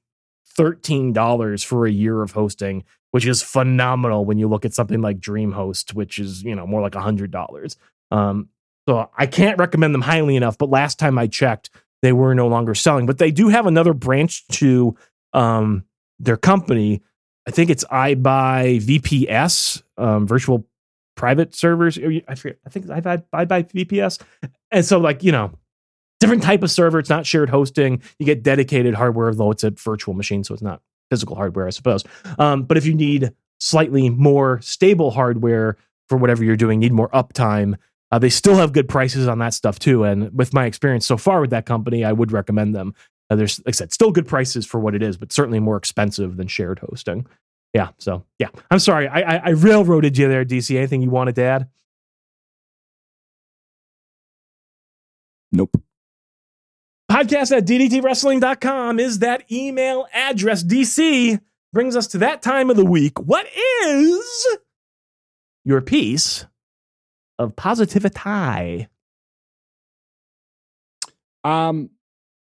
$13 0.58 1.66
for 1.66 1.86
a 1.86 1.92
year 1.92 2.22
of 2.22 2.32
hosting 2.32 2.84
which 3.12 3.28
is 3.28 3.44
phenomenal 3.44 4.26
when 4.26 4.38
you 4.38 4.48
look 4.48 4.66
at 4.66 4.74
something 4.74 5.02
like 5.02 5.20
dreamhost 5.20 5.94
which 5.94 6.18
is 6.18 6.44
you 6.44 6.56
know 6.56 6.66
more 6.66 6.82
like 6.82 6.94
$100 6.94 7.76
um, 8.12 8.50
so 8.90 9.10
i 9.16 9.28
can't 9.28 9.60
recommend 9.60 9.94
them 9.94 10.02
highly 10.02 10.36
enough 10.36 10.58
but 10.58 10.70
last 10.70 10.98
time 10.98 11.20
i 11.20 11.28
checked 11.28 11.70
they 12.02 12.14
were 12.14 12.36
no 12.36 12.48
longer 12.48 12.76
selling. 12.76 13.06
But 13.06 13.18
they 13.18 13.32
do 13.32 13.50
have 13.50 13.66
another 13.66 13.94
branch 13.94 14.46
to 14.54 14.96
um, 15.34 15.86
their 16.20 16.38
company. 16.38 17.02
I 17.48 17.52
think 17.52 17.70
it's 17.70 17.84
iBuy 17.86 18.82
VPS, 18.82 19.84
um, 19.98 20.28
virtual 20.28 20.68
private 21.16 21.56
servers. 21.56 21.98
I 22.28 22.36
forget. 22.36 22.58
I 22.66 22.70
think 22.70 22.90
I 22.90 23.00
buy, 23.00 23.24
I 23.34 23.46
buy 23.46 23.64
VPS, 23.64 24.22
and 24.72 24.86
so 24.86 25.00
like 25.00 25.24
you 25.24 25.32
know, 25.32 25.52
different 26.20 26.44
type 26.44 26.64
of 26.64 26.72
server. 26.72 27.00
It's 27.00 27.10
not 27.10 27.26
shared 27.26 27.50
hosting. 27.50 28.02
You 28.20 28.26
get 28.26 28.44
dedicated 28.44 28.94
hardware, 28.96 29.34
though 29.34 29.52
it's 29.52 29.64
a 29.64 29.72
virtual 29.72 30.14
machine, 30.14 30.44
so 30.44 30.54
it's 30.54 30.64
not 30.64 30.82
physical 31.10 31.36
hardware, 31.36 31.68
I 31.68 31.72
suppose. 31.72 32.04
Um, 32.40 32.64
but 32.64 32.78
if 32.78 32.86
you 32.86 32.94
need 32.94 33.32
slightly 33.60 34.10
more 34.10 34.60
stable 34.62 35.12
hardware 35.12 35.78
for 36.10 36.18
whatever 36.18 36.44
you're 36.44 36.58
doing, 36.58 36.80
need 36.80 36.94
more 36.94 37.10
uptime, 37.10 37.76
uh, 38.16 38.20
they 38.20 38.30
still 38.30 38.56
have 38.56 38.72
good 38.72 38.88
prices 38.88 39.28
on 39.28 39.40
that 39.40 39.54
stuff 39.54 39.78
too. 39.78 40.06
And 40.06 40.32
with 40.34 40.54
my 40.54 40.66
experience 40.66 41.06
so 41.06 41.18
far 41.18 41.42
with 41.42 41.50
that 41.50 41.66
company, 41.66 42.06
I 42.06 42.14
would 42.14 42.32
recommend 42.32 42.74
them. 42.74 42.96
Uh, 43.30 43.36
there's, 43.36 43.60
like 43.60 43.68
I 43.68 43.72
said, 43.72 43.92
still 43.92 44.10
good 44.10 44.26
prices 44.26 44.66
for 44.66 44.80
what 44.80 44.96
it 44.96 45.04
is, 45.04 45.18
but 45.18 45.34
certainly 45.34 45.60
more 45.60 45.76
expensive 45.76 46.38
than 46.38 46.48
shared 46.48 46.80
hosting. 46.80 47.28
Yeah. 47.74 47.90
So 47.98 48.24
yeah, 48.40 48.48
I'm 48.72 48.80
sorry. 48.80 49.10
I, 49.10 49.20
I, 49.20 49.42
I 49.48 49.50
railroaded 49.50 50.18
you 50.18 50.30
there, 50.30 50.46
DC. 50.46 50.78
Anything 50.78 51.02
you 51.02 51.10
wanted 51.10 51.36
to 51.36 51.44
add? 51.44 51.68
Nope. 55.52 55.76
Podcast 57.12 57.52
at 57.56 57.66
ddtwrestling.com 57.66 58.98
is 58.98 59.20
that 59.20 59.52
email 59.52 60.08
address. 60.14 60.64
DC 60.64 61.42
brings 61.74 61.98
us 61.98 62.08
to 62.08 62.20
that 62.20 62.42
time 62.42 62.70
of 62.70 62.78
the 62.78 62.86
week. 62.86 63.20
What 63.20 63.46
is 63.86 64.48
your 65.66 65.82
piece 65.82 66.46
of 67.38 67.56
positivity? 67.56 68.88
Um, 71.44 71.92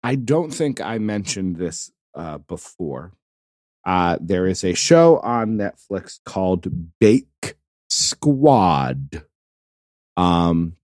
I 0.03 0.15
don't 0.15 0.53
think 0.53 0.81
I 0.81 0.99
mentioned 0.99 1.57
this 1.57 1.91
uh, 2.15 2.39
before. 2.39 3.13
Uh, 3.85 4.17
there 4.21 4.47
is 4.47 4.63
a 4.65 4.75
show 4.75 5.19
on 5.19 5.57
Netflix 5.59 6.21
called 6.25 6.69
Bake 7.01 7.57
Squad. 7.91 9.25
Um, 10.17 10.77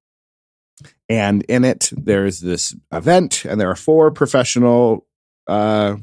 and 1.09 1.43
in 1.45 1.65
it, 1.65 1.91
there's 1.93 2.41
this 2.41 2.75
event, 2.93 3.45
and 3.45 3.61
there 3.61 3.71
are 3.71 3.77
four 3.77 4.11
professional 4.11 5.07
uh, 5.47 5.97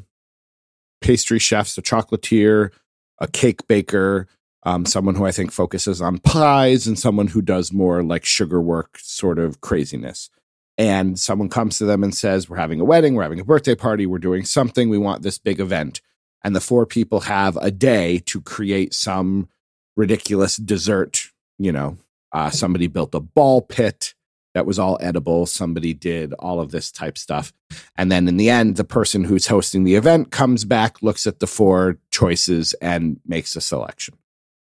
pastry 1.02 1.40
chefs, 1.40 1.78
a 1.78 1.82
chocolatier, 1.82 2.72
a 3.20 3.28
cake 3.28 3.68
baker, 3.68 4.28
um, 4.66 4.86
someone 4.86 5.16
who 5.16 5.26
I 5.26 5.32
think 5.32 5.52
focuses 5.52 6.02
on 6.02 6.18
pies 6.18 6.88
and 6.88 6.98
someone 6.98 7.28
who 7.28 7.42
does 7.42 7.72
more 7.72 8.04
like 8.04 8.26
sugar 8.26 8.60
work 8.60 8.98
sort 9.00 9.40
of 9.40 9.62
craziness. 9.62 10.30
And 10.78 11.18
someone 11.18 11.48
comes 11.48 11.78
to 11.78 11.86
them 11.86 12.04
and 12.04 12.14
says, 12.14 12.50
We're 12.50 12.58
having 12.58 12.82
a 12.82 12.86
wedding, 12.86 13.14
we're 13.16 13.24
having 13.24 13.40
a 13.40 13.46
birthday 13.46 13.76
party, 13.76 14.06
we're 14.06 14.18
doing 14.18 14.44
something, 14.44 14.90
we 14.90 14.98
want 14.98 15.22
this 15.22 15.38
big 15.38 15.60
event. 15.60 16.02
And 16.44 16.56
the 16.56 16.62
four 16.62 16.86
people 16.86 17.22
have 17.22 17.58
a 17.58 17.72
day 17.72 18.20
to 18.26 18.42
create 18.42 18.94
some 18.94 19.48
ridiculous 19.96 20.58
dessert. 20.58 21.32
You 21.58 21.72
know, 21.72 21.98
uh, 22.34 22.50
somebody 22.50 22.88
built 22.88 23.16
a 23.16 23.22
ball 23.22 23.62
pit 23.62 24.14
that 24.54 24.66
was 24.66 24.80
all 24.80 24.98
edible. 25.02 25.46
Somebody 25.46 25.94
did 25.94 26.34
all 26.34 26.60
of 26.60 26.72
this 26.72 26.92
type 26.92 27.18
stuff. 27.18 27.54
And 27.98 28.12
then 28.12 28.28
in 28.28 28.38
the 28.38 28.50
end, 28.50 28.76
the 28.76 28.84
person 28.84 29.24
who's 29.24 29.48
hosting 29.48 29.84
the 29.84 29.96
event 29.96 30.32
comes 30.32 30.66
back, 30.66 31.02
looks 31.02 31.28
at 31.28 31.40
the 31.40 31.48
four 31.48 32.00
choices, 32.10 32.74
and 32.76 33.20
makes 33.26 33.56
a 33.56 33.62
selection. 33.62 34.16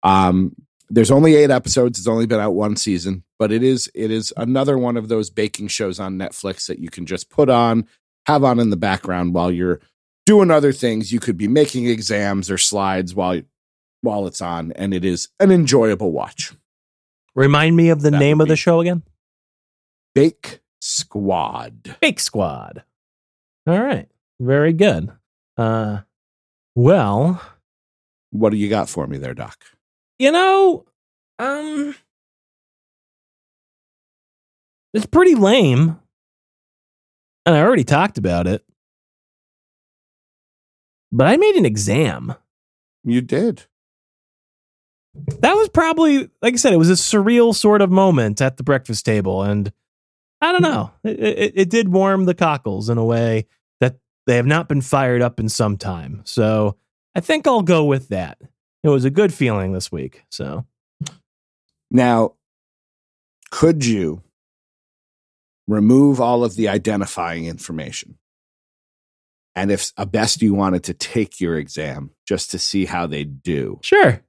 Um, 0.05 0.55
there's 0.89 1.11
only 1.11 1.35
eight 1.35 1.49
episodes. 1.49 1.97
It's 1.97 2.07
only 2.07 2.27
been 2.27 2.39
out 2.39 2.53
one 2.53 2.75
season, 2.75 3.23
but 3.39 3.51
it 3.51 3.63
is 3.63 3.91
it 3.95 4.11
is 4.11 4.31
another 4.37 4.77
one 4.77 4.97
of 4.97 5.07
those 5.09 5.29
baking 5.29 5.67
shows 5.67 5.99
on 5.99 6.17
Netflix 6.17 6.67
that 6.67 6.79
you 6.79 6.89
can 6.89 7.05
just 7.05 7.29
put 7.29 7.49
on, 7.49 7.87
have 8.27 8.43
on 8.43 8.59
in 8.59 8.69
the 8.69 8.77
background 8.77 9.33
while 9.33 9.51
you're 9.51 9.81
doing 10.25 10.51
other 10.51 10.71
things. 10.71 11.11
You 11.11 11.19
could 11.19 11.37
be 11.37 11.47
making 11.47 11.87
exams 11.87 12.51
or 12.51 12.57
slides 12.57 13.15
while 13.15 13.41
while 14.01 14.27
it's 14.27 14.41
on, 14.41 14.71
and 14.73 14.93
it 14.93 15.03
is 15.03 15.29
an 15.39 15.51
enjoyable 15.51 16.11
watch. 16.11 16.53
Remind 17.33 17.75
me 17.75 17.89
of 17.89 18.01
the 18.01 18.11
that 18.11 18.19
name 18.19 18.39
of 18.39 18.47
the 18.47 18.55
show 18.55 18.79
again. 18.79 19.01
Bake 20.13 20.59
Squad. 20.79 21.97
Bake 21.99 22.19
Squad. 22.19 22.83
All 23.67 23.81
right, 23.81 24.07
very 24.39 24.71
good. 24.71 25.11
Uh, 25.57 26.01
well, 26.75 27.41
what 28.29 28.51
do 28.51 28.57
you 28.57 28.69
got 28.69 28.87
for 28.87 29.07
me 29.07 29.17
there, 29.17 29.33
Doc? 29.33 29.57
You 30.17 30.31
know, 30.31 30.85
um, 31.39 31.95
it's 34.93 35.05
pretty 35.05 35.35
lame. 35.35 35.99
And 37.45 37.55
I 37.55 37.61
already 37.61 37.83
talked 37.83 38.17
about 38.17 38.47
it. 38.47 38.63
But 41.11 41.27
I 41.27 41.37
made 41.37 41.55
an 41.55 41.65
exam. 41.65 42.35
You 43.03 43.21
did. 43.21 43.63
That 45.39 45.53
was 45.53 45.69
probably, 45.69 46.29
like 46.41 46.53
I 46.53 46.57
said, 46.57 46.73
it 46.73 46.77
was 46.77 46.89
a 46.89 46.93
surreal 46.93 47.55
sort 47.55 47.81
of 47.81 47.89
moment 47.89 48.41
at 48.41 48.57
the 48.57 48.63
breakfast 48.63 49.05
table. 49.05 49.43
And 49.43 49.71
I 50.41 50.51
don't 50.51 50.61
know, 50.61 50.91
it, 51.03 51.19
it, 51.19 51.53
it 51.55 51.69
did 51.69 51.89
warm 51.89 52.25
the 52.25 52.33
cockles 52.33 52.89
in 52.89 52.97
a 52.97 53.05
way 53.05 53.47
that 53.79 53.97
they 54.27 54.35
have 54.35 54.45
not 54.45 54.67
been 54.67 54.81
fired 54.81 55.21
up 55.21 55.39
in 55.39 55.47
some 55.47 55.77
time. 55.77 56.21
So 56.25 56.75
I 57.13 57.21
think 57.21 57.47
I'll 57.47 57.61
go 57.61 57.85
with 57.85 58.09
that. 58.09 58.39
It 58.85 58.89
was 58.89 59.03
a 59.03 59.09
good 59.09 59.33
feeling 59.33 59.73
this 59.73 59.91
week. 59.91 60.21
So 60.29 60.67
Now, 61.89 62.33
could 63.49 63.83
you 63.83 64.21
remove 65.67 66.21
all 66.21 66.43
of 66.43 66.55
the 66.55 66.67
identifying 66.69 67.45
information? 67.45 68.19
And 69.55 69.71
if 69.71 69.91
a 69.97 70.05
bestie 70.05 70.51
wanted 70.51 70.83
to 70.83 70.93
take 70.93 71.41
your 71.41 71.57
exam 71.57 72.11
just 72.27 72.51
to 72.51 72.59
see 72.59 72.85
how 72.85 73.07
they 73.07 73.23
do, 73.23 73.79
sure, 73.81 74.21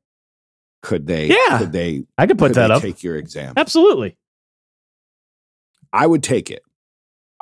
could 0.81 1.07
they? 1.07 1.27
Yeah. 1.27 1.59
Could 1.59 1.73
they? 1.73 2.07
I 2.17 2.27
could 2.27 2.39
put 2.39 2.49
could 2.49 2.55
that 2.57 2.71
up. 2.71 2.81
Take 2.81 3.03
your 3.03 3.17
exam. 3.17 3.53
Absolutely. 3.59 4.17
I 5.93 6.07
would 6.07 6.23
take 6.23 6.51
it, 6.51 6.63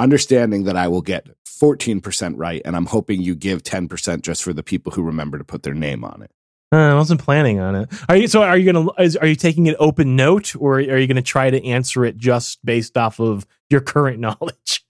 understanding 0.00 0.64
that 0.64 0.76
I 0.76 0.88
will 0.88 1.02
get 1.02 1.28
14% 1.46 2.34
right. 2.36 2.62
And 2.64 2.74
I'm 2.74 2.86
hoping 2.86 3.22
you 3.22 3.36
give 3.36 3.62
10% 3.62 4.22
just 4.22 4.42
for 4.42 4.52
the 4.52 4.64
people 4.64 4.90
who 4.90 5.02
remember 5.02 5.38
to 5.38 5.44
put 5.44 5.62
their 5.62 5.74
name 5.74 6.02
on 6.02 6.22
it. 6.22 6.32
Uh, 6.74 6.90
I 6.90 6.94
wasn't 6.94 7.22
planning 7.22 7.60
on 7.60 7.76
it. 7.76 7.88
Are 8.08 8.16
you? 8.16 8.26
So 8.26 8.42
are 8.42 8.58
you 8.58 8.72
gonna? 8.72 8.90
Is, 8.98 9.16
are 9.16 9.28
you 9.28 9.36
taking 9.36 9.68
an 9.68 9.76
open 9.78 10.16
note, 10.16 10.56
or 10.56 10.78
are 10.78 10.98
you 10.98 11.06
gonna 11.06 11.22
try 11.22 11.48
to 11.48 11.64
answer 11.64 12.04
it 12.04 12.16
just 12.16 12.64
based 12.64 12.96
off 12.96 13.20
of 13.20 13.46
your 13.70 13.80
current 13.80 14.18
knowledge? 14.20 14.84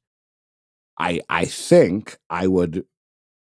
I, 0.98 1.20
I 1.28 1.44
think 1.44 2.16
I 2.30 2.46
would 2.46 2.86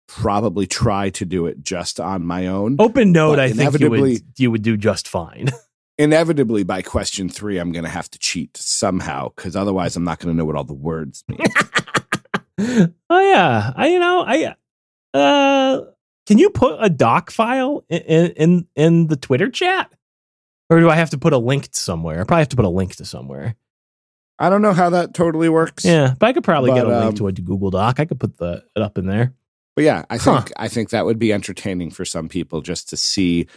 probably 0.08 0.68
try 0.68 1.12
to 1.12 1.24
do 1.24 1.46
it 1.46 1.64
just 1.64 2.00
on 2.02 2.26
my 2.26 2.48
own. 2.48 2.76
Open 2.78 3.14
note, 3.14 3.40
I 3.40 3.52
think 3.54 3.80
you 3.80 3.90
would 3.90 4.22
you 4.38 4.52
would 4.52 4.64
do 4.64 4.76
just 4.76 5.08
fine. 5.08 5.48
Inevitably, 5.98 6.64
by 6.64 6.82
question 6.82 7.30
three, 7.30 7.58
I'm 7.58 7.72
going 7.72 7.86
to 7.86 7.90
have 7.90 8.12
to 8.12 8.20
cheat 8.20 8.58
somehow 8.58 9.30
because 9.34 9.56
otherwise, 9.56 9.96
I'm 9.96 10.04
not 10.04 10.20
going 10.20 10.36
to 10.36 10.38
know 10.38 10.44
what 10.44 10.58
all 10.58 10.66
the 10.66 10.74
words 10.74 11.24
mean. 11.30 11.40
oh 13.10 13.30
yeah, 13.32 13.72
I 13.78 13.88
you 13.88 14.00
know 14.00 14.26
I 14.28 14.56
uh 15.14 15.86
can 16.26 16.38
you 16.38 16.50
put 16.50 16.78
a 16.80 16.90
doc 16.90 17.32
file 17.32 17.84
in, 17.90 18.32
in 18.32 18.68
in 18.76 19.08
the 19.08 19.16
Twitter 19.16 19.50
chat, 19.50 19.92
or 20.70 20.80
do 20.80 20.90
I 20.90 20.96
have 20.96 21.10
to 21.12 21.18
put 21.18 21.34
a 21.34 21.38
link 21.38 21.70
to 21.72 21.80
somewhere? 21.80 22.22
I 22.22 22.24
probably 22.24 22.42
have 22.42 22.50
to 22.50 22.56
put 22.56 22.66
a 22.66 22.70
link 22.70 22.96
to 22.98 23.06
somewhere. 23.06 23.56
I 24.38 24.50
don't 24.50 24.62
know 24.62 24.74
how 24.74 24.90
that 24.90 25.14
totally 25.14 25.48
works. 25.50 25.86
Yeah, 25.86 26.14
but 26.20 26.28
I 26.28 26.34
could 26.34 26.44
probably 26.44 26.72
get 26.72 26.84
But, 26.86 26.94
a 26.94 27.00
link 27.00 27.10
um, 27.12 27.16
to 27.16 27.28
a 27.28 27.32
Google 27.32 27.70
Doc. 27.72 28.00
I 28.00 28.06
could 28.06 28.20
put 28.20 28.38
the 28.38 28.64
it 28.76 28.82
up 28.82 28.98
in 28.98 29.06
there. 29.06 29.34
But 29.76 29.84
yeah, 29.86 30.04
I 30.10 30.18
Huh. 30.18 30.42
think 30.42 30.54
I 30.58 30.68
think 30.68 30.90
that 30.90 31.06
would 31.06 31.20
be 31.20 31.32
entertaining 31.32 31.92
for 31.92 32.06
some 32.06 32.28
people 32.30 32.62
just 32.62 32.90
to 32.90 32.98
see. 32.98 33.48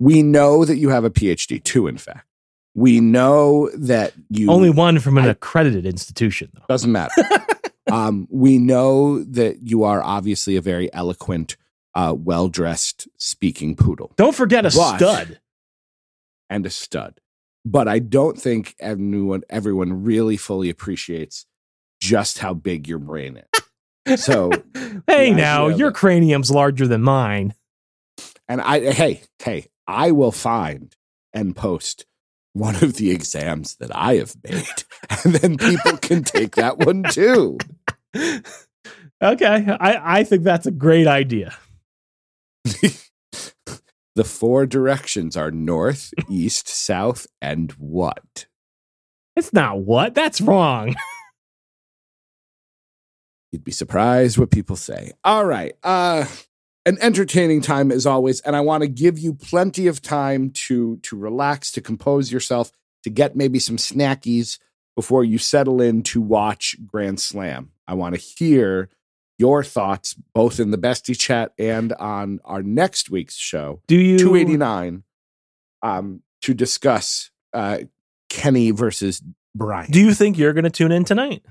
We 0.00 0.22
know 0.22 0.64
that 0.64 0.76
you 0.76 0.88
have 0.90 1.04
a 1.04 1.10
PhD 1.10 1.62
too. 1.62 1.86
In 1.88 1.98
fact, 1.98 2.26
we 2.74 3.00
know 3.00 3.68
that 3.74 4.12
you 4.30 4.50
Only 4.50 4.70
one 4.70 4.98
from 5.00 5.18
an 5.18 5.24
I- 5.24 5.28
accredited 5.28 5.84
institution, 5.86 6.50
though. 6.54 6.62
doesn't 6.68 6.92
matter. 6.92 7.12
um, 7.90 8.26
we 8.30 8.58
know 8.58 9.22
that 9.24 9.62
you 9.62 9.82
are 9.84 10.02
obviously 10.02 10.54
a 10.56 10.60
very 10.60 10.92
eloquent, 10.94 11.56
uh, 11.94 12.14
well 12.16 12.48
dressed 12.48 13.08
speaking 13.16 13.74
poodle 13.76 14.12
Don't 14.16 14.34
forget 14.34 14.64
a 14.66 14.70
But- 14.76 14.96
stud. 14.98 15.40
and 16.50 16.64
a 16.66 16.70
stud. 16.70 17.20
But 17.64 17.88
I 17.88 17.98
don't 17.98 18.38
think 18.40 18.74
everyone 18.80 19.42
everyone 19.50 20.04
really 20.04 20.36
fully 20.36 20.70
appreciates 20.70 21.44
just 22.00 22.38
how 22.38 22.54
big 22.54 22.88
your 22.88 22.98
brain 22.98 23.36
is. 23.38 23.62
So, 24.16 24.50
hey, 25.06 25.32
now 25.34 25.66
your 25.68 25.92
cranium's 25.92 26.50
larger 26.50 26.86
than 26.86 27.02
mine. 27.02 27.52
and 28.48 28.62
I 28.62 28.90
hey 28.92 29.20
hey, 29.44 29.66
I 29.86 30.12
will 30.12 30.32
find 30.32 30.94
and 31.34 31.54
post 31.54 32.06
one 32.54 32.76
of 32.76 32.94
the 32.94 33.10
exams 33.10 33.76
that 33.76 33.94
I 33.94 34.14
have 34.16 34.34
made, 34.42 34.84
and 35.24 35.34
then 35.34 35.58
people 35.58 35.98
can 35.98 36.24
take 36.24 36.54
that 36.56 36.78
one 36.78 37.02
too. 37.02 37.58
Okay, 39.20 39.66
I 39.80 40.20
I 40.20 40.24
think 40.24 40.44
that's 40.44 40.66
a 40.66 40.70
great 40.70 41.06
idea. 41.08 41.54
the 44.14 44.24
four 44.24 44.66
directions 44.66 45.36
are 45.36 45.50
north, 45.50 46.12
east, 46.28 46.68
south, 46.68 47.26
and 47.40 47.72
what? 47.72 48.46
It's 49.36 49.52
not 49.52 49.80
what 49.80 50.14
that's 50.14 50.40
wrong. 50.40 50.94
You'd 53.52 53.64
be 53.64 53.72
surprised 53.72 54.36
what 54.36 54.50
people 54.50 54.76
say. 54.76 55.12
All 55.24 55.44
right. 55.44 55.74
Uh 55.82 56.26
an 56.88 56.96
entertaining 57.02 57.60
time 57.60 57.92
as 57.92 58.06
always, 58.06 58.40
and 58.40 58.56
I 58.56 58.62
want 58.62 58.82
to 58.82 58.88
give 58.88 59.18
you 59.18 59.34
plenty 59.34 59.86
of 59.86 60.00
time 60.00 60.50
to 60.50 60.96
to 60.98 61.18
relax, 61.18 61.70
to 61.72 61.82
compose 61.82 62.32
yourself, 62.32 62.72
to 63.02 63.10
get 63.10 63.36
maybe 63.36 63.58
some 63.58 63.76
snackies 63.76 64.58
before 64.96 65.22
you 65.22 65.36
settle 65.36 65.82
in 65.82 66.02
to 66.04 66.20
watch 66.20 66.76
Grand 66.86 67.20
Slam. 67.20 67.72
I 67.86 67.92
want 67.92 68.14
to 68.14 68.20
hear 68.20 68.88
your 69.38 69.62
thoughts 69.62 70.14
both 70.34 70.58
in 70.60 70.70
the 70.72 70.78
bestie 70.78 71.16
chat 71.18 71.52
and 71.58 71.92
on 71.94 72.40
our 72.44 72.62
next 72.62 73.10
week's 73.10 73.36
show. 73.36 73.80
Do 73.86 73.96
you 73.96 74.18
289 74.18 75.04
um, 75.82 76.22
to 76.42 76.54
discuss 76.54 77.30
uh, 77.52 77.78
Kenny 78.28 78.70
versus 78.72 79.22
Bryan. 79.54 79.90
Do 79.90 80.00
you 80.00 80.12
think 80.14 80.38
you're 80.38 80.52
going 80.52 80.64
to 80.64 80.70
tune 80.70 80.92
in 80.92 81.04
tonight? 81.04 81.42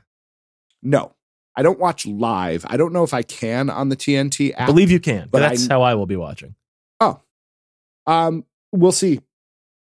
no, 0.84 1.14
I 1.56 1.64
don't 1.64 1.80
watch 1.80 2.06
live. 2.06 2.66
I 2.70 2.78
don't 2.78 2.94
know 2.94 3.04
if 3.04 3.14
I 3.14 3.24
can 3.24 3.70
on 3.70 3.90
the 3.90 3.96
TNT 3.96 4.54
I 4.58 4.62
app. 4.64 4.68
believe 4.68 4.92
you 4.92 5.00
can. 5.00 5.28
But 5.32 5.40
That's 5.40 5.68
I- 5.70 5.74
how 5.74 5.82
I 5.82 5.96
will 5.96 6.06
be 6.06 6.16
watching. 6.16 6.54
Oh. 7.00 7.22
Um, 8.06 8.46
we'll 8.72 8.92
see. 8.92 9.22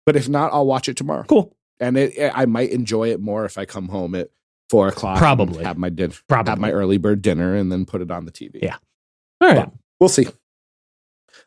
But 0.06 0.16
if 0.16 0.28
not, 0.28 0.52
I'll 0.52 0.66
watch 0.66 0.90
it 0.90 0.98
tomorrow. 0.98 1.24
Cool. 1.26 1.56
And 1.80 1.96
it, 1.98 2.18
it- 2.18 2.32
I 2.36 2.46
might 2.48 2.72
enjoy 2.72 3.12
it 3.12 3.20
more 3.22 3.46
if 3.46 3.58
I 3.58 3.66
come 3.66 3.88
home 3.90 4.16
at 4.16 4.30
four 4.70 4.88
o'clock. 4.88 5.18
Probably. 5.18 5.64
have 5.64 5.78
my 5.78 5.90
dinner, 5.90 6.14
Probably. 6.28 6.50
have 6.50 6.60
my 6.60 6.72
early 6.72 6.98
bird 6.98 7.22
dinner, 7.22 7.56
and 7.56 7.72
then 7.72 7.86
put 7.86 8.02
it 8.02 8.12
on 8.12 8.26
the 8.26 8.32
TV. 8.32 8.60
Yeah. 8.62 8.78
All 9.42 9.50
right. 9.50 9.66
But 9.66 9.74
we'll 10.00 10.10
see. 10.10 10.28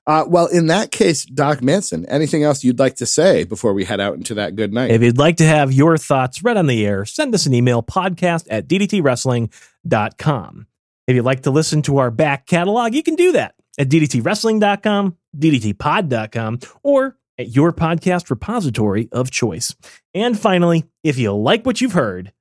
Uh, 0.06 0.24
well, 0.26 0.46
in 0.46 0.66
that 0.66 0.90
case, 0.90 1.24
Doc 1.24 1.62
Manson, 1.62 2.04
anything 2.06 2.42
else 2.42 2.64
you'd 2.64 2.78
like 2.78 2.96
to 2.96 3.06
say 3.06 3.44
before 3.44 3.72
we 3.72 3.84
head 3.84 4.00
out 4.00 4.14
into 4.14 4.34
that 4.34 4.56
good 4.56 4.72
night? 4.72 4.90
If 4.90 5.00
you'd 5.02 5.18
like 5.18 5.36
to 5.36 5.46
have 5.46 5.72
your 5.72 5.96
thoughts 5.96 6.42
read 6.42 6.56
on 6.56 6.66
the 6.66 6.84
air, 6.84 7.04
send 7.04 7.34
us 7.34 7.46
an 7.46 7.54
email 7.54 7.82
podcast 7.82 8.46
at 8.50 8.66
ddtwrestling.com. 8.68 10.66
If 11.06 11.16
you'd 11.16 11.24
like 11.24 11.42
to 11.42 11.50
listen 11.50 11.82
to 11.82 11.98
our 11.98 12.10
back 12.10 12.46
catalog, 12.46 12.94
you 12.94 13.02
can 13.02 13.14
do 13.14 13.32
that 13.32 13.54
at 13.78 13.88
ddtwrestling.com, 13.88 15.16
ddtpod.com, 15.38 16.58
or 16.82 17.16
at 17.38 17.48
your 17.54 17.72
podcast 17.72 18.30
repository 18.30 19.08
of 19.12 19.30
choice. 19.30 19.74
And 20.14 20.38
finally, 20.38 20.84
if 21.02 21.18
you 21.18 21.32
like 21.32 21.64
what 21.64 21.80
you've 21.80 21.92
heard, 21.92 22.32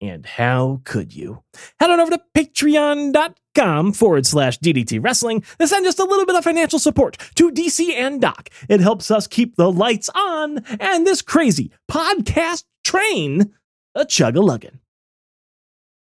and 0.00 0.24
how 0.24 0.80
could 0.84 1.14
you? 1.14 1.42
Head 1.78 1.90
on 1.90 2.00
over 2.00 2.12
to 2.12 2.20
patreon.com 2.34 3.92
forward 3.92 4.26
slash 4.26 4.58
DDT 4.58 5.02
Wrestling 5.02 5.42
to 5.58 5.66
send 5.68 5.84
just 5.84 5.98
a 5.98 6.04
little 6.04 6.26
bit 6.26 6.36
of 6.36 6.44
financial 6.44 6.78
support 6.78 7.18
to 7.34 7.50
DC 7.50 7.92
and 7.92 8.20
Doc. 8.20 8.48
It 8.68 8.80
helps 8.80 9.10
us 9.10 9.26
keep 9.26 9.56
the 9.56 9.70
lights 9.70 10.08
on 10.14 10.58
and 10.78 11.06
this 11.06 11.22
crazy 11.22 11.72
podcast 11.90 12.64
train 12.84 13.52
a 13.94 14.04
chug 14.04 14.36
a 14.36 14.40
luggin'. 14.40 14.78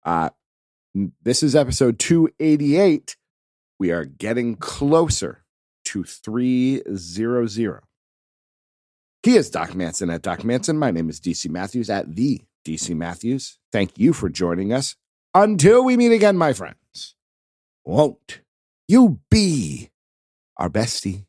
Uh, 0.04 0.30
this 1.24 1.44
is 1.44 1.56
episode 1.56 2.00
288. 2.00 3.16
We 3.80 3.92
are 3.92 4.06
getting 4.06 4.56
closer 4.56 5.44
to 5.86 6.04
300. 6.04 7.82
He 9.24 9.36
is 9.36 9.50
Doc 9.50 9.74
Manson 9.74 10.10
at 10.10 10.22
Doc 10.22 10.44
Manson. 10.44 10.78
My 10.78 10.92
name 10.92 11.10
is 11.10 11.20
DC 11.20 11.50
Matthews 11.50 11.90
at 11.90 12.16
the 12.16 12.42
DC 12.66 12.96
Matthews. 12.96 13.58
Thank 13.76 14.00
you 14.00 14.14
for 14.14 14.30
joining 14.30 14.72
us. 14.72 14.96
Until 15.34 15.84
we 15.84 15.98
meet 15.98 16.14
again, 16.14 16.38
my 16.38 16.54
friends, 16.54 17.16
won't 17.84 18.40
you 18.88 19.20
be 19.30 19.90
our 20.56 20.70
bestie? 20.70 21.26